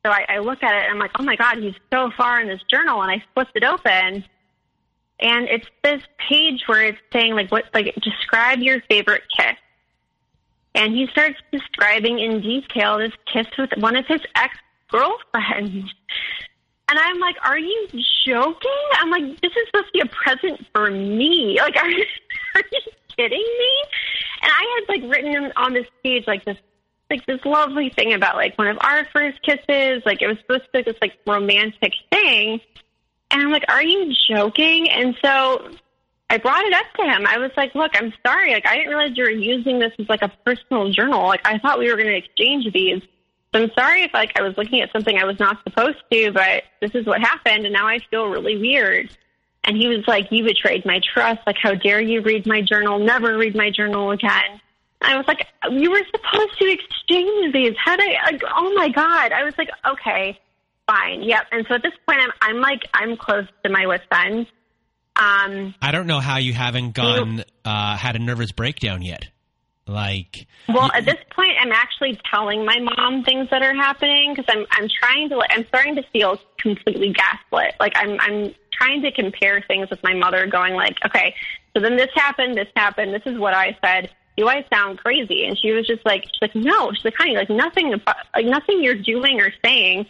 so 0.05 0.11
I, 0.11 0.25
I 0.29 0.39
look 0.39 0.61
at 0.61 0.75
it 0.75 0.83
and 0.83 0.93
I'm 0.93 0.99
like, 0.99 1.11
oh 1.19 1.23
my 1.23 1.35
god, 1.35 1.57
he's 1.57 1.73
so 1.91 2.11
far 2.15 2.39
in 2.39 2.47
this 2.47 2.61
journal, 2.69 3.01
and 3.01 3.11
I 3.11 3.23
flipped 3.33 3.55
it 3.55 3.63
open, 3.63 4.23
and 5.19 5.47
it's 5.47 5.67
this 5.83 6.01
page 6.29 6.63
where 6.67 6.83
it's 6.83 6.99
saying 7.11 7.33
like 7.33 7.51
what 7.51 7.65
like 7.73 7.95
describe 7.95 8.59
your 8.59 8.81
favorite 8.81 9.23
kiss 9.35 9.55
and 10.75 10.93
he 10.93 11.07
starts 11.07 11.37
describing 11.51 12.19
in 12.19 12.41
detail 12.41 12.97
this 12.99 13.13
kiss 13.31 13.47
with 13.57 13.71
one 13.77 13.95
of 13.95 14.05
his 14.05 14.21
ex 14.35 14.55
girlfriends 14.89 15.93
and 16.89 16.99
i'm 16.99 17.19
like 17.19 17.35
are 17.43 17.57
you 17.57 17.87
joking 18.25 18.89
i'm 18.99 19.09
like 19.09 19.41
this 19.41 19.51
is 19.51 19.67
supposed 19.67 19.87
to 19.87 19.91
be 19.93 19.99
a 20.01 20.05
present 20.05 20.65
for 20.73 20.89
me 20.89 21.57
like 21.59 21.75
are 21.83 21.89
you, 21.89 22.05
are 22.55 22.63
you 22.71 22.81
kidding 23.15 23.37
me 23.59 23.83
and 24.41 24.51
i 24.51 24.79
had 24.79 25.01
like 25.01 25.11
written 25.11 25.51
on 25.55 25.73
this 25.73 25.87
page 26.03 26.23
like 26.27 26.43
this 26.45 26.57
like 27.09 27.25
this 27.27 27.39
lovely 27.45 27.89
thing 27.89 28.13
about 28.13 28.35
like 28.35 28.57
one 28.57 28.67
of 28.67 28.77
our 28.81 29.05
first 29.13 29.41
kisses 29.43 30.01
like 30.05 30.21
it 30.21 30.27
was 30.27 30.37
supposed 30.39 30.63
to 30.63 30.69
be 30.73 30.81
this 30.81 30.97
like 31.01 31.13
romantic 31.27 31.93
thing 32.11 32.59
and 33.31 33.41
I'm 33.41 33.51
like, 33.51 33.65
are 33.67 33.83
you 33.83 34.13
joking? 34.29 34.89
And 34.89 35.15
so 35.23 35.69
I 36.29 36.37
brought 36.37 36.63
it 36.63 36.73
up 36.73 36.85
to 36.97 37.03
him. 37.03 37.25
I 37.27 37.37
was 37.37 37.51
like, 37.57 37.75
look, 37.75 37.91
I'm 37.95 38.13
sorry. 38.25 38.53
Like, 38.53 38.67
I 38.67 38.77
didn't 38.77 38.89
realize 38.89 39.17
you 39.17 39.23
were 39.23 39.29
using 39.29 39.79
this 39.79 39.91
as 39.99 40.07
like 40.07 40.21
a 40.21 40.31
personal 40.45 40.89
journal. 40.91 41.25
Like, 41.27 41.41
I 41.45 41.57
thought 41.59 41.79
we 41.79 41.89
were 41.89 41.97
going 41.97 42.07
to 42.07 42.15
exchange 42.15 42.71
these. 42.73 43.01
So 43.55 43.63
I'm 43.63 43.71
sorry 43.77 44.03
if 44.03 44.13
like 44.13 44.37
I 44.37 44.41
was 44.41 44.57
looking 44.57 44.81
at 44.81 44.91
something 44.91 45.17
I 45.17 45.23
was 45.25 45.39
not 45.39 45.63
supposed 45.63 45.97
to, 46.11 46.31
but 46.31 46.63
this 46.81 46.91
is 46.93 47.05
what 47.05 47.21
happened. 47.21 47.65
And 47.65 47.73
now 47.73 47.87
I 47.87 47.99
feel 48.11 48.25
really 48.25 48.57
weird. 48.57 49.15
And 49.63 49.77
he 49.77 49.87
was 49.87 50.05
like, 50.07 50.27
you 50.31 50.43
betrayed 50.43 50.85
my 50.85 50.99
trust. 51.13 51.41
Like, 51.47 51.55
how 51.61 51.73
dare 51.73 52.01
you 52.01 52.21
read 52.21 52.45
my 52.45 52.61
journal? 52.61 52.99
Never 52.99 53.37
read 53.37 53.55
my 53.55 53.71
journal 53.71 54.11
again. 54.11 54.61
I 55.01 55.17
was 55.17 55.25
like, 55.27 55.47
you 55.71 55.89
were 55.89 56.03
supposed 56.05 56.59
to 56.59 56.71
exchange 56.71 57.53
these. 57.53 57.73
How 57.83 57.95
did 57.95 58.09
I, 58.09 58.31
like, 58.31 58.41
oh 58.55 58.73
my 58.75 58.89
God. 58.89 59.31
I 59.31 59.43
was 59.43 59.57
like, 59.57 59.69
okay 59.93 60.39
fine. 60.87 61.23
Yep. 61.23 61.47
And 61.51 61.65
so 61.67 61.75
at 61.75 61.83
this 61.83 61.93
point, 62.07 62.19
I'm 62.21 62.31
I'm 62.41 62.61
like 62.61 62.81
I'm 62.93 63.17
close 63.17 63.45
to 63.63 63.69
my 63.69 63.87
wit's 63.87 64.03
end. 64.11 64.47
Um, 65.17 65.73
I 65.81 65.91
don't 65.91 66.07
know 66.07 66.19
how 66.19 66.37
you 66.37 66.53
haven't 66.53 66.93
gone 66.93 67.43
uh, 67.63 67.95
had 67.95 68.15
a 68.15 68.19
nervous 68.19 68.51
breakdown 68.51 69.01
yet. 69.01 69.29
Like, 69.87 70.47
well, 70.67 70.91
at 70.93 71.05
this 71.05 71.19
point, 71.29 71.51
I'm 71.61 71.71
actually 71.71 72.19
telling 72.31 72.65
my 72.65 72.79
mom 72.79 73.23
things 73.23 73.49
that 73.51 73.61
are 73.61 73.75
happening 73.75 74.33
because 74.33 74.45
I'm 74.49 74.65
I'm 74.71 74.89
trying 74.89 75.29
to 75.29 75.41
I'm 75.49 75.65
starting 75.67 75.95
to 75.95 76.03
feel 76.11 76.39
completely 76.57 77.13
gaslit. 77.13 77.75
Like 77.79 77.93
I'm 77.95 78.19
I'm 78.19 78.55
trying 78.71 79.03
to 79.03 79.11
compare 79.11 79.63
things 79.67 79.89
with 79.89 80.01
my 80.03 80.13
mother, 80.13 80.47
going 80.47 80.73
like, 80.73 80.97
okay, 81.05 81.35
so 81.75 81.81
then 81.81 81.97
this 81.97 82.09
happened, 82.15 82.57
this 82.57 82.67
happened, 82.75 83.13
this 83.13 83.21
is 83.25 83.37
what 83.37 83.53
I 83.53 83.77
said. 83.83 84.09
Do 84.37 84.47
I 84.47 84.65
sound 84.73 84.99
crazy? 84.99 85.45
And 85.45 85.57
she 85.57 85.71
was 85.71 85.87
just 85.87 86.05
like, 86.05 86.23
she's 86.23 86.41
like, 86.41 86.55
no, 86.55 86.91
she's 86.91 87.05
like, 87.05 87.15
honey, 87.17 87.35
like 87.35 87.49
nothing, 87.49 87.93
like 88.33 88.45
nothing 88.45 88.83
you're 88.83 89.01
doing 89.01 89.39
or 89.39 89.51
saying 89.63 90.07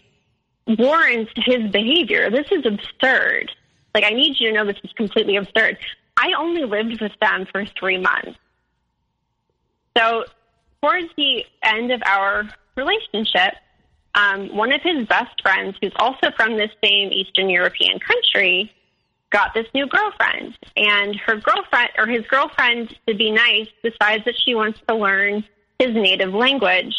warrants 0.67 1.31
his 1.35 1.69
behavior. 1.71 2.31
This 2.31 2.47
is 2.51 2.65
absurd. 2.65 3.51
Like, 3.93 4.03
I 4.03 4.09
need 4.09 4.35
you 4.39 4.49
to 4.49 4.53
know 4.53 4.65
this 4.65 4.81
is 4.83 4.91
completely 4.93 5.35
absurd. 5.35 5.77
I 6.17 6.33
only 6.37 6.63
lived 6.63 7.01
with 7.01 7.11
them 7.21 7.45
for 7.51 7.65
three 7.79 7.99
months. 7.99 8.39
So, 9.97 10.25
towards 10.81 11.07
the 11.17 11.45
end 11.63 11.91
of 11.91 12.01
our 12.05 12.49
relationship, 12.75 13.55
um, 14.15 14.55
one 14.55 14.71
of 14.71 14.81
his 14.81 15.07
best 15.07 15.41
friends, 15.41 15.75
who's 15.81 15.93
also 15.97 16.31
from 16.35 16.57
this 16.57 16.71
same 16.83 17.11
Eastern 17.11 17.49
European 17.49 17.99
country, 17.99 18.71
got 19.29 19.53
this 19.53 19.65
new 19.73 19.87
girlfriend. 19.87 20.57
And 20.77 21.15
her 21.25 21.35
girlfriend, 21.35 21.89
or 21.97 22.07
his 22.07 22.25
girlfriend, 22.27 22.95
to 23.07 23.13
be 23.15 23.31
nice, 23.31 23.67
decides 23.83 24.23
that 24.25 24.35
she 24.43 24.55
wants 24.55 24.79
to 24.87 24.95
learn 24.95 25.43
his 25.79 25.93
native 25.93 26.33
language. 26.33 26.95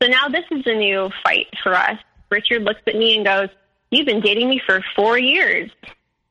So 0.00 0.08
now 0.08 0.28
this 0.28 0.44
is 0.50 0.62
a 0.66 0.74
new 0.74 1.10
fight 1.24 1.48
for 1.62 1.74
us. 1.74 1.98
Richard 2.30 2.62
looks 2.62 2.80
at 2.86 2.94
me 2.94 3.16
and 3.16 3.24
goes, 3.24 3.48
You've 3.90 4.06
been 4.06 4.20
dating 4.20 4.50
me 4.50 4.60
for 4.64 4.84
four 4.94 5.18
years. 5.18 5.70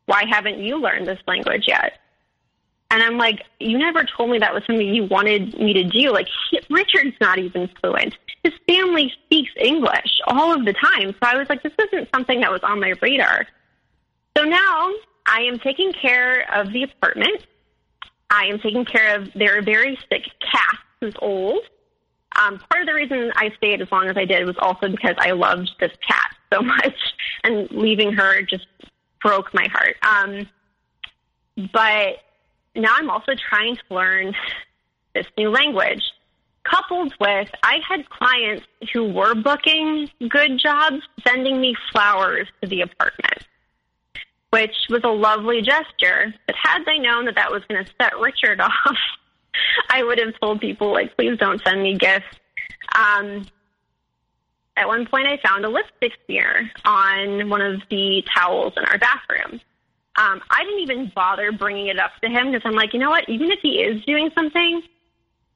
Why 0.05 0.23
haven't 0.29 0.59
you 0.59 0.79
learned 0.79 1.07
this 1.07 1.19
language 1.27 1.65
yet? 1.67 1.93
And 2.89 3.03
I'm 3.03 3.17
like, 3.17 3.43
You 3.59 3.77
never 3.77 4.03
told 4.03 4.29
me 4.29 4.39
that 4.39 4.53
was 4.53 4.63
something 4.65 4.93
you 4.93 5.05
wanted 5.05 5.57
me 5.59 5.73
to 5.73 5.83
do. 5.83 6.11
Like, 6.11 6.27
he, 6.49 6.59
Richard's 6.69 7.15
not 7.19 7.39
even 7.39 7.69
fluent. 7.79 8.15
His 8.43 8.53
family 8.67 9.11
speaks 9.25 9.51
English 9.59 10.19
all 10.27 10.53
of 10.53 10.65
the 10.65 10.73
time. 10.73 11.11
So 11.11 11.19
I 11.21 11.37
was 11.37 11.47
like, 11.49 11.63
This 11.63 11.73
isn't 11.87 12.09
something 12.13 12.41
that 12.41 12.51
was 12.51 12.61
on 12.63 12.79
my 12.79 12.93
radar. 13.01 13.45
So 14.37 14.43
now 14.43 14.91
I 15.25 15.41
am 15.41 15.59
taking 15.59 15.93
care 15.93 16.45
of 16.53 16.71
the 16.71 16.83
apartment. 16.83 17.45
I 18.29 18.45
am 18.45 18.59
taking 18.59 18.85
care 18.85 19.15
of 19.15 19.31
their 19.33 19.61
very 19.61 19.97
sick 20.09 20.23
cat 20.39 20.79
who's 20.99 21.15
old. 21.19 21.59
Um, 22.35 22.59
part 22.69 22.81
of 22.81 22.87
the 22.87 22.93
reason 22.93 23.31
I 23.35 23.51
stayed 23.57 23.81
as 23.81 23.91
long 23.91 24.09
as 24.09 24.17
I 24.17 24.25
did 24.25 24.45
was 24.45 24.57
also 24.59 24.89
because 24.89 25.15
I 25.17 25.31
loved 25.31 25.71
this 25.79 25.91
cat 26.07 26.35
so 26.53 26.61
much, 26.61 26.95
and 27.43 27.69
leaving 27.71 28.13
her 28.13 28.41
just 28.41 28.67
broke 29.21 29.53
my 29.53 29.67
heart. 29.67 29.95
Um, 30.03 30.47
but 31.73 32.19
now 32.77 32.93
I'm 32.95 33.09
also 33.09 33.33
trying 33.49 33.75
to 33.75 33.81
learn 33.93 34.33
this 35.13 35.25
new 35.37 35.49
language. 35.49 36.03
Coupled 36.63 37.13
with, 37.19 37.49
I 37.63 37.79
had 37.87 38.09
clients 38.09 38.65
who 38.93 39.11
were 39.11 39.33
booking 39.33 40.09
good 40.29 40.59
jobs 40.59 41.01
sending 41.25 41.61
me 41.61 41.75
flowers 41.91 42.47
to 42.61 42.67
the 42.67 42.81
apartment, 42.81 43.47
which 44.49 44.75
was 44.89 45.01
a 45.05 45.09
lovely 45.09 45.61
gesture. 45.61 46.33
But 46.45 46.55
had 46.61 46.83
they 46.85 46.99
known 46.99 47.25
that 47.25 47.35
that 47.35 47.51
was 47.51 47.63
going 47.69 47.83
to 47.83 47.91
set 48.01 48.17
Richard 48.19 48.59
off, 48.61 48.97
I 49.89 50.03
would 50.03 50.19
have 50.19 50.37
told 50.41 50.59
people 50.59 50.91
like, 50.91 51.15
please 51.15 51.37
don't 51.39 51.61
send 51.63 51.81
me 51.81 51.97
gifts. 51.97 52.25
Um, 52.93 53.47
at 54.75 54.87
one 54.87 55.07
point, 55.07 55.27
I 55.27 55.37
found 55.37 55.65
a 55.65 55.69
lipstick 55.69 56.13
smear 56.25 56.69
on 56.85 57.49
one 57.49 57.61
of 57.61 57.81
the 57.89 58.23
towels 58.35 58.73
in 58.77 58.83
our 58.85 58.97
bathroom. 58.97 59.61
Um, 60.17 60.41
I 60.49 60.63
didn't 60.63 60.79
even 60.79 61.11
bother 61.15 61.51
bringing 61.51 61.87
it 61.87 61.99
up 61.99 62.11
to 62.23 62.29
him 62.29 62.51
because 62.51 62.63
I'm 62.65 62.73
like, 62.73 62.93
you 62.93 62.99
know 62.99 63.09
what? 63.09 63.29
Even 63.29 63.51
if 63.51 63.59
he 63.61 63.81
is 63.81 64.03
doing 64.05 64.31
something, 64.33 64.81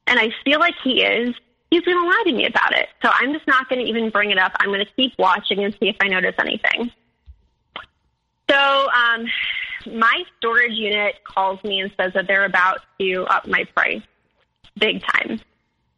and 0.06 0.18
I 0.18 0.30
feel 0.44 0.60
like 0.60 0.74
he 0.82 1.02
is, 1.02 1.34
he's 1.70 1.82
going 1.82 1.96
to 1.96 2.04
lie 2.04 2.22
to 2.26 2.32
me 2.32 2.46
about 2.46 2.72
it. 2.72 2.88
So 3.02 3.10
I'm 3.12 3.32
just 3.32 3.46
not 3.46 3.68
going 3.68 3.84
to 3.84 3.88
even 3.88 4.10
bring 4.10 4.30
it 4.30 4.38
up. 4.38 4.52
I'm 4.60 4.68
going 4.68 4.84
to 4.84 4.92
keep 4.94 5.14
watching 5.18 5.64
and 5.64 5.74
see 5.74 5.88
if 5.88 5.96
I 6.00 6.08
notice 6.08 6.34
anything. 6.38 6.92
So 8.48 8.88
um, 8.90 9.26
my 9.86 10.22
storage 10.38 10.74
unit 10.74 11.16
calls 11.24 11.62
me 11.64 11.80
and 11.80 11.90
says 11.98 12.12
that 12.14 12.26
they're 12.26 12.44
about 12.44 12.80
to 13.00 13.24
up 13.24 13.46
my 13.48 13.64
price 13.74 14.02
big 14.78 15.02
time. 15.02 15.40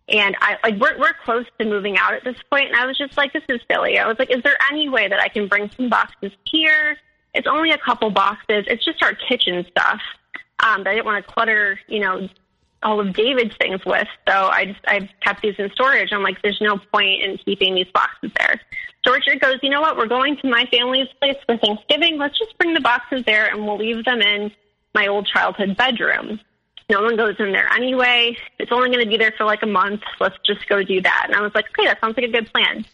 And 0.08 0.36
I 0.40 0.58
like 0.62 0.78
we're 0.78 0.98
we're 0.98 1.14
close 1.24 1.46
to 1.58 1.64
moving 1.64 1.96
out 1.96 2.12
at 2.12 2.24
this 2.24 2.36
point, 2.50 2.66
and 2.66 2.76
I 2.76 2.84
was 2.84 2.98
just 2.98 3.16
like, 3.16 3.32
this 3.32 3.42
is 3.48 3.60
silly. 3.70 3.98
I 3.98 4.06
was 4.06 4.18
like, 4.18 4.30
is 4.30 4.42
there 4.42 4.56
any 4.70 4.88
way 4.88 5.08
that 5.08 5.18
I 5.18 5.28
can 5.28 5.48
bring 5.48 5.70
some 5.70 5.88
boxes 5.88 6.30
here? 6.44 6.98
It's 7.34 7.46
only 7.46 7.70
a 7.70 7.78
couple 7.78 8.10
boxes. 8.10 8.64
It's 8.68 8.84
just 8.84 9.02
our 9.02 9.14
kitchen 9.14 9.66
stuff. 9.70 10.00
Um, 10.60 10.84
but 10.84 10.90
I 10.90 10.94
didn't 10.94 11.06
want 11.06 11.26
to 11.26 11.32
clutter, 11.32 11.80
you 11.88 12.00
know, 12.00 12.28
all 12.82 13.00
of 13.00 13.12
David's 13.14 13.56
things 13.56 13.84
with. 13.84 14.06
So 14.28 14.48
I 14.48 14.66
just 14.66 14.80
I 14.86 15.08
kept 15.22 15.42
these 15.42 15.54
in 15.58 15.70
storage. 15.72 16.12
I'm 16.12 16.22
like, 16.22 16.40
there's 16.42 16.60
no 16.60 16.78
point 16.92 17.22
in 17.22 17.38
keeping 17.38 17.74
these 17.74 17.90
boxes 17.92 18.30
there. 18.38 18.60
So 19.04 19.12
Richard 19.12 19.40
goes, 19.40 19.58
you 19.62 19.70
know 19.70 19.80
what? 19.80 19.96
We're 19.96 20.06
going 20.06 20.36
to 20.38 20.48
my 20.48 20.66
family's 20.70 21.08
place 21.20 21.36
for 21.46 21.56
Thanksgiving. 21.56 22.18
Let's 22.18 22.38
just 22.38 22.56
bring 22.58 22.74
the 22.74 22.80
boxes 22.80 23.24
there 23.24 23.48
and 23.48 23.66
we'll 23.66 23.78
leave 23.78 24.04
them 24.04 24.20
in 24.22 24.52
my 24.94 25.06
old 25.08 25.26
childhood 25.26 25.76
bedroom. 25.76 26.40
No 26.90 27.02
one 27.02 27.16
goes 27.16 27.36
in 27.38 27.52
there 27.52 27.68
anyway. 27.72 28.36
It's 28.58 28.70
only 28.70 28.90
going 28.90 29.04
to 29.04 29.08
be 29.08 29.16
there 29.16 29.32
for 29.36 29.44
like 29.44 29.62
a 29.62 29.66
month. 29.66 30.02
Let's 30.20 30.36
just 30.44 30.68
go 30.68 30.82
do 30.82 31.00
that. 31.00 31.24
And 31.26 31.34
I 31.34 31.40
was 31.40 31.52
like, 31.54 31.66
okay, 31.70 31.86
that 31.86 32.00
sounds 32.00 32.16
like 32.16 32.26
a 32.26 32.32
good 32.32 32.52
plan. 32.52 32.84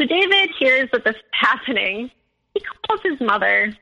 So 0.00 0.06
David 0.06 0.50
hears 0.58 0.88
that 0.92 1.04
this 1.04 1.16
is 1.16 1.22
happening. 1.32 2.10
He 2.56 2.62
calls 2.86 3.00
his 3.02 3.20
mother, 3.20 3.76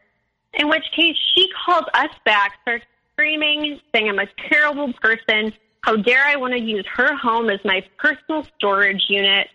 in 0.54 0.68
which 0.68 0.84
case 0.96 1.16
she 1.36 1.48
calls 1.64 1.84
us 1.94 2.10
back, 2.24 2.58
starts 2.62 2.84
screaming, 3.12 3.80
saying 3.94 4.08
I'm 4.08 4.18
a 4.18 4.26
terrible 4.48 4.92
person. 4.94 5.52
How 5.82 5.96
dare 5.96 6.24
I 6.26 6.34
want 6.36 6.54
to 6.54 6.60
use 6.60 6.84
her 6.92 7.14
home 7.14 7.50
as 7.50 7.60
my 7.64 7.84
personal 7.98 8.44
storage 8.56 9.04
unit? 9.08 9.48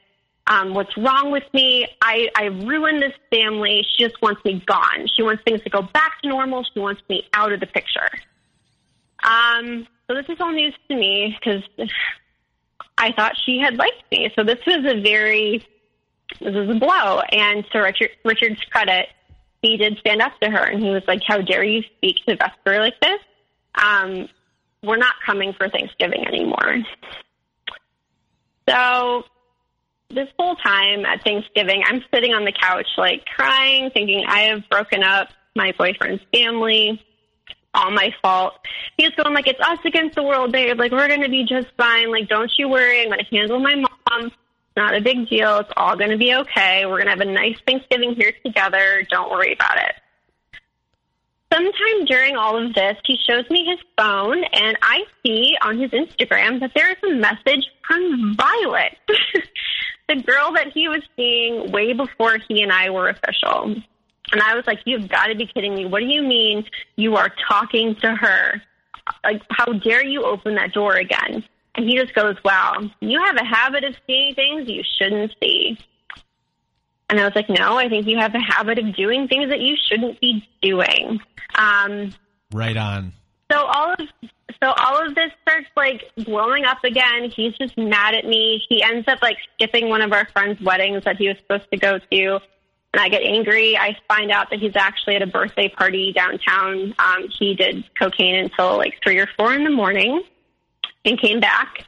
Um, 0.48 0.74
what's 0.74 0.96
wrong 0.96 1.32
with 1.32 1.44
me? 1.54 1.86
I, 2.02 2.30
I 2.36 2.46
ruined 2.46 3.02
this 3.02 3.14
family. 3.30 3.86
She 3.92 4.06
just 4.06 4.22
wants 4.22 4.44
me 4.46 4.64
gone. 4.66 5.08
She 5.14 5.22
wants 5.22 5.44
things 5.44 5.62
to 5.64 5.70
go 5.70 5.82
back 5.82 6.22
to 6.22 6.30
normal. 6.30 6.64
She 6.74 6.80
wants 6.80 7.02
me 7.10 7.28
out 7.34 7.52
of 7.52 7.60
the 7.60 7.68
picture. 7.68 8.10
Um, 9.24 9.86
so 10.08 10.16
this 10.16 10.26
is 10.30 10.40
all 10.40 10.52
news 10.52 10.74
to 10.88 10.96
me 10.96 11.38
because 11.38 11.64
I 12.98 13.12
thought 13.12 13.34
she 13.46 13.60
had 13.60 13.76
liked 13.76 14.04
me. 14.12 14.32
So 14.36 14.44
this 14.46 14.60
was 14.66 14.86
a 14.86 15.02
very, 15.02 15.68
this 16.40 16.56
is 16.56 16.70
a 16.70 16.80
blow. 16.80 17.20
And 17.32 17.66
to 17.72 17.80
Richard, 17.80 18.12
Richard's 18.24 18.62
credit, 18.72 19.08
he 19.62 19.78
did 19.78 19.98
stand 20.00 20.22
up 20.22 20.40
to 20.42 20.50
her 20.50 20.64
and 20.64 20.82
he 20.82 20.90
was 20.90 21.04
like, 21.08 21.22
how 21.26 21.42
dare 21.42 21.64
you 21.64 21.84
speak 21.98 22.18
to 22.28 22.36
Vesper 22.36 22.80
like 22.80 23.00
this? 23.02 23.20
Um, 23.76 24.30
we're 24.84 24.98
not 24.98 25.16
coming 25.26 25.54
for 25.54 25.70
Thanksgiving 25.70 26.26
anymore. 26.26 26.78
So 28.68 29.24
this 30.10 30.28
whole 30.38 30.56
time 30.56 31.06
at 31.06 31.24
Thanksgiving, 31.24 31.84
I'm 31.86 32.04
sitting 32.14 32.34
on 32.34 32.46
the 32.46 32.54
couch, 32.54 32.88
like 32.98 33.26
crying, 33.26 33.90
thinking 33.92 34.24
I 34.28 34.42
have 34.44 34.70
broken 34.70 35.04
up 35.04 35.30
my 35.56 35.74
boyfriend's 35.78 36.24
family 36.34 37.04
all 37.74 37.92
my 37.92 38.14
fault. 38.22 38.54
He's 38.98 39.12
going 39.12 39.34
like, 39.34 39.48
it's 39.48 39.60
us 39.60 39.80
against 39.86 40.16
the 40.16 40.24
world, 40.24 40.52
babe. 40.52 40.78
Like, 40.78 40.92
we're 40.92 41.08
going 41.08 41.22
to 41.22 41.30
be 41.30 41.46
just 41.46 41.68
fine. 41.78 42.12
Like, 42.12 42.28
don't 42.28 42.52
you 42.58 42.70
worry. 42.70 43.02
I'm 43.02 43.10
going 43.10 43.20
to 43.20 43.36
handle 43.36 43.60
my 43.60 43.76
mom. 43.76 44.32
Not 44.80 44.96
a 44.96 45.02
big 45.02 45.28
deal. 45.28 45.58
It's 45.58 45.74
all 45.76 45.98
going 45.98 46.12
to 46.12 46.18
be 46.18 46.34
okay. 46.34 46.86
We're 46.86 47.04
going 47.04 47.08
to 47.08 47.10
have 47.10 47.20
a 47.20 47.26
nice 47.26 47.58
Thanksgiving 47.68 48.16
here 48.16 48.32
together. 48.46 49.06
Don't 49.12 49.30
worry 49.30 49.52
about 49.52 49.78
it. 49.78 49.94
Sometime 51.52 52.06
during 52.06 52.38
all 52.38 52.56
of 52.56 52.74
this, 52.74 52.96
he 53.06 53.18
shows 53.28 53.44
me 53.50 53.66
his 53.66 53.80
phone, 53.98 54.42
and 54.42 54.78
I 54.82 55.02
see 55.22 55.58
on 55.62 55.78
his 55.78 55.92
Instagram 55.92 56.62
that 56.62 56.72
there 56.76 56.90
is 56.92 56.98
a 57.04 57.14
message 57.14 57.68
from 57.86 58.38
Violet, 58.38 58.96
the 60.08 60.24
girl 60.24 60.54
that 60.54 60.72
he 60.74 60.88
was 60.88 61.02
seeing 61.18 61.74
way 61.74 61.92
before 61.92 62.38
he 62.48 62.64
and 62.64 62.72
I 62.72 62.90
were 62.90 63.10
official. 63.10 63.76
And 64.32 64.42
I 64.42 64.56
was 64.56 64.66
like, 64.66 64.80
you've 64.86 65.10
got 65.10 65.26
to 65.26 65.36
be 65.36 65.46
kidding 65.46 65.76
me. 65.76 65.88
What 65.88 66.00
do 66.00 66.06
you 66.06 66.22
mean 66.22 66.64
you 66.96 67.18
are 67.18 67.34
talking 67.50 67.96
to 67.96 68.16
her? 68.16 68.62
Like, 69.26 69.42
how 69.52 69.74
dare 69.74 70.06
you 70.06 70.24
open 70.24 70.56
that 70.56 70.72
door 70.72 70.94
again? 70.94 71.44
And 71.80 71.88
he 71.88 71.96
just 71.96 72.14
goes, 72.14 72.36
wow, 72.44 72.76
you 73.00 73.24
have 73.24 73.38
a 73.38 73.46
habit 73.46 73.86
of 73.86 73.96
seeing 74.06 74.36
things 74.36 74.68
you 74.68 74.84
shouldn't 74.98 75.34
see. 75.42 75.78
And 77.10 77.18
I 77.18 77.24
was 77.24 77.34
like, 77.34 77.48
no, 77.48 77.78
I 77.78 77.88
think 77.88 78.06
you 78.06 78.18
have 78.18 78.36
a 78.36 78.40
habit 78.42 78.80
of 78.80 78.94
doing 78.98 79.30
things 79.30 79.50
that 79.50 79.62
you 79.62 79.78
shouldn't 79.88 80.20
be 80.20 80.46
doing. 80.62 81.22
Um, 81.56 82.14
right 82.52 82.76
on. 82.76 83.14
So 83.50 83.60
all 83.60 83.94
of 83.94 84.00
so 84.62 84.74
all 84.76 85.08
of 85.08 85.16
this 85.16 85.32
starts 85.42 85.68
like 85.78 86.04
blowing 86.18 86.66
up 86.66 86.84
again. 86.84 87.32
He's 87.34 87.56
just 87.56 87.78
mad 87.78 88.14
at 88.14 88.26
me. 88.26 88.62
He 88.68 88.84
ends 88.84 89.08
up 89.08 89.22
like 89.22 89.38
skipping 89.56 89.88
one 89.88 90.02
of 90.02 90.12
our 90.12 90.28
friends' 90.34 90.60
weddings 90.62 91.06
that 91.06 91.16
he 91.16 91.30
was 91.30 91.38
supposed 91.38 91.72
to 91.72 91.78
go 91.78 91.98
to 91.98 92.40
and 92.92 93.02
I 93.02 93.08
get 93.08 93.24
angry. 93.24 93.78
I 93.78 93.96
find 94.10 94.32
out 94.32 94.50
that 94.50 94.60
he's 94.60 94.76
actually 94.76 95.16
at 95.16 95.22
a 95.22 95.28
birthday 95.28 95.70
party 95.70 96.12
downtown. 96.12 96.94
Um, 97.00 97.30
he 97.40 97.56
did 97.56 97.86
cocaine 97.98 98.36
until 98.36 98.76
like 98.76 98.96
three 99.02 99.18
or 99.18 99.30
four 99.38 99.54
in 99.54 99.64
the 99.64 99.70
morning 99.70 100.24
and 101.06 101.20
came 101.20 101.40
back, 101.40 101.86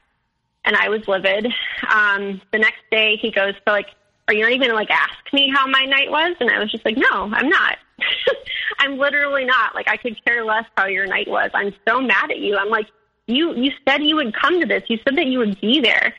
and 0.66 0.76
I 0.76 0.90
was 0.90 1.08
livid. 1.08 1.48
Um, 1.90 2.42
the 2.52 2.60
next 2.60 2.82
day, 2.92 3.18
he 3.22 3.32
goes, 3.32 3.54
"So 3.66 3.72
like, 3.72 3.88
are 4.28 4.34
you 4.34 4.42
not 4.42 4.52
even 4.52 4.74
like 4.74 4.90
ask 4.90 5.34
me 5.34 5.52
how 5.54 5.68
my 5.68 5.86
night 5.86 6.12
was?" 6.12 6.36
And 6.40 6.50
I 6.50 6.60
was 6.60 6.72
just 6.72 6.86
like, 6.86 6.98
"No, 6.98 7.30
I'm 7.32 7.50
not. 7.50 7.78
I'm 8.80 8.98
literally 8.98 9.46
not. 9.46 9.76
Like, 9.76 9.88
I 9.88 9.98
could 9.98 10.24
care 10.26 10.44
less 10.44 10.66
how 10.76 10.88
your 10.88 11.06
night 11.06 11.28
was. 11.28 11.52
I'm 11.54 11.74
so 11.88 12.02
mad 12.02 12.32
at 12.32 12.40
you. 12.40 12.58
I'm 12.58 12.70
like." 12.70 12.88
You 13.28 13.56
you 13.56 13.72
said 13.88 14.04
you 14.04 14.16
would 14.16 14.34
come 14.34 14.60
to 14.60 14.66
this. 14.66 14.84
You 14.88 14.98
said 15.06 15.16
that 15.16 15.28
you 15.28 15.38
would 15.38 15.62
be 15.62 15.80
there 15.80 16.14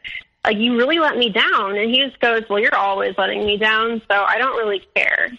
like 0.45 0.57
you 0.57 0.77
really 0.77 0.99
let 0.99 1.17
me 1.17 1.31
down 1.31 1.77
and 1.77 1.91
he 1.91 2.05
just 2.05 2.19
goes 2.21 2.43
well 2.49 2.59
you're 2.59 2.75
always 2.75 3.15
letting 3.19 3.45
me 3.47 3.57
down 3.57 4.01
so 4.11 4.25
i 4.25 4.39
don't 4.39 4.57
really 4.57 4.83
care 4.95 5.31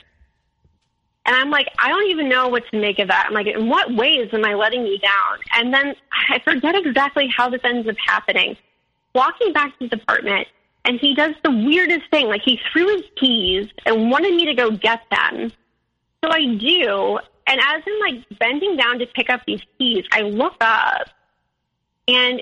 and 1.25 1.35
i'm 1.35 1.49
like 1.49 1.67
i 1.79 1.89
don't 1.89 2.09
even 2.09 2.29
know 2.29 2.47
what 2.47 2.63
to 2.71 2.79
make 2.79 2.99
of 2.99 3.07
that. 3.07 3.25
I'm 3.27 3.33
like 3.33 3.47
in 3.47 3.69
what 3.69 3.93
ways 3.93 4.29
am 4.33 4.45
i 4.45 4.53
letting 4.53 4.85
you 4.85 4.97
down? 4.99 5.39
And 5.53 5.73
then 5.73 5.95
i 6.29 6.39
forget 6.39 6.75
exactly 6.75 7.27
how 7.35 7.49
this 7.49 7.61
ends 7.63 7.87
up 7.87 7.95
happening. 8.05 8.57
Walking 9.15 9.53
back 9.53 9.77
to 9.77 9.85
his 9.85 9.93
apartment 9.93 10.47
and 10.85 10.99
he 10.99 11.13
does 11.15 11.33
the 11.43 11.51
weirdest 11.51 12.09
thing. 12.11 12.27
Like 12.27 12.41
he 12.43 12.59
threw 12.71 12.87
his 12.87 13.03
keys 13.15 13.67
and 13.85 14.11
wanted 14.11 14.33
me 14.35 14.45
to 14.45 14.53
go 14.53 14.71
get 14.71 15.01
them. 15.09 15.51
So 16.23 16.31
i 16.31 16.45
do. 16.55 17.19
And 17.47 17.59
as 17.59 17.83
i'm 17.85 17.99
like 17.99 18.39
bending 18.39 18.77
down 18.77 18.99
to 18.99 19.05
pick 19.07 19.29
up 19.29 19.41
these 19.45 19.61
keys 19.77 20.05
i 20.11 20.21
look 20.21 20.55
up. 20.61 21.09
And 22.07 22.41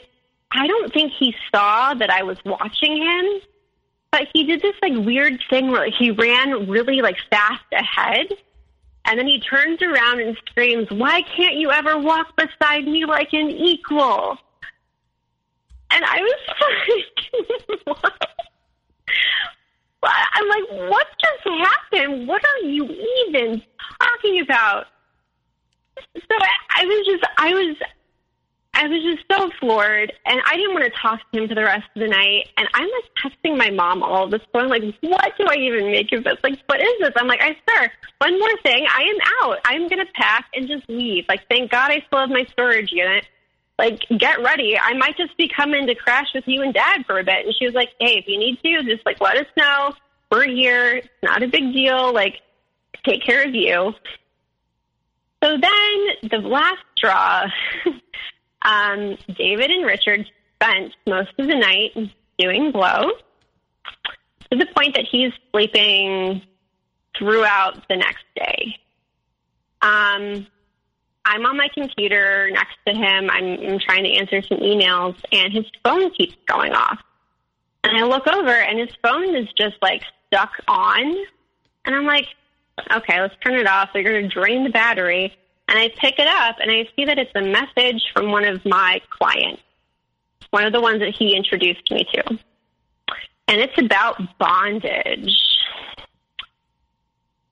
I 0.51 0.67
don't 0.67 0.93
think 0.93 1.13
he 1.17 1.35
saw 1.53 1.93
that 1.93 2.09
I 2.09 2.23
was 2.23 2.37
watching 2.45 2.97
him, 2.97 3.41
but 4.11 4.27
he 4.33 4.43
did 4.43 4.61
this 4.61 4.75
like 4.81 4.93
weird 5.05 5.39
thing 5.49 5.71
where 5.71 5.89
he 5.89 6.11
ran 6.11 6.67
really 6.69 7.01
like 7.01 7.17
fast 7.29 7.63
ahead. 7.71 8.27
And 9.05 9.17
then 9.19 9.27
he 9.27 9.39
turns 9.39 9.81
around 9.81 10.21
and 10.21 10.37
screams, 10.47 10.89
Why 10.91 11.21
can't 11.35 11.55
you 11.55 11.71
ever 11.71 11.97
walk 11.97 12.35
beside 12.35 12.85
me 12.85 13.05
like 13.05 13.33
an 13.33 13.49
equal? 13.49 14.37
And 15.89 16.05
I 16.05 16.21
was 16.21 16.39
like, 17.87 17.95
What? 19.99 20.13
I'm 20.33 20.47
like, 20.47 20.89
What 20.89 21.07
just 21.19 21.67
happened? 21.67 22.27
What 22.27 22.43
are 22.43 22.67
you 22.67 22.85
even 23.27 23.61
talking 24.01 24.41
about? 24.41 24.87
So 25.97 26.35
I, 26.39 26.49
I 26.77 26.85
was 26.85 27.05
just, 27.05 27.23
I 27.37 27.53
was, 27.53 27.75
I 28.73 28.87
was 28.87 29.03
just 29.03 29.23
so 29.29 29.49
floored, 29.59 30.13
and 30.25 30.41
I 30.45 30.55
didn't 30.55 30.73
want 30.73 30.85
to 30.85 30.99
talk 30.99 31.19
to 31.31 31.41
him 31.41 31.49
for 31.49 31.55
the 31.55 31.63
rest 31.63 31.87
of 31.95 32.01
the 32.01 32.07
night. 32.07 32.47
And 32.57 32.67
I'm 32.73 32.87
like 32.89 33.03
texting 33.21 33.57
my 33.57 33.69
mom 33.69 34.01
all 34.01 34.27
this, 34.27 34.41
going 34.53 34.69
like, 34.69 34.83
"What 35.01 35.37
do 35.37 35.45
I 35.47 35.55
even 35.55 35.91
make 35.91 36.11
of 36.13 36.23
this? 36.23 36.37
Like, 36.41 36.57
what 36.67 36.79
is 36.79 36.93
this?" 36.99 37.11
I'm 37.17 37.27
like, 37.27 37.41
"I 37.41 37.55
swear, 37.63 37.91
one 38.19 38.39
more 38.39 38.57
thing, 38.63 38.87
I 38.89 39.03
am 39.03 39.17
out. 39.41 39.59
I'm 39.65 39.87
gonna 39.89 40.05
pack 40.15 40.45
and 40.55 40.67
just 40.67 40.89
leave. 40.89 41.25
Like, 41.27 41.47
thank 41.49 41.69
God 41.69 41.91
I 41.91 42.03
still 42.07 42.19
have 42.19 42.29
my 42.29 42.45
storage 42.51 42.91
unit. 42.91 43.27
Like, 43.77 44.05
get 44.17 44.41
ready. 44.41 44.77
I 44.79 44.93
might 44.93 45.17
just 45.17 45.35
be 45.37 45.49
coming 45.49 45.85
to 45.87 45.95
crash 45.95 46.27
with 46.33 46.47
you 46.47 46.61
and 46.61 46.73
Dad 46.73 47.05
for 47.05 47.19
a 47.19 47.23
bit." 47.23 47.45
And 47.45 47.53
she 47.55 47.65
was 47.65 47.75
like, 47.75 47.89
"Hey, 47.99 48.17
if 48.17 48.27
you 48.27 48.37
need 48.37 48.57
to, 48.63 48.83
just 48.83 49.05
like 49.05 49.19
let 49.19 49.35
us 49.35 49.47
know. 49.57 49.93
We're 50.31 50.47
here. 50.47 50.95
It's 50.97 51.09
not 51.21 51.43
a 51.43 51.47
big 51.47 51.73
deal. 51.73 52.13
Like, 52.13 52.41
take 53.03 53.23
care 53.23 53.43
of 53.43 53.53
you." 53.53 53.93
So 55.43 55.57
then 55.57 56.29
the 56.29 56.37
last 56.37 56.79
straw. 56.95 57.47
Um, 58.61 59.17
David 59.37 59.71
and 59.71 59.85
Richard 59.85 60.29
spent 60.55 60.93
most 61.07 61.31
of 61.37 61.47
the 61.47 61.55
night 61.55 61.91
doing 62.37 62.71
blow 62.71 63.11
to 64.51 64.57
the 64.57 64.67
point 64.75 64.95
that 64.95 65.05
he's 65.09 65.31
sleeping 65.51 66.41
throughout 67.17 67.87
the 67.89 67.97
next 67.97 68.25
day. 68.35 68.77
Um, 69.81 70.47
I'm 71.25 71.45
on 71.45 71.57
my 71.57 71.67
computer 71.73 72.49
next 72.51 72.77
to 72.87 72.93
him. 72.93 73.29
I'm, 73.29 73.59
I'm 73.59 73.79
trying 73.79 74.03
to 74.03 74.13
answer 74.13 74.41
some 74.41 74.59
emails, 74.59 75.15
and 75.31 75.53
his 75.53 75.65
phone 75.83 76.11
keeps 76.11 76.35
going 76.47 76.73
off. 76.73 76.99
And 77.83 77.97
I 77.97 78.05
look 78.05 78.27
over, 78.27 78.51
and 78.51 78.79
his 78.79 78.89
phone 79.01 79.35
is 79.35 79.47
just 79.57 79.75
like 79.81 80.03
stuck 80.27 80.51
on. 80.67 81.15
And 81.85 81.95
I'm 81.95 82.05
like, 82.05 82.27
okay, 82.91 83.21
let's 83.21 83.35
turn 83.43 83.55
it 83.55 83.67
off. 83.67 83.89
They're 83.93 84.03
going 84.03 84.23
to 84.23 84.29
drain 84.29 84.63
the 84.63 84.69
battery. 84.69 85.35
And 85.71 85.79
I 85.79 85.87
pick 85.87 86.19
it 86.19 86.27
up 86.27 86.57
and 86.59 86.69
I 86.69 86.85
see 86.97 87.05
that 87.05 87.17
it's 87.17 87.31
a 87.33 87.41
message 87.41 88.03
from 88.13 88.29
one 88.29 88.43
of 88.43 88.65
my 88.65 88.99
clients, 89.17 89.61
one 90.49 90.65
of 90.65 90.73
the 90.73 90.81
ones 90.81 90.99
that 90.99 91.15
he 91.17 91.33
introduced 91.33 91.89
me 91.89 92.05
to. 92.13 92.39
And 93.47 93.61
it's 93.61 93.77
about 93.77 94.37
bondage. 94.37 95.33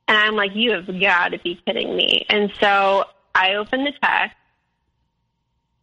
And 0.09 0.17
I'm 0.17 0.35
like, 0.35 0.51
you 0.53 0.73
have 0.73 0.87
got 0.99 1.29
to 1.29 1.39
be 1.39 1.61
kidding 1.65 1.95
me. 1.95 2.25
And 2.27 2.51
so 2.59 3.05
I 3.33 3.53
open 3.53 3.85
the 3.85 3.93
text. 4.03 4.35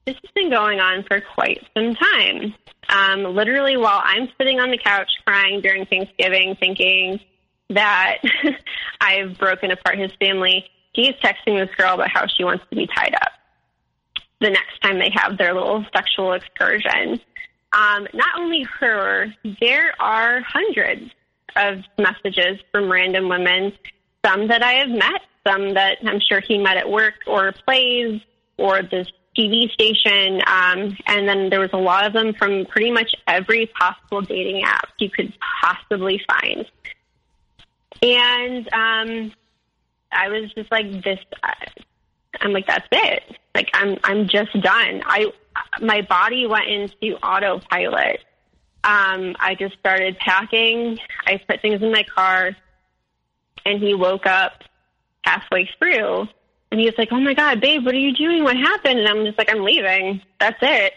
This 0.04 0.16
has 0.16 0.30
been 0.34 0.50
going 0.50 0.78
on 0.78 1.04
for 1.04 1.22
quite 1.22 1.66
some 1.74 1.94
time. 1.94 2.54
Um, 2.90 3.34
literally, 3.34 3.78
while 3.78 4.02
I'm 4.04 4.28
sitting 4.36 4.60
on 4.60 4.70
the 4.70 4.78
couch 4.78 5.10
crying 5.26 5.62
during 5.62 5.86
Thanksgiving, 5.86 6.54
thinking 6.60 7.18
that 7.70 8.18
I've 9.00 9.38
broken 9.38 9.70
apart 9.70 9.98
his 9.98 10.12
family, 10.20 10.66
he's 10.96 11.14
texting 11.22 11.58
this 11.58 11.72
girl 11.76 11.94
about 11.94 12.10
how 12.10 12.26
she 12.26 12.42
wants 12.42 12.64
to 12.70 12.76
be 12.76 12.88
tied 12.88 13.14
up. 13.14 13.32
the 14.40 14.50
next 14.50 14.80
time 14.82 14.98
they 14.98 15.10
have 15.14 15.38
their 15.38 15.54
little 15.54 15.84
sexual 15.94 16.32
excursion. 16.32 17.20
Um, 17.72 18.06
not 18.12 18.38
only 18.38 18.62
her, 18.80 19.32
there 19.60 19.94
are 20.00 20.40
hundreds 20.40 21.10
of 21.56 21.84
messages 21.98 22.58
from 22.72 22.90
random 22.90 23.28
women, 23.28 23.72
some 24.24 24.48
that 24.48 24.62
I 24.62 24.74
have 24.74 24.90
met, 24.90 25.22
some 25.46 25.74
that 25.74 25.98
I'm 26.04 26.20
sure 26.20 26.40
he 26.40 26.58
met 26.58 26.76
at 26.76 26.90
work 26.90 27.14
or 27.26 27.52
plays 27.52 28.20
or 28.58 28.82
this 28.82 29.06
TV 29.36 29.70
station. 29.70 30.40
Um, 30.46 30.96
and 31.06 31.28
then 31.28 31.50
there 31.50 31.60
was 31.60 31.70
a 31.72 31.78
lot 31.78 32.06
of 32.06 32.12
them 32.12 32.34
from 32.34 32.66
pretty 32.66 32.90
much 32.90 33.14
every 33.26 33.66
possible 33.66 34.22
dating 34.22 34.64
app 34.64 34.88
you 34.98 35.10
could 35.10 35.32
possibly 35.62 36.20
find. 36.26 36.66
And 38.02 38.68
um, 38.72 39.32
I 40.16 40.28
was 40.28 40.52
just 40.54 40.70
like, 40.70 41.04
this. 41.04 41.18
I'm 42.40 42.52
like, 42.52 42.66
that's 42.66 42.86
it. 42.90 43.22
Like, 43.54 43.70
I'm 43.74 43.96
I'm 44.04 44.28
just 44.28 44.52
done. 44.60 45.02
I 45.06 45.32
my 45.80 46.02
body 46.02 46.46
went 46.46 46.68
into 46.68 47.16
autopilot. 47.22 48.20
Um, 48.84 49.34
I 49.40 49.56
just 49.58 49.78
started 49.78 50.18
packing. 50.18 50.98
I 51.26 51.38
put 51.48 51.60
things 51.62 51.82
in 51.82 51.90
my 51.90 52.04
car, 52.04 52.56
and 53.64 53.82
he 53.82 53.94
woke 53.94 54.26
up 54.26 54.62
halfway 55.24 55.68
through, 55.78 56.28
and 56.70 56.80
he 56.80 56.86
was 56.86 56.94
like, 56.98 57.08
"Oh 57.12 57.20
my 57.20 57.34
god, 57.34 57.60
babe, 57.60 57.84
what 57.84 57.94
are 57.94 57.98
you 57.98 58.14
doing? 58.14 58.44
What 58.44 58.56
happened?" 58.56 58.98
And 59.00 59.08
I'm 59.08 59.24
just 59.24 59.38
like, 59.38 59.50
"I'm 59.50 59.64
leaving. 59.64 60.22
That's 60.38 60.58
it." 60.62 60.92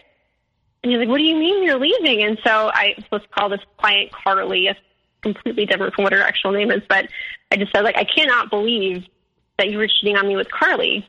And 0.82 0.92
he's 0.92 0.98
like, 0.98 1.08
"What 1.08 1.18
do 1.18 1.24
you 1.24 1.36
mean 1.36 1.64
you're 1.64 1.80
leaving?" 1.80 2.22
And 2.22 2.38
so 2.44 2.70
I 2.72 2.94
to 3.10 3.20
call 3.34 3.48
this 3.48 3.60
client 3.78 4.12
Carly. 4.12 4.68
Completely 5.22 5.66
different 5.66 5.94
from 5.94 6.04
what 6.04 6.12
her 6.12 6.22
actual 6.22 6.52
name 6.52 6.70
is, 6.70 6.82
but 6.88 7.08
I 7.50 7.56
just 7.56 7.72
said 7.72 7.82
like, 7.82 7.96
"I 7.96 8.04
cannot 8.04 8.50
believe 8.50 9.06
that 9.58 9.70
you 9.70 9.78
were 9.78 9.88
cheating 9.88 10.16
on 10.16 10.26
me 10.28 10.36
with 10.36 10.50
Carly." 10.50 11.06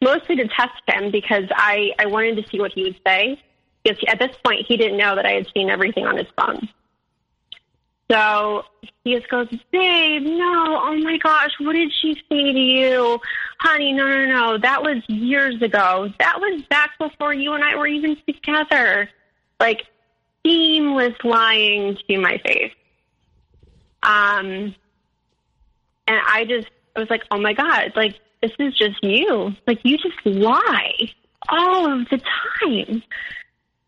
Mostly 0.00 0.36
to 0.36 0.48
test 0.48 0.82
him 0.88 1.10
because 1.10 1.44
I 1.54 1.92
I 1.98 2.06
wanted 2.06 2.36
to 2.42 2.48
see 2.48 2.58
what 2.58 2.72
he 2.72 2.82
would 2.82 3.00
say. 3.06 3.40
Because 3.82 3.98
at 4.08 4.18
this 4.18 4.36
point, 4.44 4.66
he 4.66 4.76
didn't 4.76 4.96
know 4.96 5.16
that 5.16 5.26
I 5.26 5.32
had 5.32 5.48
seen 5.52 5.68
everything 5.68 6.06
on 6.06 6.16
his 6.16 6.28
phone. 6.36 6.68
So 8.10 8.64
he 9.04 9.14
just 9.16 9.30
goes, 9.30 9.48
Babe, 9.70 10.22
no, 10.22 10.80
oh 10.82 10.96
my 10.98 11.16
gosh, 11.16 11.52
what 11.60 11.72
did 11.72 11.90
she 12.00 12.14
say 12.28 12.52
to 12.52 12.58
you? 12.58 13.18
Honey, 13.58 13.92
no, 13.92 14.06
no, 14.06 14.26
no, 14.26 14.58
that 14.58 14.82
was 14.82 15.02
years 15.08 15.60
ago. 15.62 16.12
That 16.18 16.38
was 16.38 16.62
back 16.68 16.98
before 16.98 17.32
you 17.32 17.54
and 17.54 17.64
I 17.64 17.74
were 17.76 17.86
even 17.86 18.16
together. 18.26 19.08
Like, 19.58 19.86
seamless 20.44 21.14
lying 21.24 21.96
to 22.08 22.18
my 22.18 22.38
face. 22.44 22.72
Um, 24.02 24.74
and 26.06 26.20
I 26.26 26.44
just, 26.48 26.68
I 26.96 27.00
was 27.00 27.10
like, 27.10 27.22
oh 27.30 27.38
my 27.38 27.52
God, 27.52 27.92
like, 27.96 28.18
this 28.42 28.52
is 28.58 28.76
just 28.76 29.02
you. 29.02 29.54
Like, 29.66 29.80
you 29.84 29.96
just 29.96 30.16
lie 30.24 31.10
all 31.48 31.92
of 31.92 32.08
the 32.10 32.18
time. 32.18 33.02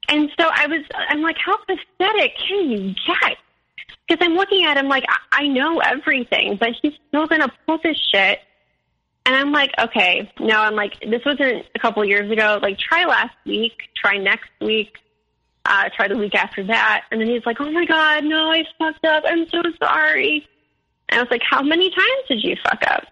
And 0.08 0.30
so 0.38 0.48
I 0.52 0.66
was, 0.66 0.84
I'm 1.08 1.22
like, 1.22 1.36
how 1.44 1.56
pathetic 1.56 2.32
can 2.48 2.70
you 2.70 2.94
get? 3.06 3.38
Because 4.06 4.24
I'm 4.24 4.34
looking 4.34 4.64
at 4.64 4.76
him 4.76 4.88
like, 4.88 5.04
I 5.32 5.48
know 5.48 5.80
everything, 5.80 6.56
but 6.60 6.70
he's 6.82 6.92
still 7.08 7.26
going 7.26 7.40
to 7.40 7.50
pull 7.66 7.78
this 7.82 7.96
shit. 8.12 8.38
And 9.26 9.34
I'm 9.34 9.52
like, 9.52 9.70
okay, 9.78 10.30
no, 10.38 10.60
I'm 10.60 10.74
like, 10.74 11.00
this 11.00 11.22
wasn't 11.24 11.64
a 11.74 11.78
couple 11.78 12.04
years 12.04 12.30
ago. 12.30 12.58
Like, 12.62 12.78
try 12.78 13.06
last 13.06 13.34
week, 13.46 13.72
try 13.96 14.18
next 14.18 14.50
week, 14.60 14.98
uh, 15.64 15.88
try 15.94 16.08
the 16.08 16.16
week 16.16 16.34
after 16.34 16.62
that. 16.64 17.04
And 17.10 17.20
then 17.20 17.28
he's 17.28 17.44
like, 17.46 17.60
oh 17.60 17.70
my 17.70 17.84
God, 17.84 18.24
no, 18.24 18.50
I 18.50 18.64
fucked 18.78 19.04
up. 19.04 19.24
I'm 19.26 19.48
so 19.48 19.62
sorry. 19.82 20.46
And 21.08 21.18
I 21.20 21.22
was 21.22 21.30
like, 21.30 21.42
how 21.48 21.62
many 21.62 21.90
times 21.90 22.28
did 22.28 22.42
you 22.42 22.56
fuck 22.62 22.82
up? 22.88 23.04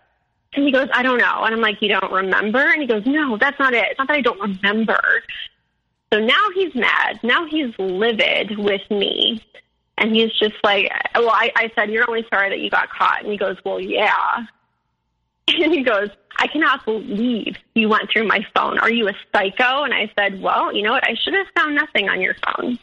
And 0.55 0.65
he 0.65 0.73
goes, 0.73 0.89
I 0.93 1.03
don't 1.03 1.19
know. 1.19 1.43
And 1.45 1.55
I'm 1.55 1.61
like, 1.61 1.81
you 1.81 1.89
don't 1.89 2.13
remember? 2.13 2.61
And 2.61 2.81
he 2.83 2.87
goes, 2.87 3.05
no, 3.07 3.39
that's 3.39 3.59
not 3.59 3.73
it. 3.73 3.87
It's 3.91 3.99
not 3.99 4.09
that 4.09 4.17
I 4.17 4.21
don't 4.21 4.41
remember. 4.41 5.01
So 6.13 6.21
now 6.21 6.45
he's 6.55 6.75
mad. 6.75 7.21
Now 7.23 7.47
he's 7.47 7.75
livid 7.79 8.59
with 8.59 8.83
me. 8.91 9.43
And 9.97 10.15
he's 10.15 10.33
just 10.33 10.57
like, 10.63 10.91
well, 11.15 11.31
I, 11.31 11.53
I 11.57 11.71
said, 11.75 11.91
you're 11.91 12.09
only 12.09 12.27
sorry 12.29 12.51
that 12.51 12.59
you 12.59 12.69
got 12.69 12.91
caught. 12.91 13.23
And 13.23 13.31
he 13.31 13.39
goes, 13.39 13.57
well, 13.65 13.81
yeah. 13.81 14.45
And 15.63 15.73
he 15.73 15.83
goes, 15.83 16.09
I 16.39 16.47
cannot 16.47 16.85
believe 16.85 17.57
you 17.75 17.89
went 17.89 18.11
through 18.11 18.27
my 18.27 18.45
phone. 18.55 18.79
Are 18.79 18.91
you 18.91 19.09
a 19.09 19.13
psycho? 19.35 19.85
And 19.85 19.93
I 19.93 20.11
said, 20.19 20.41
well, 20.41 20.75
you 20.75 20.83
know 20.83 20.93
what? 20.93 21.05
I 21.05 21.15
should 21.15 21.35
have 21.35 21.47
found 21.57 21.75
nothing 21.75 22.09
on 22.09 22.21
your 22.21 22.35
phone. 22.45 22.79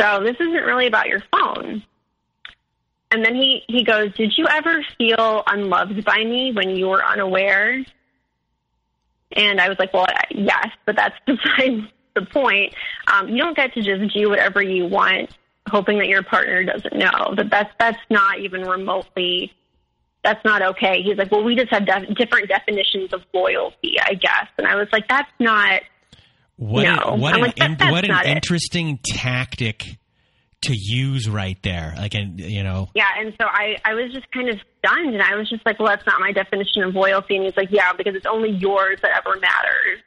So 0.00 0.22
this 0.22 0.36
isn't 0.40 0.64
really 0.64 0.86
about 0.86 1.08
your 1.08 1.22
phone. 1.32 1.82
And 3.12 3.24
then 3.24 3.34
he, 3.34 3.62
he 3.68 3.84
goes, 3.84 4.12
did 4.14 4.32
you 4.36 4.46
ever 4.48 4.84
feel 4.98 5.42
unloved 5.46 6.04
by 6.04 6.24
me 6.24 6.52
when 6.52 6.70
you 6.70 6.88
were 6.88 7.04
unaware? 7.04 7.84
And 9.32 9.60
I 9.60 9.68
was 9.68 9.78
like, 9.78 9.92
well, 9.92 10.06
yes, 10.30 10.68
but 10.86 10.96
that's 10.96 11.16
beside 11.26 11.88
the 12.14 12.22
point. 12.22 12.74
Um, 13.12 13.28
you 13.28 13.38
don't 13.38 13.56
get 13.56 13.74
to 13.74 13.82
just 13.82 14.14
do 14.14 14.30
whatever 14.30 14.62
you 14.62 14.86
want 14.86 15.30
hoping 15.68 15.98
that 15.98 16.08
your 16.08 16.22
partner 16.22 16.64
doesn't 16.64 16.94
know. 16.94 17.34
That 17.36 17.50
that's 17.50 17.72
that's 17.78 17.98
not 18.10 18.40
even 18.40 18.62
remotely 18.62 19.52
that's 20.22 20.44
not 20.44 20.62
okay. 20.62 21.02
He's 21.02 21.16
like, 21.16 21.30
well, 21.32 21.42
we 21.42 21.56
just 21.56 21.70
have 21.72 21.86
def- 21.86 22.14
different 22.16 22.48
definitions 22.48 23.12
of 23.12 23.22
loyalty, 23.32 23.96
I 24.00 24.14
guess. 24.14 24.46
And 24.58 24.66
I 24.66 24.76
was 24.76 24.88
like, 24.92 25.08
that's 25.08 25.30
not. 25.38 25.82
What 26.56 26.82
no. 26.82 27.14
An, 27.14 27.20
what 27.20 27.32
I'm 27.34 27.40
an, 27.40 27.46
like, 27.46 27.56
that- 27.56 27.70
in- 27.70 27.76
that's 27.78 27.90
what 27.90 28.04
an 28.04 28.10
not 28.10 28.26
it. 28.26 28.30
interesting 28.30 28.98
tactic 29.02 29.96
to 30.62 30.74
use 30.74 31.26
right 31.26 31.56
there. 31.62 31.94
Like, 31.96 32.14
and 32.14 32.38
you 32.38 32.62
know, 32.62 32.90
Yeah, 32.94 33.08
and 33.18 33.32
so 33.40 33.46
I, 33.46 33.76
I 33.82 33.94
was 33.94 34.12
just 34.12 34.30
kind 34.30 34.50
of 34.50 34.58
stunned, 34.78 35.14
and 35.14 35.22
I 35.22 35.34
was 35.36 35.48
just 35.48 35.64
like, 35.64 35.78
well, 35.78 35.88
that's 35.88 36.04
not 36.06 36.20
my 36.20 36.32
definition 36.32 36.82
of 36.82 36.94
loyalty. 36.94 37.36
And 37.36 37.44
he's 37.46 37.56
like, 37.56 37.70
yeah, 37.70 37.94
because 37.94 38.14
it's 38.14 38.26
only 38.26 38.50
yours 38.50 38.98
that 39.00 39.10
ever 39.16 39.38
matters. 39.40 40.00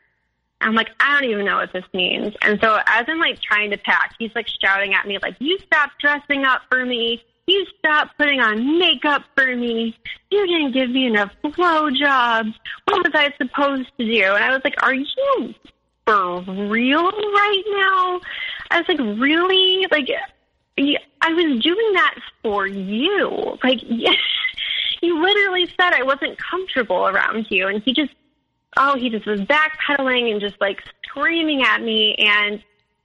I'm 0.62 0.76
like, 0.76 0.90
I 1.00 1.20
don't 1.20 1.30
even 1.32 1.44
know 1.46 1.56
what 1.58 1.74
this 1.74 1.84
means. 1.94 2.36
And 2.44 2.60
so 2.62 2.78
as 2.86 3.06
I'm 3.08 3.18
like 3.20 3.42
trying 3.42 3.72
to 3.72 3.78
pack, 3.80 4.14
he's 4.20 4.32
like 4.36 4.46
shouting 4.64 4.94
at 4.94 5.08
me, 5.08 5.18
like, 5.22 5.36
you 5.40 5.58
stop 5.66 5.90
dressing 6.00 6.46
up 6.46 6.62
for 6.70 6.86
me. 6.86 7.24
You 7.46 7.66
stopped 7.80 8.18
putting 8.18 8.40
on 8.40 8.80
makeup 8.80 9.24
for 9.36 9.56
me. 9.56 9.98
You 10.32 10.48
didn't 10.48 10.72
give 10.72 10.90
me 10.90 11.08
enough 11.08 11.32
blowjobs. 11.44 12.54
What 12.86 13.04
was 13.04 13.12
I 13.14 13.34
supposed 13.38 13.90
to 14.00 14.06
do? 14.06 14.24
And 14.24 14.44
I 14.44 14.52
was 14.52 14.62
like, 14.64 14.82
are 14.82 14.94
you 14.94 15.54
for 16.06 16.42
real 16.42 17.04
right 17.04 17.64
now? 17.68 18.22
I 18.72 18.80
was 18.80 18.86
like, 18.88 19.20
really? 19.20 19.88
Like, 19.92 20.10
I 21.22 21.34
was 21.34 21.62
doing 21.62 21.94
that 21.94 22.16
for 22.42 22.66
you. 22.66 23.58
Like, 23.62 23.80
yes, 23.88 24.18
you 25.02 25.22
literally 25.22 25.66
said 25.66 25.94
I 25.94 26.04
wasn't 26.04 26.38
comfortable 26.38 27.08
around 27.08 27.48
you. 27.50 27.68
And 27.68 27.84
he 27.84 27.94
just, 27.94 28.14
oh, 28.78 28.98
he 28.98 29.10
just 29.10 29.26
was 29.26 29.42
backpedaling 29.42 30.32
and 30.32 30.40
just 30.40 30.60
like 30.62 30.82
screaming 31.06 31.64
at 31.64 31.82
me. 31.82 32.16
And 32.18 32.64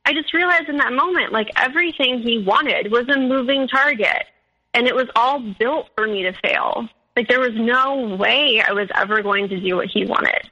I 0.08 0.14
just 0.14 0.32
realized 0.32 0.70
in 0.70 0.78
that 0.78 0.94
moment, 0.94 1.32
like 1.32 1.50
everything 1.54 2.22
he 2.22 2.38
wanted 2.38 2.90
was 2.90 3.06
a 3.10 3.18
moving 3.18 3.68
target. 3.68 4.24
And 4.72 4.86
it 4.86 4.94
was 4.94 5.06
all 5.14 5.38
built 5.38 5.90
for 5.94 6.06
me 6.06 6.22
to 6.22 6.32
fail. 6.32 6.88
Like 7.14 7.28
there 7.28 7.40
was 7.40 7.52
no 7.54 8.16
way 8.16 8.62
I 8.66 8.72
was 8.72 8.88
ever 8.94 9.22
going 9.22 9.50
to 9.50 9.60
do 9.60 9.76
what 9.76 9.88
he 9.88 10.06
wanted. 10.06 10.50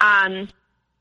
Um, 0.00 0.48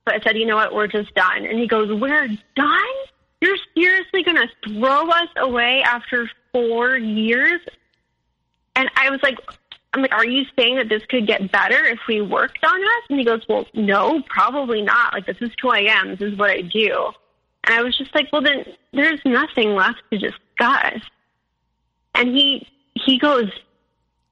but 0.03 0.15
I 0.15 0.19
said, 0.23 0.35
you 0.35 0.47
know 0.47 0.55
what, 0.55 0.73
we're 0.73 0.87
just 0.87 1.13
done. 1.13 1.45
And 1.45 1.59
he 1.59 1.67
goes, 1.67 1.91
we're 1.91 2.27
done? 2.55 2.95
You're 3.39 3.57
seriously 3.75 4.23
going 4.23 4.37
to 4.37 4.47
throw 4.65 5.07
us 5.07 5.29
away 5.37 5.83
after 5.83 6.27
four 6.51 6.97
years? 6.97 7.61
And 8.75 8.89
I 8.95 9.11
was 9.11 9.19
like, 9.21 9.37
I'm 9.93 10.01
like, 10.01 10.13
are 10.15 10.25
you 10.25 10.45
saying 10.57 10.77
that 10.77 10.89
this 10.89 11.03
could 11.05 11.27
get 11.27 11.51
better 11.51 11.85
if 11.85 11.99
we 12.07 12.21
worked 12.21 12.65
on 12.65 12.81
us? 12.81 13.03
And 13.11 13.19
he 13.19 13.25
goes, 13.25 13.43
well, 13.47 13.67
no, 13.75 14.23
probably 14.27 14.81
not. 14.81 15.13
Like, 15.13 15.27
this 15.27 15.37
is 15.39 15.51
who 15.61 15.69
I 15.69 15.81
am. 15.81 16.15
This 16.15 16.31
is 16.33 16.35
what 16.39 16.49
I 16.49 16.61
do. 16.61 17.11
I 17.65 17.81
was 17.81 17.97
just 17.97 18.13
like, 18.15 18.31
well, 18.31 18.41
then 18.41 18.65
there's 18.91 19.21
nothing 19.25 19.75
left 19.75 20.01
to 20.11 20.17
discuss. 20.17 21.01
And 22.15 22.35
he, 22.35 22.67
he 22.95 23.17
goes 23.17 23.49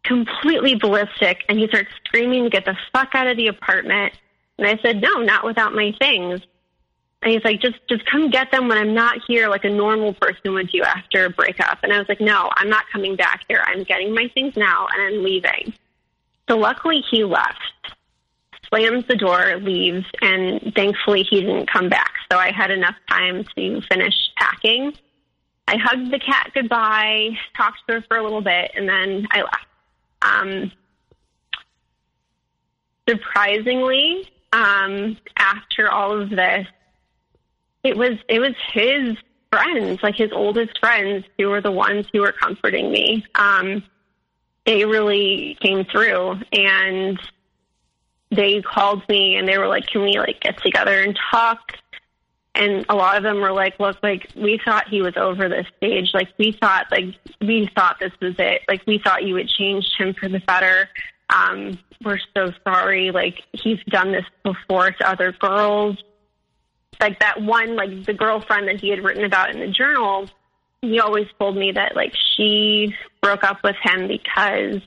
completely 0.04 0.76
ballistic 0.76 1.44
and 1.48 1.60
he 1.60 1.68
starts 1.68 1.90
screaming 2.06 2.44
to 2.44 2.50
get 2.50 2.66
the 2.66 2.78
fuck 2.92 3.14
out 3.14 3.28
of 3.28 3.38
the 3.38 3.48
apartment. 3.48 4.14
And 4.58 4.68
I 4.68 4.78
said, 4.82 5.02
no, 5.02 5.16
not 5.16 5.46
without 5.46 5.74
my 5.74 5.94
things. 6.00 6.42
And 7.22 7.34
he's 7.34 7.44
like, 7.44 7.62
just, 7.62 7.78
just 7.88 8.06
come 8.06 8.30
get 8.30 8.52
them 8.52 8.68
when 8.68 8.78
I'm 8.78 8.94
not 8.94 9.20
here, 9.28 9.50
like 9.50 9.66
a 9.66 9.70
normal 9.70 10.14
person 10.14 10.54
would 10.54 10.70
do 10.70 10.82
after 10.84 11.26
a 11.26 11.30
breakup. 11.30 11.80
And 11.84 11.92
I 11.92 12.00
was 12.00 12.08
like, 12.08 12.22
no, 12.22 12.50
I'm 12.56 12.70
not 12.70 12.86
coming 12.92 13.16
back 13.16 13.44
here. 13.48 13.62
I'm 13.66 13.84
getting 13.84 14.14
my 14.14 14.30
things 14.34 14.56
now 14.56 14.88
and 14.94 15.02
I'm 15.02 15.24
leaving. 15.24 15.74
So 16.50 16.58
luckily 16.58 17.04
he 17.12 17.24
left, 17.24 17.60
slams 18.70 19.06
the 19.08 19.16
door, 19.16 19.58
leaves, 19.58 20.06
and 20.22 20.74
thankfully 20.76 21.24
he 21.24 21.42
didn't 21.42 21.70
come 21.70 21.90
back. 21.90 22.14
So 22.32 22.38
I 22.38 22.52
had 22.52 22.70
enough 22.72 22.96
time 23.10 23.44
to 23.56 23.82
finish 23.90 24.14
packing. 24.38 24.94
I 25.68 25.78
hugged 25.78 26.12
the 26.12 26.20
cat 26.20 26.52
goodbye, 26.54 27.32
talked 27.56 27.80
to 27.88 27.96
her 27.96 28.02
for 28.08 28.18
a 28.18 28.24
little 28.24 28.42
bit, 28.42 28.72
and 28.76 28.88
then 28.88 29.28
I 29.32 29.42
left. 29.42 29.66
Um, 30.22 30.72
surprisingly, 33.08 34.30
um, 34.54 35.18
after 35.38 35.92
all 35.92 36.20
of 36.20 36.30
this, 36.30 36.68
it 37.84 37.98
was 37.98 38.18
it 38.28 38.40
was 38.40 38.54
his 38.74 39.16
friends, 39.52 40.02
like 40.04 40.16
his 40.16 40.32
oldest 40.32 40.80
friends, 40.80 41.26
who 41.38 41.50
were 41.50 41.62
the 41.62 41.72
ones 41.72 42.06
who 42.12 42.22
were 42.22 42.32
comforting 42.32 42.92
me. 42.92 43.26
Um, 43.36 43.84
they 44.66 44.86
really 44.86 45.58
came 45.62 45.86
through, 45.86 46.40
and 46.52 47.20
they 48.32 48.62
called 48.62 49.08
me 49.10 49.36
and 49.36 49.48
they 49.48 49.58
were 49.58 49.68
like, 49.68 49.88
"Can 49.88 50.04
we 50.04 50.20
like 50.20 50.42
get 50.42 50.62
together 50.62 51.02
and 51.02 51.18
talk?" 51.32 51.74
And 52.56 52.86
a 52.90 52.96
lot 52.96 53.16
of 53.16 53.24
them 53.24 53.40
were 53.40 53.52
like, 53.52 53.80
"Look, 53.80 53.98
like 54.02 54.28
we 54.36 54.60
thought 54.64 54.90
he 54.90 55.02
was 55.02 55.16
over 55.16 55.48
this 55.48 55.68
stage. 55.78 56.12
Like 56.14 56.30
we 56.38 56.52
thought, 56.52 56.88
like 56.92 57.16
we 57.42 57.70
thought 57.76 58.00
this 58.00 58.12
was 58.22 58.36
it. 58.38 58.64
Like 58.68 58.86
we 58.86 59.00
thought 59.00 59.24
you 59.24 59.36
had 59.36 59.48
changed 59.48 59.96
him 59.98 60.14
for 60.14 60.28
the 60.28 60.40
better. 60.40 60.90
Um, 61.34 61.78
we're 62.04 62.20
so 62.36 62.52
sorry. 62.64 63.12
Like 63.12 63.44
he's 63.54 63.80
done 63.88 64.12
this 64.12 64.26
before 64.44 64.92
to 64.92 65.10
other 65.10 65.32
girls. 65.32 65.98
Like 67.00 67.20
that 67.20 67.42
one, 67.42 67.76
like 67.76 68.06
the 68.06 68.14
girlfriend 68.14 68.68
that 68.68 68.82
he 68.82 68.90
had 68.90 69.04
written 69.04 69.24
about 69.24 69.52
in 69.52 69.60
the 69.60 69.68
journal. 69.68 70.28
He 70.82 71.00
always 71.00 71.28
told 71.38 71.56
me 71.56 71.72
that 71.74 71.96
like 71.96 72.14
she 72.36 72.96
broke 73.22 73.44
up 73.44 73.64
with 73.64 73.76
him 73.84 74.08
because 74.08 74.82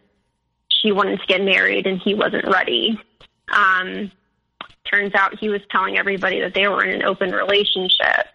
she 0.68 0.90
wanted 0.90 1.20
to 1.20 1.26
get 1.26 1.42
married 1.42 1.86
and 1.86 2.00
he 2.00 2.14
wasn't 2.14 2.46
ready." 2.46 3.00
Um, 3.48 4.10
turns 4.90 5.14
out 5.14 5.38
he 5.38 5.48
was 5.48 5.60
telling 5.70 5.98
everybody 5.98 6.40
that 6.40 6.54
they 6.54 6.68
were 6.68 6.84
in 6.84 6.94
an 6.94 7.02
open 7.04 7.30
relationship 7.30 8.26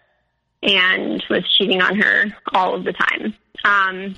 and 0.62 1.22
was 1.30 1.48
cheating 1.56 1.80
on 1.80 2.00
her 2.00 2.24
all 2.52 2.74
of 2.74 2.84
the 2.84 2.92
time. 2.92 3.34
Um, 3.64 4.16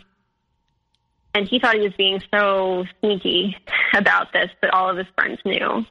and 1.35 1.47
he 1.47 1.59
thought 1.59 1.75
he 1.75 1.83
was 1.83 1.93
being 1.97 2.23
so 2.33 2.85
sneaky 3.01 3.57
about 3.95 4.33
this, 4.33 4.51
but 4.61 4.71
all 4.71 4.89
of 4.89 4.97
his 4.97 5.07
friends 5.15 5.39
knew. 5.45 5.85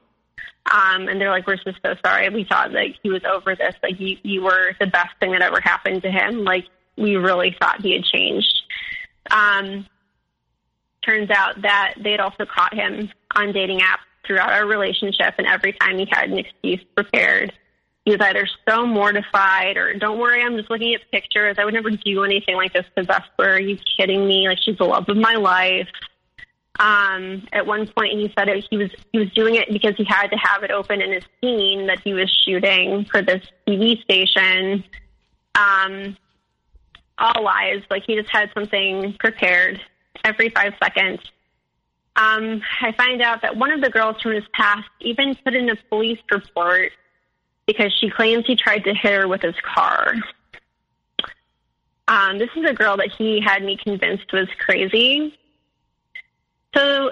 Um, 0.71 1.07
and 1.07 1.19
they're 1.19 1.31
like, 1.31 1.47
"We're 1.47 1.55
just 1.55 1.79
so 1.83 1.95
sorry. 2.05 2.29
We 2.29 2.43
thought 2.43 2.71
like 2.71 2.97
he 3.01 3.09
was 3.09 3.23
over 3.23 3.55
this. 3.55 3.73
Like 3.81 3.99
you, 3.99 4.17
you 4.23 4.43
were 4.43 4.73
the 4.79 4.87
best 4.87 5.09
thing 5.19 5.31
that 5.31 5.41
ever 5.41 5.59
happened 5.61 6.03
to 6.03 6.11
him. 6.11 6.43
Like 6.43 6.65
we 6.95 7.15
really 7.15 7.55
thought 7.59 7.81
he 7.81 7.93
had 7.93 8.03
changed." 8.03 8.61
Um, 9.31 9.87
turns 11.01 11.29
out 11.31 11.61
that 11.61 11.95
they 12.03 12.11
had 12.11 12.19
also 12.19 12.45
caught 12.45 12.73
him 12.73 13.09
on 13.35 13.51
dating 13.51 13.79
apps 13.79 14.05
throughout 14.25 14.51
our 14.51 14.65
relationship, 14.65 15.35
and 15.37 15.47
every 15.47 15.73
time 15.73 15.97
he 15.97 16.07
had 16.11 16.29
an 16.29 16.37
excuse 16.37 16.83
prepared, 16.95 17.53
he 18.05 18.11
was 18.11 18.21
either 18.21 18.47
so 18.67 18.85
mortified 18.85 19.77
or, 19.77 19.93
don't 19.93 20.19
worry, 20.19 20.41
I'm 20.41 20.57
just 20.57 20.69
looking 20.69 20.93
at 20.93 21.01
pictures. 21.11 21.57
I 21.59 21.65
would 21.65 21.73
never 21.73 21.91
do 21.91 22.23
anything 22.23 22.55
like 22.55 22.73
this 22.73 22.85
to 22.95 23.03
Vesper. 23.03 23.49
Are 23.49 23.59
you 23.59 23.77
kidding 23.97 24.27
me? 24.27 24.47
Like, 24.47 24.59
she's 24.59 24.77
the 24.77 24.85
love 24.85 25.07
of 25.09 25.17
my 25.17 25.35
life. 25.35 25.87
Um, 26.79 27.45
at 27.51 27.67
one 27.67 27.87
point, 27.87 28.13
he 28.13 28.33
said 28.37 28.47
it, 28.47 28.65
he 28.69 28.77
was 28.77 28.89
he 29.11 29.19
was 29.19 29.29
doing 29.33 29.55
it 29.55 29.67
because 29.71 29.95
he 29.97 30.05
had 30.05 30.27
to 30.27 30.37
have 30.37 30.63
it 30.63 30.71
open 30.71 31.01
in 31.01 31.13
a 31.13 31.19
scene 31.41 31.87
that 31.87 31.99
he 31.99 32.13
was 32.13 32.31
shooting 32.45 33.03
for 33.03 33.21
this 33.21 33.43
TV 33.67 34.01
station. 34.01 34.85
Um, 35.55 36.15
all 37.17 37.43
lies. 37.43 37.83
Like 37.89 38.03
he 38.07 38.15
just 38.15 38.29
had 38.29 38.49
something 38.53 39.13
prepared 39.19 39.81
every 40.23 40.49
five 40.49 40.73
seconds 40.81 41.19
um, 42.15 42.61
I 42.81 42.91
find 42.93 43.21
out 43.21 43.41
that 43.41 43.55
one 43.55 43.71
of 43.71 43.81
the 43.81 43.89
girls 43.89 44.21
from 44.21 44.33
his 44.33 44.43
past 44.53 44.87
even 44.99 45.35
put 45.43 45.55
in 45.55 45.69
a 45.69 45.75
police 45.89 46.19
report 46.31 46.91
because 47.65 47.93
she 47.93 48.09
claims 48.09 48.45
he 48.45 48.55
tried 48.55 48.83
to 48.85 48.93
hit 48.93 49.13
her 49.13 49.27
with 49.27 49.41
his 49.41 49.55
car. 49.61 50.15
Um, 52.07 52.39
this 52.39 52.49
is 52.55 52.67
a 52.67 52.73
girl 52.73 52.97
that 52.97 53.11
he 53.15 53.39
had 53.39 53.63
me 53.63 53.77
convinced 53.77 54.33
was 54.33 54.47
crazy. 54.57 55.37
So 56.75 57.11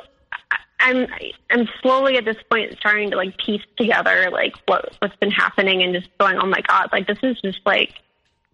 I'm 0.80 1.08
I'm 1.52 1.68
slowly 1.82 2.18
at 2.18 2.26
this 2.26 2.38
point 2.50 2.76
starting 2.80 3.12
to 3.12 3.18
like 3.18 3.38
piece 3.38 3.62
together 3.78 4.30
like 4.32 4.56
what 4.66 4.96
what's 5.00 5.16
been 5.18 5.32
happening 5.32 5.84
and 5.84 5.94
just 5.94 6.10
going, 6.18 6.38
oh 6.38 6.48
my 6.48 6.62
god, 6.68 6.90
like 6.92 7.08
this 7.08 7.20
is 7.24 7.40
just 7.42 7.60
like 7.66 7.94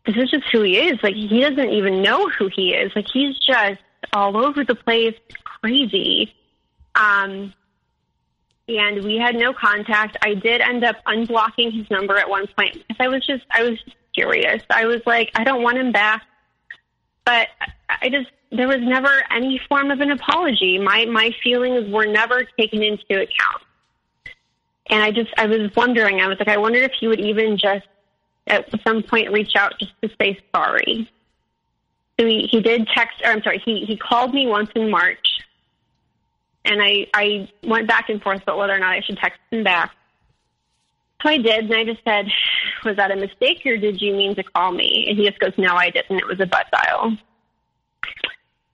this 0.05 0.17
is 0.17 0.29
just 0.29 0.43
who 0.51 0.61
he 0.61 0.77
is. 0.77 0.99
Like 1.01 1.15
he 1.15 1.39
doesn't 1.39 1.69
even 1.69 2.01
know 2.01 2.29
who 2.29 2.49
he 2.53 2.73
is. 2.73 2.91
Like 2.95 3.07
he's 3.11 3.37
just 3.39 3.79
all 4.11 4.35
over 4.37 4.63
the 4.63 4.75
place, 4.75 5.15
crazy. 5.63 6.33
Um, 6.95 7.53
and 8.67 9.03
we 9.03 9.17
had 9.17 9.35
no 9.35 9.53
contact. 9.53 10.17
I 10.21 10.33
did 10.33 10.61
end 10.61 10.83
up 10.83 10.97
unblocking 11.05 11.71
his 11.71 11.89
number 11.89 12.17
at 12.17 12.29
one 12.29 12.47
point 12.57 12.73
because 12.73 12.97
I 12.99 13.07
was 13.07 13.25
just, 13.25 13.43
I 13.49 13.63
was 13.63 13.79
curious. 14.13 14.61
I 14.69 14.85
was 14.85 15.01
like, 15.05 15.31
I 15.35 15.43
don't 15.43 15.63
want 15.63 15.77
him 15.77 15.91
back. 15.91 16.23
But 17.25 17.47
I 17.89 18.09
just, 18.09 18.29
there 18.51 18.67
was 18.67 18.81
never 18.81 19.23
any 19.31 19.59
form 19.69 19.89
of 19.89 20.01
an 20.01 20.11
apology. 20.11 20.77
My, 20.79 21.05
my 21.05 21.31
feelings 21.41 21.89
were 21.89 22.05
never 22.05 22.43
taken 22.57 22.83
into 22.83 23.13
account. 23.13 23.63
And 24.87 25.01
I 25.01 25.11
just, 25.11 25.31
I 25.37 25.45
was 25.45 25.71
wondering, 25.75 26.19
I 26.19 26.27
was 26.27 26.37
like, 26.39 26.49
I 26.49 26.57
wondered 26.57 26.83
if 26.83 26.91
he 26.99 27.07
would 27.07 27.21
even 27.21 27.57
just 27.57 27.87
at 28.47 28.67
some 28.85 29.01
point 29.01 29.31
reach 29.31 29.55
out 29.55 29.79
just 29.79 29.93
to 30.01 30.09
say 30.19 30.37
sorry. 30.53 31.09
So 32.19 32.25
he, 32.27 32.47
he 32.51 32.61
did 32.61 32.87
text, 32.87 33.21
or 33.23 33.31
I'm 33.31 33.41
sorry, 33.41 33.61
he, 33.65 33.85
he 33.85 33.97
called 33.97 34.33
me 34.33 34.45
once 34.45 34.69
in 34.75 34.91
March 34.91 35.42
and 36.65 36.81
I, 36.81 37.07
I 37.13 37.49
went 37.63 37.87
back 37.87 38.09
and 38.09 38.21
forth 38.21 38.41
about 38.43 38.57
whether 38.57 38.73
or 38.73 38.79
not 38.79 38.93
I 38.93 39.01
should 39.01 39.17
text 39.17 39.39
him 39.51 39.63
back. 39.63 39.91
So 41.21 41.29
I 41.29 41.37
did, 41.37 41.65
and 41.65 41.73
I 41.73 41.83
just 41.85 42.03
said, 42.03 42.27
was 42.83 42.97
that 42.97 43.11
a 43.11 43.15
mistake 43.15 43.65
or 43.65 43.77
did 43.77 44.01
you 44.01 44.13
mean 44.13 44.35
to 44.35 44.43
call 44.43 44.71
me? 44.71 45.05
And 45.07 45.17
he 45.17 45.25
just 45.25 45.39
goes, 45.39 45.53
no, 45.57 45.75
I 45.75 45.89
didn't. 45.89 46.17
It 46.17 46.27
was 46.27 46.39
a 46.39 46.45
butt 46.45 46.67
dial. 46.71 47.17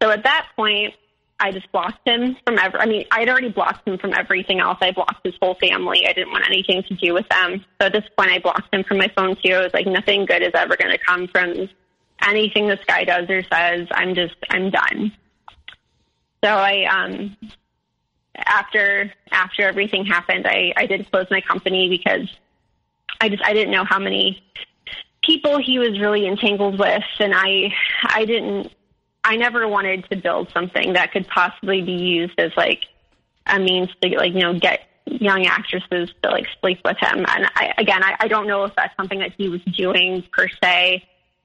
So 0.02 0.10
at 0.10 0.24
that 0.24 0.48
point, 0.56 0.94
I 1.40 1.52
just 1.52 1.72
blocked 1.72 2.08
him 2.08 2.36
from 2.46 2.58
ever. 2.58 2.80
I 2.80 2.86
mean, 2.86 3.06
I'd 3.12 3.30
already 3.30 3.50
blocked 3.50 3.88
him 3.88 3.98
from 3.98 4.14
everything 4.18 4.60
else. 4.60 4.78
I 4.82 4.92
blocked 4.92 5.26
his 5.26 5.36
whole 5.42 5.56
family. 5.56 6.06
I 6.06 6.14
didn't 6.14 6.32
want 6.32 6.46
anything 6.50 6.84
to 6.84 6.96
do 6.96 7.14
with 7.14 7.28
them. 7.30 7.64
So 7.80 7.88
at 7.88 7.94
this 7.94 8.04
point, 8.18 8.32
I 8.32 8.40
blocked 8.40 8.74
him 8.74 8.84
from 8.84 8.98
my 8.98 9.10
phone 9.16 9.36
too. 9.42 9.54
I 9.54 9.64
was 9.64 9.74
like, 9.74 9.88
nothing 9.88 10.26
good 10.26 10.42
is 10.42 10.52
ever 10.54 10.76
going 10.76 10.92
to 10.92 10.98
come 10.98 11.28
from 11.28 11.70
anything 12.26 12.68
this 12.68 12.80
guy 12.88 13.06
does 13.06 13.30
or 13.30 13.44
says. 13.44 13.88
I'm 13.92 14.16
just, 14.16 14.36
I'm 14.50 14.70
done. 14.70 15.14
So 16.44 16.50
I, 16.50 16.84
um, 16.86 17.38
after 18.46 19.12
after 19.32 19.64
everything 19.64 20.06
happened, 20.06 20.48
I, 20.48 20.74
I 20.76 20.86
did 20.86 21.10
close 21.12 21.28
my 21.30 21.42
company 21.42 21.90
because 21.90 22.28
I 23.22 23.30
just 23.30 23.44
I 23.44 23.54
didn't 23.54 23.72
know 23.72 23.86
how 23.86 24.00
many 24.00 24.44
people 25.24 25.58
he 25.60 25.80
was 25.80 26.00
really 26.00 26.26
entangled 26.28 26.80
with, 26.80 27.04
and 27.20 27.34
I 27.36 27.74
I 28.04 28.26
didn't 28.26 28.72
I 29.24 29.36
never 29.36 29.68
wanted 29.68 30.10
to 30.10 30.18
build 30.18 30.52
something 30.54 30.94
that 30.94 31.12
could 31.12 31.28
possibly 31.28 31.82
be 31.82 31.94
used 31.94 32.40
as 32.40 32.52
like 32.56 32.84
a 33.46 33.60
means 33.60 33.90
to 34.02 34.10
like 34.18 34.34
you 34.34 34.42
know 34.42 34.58
get 34.58 34.82
young 35.06 35.46
actresses 35.46 36.10
to 36.24 36.30
like 36.30 36.48
sleep 36.62 36.80
with 36.86 36.98
him. 36.98 37.26
And 37.28 37.50
I 37.56 37.74
again 37.78 38.04
I, 38.04 38.16
I 38.22 38.28
don't 38.28 38.48
know 38.48 38.64
if 38.64 38.76
that's 38.76 38.96
something 38.96 39.20
that 39.20 39.34
he 39.38 39.50
was 39.50 39.62
doing 39.78 40.24
per 40.32 40.48
se, 40.64 41.04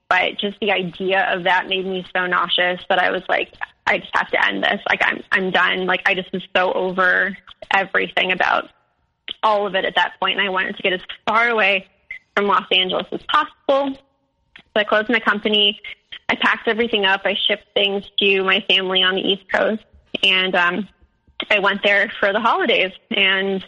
but 0.09 0.37
just 0.37 0.59
the 0.59 0.71
idea 0.71 1.33
of 1.33 1.43
that 1.43 1.67
made 1.67 1.85
me 1.85 2.05
so 2.15 2.25
nauseous 2.25 2.81
that 2.89 2.99
I 2.99 3.11
was 3.11 3.23
like 3.27 3.53
I 3.87 3.99
just 3.99 4.11
have 4.15 4.29
to 4.31 4.47
end 4.47 4.63
this. 4.63 4.81
Like 4.89 5.01
I'm 5.03 5.23
I'm 5.31 5.51
done. 5.51 5.85
Like 5.85 6.01
I 6.05 6.13
just 6.15 6.31
was 6.31 6.43
so 6.55 6.71
over 6.73 7.37
everything 7.71 8.31
about 8.31 8.69
all 9.43 9.67
of 9.67 9.75
it 9.75 9.85
at 9.85 9.95
that 9.95 10.13
point, 10.19 10.39
and 10.39 10.47
I 10.47 10.49
wanted 10.49 10.75
to 10.77 10.83
get 10.83 10.93
as 10.93 11.01
far 11.27 11.49
away 11.49 11.87
from 12.35 12.47
Los 12.47 12.65
Angeles 12.71 13.07
as 13.11 13.21
possible. 13.31 13.97
So 14.57 14.63
I 14.75 14.83
closed 14.83 15.09
my 15.09 15.19
company. 15.19 15.79
I 16.27 16.35
packed 16.35 16.67
everything 16.67 17.05
up. 17.05 17.21
I 17.25 17.35
shipped 17.47 17.73
things 17.73 18.03
to 18.19 18.43
my 18.43 18.63
family 18.67 19.03
on 19.03 19.15
the 19.15 19.21
East 19.21 19.43
Coast, 19.53 19.83
and 20.23 20.55
um, 20.55 20.87
I 21.49 21.59
went 21.59 21.81
there 21.83 22.11
for 22.19 22.33
the 22.33 22.39
holidays. 22.39 22.91
And 23.11 23.63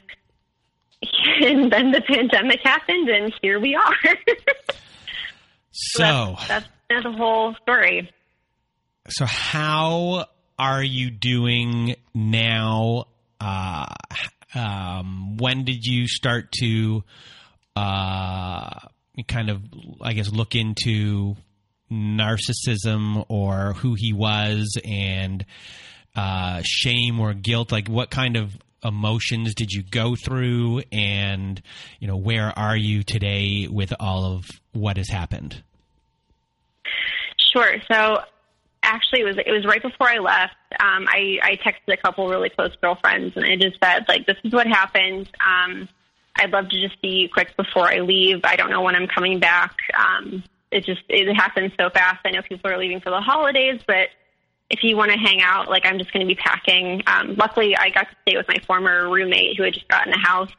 and 1.41 1.71
then 1.71 1.91
the 1.91 2.01
pandemic 2.01 2.61
happened, 2.63 3.09
and 3.09 3.33
here 3.41 3.59
we 3.59 3.75
are. 3.75 3.95
so, 5.71 5.99
so 5.99 6.03
that's, 6.03 6.47
that's, 6.47 6.67
that's 6.89 7.03
the 7.03 7.11
whole 7.11 7.53
story. 7.61 8.11
So 9.09 9.25
how 9.25 10.25
are 10.59 10.83
you 10.83 11.09
doing 11.09 11.95
now? 12.13 13.05
Uh, 13.39 13.85
um, 14.53 15.37
when 15.37 15.63
did 15.63 15.85
you 15.85 16.07
start 16.07 16.51
to 16.59 17.03
uh, 17.75 18.69
kind 19.27 19.49
of, 19.49 19.61
I 20.01 20.13
guess, 20.13 20.29
look 20.29 20.55
into 20.55 21.35
narcissism 21.89 23.25
or 23.29 23.73
who 23.73 23.95
he 23.97 24.11
was 24.11 24.77
and 24.83 25.45
uh, 26.15 26.61
shame 26.65 27.19
or 27.21 27.33
guilt? 27.33 27.71
Like, 27.71 27.87
what 27.87 28.09
kind 28.09 28.35
of 28.35 28.57
emotions 28.83 29.53
did 29.55 29.71
you 29.71 29.83
go 29.83 30.15
through, 30.15 30.81
and 30.91 31.61
you 31.99 32.07
know, 32.07 32.17
where 32.17 32.51
are 32.57 32.75
you 32.75 33.03
today 33.03 33.67
with 33.71 33.93
all 33.99 34.35
of 34.35 34.49
what 34.73 34.97
has 34.97 35.09
happened? 35.09 35.63
Sure. 37.53 37.75
So 37.89 38.17
actually 38.87 39.21
it 39.21 39.25
was 39.25 39.37
it 39.37 39.51
was 39.51 39.65
right 39.65 39.81
before 39.81 40.09
I 40.09 40.17
left. 40.17 40.55
Um, 40.79 41.07
I, 41.07 41.39
I 41.43 41.55
texted 41.57 41.93
a 41.93 41.97
couple 41.97 42.27
really 42.27 42.49
close 42.49 42.75
girlfriends 42.81 43.35
and 43.35 43.45
I 43.45 43.55
just 43.55 43.77
said 43.83 44.05
like 44.07 44.25
this 44.25 44.37
is 44.43 44.53
what 44.53 44.65
happened. 44.65 45.29
Um, 45.45 45.87
I'd 46.35 46.51
love 46.51 46.69
to 46.69 46.81
just 46.81 46.99
see 47.01 47.21
you 47.21 47.29
quick 47.29 47.55
before 47.57 47.91
I 47.91 47.99
leave. 47.99 48.41
I 48.43 48.55
don't 48.55 48.69
know 48.69 48.81
when 48.81 48.95
I'm 48.95 49.07
coming 49.07 49.39
back. 49.39 49.75
Um, 49.97 50.43
it 50.71 50.85
just 50.85 51.01
it 51.09 51.33
happened 51.35 51.73
so 51.79 51.89
fast. 51.89 52.19
I 52.25 52.31
know 52.31 52.41
people 52.41 52.71
are 52.71 52.77
leaving 52.77 53.01
for 53.01 53.09
the 53.09 53.21
holidays, 53.21 53.81
but 53.85 54.09
if 54.69 54.83
you 54.83 54.97
want 54.97 55.11
to 55.11 55.17
hang 55.17 55.41
out, 55.41 55.69
like 55.69 55.85
I'm 55.85 55.97
just 55.97 56.11
going 56.11 56.25
to 56.25 56.27
be 56.27 56.35
packing. 56.35 57.01
Um, 57.07 57.35
luckily, 57.35 57.75
I 57.75 57.89
got 57.89 58.09
to 58.09 58.15
stay 58.27 58.37
with 58.37 58.47
my 58.47 58.57
former 58.65 59.09
roommate 59.09 59.57
who 59.57 59.63
had 59.63 59.73
just 59.73 59.87
gotten 59.87 60.13
a 60.13 60.19
house, 60.19 60.51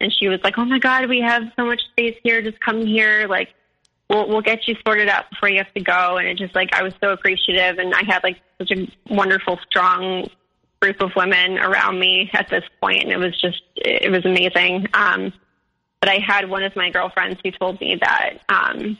and 0.00 0.12
she 0.12 0.28
was 0.28 0.40
like, 0.44 0.56
"Oh 0.56 0.64
my 0.64 0.78
God, 0.78 1.08
we 1.08 1.20
have 1.20 1.42
so 1.56 1.64
much 1.64 1.82
space 1.90 2.16
here. 2.22 2.42
Just 2.42 2.60
come 2.60 2.86
here." 2.86 3.26
Like 3.28 3.54
we'll 4.08 4.28
we'll 4.28 4.42
get 4.42 4.66
you 4.68 4.76
sorted 4.86 5.08
out 5.08 5.30
before 5.30 5.48
you 5.48 5.58
have 5.58 5.72
to 5.74 5.80
go. 5.80 6.16
And 6.16 6.28
it 6.28 6.38
just 6.38 6.54
like 6.54 6.74
I 6.74 6.82
was 6.82 6.92
so 7.02 7.10
appreciative, 7.10 7.78
and 7.78 7.94
I 7.94 8.04
had 8.04 8.22
like 8.22 8.40
such 8.58 8.70
a 8.70 8.88
wonderful, 9.12 9.58
strong 9.68 10.28
group 10.80 11.00
of 11.00 11.10
women 11.16 11.58
around 11.58 11.98
me 11.98 12.30
at 12.32 12.48
this 12.48 12.64
point, 12.80 13.02
and 13.02 13.12
it 13.12 13.18
was 13.18 13.38
just 13.40 13.62
it 13.76 14.10
was 14.10 14.24
amazing. 14.24 14.86
Um, 14.94 15.32
but 16.00 16.10
I 16.10 16.18
had 16.18 16.48
one 16.48 16.62
of 16.62 16.76
my 16.76 16.90
girlfriends 16.90 17.40
who 17.42 17.50
told 17.50 17.80
me 17.80 17.98
that. 18.00 18.38
Um, 18.48 18.98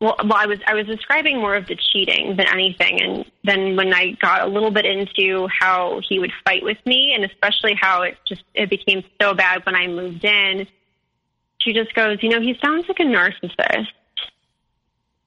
well, 0.00 0.16
well, 0.24 0.36
I 0.36 0.46
was 0.46 0.58
I 0.66 0.74
was 0.74 0.86
describing 0.86 1.38
more 1.38 1.54
of 1.54 1.66
the 1.66 1.76
cheating 1.76 2.36
than 2.36 2.46
anything, 2.48 3.00
and 3.00 3.24
then 3.44 3.76
when 3.76 3.94
I 3.94 4.10
got 4.20 4.42
a 4.42 4.46
little 4.46 4.70
bit 4.70 4.84
into 4.84 5.48
how 5.48 6.00
he 6.06 6.18
would 6.18 6.32
fight 6.44 6.62
with 6.62 6.76
me, 6.84 7.14
and 7.14 7.24
especially 7.24 7.74
how 7.80 8.02
it 8.02 8.18
just 8.26 8.42
it 8.54 8.68
became 8.68 9.02
so 9.20 9.32
bad 9.32 9.64
when 9.64 9.74
I 9.74 9.86
moved 9.86 10.24
in, 10.24 10.66
she 11.66 11.72
just 11.72 11.92
goes, 11.94 12.18
you 12.22 12.28
know, 12.28 12.40
he 12.40 12.56
sounds 12.62 12.86
like 12.88 13.00
a 13.00 13.02
narcissist. 13.02 13.88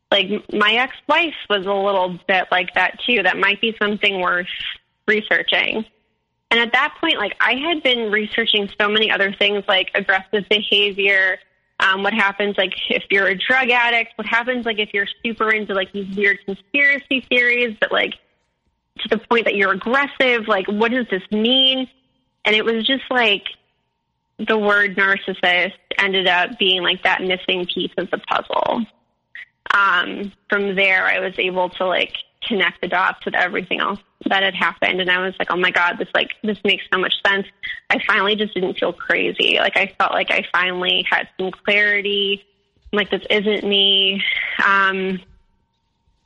Like 0.09 0.29
my 0.51 0.73
ex-wife 0.73 1.35
was 1.49 1.65
a 1.65 1.73
little 1.73 2.17
bit 2.27 2.45
like 2.49 2.73
that 2.73 2.99
too. 3.05 3.21
That 3.21 3.37
might 3.37 3.61
be 3.61 3.75
something 3.79 4.21
worth 4.21 4.47
researching. 5.07 5.85
And 6.49 6.59
at 6.59 6.71
that 6.71 6.95
point, 6.99 7.17
like 7.17 7.35
I 7.39 7.55
had 7.55 7.83
been 7.83 8.11
researching 8.11 8.69
so 8.79 8.89
many 8.89 9.11
other 9.11 9.33
things 9.33 9.63
like 9.67 9.91
aggressive 9.93 10.45
behavior, 10.49 11.37
um, 11.79 12.01
what 12.01 12.13
happens 12.13 12.57
like 12.57 12.73
if 12.89 13.03
you're 13.11 13.27
a 13.27 13.35
drug 13.35 13.69
addict, 13.69 14.13
what 14.15 14.25
happens 14.25 14.65
like 14.65 14.79
if 14.79 14.93
you're 14.93 15.07
super 15.23 15.51
into 15.51 15.73
like 15.73 15.91
these 15.91 16.15
weird 16.15 16.39
conspiracy 16.45 17.25
theories 17.29 17.77
that 17.81 17.91
like 17.91 18.13
to 18.99 19.09
the 19.09 19.19
point 19.29 19.45
that 19.45 19.55
you're 19.55 19.73
aggressive, 19.73 20.47
like 20.47 20.67
what 20.67 20.91
does 20.91 21.05
this 21.11 21.23
mean? 21.31 21.87
And 22.45 22.55
it 22.55 22.65
was 22.65 22.85
just 22.87 23.03
like 23.11 23.43
the 24.39 24.57
word 24.57 24.95
narcissist 24.95 25.73
ended 25.97 26.27
up 26.27 26.57
being 26.57 26.81
like 26.81 27.03
that 27.03 27.21
missing 27.21 27.65
piece 27.65 27.91
of 27.97 28.09
the 28.09 28.17
puzzle. 28.19 28.85
Um, 29.73 30.31
from 30.49 30.75
there, 30.75 31.05
I 31.05 31.19
was 31.19 31.33
able 31.37 31.69
to 31.71 31.85
like 31.85 32.13
connect 32.47 32.81
the 32.81 32.87
dots 32.87 33.23
with 33.25 33.35
everything 33.35 33.79
else 33.79 33.99
that 34.25 34.43
had 34.43 34.55
happened 34.55 35.01
and 35.01 35.09
I 35.09 35.19
was 35.19 35.33
like, 35.39 35.51
oh 35.51 35.57
my 35.57 35.71
God, 35.71 35.97
this 35.97 36.07
like 36.13 36.31
this 36.43 36.57
makes 36.63 36.83
so 36.91 36.99
much 36.99 37.13
sense. 37.25 37.45
I 37.89 37.99
finally 38.05 38.35
just 38.35 38.53
didn't 38.53 38.77
feel 38.77 38.93
crazy. 38.93 39.57
Like 39.59 39.77
I 39.77 39.93
felt 39.97 40.11
like 40.11 40.31
I 40.31 40.45
finally 40.51 41.05
had 41.09 41.27
some 41.39 41.51
clarity. 41.51 42.45
Like 42.91 43.09
this 43.09 43.23
isn't 43.29 43.63
me. 43.63 44.23
Um 44.65 45.19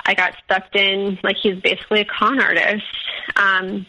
I 0.06 0.14
got 0.14 0.36
sucked 0.50 0.76
in 0.76 1.20
like 1.24 1.38
he's 1.38 1.60
basically 1.62 2.02
a 2.02 2.06
con 2.06 2.40
artist. 2.40 2.86
Um 3.36 3.86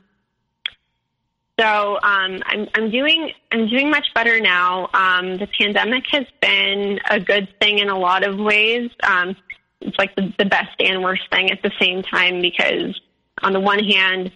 so 1.59 1.95
um, 2.03 2.43
I'm, 2.47 2.69
I'm 2.75 2.91
doing 2.91 3.31
I'm 3.53 3.69
doing 3.69 3.91
much 3.91 4.07
better 4.15 4.41
now. 4.41 4.89
Um, 4.93 5.37
the 5.39 5.47
pandemic 5.59 6.05
has 6.11 6.25
been 6.41 6.99
a 7.09 7.21
good 7.21 7.49
thing 7.61 7.79
in 7.79 7.89
a 7.89 7.99
lot 7.99 8.25
of 8.25 8.39
ways. 8.39 8.91
Um, 9.03 9.37
it's 9.81 9.97
like 9.99 10.17
the, 10.17 10.33
the 10.39 10.47
best 10.47 10.75
and 10.81 11.03
worst 11.03 11.23
thing 11.31 11.51
at 11.51 11.63
the 11.63 11.71
same 11.81 12.03
time 12.03 12.41
because 12.41 13.01
on 13.43 13.53
the 13.53 13.61
one 13.61 13.83
hand, 13.85 14.33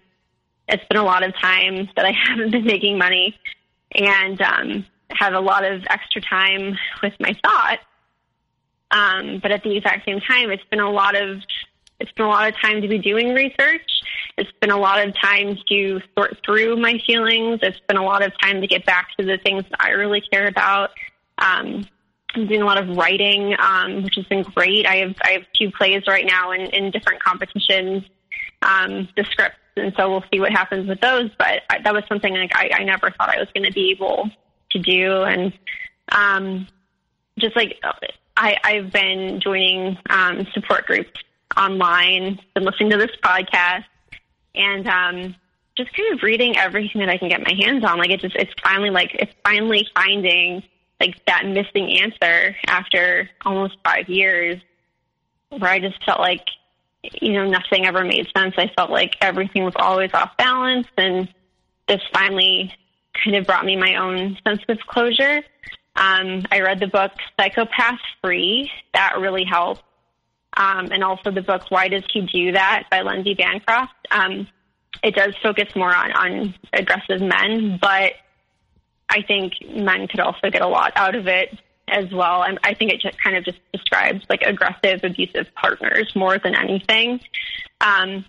it's 0.68 0.84
been 0.88 0.98
a 0.98 1.04
lot 1.04 1.24
of 1.24 1.34
time 1.34 1.88
that 1.96 2.04
I 2.04 2.12
haven't 2.28 2.52
been 2.52 2.64
making 2.64 2.98
money 2.98 3.36
and 3.92 4.40
um, 4.40 4.86
have 5.10 5.32
a 5.32 5.40
lot 5.40 5.64
of 5.64 5.82
extra 5.90 6.20
time 6.20 6.76
with 7.02 7.14
my 7.18 7.32
thoughts. 7.42 7.82
Um, 8.90 9.40
but 9.42 9.50
at 9.50 9.62
the 9.64 9.76
exact 9.76 10.06
same 10.06 10.20
time, 10.20 10.50
it's 10.50 10.64
been 10.70 10.80
a 10.80 10.90
lot 10.90 11.14
of 11.14 11.40
it's 12.00 12.12
been 12.12 12.26
a 12.26 12.28
lot 12.28 12.48
of 12.48 12.54
time 12.60 12.82
to 12.82 12.88
be 12.88 12.98
doing 12.98 13.34
research. 13.34 13.90
It's 14.36 14.50
been 14.60 14.70
a 14.70 14.78
lot 14.78 15.06
of 15.06 15.14
time 15.20 15.58
to 15.68 16.00
sort 16.16 16.38
through 16.44 16.76
my 16.76 16.98
feelings. 17.06 17.60
It's 17.62 17.80
been 17.88 17.96
a 17.96 18.04
lot 18.04 18.22
of 18.22 18.32
time 18.40 18.60
to 18.60 18.66
get 18.66 18.86
back 18.86 19.08
to 19.18 19.26
the 19.26 19.38
things 19.38 19.64
that 19.70 19.80
I 19.80 19.90
really 19.90 20.20
care 20.20 20.46
about. 20.46 20.90
Um, 21.38 21.86
I'm 22.34 22.46
doing 22.46 22.62
a 22.62 22.66
lot 22.66 22.78
of 22.78 22.96
writing, 22.96 23.56
um, 23.58 24.04
which 24.04 24.14
has 24.16 24.26
been 24.26 24.42
great. 24.42 24.86
I 24.86 24.96
have 24.96 25.14
I 25.24 25.30
have 25.32 25.42
two 25.58 25.70
plays 25.72 26.04
right 26.06 26.26
now 26.26 26.52
in, 26.52 26.62
in 26.62 26.90
different 26.90 27.22
competitions 27.22 28.04
um, 28.62 29.08
the 29.16 29.24
scripts, 29.24 29.58
and 29.76 29.92
so 29.96 30.10
we'll 30.10 30.24
see 30.32 30.40
what 30.40 30.52
happens 30.52 30.88
with 30.88 31.00
those. 31.00 31.30
But 31.38 31.62
I, 31.70 31.80
that 31.82 31.94
was 31.94 32.04
something 32.08 32.34
like 32.34 32.54
I, 32.54 32.70
I 32.74 32.84
never 32.84 33.10
thought 33.10 33.28
I 33.28 33.38
was 33.38 33.48
going 33.54 33.64
to 33.64 33.72
be 33.72 33.90
able 33.90 34.30
to 34.72 34.78
do, 34.78 35.22
and 35.22 35.52
um, 36.12 36.66
just 37.38 37.56
like 37.56 37.80
I, 38.36 38.56
I've 38.62 38.92
been 38.92 39.40
joining 39.40 39.96
um, 40.10 40.46
support 40.52 40.86
groups 40.86 41.10
online, 41.58 42.38
been 42.54 42.64
listening 42.64 42.90
to 42.90 42.96
this 42.96 43.10
podcast, 43.22 43.84
and 44.54 44.86
um, 44.86 45.34
just 45.76 45.92
kind 45.94 46.14
of 46.14 46.22
reading 46.22 46.56
everything 46.56 47.00
that 47.00 47.10
I 47.10 47.18
can 47.18 47.28
get 47.28 47.40
my 47.40 47.54
hands 47.58 47.84
on. 47.84 47.98
Like 47.98 48.10
it 48.10 48.20
just, 48.20 48.36
it's 48.36 48.52
finally 48.62 48.90
like 48.90 49.14
it's 49.14 49.32
finally 49.44 49.86
finding 49.94 50.62
like 51.00 51.24
that 51.26 51.46
missing 51.46 52.00
answer 52.00 52.56
after 52.66 53.28
almost 53.44 53.76
five 53.84 54.08
years, 54.08 54.60
where 55.50 55.70
I 55.70 55.78
just 55.78 56.02
felt 56.04 56.20
like 56.20 56.46
you 57.20 57.32
know, 57.32 57.46
nothing 57.46 57.86
ever 57.86 58.04
made 58.04 58.28
sense. 58.36 58.54
I 58.56 58.70
felt 58.76 58.90
like 58.90 59.16
everything 59.20 59.64
was 59.64 59.74
always 59.76 60.10
off 60.14 60.36
balance, 60.36 60.86
and 60.96 61.28
this 61.86 62.02
finally 62.12 62.72
kind 63.22 63.36
of 63.36 63.46
brought 63.46 63.64
me 63.64 63.76
my 63.76 63.96
own 63.96 64.36
sense 64.46 64.60
of 64.68 64.78
closure. 64.86 65.42
Um, 65.96 66.44
I 66.50 66.60
read 66.60 66.80
the 66.80 66.86
book 66.86 67.12
Psychopath 67.38 67.98
Free. 68.22 68.70
That 68.94 69.18
really 69.18 69.44
helped. 69.44 69.82
Um, 70.58 70.90
and 70.90 71.04
also 71.04 71.30
the 71.30 71.40
book 71.40 71.70
Why 71.70 71.88
Does 71.88 72.02
He 72.12 72.20
Do 72.22 72.52
That 72.52 72.84
by 72.90 73.00
Lundy 73.00 73.34
Bancroft. 73.34 73.94
Um, 74.10 74.48
it 75.02 75.14
does 75.14 75.34
focus 75.42 75.68
more 75.76 75.94
on, 75.94 76.12
on 76.12 76.54
aggressive 76.72 77.20
men, 77.20 77.78
but 77.80 78.14
I 79.08 79.22
think 79.22 79.54
men 79.70 80.08
could 80.08 80.20
also 80.20 80.50
get 80.50 80.62
a 80.62 80.66
lot 80.66 80.92
out 80.96 81.14
of 81.14 81.28
it 81.28 81.56
as 81.90 82.12
well. 82.12 82.42
And 82.42 82.58
I 82.64 82.74
think 82.74 82.92
it 82.92 83.00
just 83.00 83.22
kind 83.22 83.36
of 83.36 83.44
just 83.44 83.58
describes 83.72 84.24
like 84.28 84.42
aggressive, 84.42 85.00
abusive 85.02 85.46
partners 85.54 86.12
more 86.14 86.38
than 86.38 86.54
anything. 86.54 87.20
Um, 87.80 88.24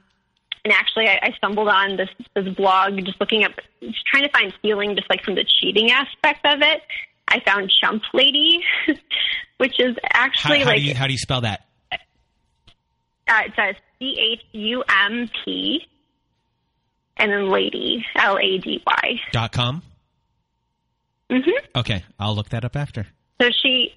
and 0.63 0.73
actually, 0.73 1.07
I, 1.07 1.19
I 1.23 1.31
stumbled 1.37 1.67
on 1.67 1.97
this 1.97 2.09
this 2.35 2.47
blog 2.55 2.97
just 3.05 3.19
looking 3.19 3.43
up, 3.43 3.53
just 3.81 4.05
trying 4.05 4.23
to 4.23 4.29
find 4.29 4.53
healing, 4.61 4.95
just 4.95 5.09
like 5.09 5.23
from 5.23 5.35
the 5.35 5.45
cheating 5.45 5.91
aspect 5.91 6.45
of 6.45 6.61
it. 6.61 6.81
I 7.27 7.39
found 7.41 7.69
Chump 7.69 8.03
Lady, 8.13 8.63
which 9.57 9.79
is 9.79 9.95
actually 10.13 10.59
how, 10.59 10.65
how 10.65 10.71
like 10.71 10.79
do 10.79 10.85
you, 10.85 10.95
how 10.95 11.07
do 11.07 11.13
you 11.13 11.17
spell 11.17 11.41
that? 11.41 11.65
Uh, 13.29 13.41
it 13.45 13.53
says 13.55 13.75
C 13.99 14.17
H 14.33 14.41
U 14.53 14.83
M 14.89 15.29
P, 15.45 15.85
and 17.17 17.31
then 17.31 17.49
Lady 17.49 18.05
L 18.15 18.37
A 18.37 18.57
D 18.57 18.81
Y 18.85 19.21
dot 19.31 19.51
com. 19.51 19.83
Mm-hmm. 21.29 21.77
Okay, 21.77 22.03
I'll 22.19 22.35
look 22.35 22.49
that 22.49 22.65
up 22.65 22.75
after. 22.75 23.07
So 23.41 23.49
she 23.51 23.93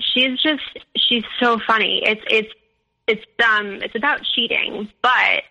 she's 0.00 0.40
just 0.40 0.62
she's 0.96 1.24
so 1.40 1.58
funny. 1.66 2.02
It's 2.04 2.22
it's 2.28 2.52
it's 3.06 3.24
um 3.48 3.80
it's 3.82 3.94
about 3.94 4.22
cheating, 4.34 4.90
but 5.00 5.42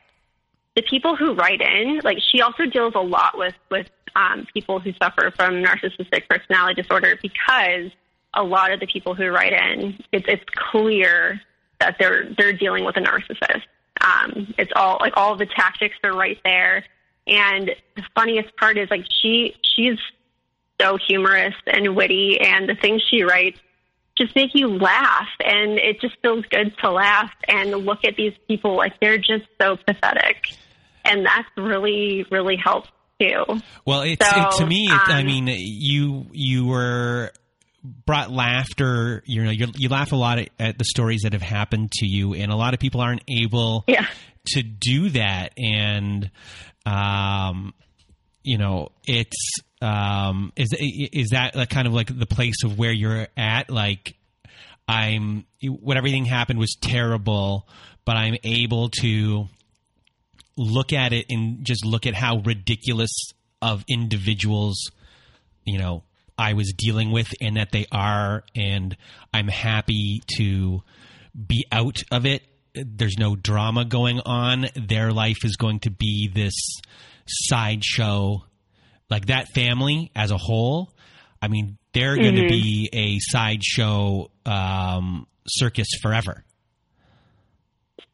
the 0.75 0.81
people 0.83 1.15
who 1.15 1.33
write 1.33 1.61
in, 1.61 2.01
like 2.03 2.17
she 2.31 2.41
also 2.41 2.65
deals 2.65 2.93
a 2.95 3.01
lot 3.01 3.37
with 3.37 3.55
with 3.69 3.87
um, 4.15 4.45
people 4.53 4.79
who 4.79 4.91
suffer 5.01 5.31
from 5.35 5.63
narcissistic 5.63 6.27
personality 6.29 6.81
disorder 6.81 7.17
because 7.21 7.91
a 8.33 8.43
lot 8.43 8.71
of 8.71 8.79
the 8.79 8.87
people 8.87 9.13
who 9.13 9.27
write 9.27 9.53
in, 9.53 9.97
it's 10.11 10.25
it's 10.27 10.43
clear 10.71 11.41
that 11.81 11.97
they're 11.99 12.29
they're 12.37 12.53
dealing 12.53 12.85
with 12.85 12.95
a 12.95 13.01
narcissist. 13.01 13.63
Um, 13.99 14.53
it's 14.57 14.71
all 14.75 14.97
like 15.01 15.13
all 15.17 15.35
the 15.35 15.47
tactics 15.47 15.95
are 16.03 16.13
right 16.13 16.37
there, 16.43 16.85
and 17.27 17.71
the 17.95 18.03
funniest 18.15 18.55
part 18.55 18.77
is 18.77 18.89
like 18.89 19.05
she 19.21 19.55
she's 19.75 19.97
so 20.79 20.97
humorous 21.07 21.55
and 21.67 21.95
witty, 21.95 22.39
and 22.39 22.69
the 22.69 22.75
things 22.75 23.01
she 23.09 23.23
writes 23.23 23.59
just 24.17 24.35
make 24.35 24.51
you 24.53 24.67
laugh, 24.67 25.29
and 25.43 25.79
it 25.79 25.99
just 26.01 26.15
feels 26.21 26.45
good 26.45 26.73
to 26.79 26.91
laugh 26.91 27.31
and 27.47 27.71
look 27.71 28.05
at 28.05 28.15
these 28.15 28.33
people 28.47 28.75
like 28.75 28.99
they're 28.99 29.17
just 29.17 29.45
so 29.59 29.77
pathetic, 29.77 30.53
and 31.03 31.25
that's 31.25 31.47
really 31.57 32.25
really 32.31 32.57
helps 32.57 32.89
too. 33.19 33.43
Well, 33.85 34.01
it's 34.01 34.27
So, 34.27 34.41
it, 34.41 34.51
to 34.57 34.65
me. 34.67 34.85
It, 34.85 34.91
I 34.91 35.21
um, 35.21 35.25
mean, 35.25 35.47
you 35.47 36.27
you 36.31 36.67
were 36.67 37.31
brought 37.83 38.31
laughter. 38.31 39.23
You 39.25 39.43
know, 39.43 39.51
you 39.51 39.67
you 39.75 39.89
laugh 39.89 40.11
a 40.11 40.15
lot 40.15 40.39
at, 40.39 40.49
at 40.59 40.77
the 40.77 40.85
stories 40.85 41.21
that 41.23 41.33
have 41.33 41.41
happened 41.41 41.91
to 41.93 42.05
you, 42.05 42.33
and 42.33 42.51
a 42.51 42.55
lot 42.55 42.73
of 42.73 42.79
people 42.79 43.01
aren't 43.01 43.23
able 43.29 43.83
Yeah. 43.87 44.05
to 44.53 44.63
do 44.63 45.09
that. 45.09 45.53
And 45.57 46.29
um, 46.85 47.73
you 48.43 48.57
know, 48.57 48.89
it's 49.05 49.55
um, 49.81 50.51
is 50.55 50.73
is 50.79 51.29
that 51.29 51.55
like 51.55 51.69
kind 51.69 51.87
of 51.87 51.93
like 51.93 52.15
the 52.17 52.25
place 52.25 52.63
of 52.63 52.77
where 52.77 52.91
you're 52.91 53.27
at? 53.37 53.69
Like, 53.69 54.15
I'm 54.87 55.45
what 55.63 55.97
everything 55.97 56.25
happened 56.25 56.59
was 56.59 56.75
terrible, 56.81 57.67
but 58.05 58.17
I'm 58.17 58.35
able 58.43 58.89
to 59.01 59.47
look 60.57 60.93
at 60.93 61.13
it 61.13 61.25
and 61.29 61.63
just 61.65 61.85
look 61.85 62.05
at 62.05 62.13
how 62.13 62.37
ridiculous 62.39 63.11
of 63.61 63.83
individuals, 63.87 64.91
you 65.65 65.77
know, 65.79 66.03
I 66.41 66.53
was 66.53 66.73
dealing 66.75 67.11
with 67.11 67.27
and 67.39 67.57
that 67.57 67.71
they 67.71 67.85
are, 67.91 68.43
and 68.55 68.97
I'm 69.31 69.47
happy 69.47 70.23
to 70.37 70.81
be 71.35 71.67
out 71.71 72.01
of 72.11 72.25
it. 72.25 72.41
There's 72.73 73.15
no 73.19 73.35
drama 73.35 73.85
going 73.85 74.21
on. 74.21 74.65
Their 74.75 75.11
life 75.11 75.45
is 75.45 75.55
going 75.55 75.81
to 75.81 75.91
be 75.91 76.31
this 76.33 76.55
sideshow. 77.27 78.43
Like 79.07 79.27
that 79.27 79.49
family 79.53 80.09
as 80.15 80.31
a 80.31 80.37
whole, 80.37 80.89
I 81.41 81.47
mean, 81.47 81.77
they're 81.93 82.15
going 82.15 82.37
to 82.37 82.47
be 82.47 82.89
a 82.91 83.19
sideshow 83.19 84.31
um, 84.45 85.27
circus 85.47 85.89
forever. 86.01 86.43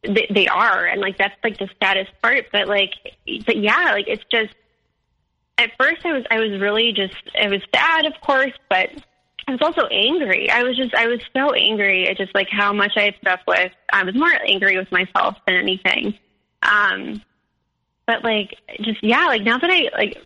they, 0.04 0.28
they 0.34 0.48
are, 0.48 0.86
and 0.86 1.00
like 1.00 1.18
that's 1.18 1.36
like 1.44 1.58
the 1.58 1.70
saddest 1.82 2.12
part. 2.22 2.46
But 2.52 2.68
like, 2.68 2.92
but 3.46 3.56
yeah, 3.58 3.92
like 3.94 4.08
it's 4.08 4.24
just. 4.32 4.54
At 5.58 5.72
first, 5.80 6.06
I 6.06 6.14
was 6.14 6.24
I 6.30 6.40
was 6.40 6.60
really 6.60 6.94
just 6.94 7.16
I 7.40 7.48
was 7.48 7.62
sad, 7.74 8.06
of 8.06 8.14
course, 8.22 8.54
but 8.70 8.90
I 9.48 9.52
was 9.52 9.62
also 9.62 9.88
angry. 9.88 10.50
I 10.50 10.64
was 10.64 10.78
just 10.78 10.94
I 10.94 11.08
was 11.08 11.20
so 11.36 11.54
angry 11.54 12.08
at 12.08 12.18
just 12.18 12.36
like 12.36 12.50
how 12.50 12.74
much 12.74 12.94
I 12.96 13.06
had 13.06 13.20
put 13.20 13.30
up 13.30 13.40
with. 13.48 13.72
I 13.92 14.04
was 14.04 14.14
more 14.14 14.32
angry 14.46 14.78
with 14.78 14.92
myself 14.92 15.38
than 15.48 15.56
anything. 15.56 16.18
Um, 16.62 17.22
but 18.06 18.24
like 18.24 18.56
just 18.82 19.04
yeah, 19.04 19.26
like 19.28 19.44
now 19.44 19.58
that 19.58 19.70
I 19.70 19.90
like 19.98 20.26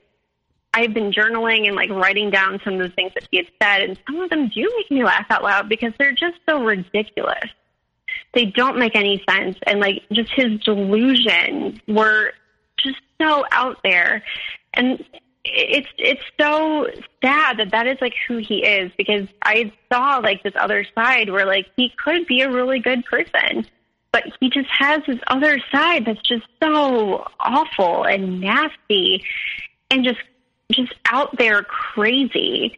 I've 0.74 0.94
been 0.94 1.12
journaling 1.12 1.68
and 1.68 1.76
like 1.76 1.90
writing 1.90 2.30
down 2.30 2.60
some 2.64 2.76
of 2.76 2.80
the 2.80 2.90
things 2.90 3.12
that 3.14 3.28
he 3.30 3.38
had 3.38 3.48
said, 3.62 3.82
and 3.84 4.00
some 4.08 4.22
of 4.22 4.30
them 4.30 4.50
do 4.50 4.72
make 4.78 4.90
me 4.90 5.04
laugh 5.04 5.26
out 5.30 5.44
loud 5.44 5.68
because 5.68 5.94
they're 6.00 6.14
just 6.14 6.38
so 6.48 6.64
ridiculous. 6.64 7.50
They 8.34 8.46
don't 8.46 8.80
make 8.80 8.96
any 8.96 9.24
sense, 9.30 9.58
and 9.68 9.80
like 9.80 10.04
just 10.12 10.32
his 10.34 10.60
delusions 10.62 11.80
were 11.88 12.32
just 12.78 13.00
so 13.22 13.44
out 13.52 13.78
there, 13.84 14.24
and 14.74 15.04
it's 15.44 15.88
it's 15.98 16.22
so 16.40 16.88
sad 17.24 17.58
that 17.58 17.72
that 17.72 17.88
is 17.88 17.98
like 18.00 18.14
who 18.28 18.38
he 18.38 18.64
is 18.64 18.92
because 18.98 19.28
I 19.42 19.72
saw 19.92 20.18
like 20.18 20.44
this 20.44 20.54
other 20.56 20.86
side 20.96 21.30
where 21.30 21.46
like 21.46 21.68
he 21.76 21.92
could 22.04 22.28
be 22.28 22.42
a 22.42 22.52
really 22.52 22.80
good 22.80 23.04
person, 23.06 23.66
but 24.12 24.24
he 24.40 24.50
just 24.50 24.70
has 24.70 25.02
this 25.08 25.20
other 25.28 25.60
side 25.72 26.06
that's 26.06 26.22
just 26.22 26.46
so 26.62 27.26
awful 27.40 28.04
and 28.04 28.40
nasty, 28.40 29.24
and 29.90 30.04
just 30.04 30.20
just 30.72 30.94
out 31.06 31.38
there 31.38 31.64
crazy, 31.64 32.78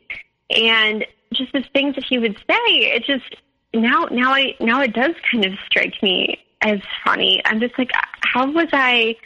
and 0.49 1.05
just 1.33 1.51
the 1.51 1.63
things 1.73 1.95
that 1.95 2.05
he 2.05 2.17
would 2.17 2.37
say. 2.37 2.65
It 2.67 3.03
just 3.03 3.35
now 3.73 4.05
now 4.09 4.33
I 4.33 4.55
now 4.59 4.81
it 4.81 4.93
does 4.93 5.15
kind 5.29 5.45
of 5.45 5.53
strike 5.65 6.01
me 6.01 6.39
as 6.61 6.79
funny. 7.03 7.41
I'm 7.43 7.59
just 7.59 7.77
like, 7.77 7.91
how 8.21 8.49
was 8.49 8.69
I? 8.71 9.17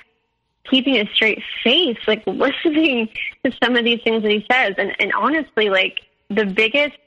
Keeping 0.69 0.95
a 0.95 1.05
straight 1.13 1.41
face, 1.63 1.97
like 2.07 2.23
listening 2.27 3.09
to 3.43 3.51
some 3.63 3.75
of 3.75 3.83
these 3.83 4.01
things 4.03 4.23
that 4.23 4.31
he 4.31 4.45
says. 4.51 4.75
And, 4.77 4.95
and 4.99 5.13
honestly, 5.13 5.69
like 5.69 6.01
the 6.29 6.45
biggest, 6.45 6.97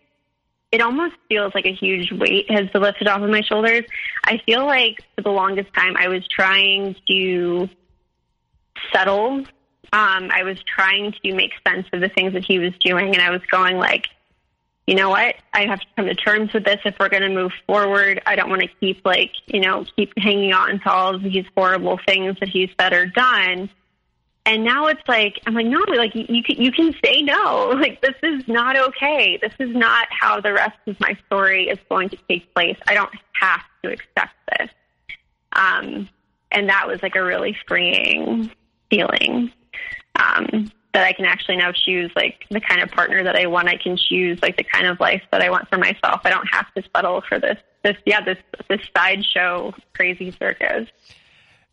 it 0.72 0.80
almost 0.80 1.16
feels 1.28 1.54
like 1.54 1.66
a 1.66 1.72
huge 1.72 2.12
weight 2.12 2.50
has 2.50 2.68
been 2.70 2.82
lifted 2.82 3.08
off 3.08 3.22
of 3.22 3.30
my 3.30 3.42
shoulders. 3.42 3.84
I 4.24 4.38
feel 4.46 4.66
like 4.66 5.02
for 5.16 5.22
the 5.22 5.30
longest 5.30 5.72
time 5.74 5.96
I 5.96 6.08
was 6.08 6.26
trying 6.28 6.96
to 7.08 7.68
settle. 8.92 9.44
Um, 9.92 10.30
I 10.32 10.44
was 10.44 10.58
trying 10.62 11.12
to 11.24 11.34
make 11.34 11.50
sense 11.66 11.86
of 11.92 12.00
the 12.00 12.08
things 12.08 12.32
that 12.34 12.44
he 12.44 12.58
was 12.60 12.72
doing, 12.84 13.08
and 13.08 13.20
I 13.20 13.30
was 13.30 13.40
going 13.50 13.76
like, 13.76 14.06
you 14.86 14.94
know 14.94 15.10
what? 15.10 15.36
I 15.52 15.66
have 15.66 15.80
to 15.80 15.86
come 15.96 16.06
to 16.06 16.14
terms 16.14 16.52
with 16.52 16.64
this 16.64 16.80
if 16.84 16.96
we're 16.98 17.08
going 17.08 17.22
to 17.22 17.28
move 17.28 17.52
forward. 17.66 18.22
I 18.26 18.34
don't 18.34 18.50
want 18.50 18.62
to 18.62 18.68
keep 18.80 19.04
like, 19.04 19.32
you 19.46 19.60
know, 19.60 19.84
keep 19.96 20.12
hanging 20.18 20.52
on 20.52 20.80
to 20.80 20.90
all 20.90 21.14
of 21.14 21.22
these 21.22 21.44
horrible 21.56 22.00
things 22.06 22.36
that 22.40 22.48
he's 22.48 22.70
said 22.78 23.12
done. 23.14 23.70
And 24.46 24.64
now 24.64 24.86
it's 24.86 25.06
like 25.06 25.38
I'm 25.46 25.54
like, 25.54 25.66
no, 25.66 25.84
like 25.94 26.14
you, 26.14 26.24
you 26.28 26.42
can 26.42 26.56
you 26.60 26.72
can 26.72 26.94
say 27.04 27.22
no. 27.22 27.68
Like 27.80 28.00
this 28.00 28.16
is 28.22 28.48
not 28.48 28.76
okay. 28.76 29.38
This 29.40 29.52
is 29.58 29.74
not 29.74 30.08
how 30.10 30.40
the 30.40 30.52
rest 30.52 30.78
of 30.86 30.98
my 30.98 31.16
story 31.26 31.68
is 31.68 31.78
going 31.88 32.08
to 32.08 32.18
take 32.28 32.52
place. 32.54 32.76
I 32.86 32.94
don't 32.94 33.12
have 33.32 33.62
to 33.84 33.92
accept 33.92 34.34
this. 34.58 34.70
Um, 35.52 36.08
and 36.50 36.68
that 36.68 36.88
was 36.88 37.02
like 37.02 37.16
a 37.16 37.22
really 37.22 37.56
freeing 37.66 38.50
feeling. 38.90 39.52
Um, 40.16 40.70
that 40.92 41.04
I 41.04 41.12
can 41.12 41.24
actually 41.24 41.56
now 41.56 41.72
choose 41.72 42.10
like 42.16 42.44
the 42.50 42.60
kind 42.60 42.82
of 42.82 42.90
partner 42.90 43.22
that 43.22 43.36
I 43.36 43.46
want. 43.46 43.68
I 43.68 43.76
can 43.76 43.96
choose 43.96 44.38
like 44.42 44.56
the 44.56 44.64
kind 44.64 44.86
of 44.86 44.98
life 44.98 45.22
that 45.30 45.40
I 45.40 45.50
want 45.50 45.68
for 45.68 45.78
myself. 45.78 46.20
I 46.24 46.30
don't 46.30 46.48
have 46.50 46.72
to 46.74 46.82
settle 46.94 47.22
for 47.28 47.38
this 47.38 47.58
this 47.82 47.96
yeah 48.04 48.22
this 48.22 48.38
this 48.68 48.80
sideshow 48.96 49.72
crazy 49.94 50.30
circus. 50.32 50.88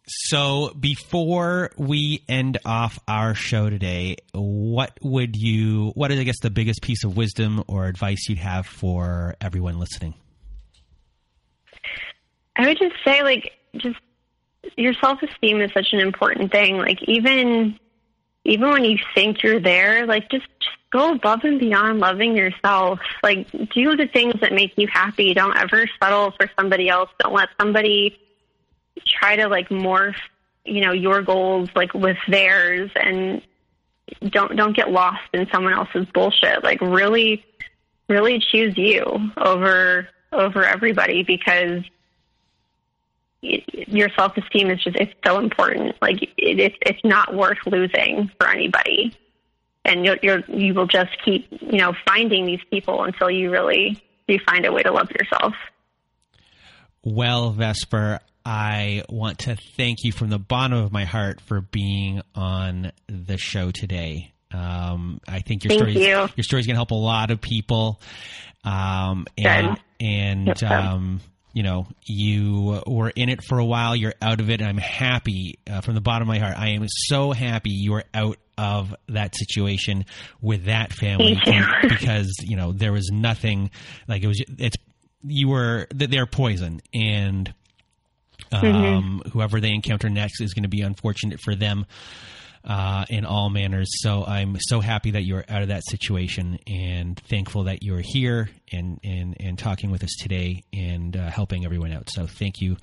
So 0.10 0.74
before 0.80 1.72
we 1.78 2.24
end 2.30 2.60
off 2.64 2.98
our 3.10 3.36
show 3.36 3.70
today, 3.70 4.18
what 4.34 4.98
would 5.02 5.36
you 5.36 5.92
what 5.96 6.12
is 6.12 6.20
I 6.20 6.24
guess 6.24 6.40
the 6.42 6.50
biggest 6.50 6.82
piece 6.82 7.04
of 7.04 7.18
wisdom 7.18 7.64
or 7.68 7.88
advice 7.88 8.30
you'd 8.30 8.38
have 8.38 8.66
for 8.68 9.36
everyone 9.42 9.80
listening? 9.80 10.14
I 12.56 12.68
would 12.68 12.78
just 12.78 12.96
say 13.04 13.24
like 13.24 13.52
just 13.76 13.98
your 14.78 14.94
self 14.94 15.22
esteem 15.24 15.62
is 15.62 15.72
such 15.74 15.88
an 15.92 16.00
important 16.00 16.52
thing. 16.52 16.78
Like 16.78 17.00
even 17.08 17.80
even 18.48 18.70
when 18.70 18.86
you 18.86 18.98
think 19.14 19.44
you're 19.44 19.60
there, 19.60 20.06
like 20.06 20.30
just, 20.30 20.48
just 20.60 20.78
go 20.90 21.12
above 21.12 21.44
and 21.44 21.60
beyond 21.60 22.00
loving 22.00 22.36
yourself. 22.36 23.00
Like 23.22 23.52
do 23.52 23.96
the 23.98 24.08
things 24.08 24.36
that 24.40 24.54
make 24.54 24.78
you 24.78 24.88
happy. 24.88 25.34
Don't 25.34 25.56
ever 25.58 25.86
settle 26.02 26.32
for 26.32 26.50
somebody 26.58 26.88
else. 26.88 27.10
Don't 27.20 27.34
let 27.34 27.50
somebody 27.60 28.18
try 29.06 29.36
to 29.36 29.50
like 29.50 29.68
morph, 29.68 30.16
you 30.64 30.82
know, 30.82 30.94
your 30.94 31.22
goals 31.22 31.70
like 31.76 31.94
with 31.94 32.18
theirs 32.30 32.90
and 32.96 33.42
don't 34.30 34.56
don't 34.56 34.76
get 34.76 34.92
lost 34.92 35.28
in 35.34 35.46
someone 35.52 35.74
else's 35.74 36.06
bullshit. 36.14 36.64
Like 36.64 36.80
really 36.80 37.46
really 38.08 38.40
choose 38.40 38.78
you 38.78 39.04
over 39.36 40.08
over 40.32 40.64
everybody 40.64 41.24
because 41.24 41.84
your 43.42 44.10
self 44.18 44.36
esteem 44.38 44.70
is 44.72 44.84
just 44.84 44.96
it's 44.98 45.14
so 45.26 45.40
important. 45.40 45.96
Like 46.02 46.22
it, 46.24 46.32
it's 46.38 46.76
it's 46.82 47.00
not 47.04 47.36
worth 47.36 47.58
losing 47.66 48.32
for 48.40 48.50
anybody, 48.50 49.16
and 49.86 50.06
you'll, 50.06 50.16
you're 50.22 50.40
you 50.48 50.74
will 50.74 50.88
just 50.88 51.12
keep 51.24 51.48
you 51.52 51.78
know 51.80 51.94
finding 52.08 52.46
these 52.46 52.62
people 52.72 53.04
until 53.04 53.30
you 53.30 53.52
really 53.52 54.02
do 54.28 54.38
find 54.46 54.66
a 54.66 54.72
way 54.72 54.84
to 54.84 54.92
love 54.92 55.10
yourself. 55.12 55.54
Well, 57.04 57.52
Vesper, 57.52 58.20
I 58.46 59.04
want 59.10 59.40
to 59.40 59.56
thank 59.76 60.04
you 60.04 60.12
from 60.12 60.30
the 60.30 60.40
bottom 60.40 60.78
of 60.78 60.92
my 60.92 61.06
heart 61.06 61.40
for 61.42 61.62
being 61.62 62.22
on 62.36 62.92
the 63.08 63.38
show 63.38 63.72
today. 63.72 64.34
Um, 64.52 65.20
I 65.28 65.40
think 65.40 65.64
your 65.64 65.72
story 65.74 65.94
you. 65.94 66.28
your 66.36 66.44
story 66.44 66.62
is 66.62 66.68
going 66.68 66.76
to 66.76 66.80
help 66.80 66.92
a 66.92 66.96
lot 66.96 67.32
of 67.32 67.40
people. 67.42 68.02
Um, 68.64 69.26
and 69.38 69.76
Good. 69.76 70.06
and 70.06 70.48
Yep. 70.48 70.64
um, 70.64 71.22
you 71.58 71.64
know, 71.64 71.88
you 72.06 72.84
were 72.86 73.10
in 73.10 73.30
it 73.30 73.44
for 73.44 73.58
a 73.58 73.66
while. 73.66 73.96
You're 73.96 74.14
out 74.22 74.42
of 74.42 74.52
it. 74.52 74.62
And 74.62 74.70
I'm 74.70 74.78
happy 74.78 75.58
uh, 75.68 75.82
from 75.82 75.96
the 75.96 76.02
bottom 76.02 76.22
of 76.22 76.28
my 76.28 76.38
heart. 76.38 76.56
I 76.56 76.74
am 76.74 76.86
so 76.88 77.32
happy 77.32 77.72
you 77.72 77.96
are 77.96 78.04
out 78.14 78.38
of 78.60 78.94
that 79.10 79.36
situation 79.36 80.06
with 80.40 80.66
that 80.66 80.94
family 80.94 81.42
because 81.82 82.32
you 82.44 82.58
know 82.58 82.74
there 82.74 82.94
was 82.94 83.10
nothing 83.12 83.72
like 84.08 84.22
it 84.22 84.28
was. 84.28 84.40
It's 84.60 84.78
you 85.24 85.48
were 85.48 85.88
they're 85.90 86.28
poison 86.28 86.80
and 86.94 87.52
um, 88.52 89.24
whoever 89.34 89.60
they 89.60 89.72
encounter 89.72 90.12
next 90.12 90.42
is 90.42 90.54
going 90.54 90.62
to 90.62 90.70
be 90.70 90.82
unfortunate 90.82 91.40
for 91.42 91.56
them 91.56 91.88
uh, 92.64 93.06
in 93.10 93.26
all 93.26 93.50
manners. 93.50 93.88
So 94.02 94.24
I'm 94.26 94.58
so 94.60 94.80
happy 94.80 95.12
that 95.12 95.24
you're 95.24 95.46
out 95.48 95.62
of 95.62 95.70
that 95.70 95.84
situation 95.86 96.60
and 96.68 97.20
thankful 97.30 97.66
that 97.66 97.84
you're 97.84 98.02
here 98.04 98.50
and 98.72 99.00
and 99.04 99.36
and 99.40 99.58
talking 99.58 99.92
with 99.92 100.04
us 100.04 100.16
today 100.20 100.64
and 100.74 101.16
uh, 101.16 101.30
helping 101.30 101.66
everyone 101.66 101.92
out. 101.92 102.10
So 102.10 102.26
thank 102.28 102.60
you 102.62 102.78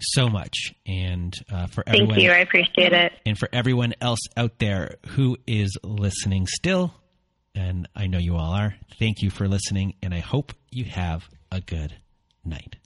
so 0.00 0.28
much, 0.28 0.56
and 0.86 1.34
uh, 1.52 1.66
for 1.66 1.82
Thank 1.84 2.00
everyone 2.02 2.20
you. 2.20 2.30
I 2.30 2.38
appreciate 2.38 2.92
it. 2.92 3.12
and 3.26 3.36
for 3.38 3.48
everyone 3.52 3.94
else 4.00 4.20
out 4.36 4.58
there 4.58 4.96
who 5.08 5.36
is 5.46 5.76
listening 5.82 6.46
still, 6.46 6.94
and 7.54 7.88
I 7.96 8.06
know 8.06 8.18
you 8.18 8.36
all 8.36 8.52
are. 8.52 8.74
Thank 8.98 9.22
you 9.22 9.30
for 9.30 9.48
listening, 9.48 9.94
and 10.02 10.14
I 10.14 10.20
hope 10.20 10.52
you 10.70 10.84
have 10.84 11.28
a 11.50 11.60
good 11.60 11.94
night. 12.44 12.76